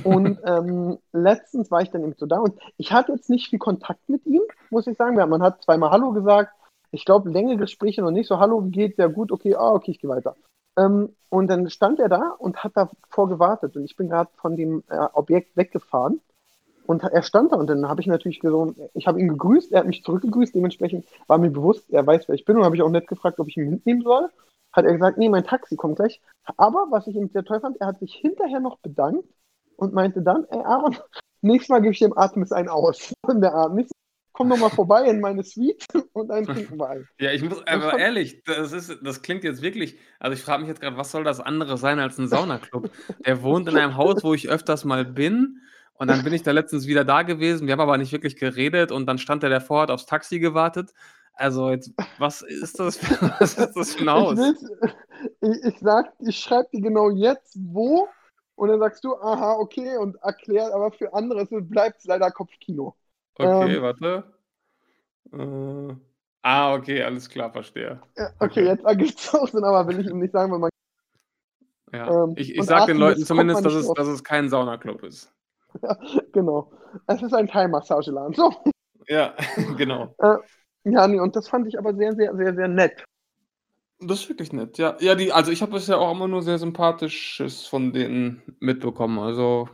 Und 0.03 0.39
ähm, 0.45 0.97
letztens 1.13 1.69
war 1.71 1.81
ich 1.81 1.91
dann 1.91 2.03
eben 2.03 2.15
so 2.17 2.25
da 2.25 2.39
und 2.39 2.59
ich 2.77 2.91
hatte 2.91 3.11
jetzt 3.11 3.29
nicht 3.29 3.49
viel 3.49 3.59
Kontakt 3.59 4.09
mit 4.09 4.25
ihm, 4.25 4.41
muss 4.69 4.87
ich 4.87 4.97
sagen. 4.97 5.15
Man 5.15 5.43
hat 5.43 5.63
zweimal 5.63 5.91
Hallo 5.91 6.11
gesagt. 6.11 6.53
Ich 6.91 7.05
glaube, 7.05 7.29
längere 7.29 7.57
Gespräche 7.57 8.01
noch 8.01 8.11
nicht 8.11 8.27
so. 8.27 8.39
Hallo, 8.39 8.65
wie 8.65 8.71
geht's? 8.71 8.97
Ja, 8.97 9.07
gut, 9.07 9.31
okay, 9.31 9.55
ah, 9.55 9.73
okay, 9.73 9.91
ich 9.91 9.99
gehe 9.99 10.09
weiter. 10.09 10.35
Ähm, 10.77 11.15
und 11.29 11.47
dann 11.47 11.69
stand 11.69 11.99
er 11.99 12.09
da 12.09 12.35
und 12.37 12.63
hat 12.63 12.73
davor 12.75 13.27
gewartet. 13.27 13.75
Und 13.75 13.83
ich 13.83 13.95
bin 13.95 14.09
gerade 14.09 14.29
von 14.37 14.55
dem 14.55 14.83
äh, 14.89 15.07
Objekt 15.13 15.57
weggefahren. 15.57 16.21
Und 16.85 17.03
er 17.03 17.21
stand 17.21 17.51
da 17.51 17.57
und 17.57 17.67
dann 17.67 17.89
habe 17.89 17.99
ich 17.99 18.07
natürlich 18.07 18.39
so, 18.41 18.73
ich 18.93 19.07
habe 19.07 19.19
ihn 19.19 19.27
gegrüßt, 19.27 19.73
er 19.73 19.79
hat 19.79 19.87
mich 19.87 20.03
zurückgegrüßt, 20.03 20.55
dementsprechend 20.55 21.05
war 21.27 21.37
mir 21.37 21.49
bewusst, 21.49 21.83
er 21.89 22.07
weiß, 22.07 22.29
wer 22.29 22.35
ich 22.35 22.45
bin 22.45 22.55
und 22.55 22.63
habe 22.63 22.77
ich 22.77 22.81
auch 22.81 22.89
nett 22.89 23.07
gefragt, 23.07 23.41
ob 23.41 23.49
ich 23.49 23.57
ihn 23.57 23.69
mitnehmen 23.69 24.03
soll. 24.03 24.29
Hat 24.77 24.85
er 24.85 24.93
gesagt, 24.93 25.17
nee, 25.17 25.27
mein 25.27 25.43
Taxi 25.43 25.75
kommt 25.75 25.95
gleich. 25.95 26.21
Aber 26.55 26.85
was 26.91 27.07
ich 27.07 27.15
ihm 27.15 27.29
sehr 27.29 27.43
toll 27.43 27.59
fand, 27.59 27.81
er 27.81 27.87
hat 27.87 27.99
sich 27.99 28.13
hinterher 28.13 28.59
noch 28.59 28.77
bedankt 28.77 29.27
und 29.75 29.93
meinte 29.93 30.21
dann, 30.21 30.45
ey 30.51 30.59
Aaron, 30.59 30.95
nächstes 31.41 31.69
Mal 31.69 31.81
gebe 31.81 31.93
ich 31.93 31.99
dem 31.99 32.15
Artemis 32.15 32.51
einen 32.51 32.69
aus. 32.69 33.11
Und 33.27 33.41
der 33.41 33.55
Artemis, 33.55 33.89
komm 34.33 34.49
doch 34.49 34.57
mal 34.57 34.69
vorbei 34.69 35.05
in 35.05 35.19
meine 35.19 35.43
Suite 35.43 35.83
und 36.13 36.27
dann 36.27 36.45
trinken 36.45 36.77
wir 36.77 36.89
ein. 36.89 37.07
Ja, 37.19 37.31
ich 37.31 37.41
muss, 37.41 37.65
aber 37.65 37.97
ehrlich, 37.97 38.43
das 38.43 38.71
ist, 38.71 38.99
das 39.01 39.23
klingt 39.23 39.43
jetzt 39.43 39.63
wirklich, 39.63 39.97
also 40.19 40.35
ich 40.35 40.43
frage 40.43 40.61
mich 40.61 40.69
jetzt 40.69 40.79
gerade, 40.79 40.95
was 40.95 41.11
soll 41.11 41.23
das 41.23 41.39
andere 41.39 41.77
sein 41.77 41.97
als 41.97 42.19
ein 42.19 42.27
Saunaclub? 42.27 42.91
Der 43.25 43.41
wohnt 43.41 43.67
in 43.67 43.77
einem 43.77 43.97
Haus, 43.97 44.23
wo 44.23 44.35
ich 44.35 44.47
öfters 44.47 44.85
mal 44.85 45.05
bin 45.05 45.61
und 45.93 46.07
dann 46.07 46.23
bin 46.23 46.33
ich 46.33 46.43
da 46.43 46.51
letztens 46.51 46.85
wieder 46.85 47.03
da 47.03 47.23
gewesen, 47.23 47.65
wir 47.65 47.71
haben 47.71 47.79
aber 47.79 47.97
nicht 47.97 48.11
wirklich 48.11 48.35
geredet 48.35 48.91
und 48.91 49.07
dann 49.07 49.17
stand 49.17 49.41
er 49.41 49.49
davor, 49.49 49.81
hat 49.81 49.89
aufs 49.89 50.05
Taxi 50.05 50.37
gewartet. 50.37 50.93
Also 51.37 51.69
jetzt, 51.69 51.93
was 52.17 52.41
ist 52.47 52.79
das 52.79 52.97
für, 52.97 53.21
was 53.39 53.57
ist 53.57 53.73
das 53.73 53.93
für 53.93 54.03
ein 54.03 54.09
Haus? 54.09 54.39
Ich, 54.39 55.49
ich, 55.49 55.63
ich 55.63 55.79
sag, 55.79 56.13
ich 56.19 56.37
schreibe 56.37 56.67
dir 56.73 56.81
genau 56.81 57.09
jetzt, 57.11 57.55
wo, 57.59 58.07
und 58.55 58.69
dann 58.69 58.79
sagst 58.79 59.03
du, 59.03 59.15
aha, 59.15 59.53
okay, 59.53 59.97
und 59.97 60.15
erklärt, 60.23 60.73
aber 60.73 60.91
für 60.91 61.13
andere 61.13 61.45
bleibt 61.61 61.99
es 61.99 62.05
leider 62.05 62.31
Kopfkino. 62.31 62.95
Okay, 63.35 63.75
ähm, 63.75 63.81
warte. 63.83 64.23
Äh, 65.31 65.95
ah, 66.41 66.73
okay, 66.73 67.03
alles 67.03 67.29
klar, 67.29 67.51
verstehe. 67.51 68.01
Ja, 68.17 68.29
okay, 68.39 68.45
Okay. 68.45 68.65
jetzt 68.65 68.83
ergibt 68.83 69.19
es 69.19 69.35
auch 69.35 69.47
Sinn, 69.47 69.63
aber 69.63 69.87
will 69.87 69.99
ich 69.99 70.07
ihm 70.07 70.19
nicht 70.19 70.33
sagen, 70.33 70.51
weil 70.51 70.59
man 70.59 70.69
Ja. 71.93 72.23
Ähm, 72.23 72.33
ich 72.35 72.55
ich 72.55 72.65
sage 72.65 72.87
den 72.87 72.97
Leuten 72.97 73.23
zumindest, 73.23 73.63
dass 73.63 73.73
es, 73.73 73.93
dass 73.93 74.07
es 74.07 74.23
kein 74.23 74.49
Saunaclub 74.49 75.03
ist. 75.03 75.31
Genau. 76.31 76.71
Es 77.05 77.21
ist 77.21 77.33
ein 77.33 77.47
Thai-Massageladen. 77.47 78.33
So. 78.33 78.51
Ja, 79.07 79.35
genau. 79.77 80.15
Ja, 80.89 81.07
nee, 81.07 81.19
und 81.19 81.35
das 81.35 81.49
fand 81.49 81.67
ich 81.67 81.77
aber 81.77 81.93
sehr, 81.95 82.15
sehr, 82.15 82.35
sehr, 82.35 82.55
sehr 82.55 82.67
nett. 82.67 83.03
Das 83.99 84.21
ist 84.21 84.29
wirklich 84.29 84.53
nett. 84.53 84.77
Ja, 84.77 84.95
ja 84.99 85.15
die, 85.15 85.31
also 85.33 85.51
ich 85.51 85.61
habe 85.61 85.73
bisher 85.73 85.99
auch 85.99 86.11
immer 86.11 86.27
nur 86.27 86.43
sehr 86.43 86.59
Sympathisches 86.59 87.65
von 87.65 87.91
denen 87.93 88.41
mitbekommen. 88.59 89.19
Also, 89.19 89.67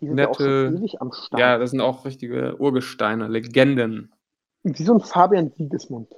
Die 0.00 0.08
sind 0.08 0.18
ja 0.18 0.28
auch 0.28 0.34
schon 0.36 0.46
Nette- 0.64 0.76
ewig 0.76 1.00
am 1.00 1.12
Start. 1.12 1.40
ja, 1.40 1.56
das 1.56 1.70
sind 1.70 1.80
auch 1.80 2.04
richtige 2.04 2.56
Urgesteine, 2.58 3.28
Legenden. 3.28 4.12
Wie 4.64 4.82
so 4.82 4.94
ein 4.94 5.00
Fabian 5.00 5.50
Siegesmund. 5.56 6.12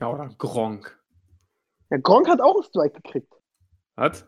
Ja, 0.00 0.12
oder 0.12 0.28
Gronk. 0.38 0.98
Ja, 1.90 1.96
Gronk 1.96 2.28
hat 2.28 2.40
auch 2.40 2.54
einen 2.54 2.64
Strike 2.64 3.00
gekriegt. 3.00 3.32
Was? 3.96 4.26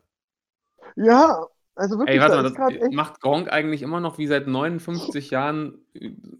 Ja, 0.96 1.46
also 1.74 1.98
wirklich, 1.98 2.16
Ey, 2.16 2.20
warte 2.20 2.42
da 2.42 2.42
mal, 2.58 2.78
das, 2.78 2.90
macht 2.92 3.20
Gronk 3.20 3.52
eigentlich 3.52 3.82
immer 3.82 4.00
noch 4.00 4.18
wie 4.18 4.26
seit 4.26 4.46
59 4.46 5.30
Jahren 5.30 5.78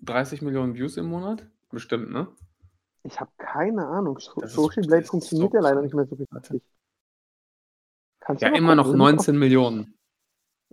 30 0.03 0.43
Millionen 0.43 0.75
Views 0.75 0.97
im 0.97 1.07
Monat? 1.07 1.47
Bestimmt, 1.71 2.11
ne? 2.11 2.29
Ich 3.05 3.21
habe 3.21 3.31
keine 3.39 3.87
Ahnung. 3.87 4.19
Social 4.19 4.83
Blade 4.83 5.05
funktioniert 5.05 5.53
ja 5.53 5.61
leider 5.61 5.83
nicht 5.83 5.95
mehr 5.95 6.07
so 6.07 6.15
richtig. 6.15 6.63
Kannst 8.21 8.43
Ja, 8.43 8.49
immer 8.49 8.75
noch 8.75 8.85
gucken? 8.85 8.99
19 8.99 9.39
Millionen. 9.39 9.95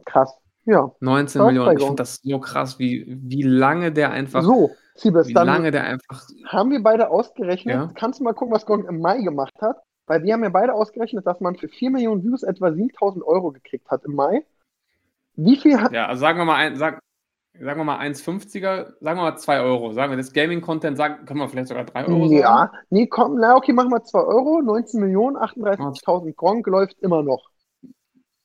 Krass. 0.06 0.34
Ja. 0.66 0.92
19 1.02 1.40
Krass, 1.40 1.48
Millionen. 1.48 1.78
Ich 1.78 1.84
finde 1.84 1.96
das 1.98 2.20
so 2.24 2.40
krass, 2.40 2.80
wie, 2.80 3.06
wie 3.22 3.42
lange 3.44 3.92
der 3.92 4.12
einfach, 4.12 4.44
So, 4.44 4.72
Siebes, 4.96 5.28
wie 5.28 5.34
lange 5.34 5.72
der 5.72 5.84
einfach, 5.84 6.28
haben 6.46 6.72
wir 6.72 6.82
beide 6.82 7.10
ausgerechnet. 7.10 7.76
Ja. 7.76 7.92
Kannst 7.96 8.20
du 8.20 8.24
mal 8.24 8.34
gucken, 8.34 8.54
was 8.54 8.66
Gronk 8.66 8.88
im 8.88 9.00
Mai 9.02 9.22
gemacht 9.22 9.54
hat? 9.62 9.78
Weil 10.08 10.24
wir 10.24 10.34
haben 10.34 10.44
ja 10.44 10.50
beide 10.50 10.74
ausgerechnet, 10.74 11.26
dass 11.26 11.40
man 11.42 11.56
für 11.56 11.68
4 11.68 11.90
Millionen 11.92 12.24
Views 12.24 12.44
etwa 12.44 12.72
7000 12.72 13.24
Euro 13.26 13.52
gekriegt 13.52 13.90
hat 13.90 14.06
im 14.06 14.16
Mai. 14.16 14.46
Wie 15.36 15.58
viel 15.58 15.80
hat. 15.82 15.92
ja, 15.92 16.08
also 16.08 16.22
sagen 16.22 16.38
wir 16.38 16.46
mal, 16.46 16.56
ein, 16.56 16.76
sag, 16.76 17.02
sagen 17.54 17.80
wir 17.80 17.84
mal 17.84 18.00
1,50er, 18.00 18.94
sagen 19.00 19.20
wir 19.20 19.24
mal 19.24 19.38
2 19.38 19.62
Euro. 19.62 19.94
Sagen 19.94 20.12
wir 20.12 20.18
das 20.18 20.34
Gaming-Content, 20.34 20.98
sagen, 20.98 21.26
können 21.26 21.40
wir 21.40 21.50
vielleicht 21.50 21.68
sogar 21.68 21.86
3 21.86 22.08
Euro 22.08 22.28
sagen? 22.28 22.40
Ja, 22.40 22.72
nee, 22.90 23.08
komm, 23.08 23.40
na 23.40 23.56
okay, 23.56 23.74
machen 23.74 23.92
wir 23.92 24.04
2 24.04 24.20
Euro, 24.20 24.62
19 24.62 25.00
Millionen, 25.00 25.38
38.000 25.38 26.34
Gronk 26.36 26.68
läuft 26.68 27.00
immer 27.00 27.24
noch. 27.24 27.50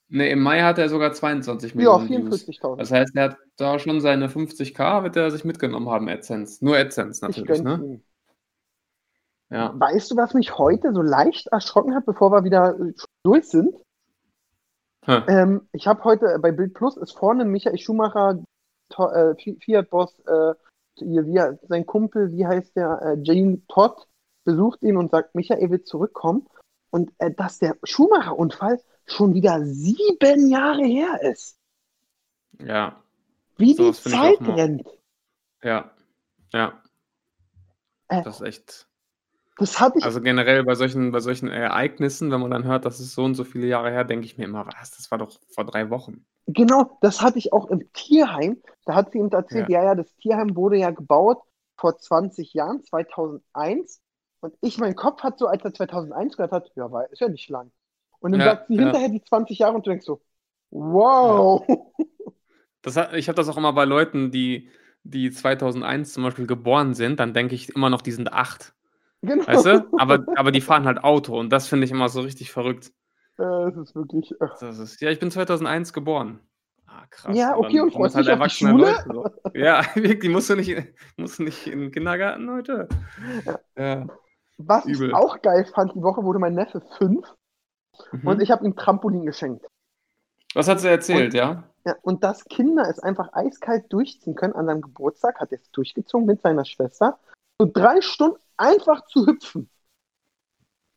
Ne, 0.09 0.29
im 0.29 0.39
Mai 0.39 0.61
hat 0.61 0.77
er 0.77 0.87
sogar 0.87 1.11
22 1.11 1.71
Ja, 1.71 1.97
Millionen 1.97 2.09
Views. 2.29 2.47
44.000. 2.47 2.77
Das 2.77 2.91
heißt, 2.91 3.15
er 3.15 3.23
hat 3.23 3.37
da 3.57 3.77
schon 3.77 3.99
seine 3.99 4.29
50k, 4.29 5.03
wird 5.03 5.15
er 5.17 5.31
sich 5.31 5.43
mitgenommen 5.43 5.89
haben, 5.89 6.07
AdSense. 6.07 6.63
Nur 6.63 6.77
AdSense 6.77 7.27
Ich 7.29 7.37
natürlich, 7.37 7.63
ne? 7.63 7.73
ihm. 7.75 8.03
Ja. 9.49 9.73
Weißt 9.77 10.11
du, 10.11 10.17
was 10.17 10.33
mich 10.33 10.57
heute 10.57 10.93
so 10.93 11.01
leicht 11.01 11.47
erschrocken 11.47 11.95
hat, 11.95 12.05
bevor 12.05 12.31
wir 12.31 12.43
wieder 12.43 12.77
äh, 12.79 12.93
durch 13.23 13.45
sind? 13.45 13.73
Hm. 15.05 15.23
Ähm, 15.27 15.69
ich 15.71 15.87
habe 15.87 16.03
heute 16.03 16.33
äh, 16.33 16.39
bei 16.39 16.51
Bild 16.51 16.73
Plus 16.73 16.97
ist 16.97 17.13
vorne 17.13 17.45
Michael 17.45 17.77
Schumacher, 17.77 18.43
äh, 18.91 19.35
Fi- 19.35 19.57
Fiat-Boss, 19.63 20.19
äh, 20.21 20.53
wie, 20.99 21.39
sein 21.67 21.85
Kumpel, 21.85 22.31
wie 22.31 22.45
heißt 22.45 22.75
der, 22.75 23.01
äh, 23.01 23.17
Jane 23.21 23.61
Todd, 23.67 24.07
besucht 24.43 24.81
ihn 24.81 24.97
und 24.97 25.11
sagt, 25.11 25.35
Michael 25.35 25.69
will 25.69 25.83
zurückkommen. 25.83 26.47
Und 26.89 27.11
äh, 27.19 27.31
dass 27.31 27.59
der 27.59 27.77
Schumacher-Unfall 27.83 28.81
schon 29.05 29.33
wieder 29.33 29.63
sieben 29.63 30.49
Jahre 30.49 30.83
her 30.83 31.21
ist. 31.21 31.57
Ja, 32.59 33.03
Wie 33.57 33.73
die 33.73 33.75
find 33.75 33.95
ich 33.95 34.01
Zeit 34.03 34.39
rennt. 34.47 34.87
ja, 35.63 35.91
ja. 36.53 36.81
Äh, 38.07 38.23
Das 38.23 38.37
ist 38.37 38.41
echt. 38.47 38.87
das 39.57 39.79
hatte 39.79 39.99
ich 39.99 40.05
Also 40.05 40.21
generell 40.21 40.63
bei 40.63 40.75
solchen, 40.75 41.11
bei 41.11 41.19
solchen 41.19 41.49
Ereignissen, 41.49 42.31
wenn 42.31 42.41
man 42.41 42.51
dann 42.51 42.63
hört, 42.63 42.85
das 42.85 42.99
ist 42.99 43.13
so 43.13 43.23
und 43.25 43.35
so 43.35 43.43
viele 43.43 43.67
Jahre 43.67 43.91
her, 43.91 44.05
denke 44.05 44.25
ich 44.25 44.37
mir 44.37 44.45
immer, 44.45 44.65
was, 44.65 44.91
das 44.91 45.11
war 45.11 45.17
doch 45.17 45.39
vor 45.49 45.65
drei 45.65 45.89
Wochen. 45.89 46.25
Genau, 46.47 46.97
das 47.01 47.21
hatte 47.21 47.37
ich 47.39 47.51
auch 47.53 47.67
im 47.69 47.91
Tierheim. 47.93 48.61
Da 48.85 48.95
hat 48.95 49.11
sie 49.11 49.17
ihm 49.19 49.29
erzählt, 49.29 49.67
ja. 49.69 49.83
ja, 49.83 49.95
das 49.95 50.15
Tierheim 50.15 50.55
wurde 50.55 50.77
ja 50.77 50.91
gebaut 50.91 51.41
vor 51.77 51.97
20 51.97 52.53
Jahren, 52.53 52.83
2001. 52.83 54.01
Und 54.39 54.55
ich, 54.61 54.77
mein 54.77 54.95
Kopf 54.95 55.23
hat 55.23 55.39
so, 55.39 55.47
als 55.47 55.63
er 55.65 55.73
2001 55.73 56.37
gehört 56.37 56.51
hat, 56.53 56.71
ja, 56.75 56.89
war, 56.91 57.09
ist 57.11 57.19
ja 57.21 57.27
nicht 57.29 57.49
lang. 57.49 57.71
Und 58.19 58.31
dann 58.31 58.41
Ja, 58.41 58.43
sagt 58.43 58.67
sie 58.67 58.77
ja. 58.77 58.79
hinterher 58.79 59.09
die 59.09 59.21
20 59.23 59.59
Jahre 59.59 59.75
und 59.75 59.85
du 59.85 59.89
denkst 59.91 60.05
so, 60.05 60.21
wow. 60.71 61.65
Das 62.81 62.95
hat, 62.95 63.13
ich 63.13 63.27
habe 63.27 63.35
das 63.35 63.49
auch 63.49 63.57
immer 63.57 63.73
bei 63.73 63.85
Leuten, 63.85 64.31
die, 64.31 64.69
die 65.03 65.31
2001 65.31 66.13
zum 66.13 66.23
Beispiel 66.23 66.47
geboren 66.47 66.93
sind, 66.93 67.19
dann 67.19 67.33
denke 67.33 67.55
ich 67.55 67.69
immer 67.75 67.89
noch, 67.89 68.01
die 68.01 68.11
sind 68.11 68.31
acht. 68.33 68.73
Genau. 69.21 69.45
Weißt 69.45 69.65
du? 69.65 69.91
Aber, 69.95 70.27
aber 70.35 70.51
die 70.51 70.61
fahren 70.61 70.85
halt 70.87 71.03
Auto 71.03 71.39
und 71.39 71.51
das 71.51 71.67
finde 71.67 71.85
ich 71.85 71.91
immer 71.91 72.09
so 72.09 72.21
richtig 72.21 72.51
verrückt. 72.51 72.93
Äh, 73.39 73.69
es 73.69 73.77
ist 73.77 73.95
wirklich. 73.95 74.33
Das 74.39 74.79
ist, 74.79 75.01
ja, 75.01 75.09
ich 75.09 75.19
bin 75.19 75.31
2001 75.31 75.93
geboren. 75.93 76.39
Ah, 76.85 77.05
krass. 77.09 77.35
Ja, 77.37 77.53
Und 77.55 77.65
okay, 77.65 77.77
dann 77.77 77.89
und 77.89 77.93
jetzt 78.03 78.15
dich 78.15 78.19
auf 78.19 78.23
die 78.25 78.29
erwachsene? 78.31 78.71
Leute 78.71 79.03
so. 79.05 79.29
Ja, 79.53 79.81
wirklich, 79.95 80.31
musst 80.31 80.49
du 80.49 80.55
nicht, 80.55 80.75
musst 81.17 81.39
du 81.39 81.43
nicht 81.43 81.67
in 81.67 81.79
den 81.79 81.91
Kindergarten 81.91 82.49
heute? 82.49 82.87
Ja. 83.77 84.07
Was 84.57 84.85
Übel. 84.85 85.09
ich 85.09 85.13
auch 85.13 85.41
geil 85.41 85.65
fand, 85.65 85.93
die 85.93 86.01
Woche 86.01 86.23
wurde 86.23 86.39
mein 86.39 86.53
Neffe 86.55 86.81
fünf 86.97 87.27
Mhm. 88.11 88.27
und 88.27 88.41
ich 88.43 88.51
habe 88.51 88.63
ihm 88.63 88.75
Trampolin 88.75 89.25
geschenkt. 89.25 89.65
Was 90.53 90.67
hat 90.67 90.79
sie 90.79 90.87
erzählt, 90.87 91.33
ja? 91.33 91.63
Ja, 91.83 91.95
und 92.03 92.23
dass 92.23 92.45
Kinder 92.45 92.87
es 92.87 92.99
einfach 92.99 93.33
eiskalt 93.33 93.91
durchziehen 93.91 94.35
können 94.35 94.53
an 94.53 94.67
seinem 94.67 94.81
Geburtstag, 94.81 95.39
hat 95.39 95.51
er 95.51 95.57
es 95.59 95.71
durchgezogen 95.71 96.27
mit 96.27 96.41
seiner 96.41 96.63
Schwester, 96.63 97.17
so 97.59 97.67
drei 97.71 98.01
Stunden 98.01 98.37
einfach 98.55 99.05
zu 99.07 99.25
hüpfen. 99.25 99.69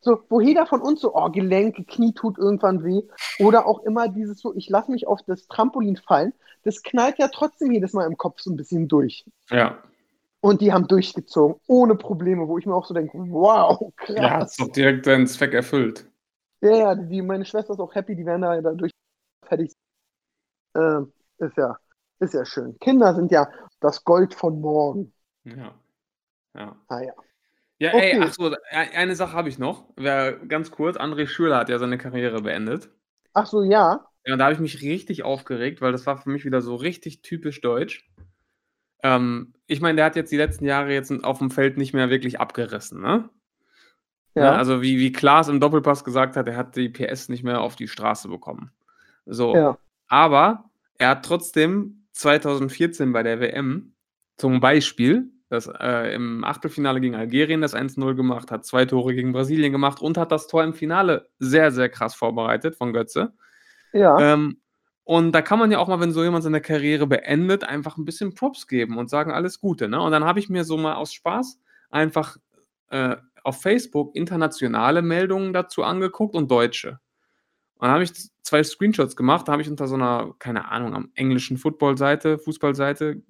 So, 0.01 0.23
wo 0.29 0.41
jeder 0.41 0.67
von 0.67 0.81
uns 0.81 1.01
so, 1.01 1.15
oh, 1.15 1.29
Gelenke, 1.31 1.85
Knie 1.85 2.13
tut 2.15 2.39
irgendwann 2.39 2.85
weh. 2.85 3.03
Oder 3.39 3.67
auch 3.67 3.81
immer 3.81 4.09
dieses 4.09 4.41
so, 4.41 4.55
ich 4.55 4.69
lasse 4.69 4.91
mich 4.91 5.07
auf 5.07 5.21
das 5.27 5.47
Trampolin 5.47 5.97
fallen. 5.97 6.33
Das 6.65 6.83
knallt 6.83 7.19
ja 7.19 7.29
trotzdem 7.29 7.71
jedes 7.73 7.93
Mal 7.93 8.07
im 8.07 8.17
Kopf 8.17 8.41
so 8.41 8.51
ein 8.51 8.57
bisschen 8.57 8.89
durch. 8.89 9.25
Ja. 9.51 9.83
Und 10.41 10.63
die 10.63 10.73
haben 10.73 10.89
durchgezogen, 10.89 11.61
ohne 11.67 11.97
Probleme, 11.97 12.49
wo 12.49 12.57
ich 12.57 12.65
mir 12.65 12.75
auch 12.75 12.87
so 12.87 12.95
denke, 12.95 13.19
wow, 13.19 13.93
Ja, 14.09 14.31
hat 14.31 14.41
krass. 14.41 14.57
doch 14.57 14.69
direkt 14.73 15.05
seinen 15.05 15.27
Zweck 15.27 15.53
erfüllt. 15.53 16.11
Ja, 16.63 16.77
ja, 16.77 16.95
die, 16.95 17.21
meine 17.23 17.45
Schwester 17.45 17.75
ist 17.75 17.81
auch 17.81 17.95
happy, 17.95 18.17
die 18.17 18.25
werden 18.25 18.43
da 18.43 18.61
dadurch 18.61 18.93
fertig. 19.47 19.73
Ähm, 20.75 21.13
ist 21.39 21.57
ja, 21.57 21.77
ist 22.21 22.35
ja 22.35 22.45
schön. 22.45 22.79
Kinder 22.79 23.15
sind 23.15 23.31
ja 23.33 23.51
das 23.81 24.05
Gold 24.05 24.35
von 24.35 24.61
morgen. 24.61 25.13
Ja. 25.45 25.75
Ja. 26.55 26.77
Ah 26.89 27.01
ja. 27.81 27.95
Okay. 27.95 28.13
ey, 28.13 28.21
ach 28.23 28.33
so, 28.33 28.55
eine 28.71 29.17
Sache 29.17 29.33
habe 29.33 29.49
ich 29.49 29.59
noch. 29.59 29.89
Ganz 29.97 30.71
kurz, 30.71 30.97
André 30.97 31.27
Schürrle 31.27 31.57
hat 31.57 31.69
ja 31.69 31.79
seine 31.79 31.99
Karriere 31.99 32.43
beendet. 32.43 32.91
Ach 33.33 33.47
so, 33.47 33.63
ja. 33.63 34.07
Ja, 34.27 34.37
da 34.37 34.45
habe 34.45 34.55
ich 34.55 34.61
mich 34.61 34.83
richtig 34.83 35.23
aufgeregt, 35.23 35.81
weil 35.81 35.93
das 35.93 36.07
war 36.07 36.19
für 36.19 36.29
mich 36.29 36.45
wieder 36.45 36.61
so 36.61 36.75
richtig 36.75 37.23
typisch 37.23 37.61
deutsch. 37.63 38.07
Ähm, 39.03 39.55
ich 39.67 39.81
meine, 39.81 39.97
der 39.97 40.05
hat 40.05 40.17
jetzt 40.17 40.31
die 40.31 40.37
letzten 40.37 40.67
Jahre 40.67 40.93
jetzt 40.93 41.11
auf 41.25 41.39
dem 41.39 41.51
Feld 41.51 41.79
nicht 41.79 41.95
mehr 41.95 42.11
wirklich 42.11 42.39
abgerissen, 42.39 43.01
ne? 43.01 43.31
Ja. 44.35 44.45
Ja, 44.45 44.53
also 44.57 44.83
wie, 44.83 44.99
wie 44.99 45.11
Klaas 45.11 45.49
im 45.49 45.59
Doppelpass 45.59 46.05
gesagt 46.05 46.37
hat, 46.37 46.47
er 46.47 46.57
hat 46.57 46.77
die 46.77 46.89
PS 46.89 47.29
nicht 47.31 47.43
mehr 47.43 47.61
auf 47.61 47.77
die 47.77 47.89
Straße 47.89 48.29
bekommen. 48.29 48.71
So. 49.27 49.57
ja. 49.57 49.79
Aber 50.07 50.71
er 50.99 51.11
hat 51.11 51.25
trotzdem 51.25 52.07
2014 52.13 53.13
bei 53.13 53.23
der 53.23 53.41
WM 53.41 53.95
zum 54.37 54.61
Beispiel 54.61 55.33
das, 55.51 55.67
äh, 55.67 56.15
im 56.15 56.45
Achtelfinale 56.45 57.01
gegen 57.01 57.17
Algerien 57.17 57.61
das 57.61 57.75
1-0 57.75 58.15
gemacht, 58.15 58.53
hat 58.53 58.65
zwei 58.65 58.85
Tore 58.85 59.15
gegen 59.15 59.33
Brasilien 59.33 59.73
gemacht 59.73 60.01
und 60.01 60.17
hat 60.17 60.31
das 60.31 60.47
Tor 60.47 60.63
im 60.63 60.75
Finale 60.75 61.29
sehr, 61.41 61.73
sehr 61.73 61.89
krass 61.89 62.15
vorbereitet 62.15 62.77
von 62.77 62.93
Götze. 62.93 63.35
Ja. 63.93 64.17
Ähm, 64.19 64.61
und 65.03 65.33
da 65.33 65.43
kann 65.43 65.59
man 65.59 65.73
ja 65.73 65.79
auch 65.79 65.89
mal, 65.89 65.99
wenn 65.99 66.13
so 66.13 66.23
jemand 66.23 66.45
seine 66.45 66.61
Karriere 66.61 67.09
beendet, 67.09 67.65
einfach 67.65 67.97
ein 67.97 68.05
bisschen 68.05 68.33
Props 68.33 68.69
geben 68.69 68.97
und 68.97 69.11
sagen, 69.11 69.33
alles 69.33 69.59
Gute. 69.61 69.89
Ne? 69.89 70.01
Und 70.01 70.13
dann 70.13 70.23
habe 70.23 70.39
ich 70.39 70.49
mir 70.49 70.63
so 70.63 70.77
mal 70.77 70.95
aus 70.95 71.13
Spaß 71.13 71.59
einfach 71.91 72.37
äh, 72.91 73.17
auf 73.43 73.61
Facebook 73.61 74.15
internationale 74.15 75.03
Meldungen 75.03 75.53
dazu 75.53 75.83
angeguckt 75.83 76.37
und 76.37 76.49
deutsche. 76.49 77.01
Und 77.75 77.87
dann 77.87 77.91
habe 77.91 78.05
ich 78.05 78.13
zwei 78.43 78.63
Screenshots 78.63 79.17
gemacht, 79.17 79.49
da 79.49 79.53
habe 79.53 79.63
ich 79.63 79.71
unter 79.71 79.89
so 79.89 79.97
einer, 79.97 80.33
keine 80.39 80.69
Ahnung, 80.69 80.95
am 80.95 81.11
englischen 81.17 81.57
Football-Seite, 81.57 82.39
Fußballseite 82.39 83.23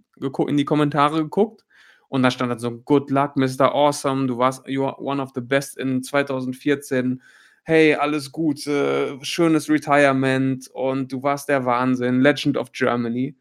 in 0.49 0.57
die 0.59 0.65
Kommentare 0.67 1.23
geguckt. 1.23 1.65
Und 2.11 2.23
da 2.23 2.31
stand 2.31 2.53
dann 2.53 2.59
so, 2.59 2.71
good 2.71 3.11
luck, 3.11 3.37
Mr. 3.37 3.73
Awesome, 3.75 4.27
du 4.27 4.37
warst, 4.37 4.69
you 4.69 4.85
are 4.85 5.01
one 5.01 5.23
of 5.23 5.31
the 5.35 5.41
best 5.41 5.79
in 5.79 6.03
2014 6.03 7.23
hey, 7.63 7.95
alles 7.95 8.33
gut, 8.33 8.67
äh, 8.67 9.23
schönes 9.25 9.69
Retirement 9.69 10.69
und 10.69 11.13
du 11.13 11.23
warst 11.23 11.49
der 11.49 11.65
Wahnsinn, 11.65 12.21
Legend 12.21 12.57
of 12.57 12.73
Germany. 12.73 13.37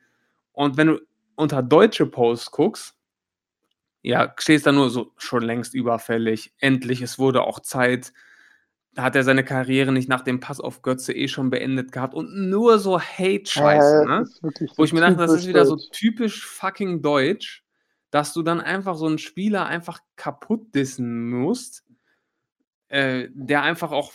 Und 0.51 0.78
wenn 0.78 0.88
du 0.88 0.99
unter 1.36 1.63
deutsche 1.63 2.05
Posts 2.05 2.51
guckst, 2.51 2.95
ja, 4.01 4.34
stehst 4.38 4.65
da 4.65 4.72
nur 4.72 4.89
so, 4.89 5.13
schon 5.17 5.43
längst 5.43 5.74
überfällig, 5.74 6.53
endlich, 6.59 7.01
es 7.01 7.20
wurde 7.20 7.41
auch 7.41 7.59
Zeit. 7.59 8.13
Da 8.93 9.03
hat 9.03 9.15
er 9.15 9.24
seine 9.24 9.43
Karriere 9.43 9.91
nicht 9.91 10.09
nach 10.09 10.22
dem 10.22 10.39
Pass 10.39 10.59
auf 10.59 10.82
Götze 10.82 11.13
eh 11.13 11.28
schon 11.28 11.49
beendet 11.49 11.91
gehabt 11.91 12.13
und 12.13 12.49
nur 12.49 12.80
so 12.80 12.99
Hate-Scheiße, 12.99 14.03
Äh, 14.03 14.05
ne? 14.05 14.28
Wo 14.76 14.84
ich 14.84 14.93
mir 14.93 15.01
dachte, 15.01 15.15
das 15.15 15.34
ist 15.34 15.47
wieder 15.47 15.65
so 15.65 15.78
typisch 15.91 16.45
fucking 16.45 17.01
deutsch, 17.01 17.63
dass 18.12 18.34
du 18.34 18.41
dann 18.41 18.62
einfach 18.62 18.95
so 18.95 19.05
einen 19.05 19.18
Spieler 19.18 19.66
einfach 19.66 19.99
kaputt 20.16 20.74
dissen 20.74 21.30
musst, 21.30 21.84
äh, 22.88 23.28
der 23.32 23.62
einfach 23.64 23.91
auch, 23.91 24.12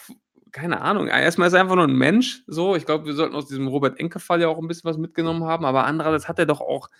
keine 0.51 0.81
Ahnung, 0.81 1.09
erstmal 1.09 1.49
ist 1.49 1.55
er 1.55 1.61
einfach 1.61 1.77
nur 1.77 1.87
ein 1.87 1.97
Mensch, 1.97 2.43
so, 2.47 2.77
ich 2.77 2.87
glaube, 2.87 3.07
wir 3.07 3.15
sollten 3.15 3.35
aus 3.35 3.47
diesem 3.47 3.69
Robert-Enke-Fall 3.69 4.41
ja 4.41 4.49
auch 4.49 4.59
ein 4.59 4.69
bisschen 4.69 4.91
was 4.91 4.99
mitgenommen 4.99 5.45
haben, 5.45 5.65
aber 5.65 5.85
andererseits 5.85 6.29
hat 6.29 6.39
er 6.39 6.47
doch 6.47 6.61
auch, 6.61 6.91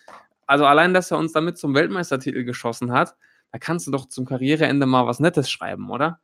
also 0.47 0.67
allein, 0.67 0.95
dass 0.95 1.11
er 1.11 1.19
uns 1.19 1.33
damit 1.33 1.59
zum 1.59 1.75
Weltmeistertitel 1.75 2.45
geschossen 2.45 2.93
hat, 2.93 3.17
da 3.53 3.59
kannst 3.59 3.87
du 3.87 3.91
doch 3.91 4.07
zum 4.07 4.25
Karriereende 4.25 4.87
mal 4.87 5.07
was 5.07 5.21
Nettes 5.21 5.51
schreiben, 5.51 5.91
oder? 5.91 6.21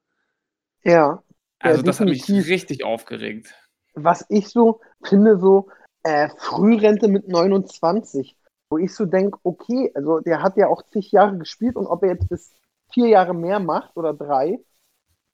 Ja. 0.83 1.23
Also 1.61 1.83
das 1.83 2.01
hat 2.01 2.09
mich 2.09 2.29
richtig 2.29 2.85
aufgeregt. 2.85 3.55
Was 3.95 4.25
ich 4.29 4.49
so 4.49 4.81
finde, 5.05 5.39
so 5.39 5.69
äh, 6.03 6.29
Frührente 6.39 7.09
mit 7.09 7.29
29, 7.29 8.37
wo 8.71 8.79
ich 8.79 8.95
so 8.95 9.05
denke, 9.05 9.39
okay, 9.43 9.91
also 9.95 10.21
der 10.21 10.43
hat 10.43 10.57
ja 10.57 10.69
auch 10.69 10.83
zig 10.91 11.13
Jahre 11.13 11.37
gespielt 11.37 11.77
und 11.77 11.87
ob 11.87 12.03
er 12.03 12.11
jetzt 12.11 12.29
bis 12.29 12.55
vier 12.93 13.09
Jahre 13.09 13.35
mehr 13.35 13.61
macht 13.61 13.97
oder 13.97 14.15
drei, 14.15 14.61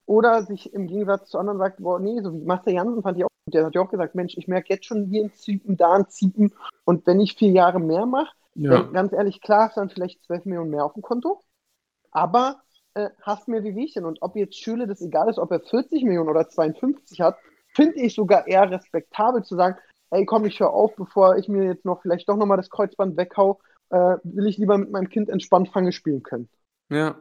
oder 0.07 0.45
sich 0.45 0.73
im 0.73 0.87
Gegensatz 0.87 1.29
zu 1.29 1.39
anderen 1.39 1.59
sagt, 1.59 1.79
boah, 1.83 1.99
nee, 1.99 2.21
so 2.23 2.33
wie 2.33 2.45
Master 2.45 2.71
Jansen 2.71 3.03
fand 3.03 3.19
ich 3.19 3.25
auch, 3.25 3.29
gut. 3.45 3.55
der 3.55 3.67
hat 3.67 3.75
ja 3.75 3.83
auch 3.83 3.91
gesagt, 3.91 4.15
Mensch, 4.15 4.37
ich 4.37 4.49
merke 4.49 4.73
jetzt 4.73 4.87
schon 4.87 5.07
hier 5.07 5.25
ein 5.25 5.33
Ziepen, 5.33 5.77
da 5.77 5.95
ein 5.95 6.09
Ziepen. 6.09 6.53
Und 6.85 7.07
wenn 7.07 7.21
ich 7.21 7.37
vier 7.37 7.51
Jahre 7.51 7.81
mehr 7.81 8.07
mache, 8.07 8.33
dann 8.55 8.93
ganz 8.93 9.13
ehrlich, 9.13 9.43
klar 9.43 9.69
ist 9.69 9.77
dann 9.77 9.91
vielleicht 9.91 10.25
12 10.25 10.47
Millionen 10.47 10.71
mehr 10.71 10.85
auf 10.85 10.95
dem 10.95 11.03
Konto, 11.03 11.43
aber 12.11 12.63
äh, 12.95 13.11
hast 13.21 13.49
mehr 13.49 13.65
wie 13.65 13.75
Wehchen 13.75 14.07
und 14.07 14.23
ob 14.23 14.37
jetzt 14.37 14.57
Schüle 14.57 14.87
das 14.87 15.03
egal 15.03 15.29
ist, 15.29 15.39
ob 15.39 15.51
er 15.51 15.61
40 15.61 16.05
Millionen 16.05 16.31
oder 16.31 16.49
52 16.49 17.21
hat, 17.21 17.37
finde 17.75 17.97
ich 17.97 18.15
sogar 18.15 18.47
eher 18.47 18.71
respektabel 18.71 19.43
zu 19.43 19.57
sagen, 19.57 19.77
ey, 20.11 20.25
komm, 20.27 20.45
ich 20.45 20.61
hör 20.61 20.73
auf, 20.73 20.95
bevor 20.97 21.37
ich 21.37 21.49
mir 21.49 21.65
jetzt 21.65 21.85
noch 21.85 22.03
vielleicht 22.03 22.29
doch 22.29 22.37
nochmal 22.37 22.57
das 22.57 22.71
Kreuzband 22.71 23.17
weghau, 23.17 23.61
äh, 23.91 24.17
will 24.23 24.47
ich 24.47 24.59
lieber 24.59 24.79
mit 24.79 24.91
meinem 24.91 25.09
Kind 25.09 25.29
entspannt 25.29 25.69
Fange 25.69 25.93
spielen 25.93 26.23
können. 26.23 26.49
Ja. 26.91 27.17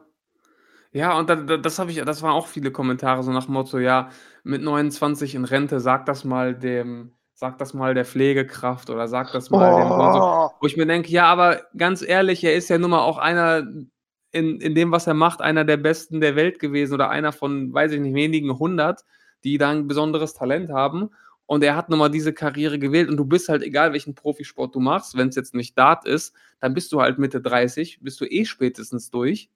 Ja, 0.92 1.18
und 1.18 1.28
da, 1.28 1.36
da, 1.36 1.56
das 1.58 1.78
habe 1.78 1.90
ich, 1.90 2.02
das 2.02 2.22
waren 2.22 2.32
auch 2.32 2.46
viele 2.46 2.70
Kommentare, 2.70 3.22
so 3.22 3.30
nach 3.30 3.48
Motto, 3.48 3.78
ja, 3.78 4.08
mit 4.44 4.62
29 4.62 5.34
in 5.34 5.44
Rente, 5.44 5.80
sag 5.80 6.06
das 6.06 6.24
mal 6.24 6.54
dem, 6.54 7.12
sag 7.34 7.58
das 7.58 7.74
mal 7.74 7.92
der 7.92 8.06
Pflegekraft 8.06 8.88
oder 8.88 9.06
sag 9.06 9.30
das 9.32 9.50
mal 9.50 9.78
dem 9.78 9.88
so. 9.88 9.94
Oh, 9.94 10.50
Wo 10.58 10.66
ich 10.66 10.76
mir 10.76 10.86
denke, 10.86 11.10
ja, 11.10 11.26
aber 11.26 11.62
ganz 11.76 12.00
ehrlich, 12.00 12.42
er 12.44 12.54
ist 12.54 12.70
ja 12.70 12.78
nun 12.78 12.90
mal 12.90 13.02
auch 13.02 13.18
einer 13.18 13.66
in, 14.32 14.60
in 14.60 14.74
dem, 14.74 14.90
was 14.90 15.06
er 15.06 15.14
macht, 15.14 15.40
einer 15.40 15.64
der 15.64 15.76
Besten 15.76 16.20
der 16.20 16.36
Welt 16.36 16.58
gewesen 16.58 16.94
oder 16.94 17.10
einer 17.10 17.32
von, 17.32 17.72
weiß 17.72 17.92
ich 17.92 18.00
nicht, 18.00 18.14
wenigen 18.14 18.58
hundert, 18.58 19.02
die 19.44 19.58
da 19.58 19.70
ein 19.70 19.86
besonderes 19.86 20.34
Talent 20.34 20.70
haben. 20.70 21.10
Und 21.46 21.62
er 21.62 21.76
hat 21.76 21.88
nun 21.88 22.00
mal 22.00 22.08
diese 22.08 22.32
Karriere 22.32 22.78
gewählt 22.78 23.08
und 23.08 23.16
du 23.16 23.24
bist 23.24 23.48
halt, 23.48 23.62
egal 23.62 23.92
welchen 23.92 24.14
Profisport 24.14 24.74
du 24.74 24.80
machst, 24.80 25.16
wenn 25.16 25.28
es 25.28 25.36
jetzt 25.36 25.54
nicht 25.54 25.78
Dart 25.78 26.04
ist, 26.04 26.34
dann 26.60 26.74
bist 26.74 26.92
du 26.92 27.00
halt 27.00 27.18
Mitte 27.18 27.40
30, 27.40 28.00
bist 28.02 28.20
du 28.20 28.24
eh 28.24 28.44
spätestens 28.44 29.10
durch. 29.10 29.48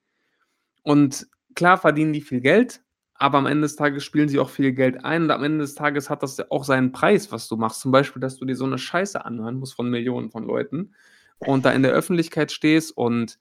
Und 0.82 1.26
klar 1.54 1.78
verdienen 1.78 2.12
die 2.12 2.20
viel 2.20 2.40
Geld, 2.40 2.82
aber 3.14 3.38
am 3.38 3.46
Ende 3.46 3.62
des 3.62 3.76
Tages 3.76 4.04
spielen 4.04 4.28
sie 4.28 4.38
auch 4.38 4.50
viel 4.50 4.72
Geld 4.72 5.04
ein 5.04 5.24
und 5.24 5.30
am 5.32 5.42
Ende 5.42 5.58
des 5.58 5.74
Tages 5.74 6.08
hat 6.08 6.22
das 6.22 6.38
auch 6.50 6.64
seinen 6.64 6.92
Preis, 6.92 7.32
was 7.32 7.48
du 7.48 7.56
machst. 7.56 7.80
Zum 7.80 7.90
Beispiel, 7.90 8.20
dass 8.20 8.38
du 8.38 8.44
dir 8.44 8.56
so 8.56 8.64
eine 8.64 8.78
Scheiße 8.78 9.24
anhören 9.24 9.56
musst 9.56 9.74
von 9.74 9.90
Millionen 9.90 10.30
von 10.30 10.44
Leuten 10.44 10.94
und 11.38 11.64
da 11.64 11.72
in 11.72 11.82
der 11.82 11.92
Öffentlichkeit 11.92 12.52
stehst 12.52 12.96
und 12.96 13.38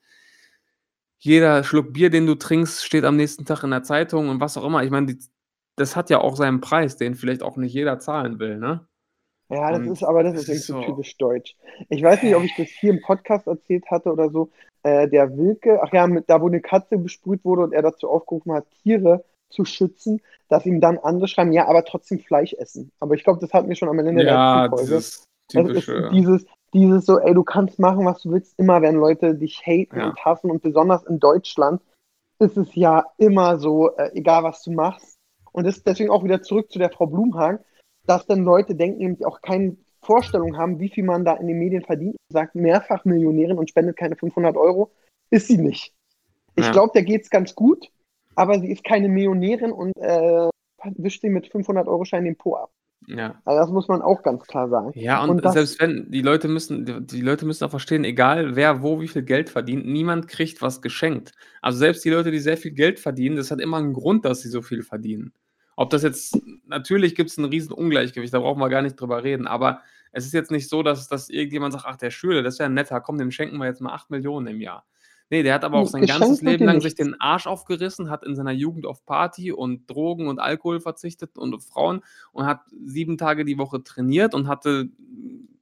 jeder 1.18 1.64
Schluck 1.64 1.92
Bier, 1.92 2.10
den 2.10 2.26
du 2.26 2.34
trinkst, 2.34 2.84
steht 2.84 3.04
am 3.04 3.16
nächsten 3.16 3.44
Tag 3.44 3.62
in 3.62 3.70
der 3.70 3.82
Zeitung 3.82 4.28
und 4.28 4.40
was 4.40 4.56
auch 4.56 4.64
immer. 4.64 4.82
Ich 4.82 4.90
meine, 4.90 5.06
die, 5.06 5.18
das 5.80 5.96
hat 5.96 6.10
ja 6.10 6.20
auch 6.20 6.36
seinen 6.36 6.60
Preis, 6.60 6.96
den 6.96 7.14
vielleicht 7.14 7.42
auch 7.42 7.56
nicht 7.56 7.72
jeder 7.72 7.98
zahlen 7.98 8.38
will, 8.38 8.58
ne? 8.58 8.86
Ja, 9.52 9.70
das 9.72 9.80
Und 9.80 9.88
ist 9.88 10.04
aber 10.04 10.22
das 10.22 10.34
ist 10.34 10.48
irgendwie 10.48 10.62
so 10.62 10.80
typisch 10.82 11.16
deutsch. 11.16 11.56
Ich 11.88 12.02
weiß 12.02 12.22
nicht, 12.22 12.36
ob 12.36 12.44
ich 12.44 12.54
das 12.56 12.68
hier 12.68 12.90
im 12.90 13.00
Podcast 13.00 13.48
erzählt 13.48 13.90
hatte 13.90 14.12
oder 14.12 14.30
so. 14.30 14.50
Äh, 14.84 15.08
der 15.08 15.36
Wilke, 15.36 15.80
ach 15.82 15.92
ja, 15.92 16.06
mit, 16.06 16.30
da 16.30 16.40
wo 16.40 16.46
eine 16.46 16.60
Katze 16.60 16.96
besprüht 16.98 17.44
wurde 17.44 17.62
und 17.62 17.72
er 17.72 17.82
dazu 17.82 18.08
aufgerufen 18.08 18.52
hat, 18.52 18.66
Tiere 18.82 19.24
zu 19.50 19.64
schützen, 19.64 20.20
dass 20.48 20.66
ihm 20.66 20.80
dann 20.80 20.98
andere 20.98 21.26
schreiben, 21.26 21.52
ja, 21.52 21.66
aber 21.66 21.84
trotzdem 21.84 22.20
Fleisch 22.20 22.52
essen. 22.54 22.92
Aber 23.00 23.14
ich 23.14 23.24
glaube, 23.24 23.40
das 23.40 23.52
hatten 23.52 23.68
wir 23.68 23.74
schon 23.74 23.88
am 23.88 23.98
Ende 23.98 24.22
Ja, 24.22 24.68
der 24.68 24.70
letzten 24.70 24.76
Folge. 24.76 24.84
dieses 24.84 25.24
Das 25.52 25.68
ist 25.68 26.12
dieses, 26.12 26.46
dieses 26.72 27.06
so, 27.06 27.18
ey, 27.18 27.34
du 27.34 27.42
kannst 27.42 27.80
machen, 27.80 28.04
was 28.04 28.22
du 28.22 28.30
willst. 28.30 28.56
Immer 28.56 28.80
werden 28.82 29.00
Leute 29.00 29.34
dich 29.34 29.66
haten 29.66 29.98
Ja. 29.98 30.10
und 30.10 30.24
hassen 30.24 30.50
und 30.50 30.62
besonders 30.62 31.02
in 31.04 31.18
Deutschland 31.18 31.82
ist 32.38 32.56
es 32.56 32.74
ja 32.74 33.04
immer 33.18 33.58
so, 33.58 33.94
äh, 33.96 34.10
egal 34.14 34.44
was 34.44 34.62
du 34.62 34.70
machst. 34.72 35.18
Und 35.52 35.66
das 35.66 35.78
ist 35.78 35.86
deswegen 35.86 36.10
auch 36.10 36.24
wieder 36.24 36.42
zurück 36.42 36.70
zu 36.70 36.78
der 36.78 36.90
Frau 36.90 37.06
Blumhagen, 37.06 37.60
dass 38.06 38.26
dann 38.26 38.44
Leute 38.44 38.74
denken, 38.74 39.16
die 39.16 39.24
auch 39.24 39.40
keine 39.42 39.76
Vorstellung 40.02 40.56
haben, 40.56 40.78
wie 40.80 40.88
viel 40.88 41.04
man 41.04 41.24
da 41.24 41.34
in 41.34 41.46
den 41.46 41.58
Medien 41.58 41.82
verdient. 41.82 42.16
Sagt 42.32 42.54
mehrfach 42.54 43.04
Millionärin 43.04 43.58
und 43.58 43.68
spendet 43.68 43.96
keine 43.96 44.16
500 44.16 44.56
Euro. 44.56 44.90
Ist 45.30 45.48
sie 45.48 45.58
nicht. 45.58 45.92
Ich 46.56 46.64
Ja. 46.66 46.72
glaube, 46.72 46.92
der 46.94 47.02
geht's 47.02 47.30
ganz 47.30 47.54
gut. 47.54 47.90
aber 48.36 48.58
sie 48.58 48.70
ist 48.70 48.84
keine 48.84 49.08
Millionärin 49.08 49.70
und 49.72 49.92
äh, 49.98 50.48
wischt 50.96 51.20
sie 51.20 51.28
mit 51.28 51.48
500 51.48 51.86
Euro 51.88 52.04
Schein 52.06 52.24
den 52.24 52.36
Po 52.36 52.54
ab. 52.56 52.70
Ja. 53.06 53.40
Also 53.44 53.60
das 53.60 53.70
muss 53.70 53.88
man 53.88 54.02
auch 54.02 54.22
ganz 54.22 54.44
klar 54.46 54.68
sagen. 54.68 54.92
Ja, 54.94 55.22
und, 55.22 55.30
Und 55.30 55.44
das- 55.44 55.54
selbst 55.54 55.80
wenn, 55.80 56.10
die 56.10 56.22
Leute 56.22 56.48
müssen, 56.48 57.06
die- 57.06 57.20
Leute 57.22 57.46
müssen 57.46 57.64
auch 57.64 57.70
verstehen, 57.70 58.04
egal 58.04 58.56
wer 58.56 58.82
wo 58.82 59.00
wie 59.00 59.08
viel 59.08 59.22
Geld 59.22 59.48
verdient, 59.50 59.86
niemand 59.86 60.28
kriegt 60.28 60.60
was 60.62 60.82
geschenkt. 60.82 61.32
Also 61.62 61.78
selbst 61.78 62.04
die 62.04 62.10
Leute, 62.10 62.30
die 62.30 62.38
sehr 62.38 62.56
viel 62.56 62.72
Geld 62.72 63.00
verdienen, 63.00 63.36
das 63.36 63.50
hat 63.50 63.60
immer 63.60 63.78
einen 63.78 63.94
Grund, 63.94 64.24
dass 64.24 64.42
sie 64.42 64.48
so 64.50 64.62
viel 64.62 64.82
verdienen. 64.82 65.32
Ob 65.76 65.90
das 65.90 66.02
jetzt, 66.02 66.38
natürlich 66.66 67.14
gibt 67.14 67.30
es 67.30 67.38
ein 67.38 67.46
riesen 67.46 67.72
Ungleichgewicht, 67.72 68.34
da 68.34 68.38
brauchen 68.40 68.60
wir 68.60 68.68
gar 68.68 68.82
nicht 68.82 69.00
drüber 69.00 69.24
reden, 69.24 69.46
aber 69.46 69.80
es 70.12 70.26
ist 70.26 70.34
jetzt 70.34 70.50
nicht 70.50 70.68
so, 70.68 70.82
dass, 70.82 71.08
dass 71.08 71.30
irgendjemand 71.30 71.72
sagt, 71.72 71.86
ach, 71.86 71.96
der 71.96 72.10
Schüler, 72.10 72.42
das 72.42 72.58
ja 72.58 72.66
ein 72.66 72.74
netter, 72.74 73.00
komm, 73.00 73.16
dem 73.16 73.30
schenken 73.30 73.56
wir 73.56 73.64
jetzt 73.66 73.80
mal 73.80 73.94
8 73.94 74.10
Millionen 74.10 74.46
im 74.48 74.60
Jahr. 74.60 74.84
Nee, 75.30 75.44
der 75.44 75.54
hat 75.54 75.64
aber 75.64 75.78
auch 75.78 75.86
sein 75.86 76.02
Geschenkt 76.02 76.20
ganzes 76.22 76.42
Leben 76.42 76.64
lang 76.64 76.80
sich 76.80 76.96
den 76.96 77.18
Arsch 77.20 77.46
aufgerissen, 77.46 78.10
hat 78.10 78.24
in 78.24 78.34
seiner 78.34 78.50
Jugend 78.50 78.84
auf 78.84 79.06
Party 79.06 79.52
und 79.52 79.88
Drogen 79.88 80.26
und 80.26 80.40
Alkohol 80.40 80.80
verzichtet 80.80 81.38
und 81.38 81.54
auf 81.54 81.64
Frauen 81.64 82.02
und 82.32 82.46
hat 82.46 82.62
sieben 82.84 83.16
Tage 83.16 83.44
die 83.44 83.56
Woche 83.56 83.84
trainiert 83.84 84.34
und 84.34 84.48
hatte 84.48 84.88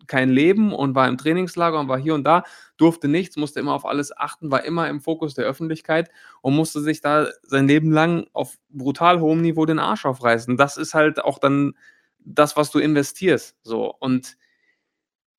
kein 0.06 0.30
Leben 0.30 0.72
und 0.72 0.94
war 0.94 1.06
im 1.06 1.18
Trainingslager 1.18 1.78
und 1.78 1.88
war 1.88 1.98
hier 1.98 2.14
und 2.14 2.24
da, 2.24 2.44
durfte 2.78 3.08
nichts, 3.08 3.36
musste 3.36 3.60
immer 3.60 3.74
auf 3.74 3.84
alles 3.84 4.16
achten, 4.16 4.50
war 4.50 4.64
immer 4.64 4.88
im 4.88 5.02
Fokus 5.02 5.34
der 5.34 5.44
Öffentlichkeit 5.44 6.10
und 6.40 6.56
musste 6.56 6.80
sich 6.80 7.02
da 7.02 7.28
sein 7.42 7.68
Leben 7.68 7.92
lang 7.92 8.26
auf 8.32 8.58
brutal 8.70 9.20
hohem 9.20 9.42
Niveau 9.42 9.66
den 9.66 9.78
Arsch 9.78 10.06
aufreißen. 10.06 10.56
Das 10.56 10.78
ist 10.78 10.94
halt 10.94 11.22
auch 11.22 11.38
dann 11.38 11.74
das, 12.20 12.56
was 12.56 12.70
du 12.70 12.78
investierst. 12.78 13.54
So 13.62 13.94
und 14.00 14.38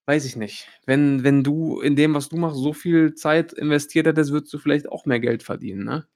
weiß 0.09 0.25
ich 0.25 0.35
nicht. 0.35 0.67
Wenn, 0.87 1.23
wenn 1.23 1.43
du 1.43 1.81
in 1.81 1.95
dem, 1.95 2.15
was 2.15 2.29
du 2.29 2.35
machst, 2.35 2.57
so 2.57 2.73
viel 2.73 3.13
Zeit 3.13 3.53
investiert 3.53 4.07
hättest, 4.07 4.31
würdest 4.31 4.51
du 4.51 4.57
vielleicht 4.57 4.89
auch 4.89 5.05
mehr 5.05 5.19
Geld 5.19 5.43
verdienen, 5.43 5.83
ne? 5.83 6.07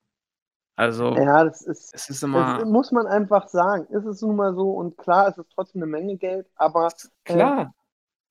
Also, 0.75 1.13
Ja, 1.15 1.43
das 1.43 1.61
ist, 1.61 1.93
es 1.93 2.09
ist 2.09 2.09
das 2.09 2.23
immer 2.23 2.65
muss 2.65 2.91
man 2.91 3.05
einfach 3.05 3.47
sagen. 3.49 3.85
Ist 3.93 4.05
es 4.05 4.19
nun 4.23 4.35
mal 4.35 4.55
so 4.55 4.71
und 4.71 4.97
klar, 4.97 5.27
es 5.27 5.37
ist 5.37 5.51
trotzdem 5.53 5.83
eine 5.83 5.91
Menge 5.91 6.17
Geld, 6.17 6.47
aber 6.55 6.91
klar. 7.23 7.75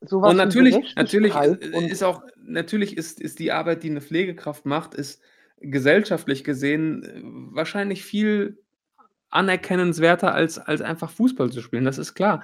sowas 0.01 0.33
Und 0.33 0.37
natürlich, 0.37 0.97
natürlich 0.97 1.33
und 1.37 1.89
ist 1.89 2.03
auch, 2.03 2.25
natürlich 2.43 2.97
ist, 2.97 3.21
ist 3.21 3.39
die 3.39 3.53
Arbeit, 3.53 3.85
die 3.85 3.91
eine 3.91 4.01
Pflegekraft 4.01 4.67
macht, 4.67 4.95
ist 4.95 5.23
gesellschaftlich 5.61 6.43
gesehen 6.43 7.05
äh, 7.05 7.21
wahrscheinlich 7.55 8.05
viel 8.05 8.59
anerkennenswerter 9.31 10.35
als, 10.35 10.59
als 10.59 10.83
einfach 10.83 11.11
Fußball 11.11 11.53
zu 11.53 11.61
spielen. 11.61 11.85
Das 11.85 11.99
ist 11.99 12.15
klar. 12.15 12.43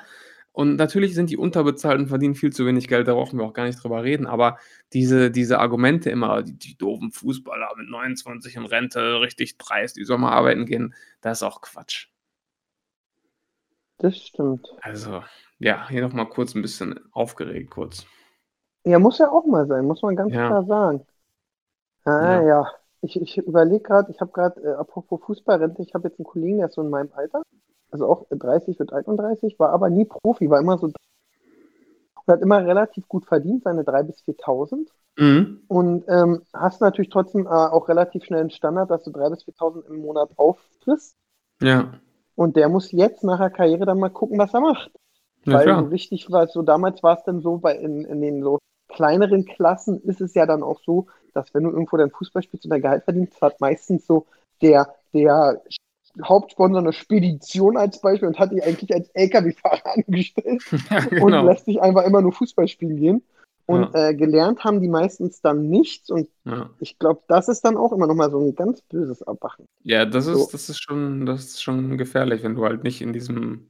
Und 0.59 0.75
natürlich 0.75 1.15
sind 1.15 1.31
die 1.31 1.37
unterbezahlt 1.37 2.01
und 2.01 2.09
verdienen 2.09 2.35
viel 2.35 2.53
zu 2.53 2.67
wenig 2.67 2.89
Geld, 2.89 3.07
da 3.07 3.15
brauchen 3.15 3.39
wir 3.39 3.47
auch 3.47 3.53
gar 3.53 3.65
nicht 3.67 3.81
drüber 3.81 4.03
reden. 4.03 4.27
Aber 4.27 4.59
diese, 4.93 5.31
diese 5.31 5.61
Argumente 5.61 6.11
immer, 6.11 6.43
die, 6.43 6.55
die 6.59 6.77
doofen 6.77 7.13
Fußballer 7.13 7.69
mit 7.77 7.89
29 7.89 8.57
in 8.57 8.67
Rente, 8.67 9.21
richtig 9.21 9.57
dreist, 9.57 9.97
die 9.97 10.05
soll 10.05 10.19
mal 10.19 10.33
arbeiten 10.33 10.67
gehen, 10.67 10.95
das 11.21 11.39
ist 11.39 11.43
auch 11.45 11.61
Quatsch. 11.61 12.09
das 13.99 14.17
stimmt. 14.19 14.67
Also, 14.81 15.23
ja, 15.61 15.89
hier 15.89 16.03
nochmal 16.03 16.29
kurz 16.29 16.57
ein 16.57 16.63
bisschen 16.63 16.99
aufgeregt, 17.13 17.71
kurz. 17.71 18.05
Ja, 18.85 18.99
muss 18.99 19.19
ja 19.19 19.31
auch 19.31 19.47
mal 19.47 19.65
sein, 19.69 19.85
muss 19.85 20.03
man 20.03 20.17
ganz 20.17 20.33
Ja. 20.35 20.49
klar 20.49 20.65
sagen. 20.65 21.07
Ah, 22.05 22.41
Ja. 22.41 22.47
ja. 22.49 22.73
Ich, 23.01 23.15
ich 23.21 23.39
überlege 23.39 23.85
gerade, 23.85 24.11
ich 24.11 24.21
habe 24.21 24.33
gerade, 24.33 24.61
äh, 24.61 24.75
apropos 24.75 25.21
Fußballrente, 25.25 25.83
ich 25.83 25.95
habe 25.95 26.09
jetzt 26.09 26.19
einen 26.19 26.27
Kollegen, 26.27 26.59
der 26.59 26.67
ist 26.67 26.75
so 26.75 26.83
in 26.83 26.91
meinem 26.91 27.13
Alter, 27.15 27.43
also 27.91 28.07
auch 28.09 28.27
30, 28.31 28.79
wird 28.79 28.93
31, 28.93 29.59
war 29.59 29.71
aber 29.71 29.91
nie 29.91 30.05
Profi, 30.05 30.51
war 30.51 30.61
immer 30.61 30.79
so 30.79 30.87
und 30.87 30.97
hat 32.27 32.43
immer 32.43 32.65
relativ 32.65 33.09
gut 33.09 33.25
verdient, 33.25 33.65
seine 33.65 33.85
3.000 33.85 34.07
bis 34.07 34.21
4.000 34.23 34.91
Mhm. 35.19 35.63
und 35.67 36.05
ähm, 36.09 36.43
hast 36.53 36.81
natürlich 36.81 37.11
trotzdem 37.11 37.47
äh, 37.47 37.49
auch 37.49 37.89
relativ 37.89 38.25
schnell 38.25 38.41
einen 38.41 38.51
Standard, 38.51 38.91
dass 38.91 39.03
du 39.05 39.11
3.000 39.11 39.31
bis 39.31 39.45
4.000 39.45 39.87
im 39.89 40.01
Monat 40.03 40.31
auffrisst 40.37 41.17
Ja, 41.63 41.93
und 42.37 42.55
der 42.57 42.69
muss 42.69 42.93
jetzt 42.93 43.25
nach 43.25 43.39
der 43.39 43.51
Karriere 43.51 43.85
dann 43.85 43.99
mal 43.99 44.11
gucken, 44.11 44.39
was 44.39 44.55
er 44.55 44.61
macht. 44.61 44.93
ja 45.45 45.55
Weil 45.55 45.65
so 45.65 45.73
klar. 45.73 45.91
richtig 45.91 46.31
war 46.31 46.47
so, 46.47 46.63
damals 46.63 47.03
war 47.03 47.17
es 47.19 47.25
dann 47.25 47.41
so, 47.41 47.59
bei 47.59 47.77
in, 47.77 48.05
in 48.05 48.21
den 48.21 48.43
so 48.43 48.59
kleineren 48.89 49.45
Klassen 49.45 50.01
ist 50.03 50.21
es 50.21 50.35
ja 50.35 50.47
dann 50.47 50.63
auch 50.63 50.81
so, 50.83 51.07
dass 51.35 51.53
wenn 51.55 51.65
du 51.65 51.71
irgendwo 51.71 51.97
dein 51.97 52.11
Fußball 52.11 52.43
spielst 52.43 52.65
und 52.65 52.71
dein 52.71 52.83
Gehalt 52.83 53.05
verdienst, 53.05 53.41
hat 53.41 53.61
meistens 53.61 54.07
so 54.07 54.27
der, 54.63 54.95
der 55.13 55.63
Hauptsponsor 56.25 56.81
eine 56.81 56.93
Spedition 56.93 57.77
als 57.77 58.01
Beispiel 58.01 58.29
und 58.29 58.39
hat 58.39 58.53
dich 58.53 58.63
eigentlich 58.65 58.93
als 58.95 59.09
LKW-Fahrer 59.11 59.83
angestellt 59.97 60.63
Ja, 60.91 61.01
und 61.01 61.11
genau. 61.33 61.45
lässt 61.47 61.67
dich 61.67 61.81
einfach 61.81 62.05
immer 62.05 62.21
nur 62.23 62.33
Fußball 62.33 62.69
spielen 62.69 62.97
gehen. 62.97 63.23
Und 63.67 63.95
äh, 63.95 64.15
gelernt 64.15 64.65
haben 64.65 64.81
die 64.81 64.89
meistens 64.89 65.43
dann 65.43 65.69
nichts 65.69 66.09
und 66.11 66.31
Ja. 66.47 66.71
ich 66.81 66.99
glaube, 66.99 67.21
das 67.29 67.49
ist 67.49 67.63
dann 67.67 67.77
auch 67.77 67.93
immer 67.93 68.07
nochmal 68.07 68.31
so 68.31 68.39
ein 68.41 68.55
ganz 68.55 68.81
böses 68.81 69.23
Abwachen. 69.23 69.67
Ja, 69.83 70.07
das 70.07 70.25
So. 70.25 70.33
ist, 70.33 70.55
das 70.55 70.71
ist 70.71 70.83
schon, 70.83 71.27
das 71.27 71.45
ist 71.45 71.63
schon 71.63 71.99
gefährlich, 71.99 72.43
wenn 72.43 72.55
du 72.55 72.65
halt 72.65 72.83
nicht 72.83 73.03
in 73.03 73.13
diesem, 73.13 73.69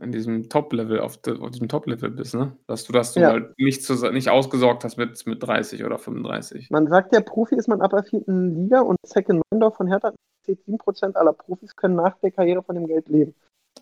in 0.00 0.12
diesem 0.12 0.48
Top-Level, 0.48 1.00
auf, 1.00 1.16
de, 1.18 1.38
auf 1.40 1.50
diesem 1.50 1.68
Top-Level 1.68 2.10
bist, 2.10 2.34
ne? 2.36 2.56
Dass 2.68 2.84
du, 2.84 2.92
dass 2.92 3.12
du 3.14 3.20
Ja. 3.20 3.30
halt 3.30 3.58
nicht, 3.58 3.82
zu, 3.82 3.94
nicht 4.12 4.30
ausgesorgt 4.30 4.84
hast 4.84 4.96
mit, 4.96 5.26
mit 5.26 5.42
30 5.42 5.84
oder 5.84 5.98
35. 5.98 6.70
Man 6.70 6.86
sagt 6.86 7.12
ja, 7.12 7.20
Profi 7.20 7.56
ist 7.56 7.66
man 7.66 7.80
ab 7.80 7.90
der 7.90 8.04
vierten 8.04 8.54
Liga 8.54 8.80
und 8.80 8.96
Zecke 9.04 9.40
Neundorf 9.50 9.74
von 9.76 9.88
Hertha 9.88 10.12
erzählt, 10.40 10.60
7% 10.66 11.16
aller 11.16 11.32
Profis 11.32 11.76
können 11.76 11.96
nach 11.96 12.16
der 12.18 12.30
Karriere 12.30 12.62
von 12.62 12.74
dem 12.74 12.86
Geld 12.86 13.08
leben. 13.08 13.34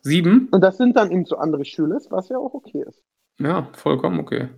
Sieben? 0.02 0.48
Und 0.50 0.60
das 0.62 0.76
sind 0.76 0.96
dann 0.96 1.10
eben 1.10 1.24
so 1.24 1.36
andere 1.36 1.64
Schüler, 1.64 2.00
was 2.10 2.28
ja 2.28 2.38
auch 2.38 2.54
okay 2.54 2.84
ist. 2.86 3.02
Ja, 3.40 3.68
vollkommen 3.72 4.20
okay. 4.20 4.48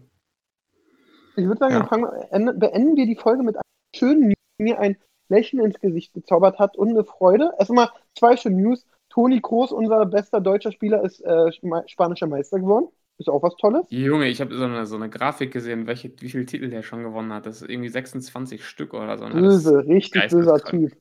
Ich 1.37 1.47
würde 1.47 1.59
sagen, 1.59 1.75
Ja. 1.75 1.87
fangen 1.87 2.59
beenden 2.59 2.97
wir 2.97 3.07
die 3.07 3.17
Folge 3.17 3.43
mit 3.43 3.57
einem 3.57 3.63
schönen 3.95 4.35
mir 4.59 4.79
ein 4.79 4.97
Lächeln 5.29 5.65
ins 5.65 5.81
Gesicht 5.81 6.13
gezaubert 6.13 6.59
hat 6.59 6.77
und 6.77 6.91
eine 6.91 7.05
Freude. 7.05 7.53
Erstmal 7.59 7.91
zwei 8.19 8.37
schöne 8.37 8.61
News. 8.61 8.85
Toni 9.11 9.41
Kroos, 9.41 9.73
unser 9.73 10.07
bester 10.07 10.41
deutscher 10.41 10.71
Spieler, 10.71 11.03
ist 11.03 11.21
äh, 11.25 11.51
spanischer 11.87 12.27
Meister 12.27 12.61
geworden. 12.61 12.89
Ist 13.19 13.29
auch 13.29 13.43
was 13.43 13.57
Tolles. 13.57 13.85
Junge, 13.91 14.29
ich 14.29 14.41
habe 14.41 14.55
so 14.55 14.65
eine, 14.65 14.87
so 14.87 14.97
eine 14.97 15.11
Grafik 15.11 15.53
gesehen, 15.53 15.87
welche, 15.87 16.13
wie 16.21 16.31
viele 16.31 16.47
Titel 16.47 16.71
der 16.71 16.83
schon 16.83 17.03
gewonnen 17.03 17.33
hat. 17.33 17.45
Das 17.47 17.61
ist 17.61 17.69
irgendwie 17.69 17.89
26 17.89 18.65
Stück 18.65 18.95
oder 18.95 19.19
so. 19.19 19.27
Böse, 19.27 19.87
richtig 19.87 20.31
böser. 20.31 20.59
Typ. 20.59 20.97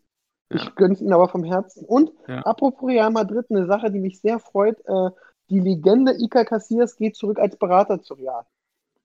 Ich 0.50 0.64
Ja. 0.64 0.72
gönn's 0.76 1.02
ihm 1.02 1.14
aber 1.14 1.30
vom 1.30 1.44
Herzen. 1.44 1.86
Und 1.86 2.12
Ja. 2.28 2.40
apropos 2.42 2.90
Real 2.90 3.12
Madrid, 3.12 3.46
eine 3.50 3.66
Sache, 3.68 3.92
die 3.92 4.00
mich 4.00 4.20
sehr 4.20 4.40
freut. 4.40 4.78
Äh, 4.88 5.10
die 5.50 5.60
Legende 5.60 6.14
Iker 6.20 6.46
Casillas 6.46 6.96
geht 6.96 7.16
zurück 7.16 7.40
als 7.40 7.56
Berater 7.56 8.02
zu 8.02 8.16
Real. 8.16 8.44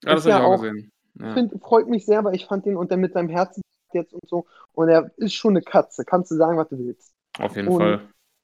Ja, 0.03 0.15
das 0.15 0.25
ist 0.27 0.33
habe 0.33 0.43
ja 0.45 0.49
ich 0.51 0.59
auch 0.59 0.63
gesehen. 0.63 0.93
Ja. 1.21 1.35
Find, 1.35 1.63
freut 1.63 1.89
mich 1.89 2.05
sehr, 2.07 2.25
weil 2.25 2.35
ich 2.35 2.47
fand 2.47 2.67
den 2.67 2.77
und 2.77 2.91
der 2.91 2.99
mit 2.99 3.13
seinem 3.13 3.29
Herzen 3.29 3.63
jetzt 3.93 4.13
und 4.13 4.27
so. 4.29 4.47
Und 4.73 4.89
er 4.89 5.11
ist 5.17 5.35
schon 5.35 5.53
eine 5.53 5.63
Katze. 5.63 6.05
Kannst 6.05 6.31
du 6.31 6.35
sagen, 6.35 6.57
was 6.59 6.69
du 6.69 6.79
willst. 6.79 7.13
Auf 7.39 7.55
jeden 7.57 7.69
Und- 7.69 7.79
Fall. 7.79 8.01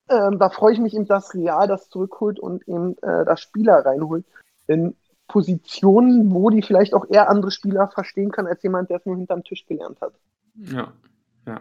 Ähm, 0.08 0.38
da 0.38 0.50
freue 0.50 0.72
ich 0.72 0.80
mich 0.80 0.94
eben, 0.94 1.06
dass 1.06 1.34
Real 1.34 1.68
das 1.68 1.88
zurückholt 1.88 2.38
und 2.40 2.66
eben 2.68 2.96
äh, 2.98 3.24
das 3.24 3.40
Spieler 3.40 3.84
reinholt 3.86 4.24
in 4.66 4.96
Positionen, 5.28 6.32
wo 6.32 6.50
die 6.50 6.62
vielleicht 6.62 6.94
auch 6.94 7.06
eher 7.08 7.28
andere 7.30 7.50
Spieler 7.52 7.88
verstehen 7.88 8.32
kann, 8.32 8.46
als 8.48 8.62
jemand, 8.62 8.90
der 8.90 8.98
es 8.98 9.06
nur 9.06 9.16
hinterm 9.16 9.44
Tisch 9.44 9.66
gelernt 9.66 10.00
hat. 10.00 10.12
Ja. 10.56 10.92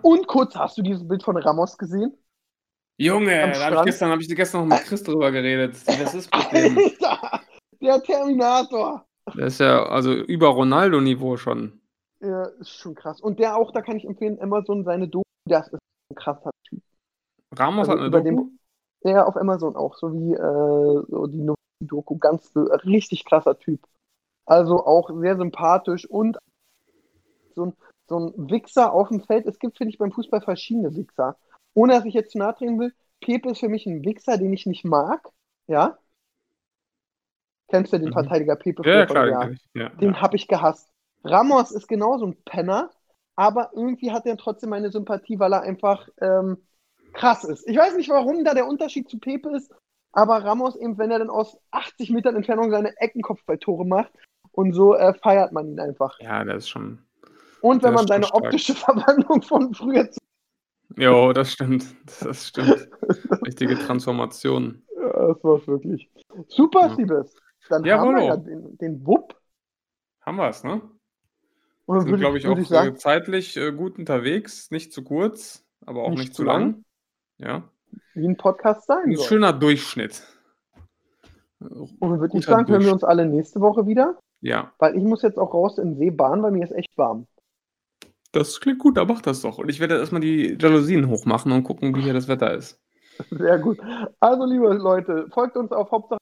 Und 0.01 0.27
kurz, 0.27 0.55
hast 0.55 0.77
du 0.77 0.81
dieses 0.81 1.07
Bild 1.07 1.23
von 1.23 1.37
Ramos 1.37 1.77
gesehen? 1.77 2.15
Junge, 2.97 3.31
Am 3.43 3.51
da 3.51 3.55
habe 3.55 3.55
ich 3.55 3.57
Strand. 3.63 3.85
gestern, 3.85 4.11
hab 4.11 4.19
ich 4.19 4.27
gestern 4.35 4.67
noch 4.67 4.75
mit 4.77 4.85
Chris 4.85 5.03
drüber 5.03 5.31
geredet. 5.31 5.75
Was 5.87 6.13
ist 6.13 6.29
dem? 6.51 6.77
Alter, 6.77 7.41
der 7.81 8.03
Terminator. 8.03 9.05
Der 9.35 9.47
ist 9.47 9.59
ja 9.59 9.83
also 9.85 10.11
über 10.13 10.47
Ronaldo-Niveau 10.49 11.37
schon. 11.37 11.79
Ja, 12.21 12.43
ist 12.59 12.71
schon 12.71 12.95
krass. 12.95 13.21
Und 13.21 13.39
der 13.39 13.55
auch, 13.55 13.71
da 13.71 13.81
kann 13.81 13.95
ich 13.95 14.05
empfehlen, 14.05 14.41
Amazon 14.41 14.83
seine 14.83 15.07
Doku, 15.07 15.23
das 15.45 15.67
ist 15.69 15.79
ein 16.11 16.15
krasser 16.15 16.51
Typ. 16.67 16.81
Ramos 17.55 17.87
Also 17.87 17.91
hat 17.93 17.97
eine 17.99 18.07
über 18.07 18.19
Doku? 18.21 18.49
den- 18.49 18.59
Ja, 19.13 19.25
auf 19.25 19.37
Amazon 19.37 19.75
auch, 19.77 19.95
so 19.95 20.11
wie 20.13 20.33
äh, 20.33 21.05
so 21.09 21.27
die 21.27 21.47
Doku, 21.81 22.17
ganz 22.17 22.51
bö- 22.53 22.69
richtig 22.85 23.23
krasser 23.23 23.57
Typ. 23.57 23.79
Also 24.45 24.85
auch 24.85 25.09
sehr 25.21 25.37
sympathisch 25.37 26.05
und 26.09 26.37
so 27.55 27.67
ein, 27.67 27.73
so 28.09 28.17
ein 28.19 28.49
Wichser 28.49 28.93
auf 28.93 29.09
dem 29.09 29.21
Feld. 29.23 29.45
Es 29.45 29.59
gibt, 29.59 29.77
finde 29.77 29.91
ich, 29.91 29.97
beim 29.97 30.11
Fußball 30.11 30.41
verschiedene 30.41 30.95
Wichser. 30.95 31.37
Ohne 31.73 31.93
dass 31.93 32.05
ich 32.05 32.13
jetzt 32.13 32.31
zu 32.31 32.37
nahe 32.39 32.55
treten 32.55 32.79
will, 32.79 32.93
Pepe 33.21 33.49
ist 33.51 33.59
für 33.59 33.69
mich 33.69 33.85
ein 33.85 34.03
Wichser, 34.03 34.37
den 34.37 34.53
ich 34.53 34.65
nicht 34.65 34.85
mag. 34.85 35.27
Ja? 35.67 35.97
Kennst 37.69 37.93
du 37.93 37.99
den 37.99 38.09
Mhm. 38.09 38.13
Verteidiger 38.13 38.55
Pepe 38.55 38.81
Ja, 38.89 39.05
von 39.07 39.15
klar. 39.15 39.51
Ich. 39.51 39.59
Ja, 39.73 39.89
Den 39.89 40.13
ja. 40.13 40.21
habe 40.21 40.35
ich 40.35 40.47
gehasst. 40.47 40.89
Ramos 41.23 41.71
ist 41.71 41.87
genauso 41.87 42.25
ein 42.27 42.37
Penner, 42.45 42.89
aber 43.35 43.71
irgendwie 43.73 44.11
hat 44.11 44.25
er 44.25 44.37
trotzdem 44.37 44.69
meine 44.69 44.89
Sympathie, 44.91 45.39
weil 45.39 45.53
er 45.53 45.61
einfach 45.61 46.07
ähm, 46.21 46.57
krass 47.13 47.43
ist. 47.43 47.67
Ich 47.67 47.77
weiß 47.77 47.95
nicht, 47.95 48.09
warum 48.09 48.43
da 48.43 48.53
der 48.53 48.67
Unterschied 48.67 49.09
zu 49.09 49.19
Pepe 49.19 49.55
ist, 49.55 49.71
aber 50.11 50.43
Ramos 50.43 50.75
eben, 50.77 50.97
wenn 50.97 51.11
er 51.11 51.19
dann 51.19 51.29
aus 51.29 51.59
80 51.71 52.09
Metern 52.09 52.35
Entfernung 52.35 52.71
seine 52.71 52.97
Eckenkopfballtore 52.97 53.85
macht 53.85 54.11
und 54.51 54.73
so 54.73 54.95
äh, 54.95 55.13
feiert 55.13 55.51
man 55.51 55.67
ihn 55.67 55.79
einfach. 55.79 56.17
ja, 56.19 56.43
der 56.43 56.55
ist 56.55 56.69
schon. 56.69 57.05
Und 57.61 57.83
wenn 57.83 57.93
man 57.93 58.07
seine 58.07 58.25
stark. 58.25 58.43
optische 58.43 58.73
Verwandlung 58.75 59.41
von 59.41 59.73
früher 59.73 60.09
zu. 60.09 60.19
Jo, 60.97 61.33
das 61.33 61.51
stimmt. 61.53 61.85
Das 62.23 62.47
stimmt. 62.47 62.87
Richtige 63.45 63.75
Transformation. 63.77 64.83
Ja, 64.95 65.27
das 65.33 65.43
war 65.43 65.65
wirklich. 65.67 66.09
Super, 66.47 66.87
Ja. 66.87 66.95
Siebes. 66.95 67.35
Dann 67.69 67.83
Jawollo. 67.83 68.11
haben 68.11 68.17
wir 68.17 68.25
ja 68.25 68.37
den, 68.37 68.77
den 68.77 69.05
Wupp. 69.05 69.35
Haben 70.21 70.37
wir 70.37 70.47
es, 70.49 70.63
ne? 70.63 70.81
Und 71.85 71.97
dann 71.97 72.07
Sind, 72.07 72.17
glaube 72.19 72.37
ich, 72.37 72.47
auch 72.47 72.57
ich 72.57 72.67
sagen, 72.67 72.95
äh, 72.95 72.97
zeitlich 72.97 73.57
äh, 73.57 73.71
gut 73.71 73.97
unterwegs. 73.99 74.71
Nicht 74.71 74.91
zu 74.93 75.03
kurz, 75.03 75.65
aber 75.85 76.03
auch 76.03 76.09
nicht, 76.09 76.19
Nicht 76.19 76.35
zu 76.35 76.43
lang. 76.43 76.61
lang. 76.61 76.83
Ja. 77.37 77.69
Wie 78.13 78.27
ein 78.27 78.37
Podcast 78.37 78.85
sein 78.87 79.05
Ein 79.05 79.15
soll. 79.15 79.25
schöner 79.25 79.53
Durchschnitt. 79.53 80.23
Und 81.59 82.19
würde 82.19 82.37
ich 82.37 82.45
sagen, 82.45 82.67
hören 82.67 82.83
wir 82.83 82.93
uns 82.93 83.03
alle 83.03 83.25
nächste 83.25 83.59
Woche 83.59 83.85
wieder, 83.85 84.17
Ja, 84.41 84.71
weil 84.79 84.95
ich 84.95 85.03
muss 85.03 85.21
jetzt 85.23 85.37
auch 85.37 85.53
raus 85.53 85.77
in 85.77 85.89
den 85.91 85.97
See 85.97 86.09
baden, 86.09 86.41
weil 86.43 86.51
mir 86.51 86.63
ist 86.63 86.71
echt 86.71 86.95
warm. 86.97 87.27
Das 88.31 88.59
klingt 88.59 88.79
gut, 88.79 88.97
da 88.97 89.05
mach 89.05 89.21
das 89.21 89.41
doch. 89.41 89.57
Und 89.57 89.69
ich 89.69 89.79
werde 89.79 89.97
erstmal 89.97 90.21
die 90.21 90.57
Jalousien 90.59 91.07
hochmachen 91.09 91.51
und 91.51 91.63
gucken, 91.63 91.95
wie 91.95 92.01
hier 92.01 92.13
das 92.13 92.27
Wetter 92.27 92.53
ist. 92.53 92.79
Sehr 93.31 93.59
gut. 93.59 93.79
Also, 94.19 94.45
liebe 94.45 94.73
Leute, 94.73 95.27
folgt 95.33 95.57
uns 95.57 95.71
auf 95.71 95.91
Hauptsache 95.91 96.19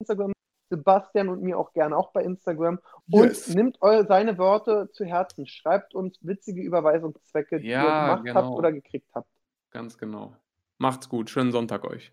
Instagram, 0.00 0.32
Sebastian 0.70 1.28
und 1.28 1.42
mir 1.42 1.58
auch 1.58 1.72
gerne 1.74 1.96
auch 1.96 2.12
bei 2.12 2.22
Instagram. 2.22 2.78
Und 3.10 3.24
Yes. 3.24 3.54
nimmt 3.54 3.76
eu 3.82 4.04
seine 4.06 4.38
Worte 4.38 4.88
zu 4.92 5.04
Herzen. 5.04 5.46
Schreibt 5.46 5.94
uns 5.94 6.18
witzige 6.22 6.62
Überweisungszwecke, 6.62 7.60
die 7.60 7.68
Ja, 7.68 7.82
ihr 7.82 8.16
gemacht 8.22 8.34
habt 8.34 8.46
genau. 8.46 8.56
oder 8.56 8.72
gekriegt 8.72 9.08
habt. 9.14 9.28
Ganz 9.70 9.98
genau. 9.98 10.34
Macht's 10.78 11.08
gut. 11.08 11.28
Schönen 11.28 11.52
Sonntag 11.52 11.84
euch. 11.84 12.12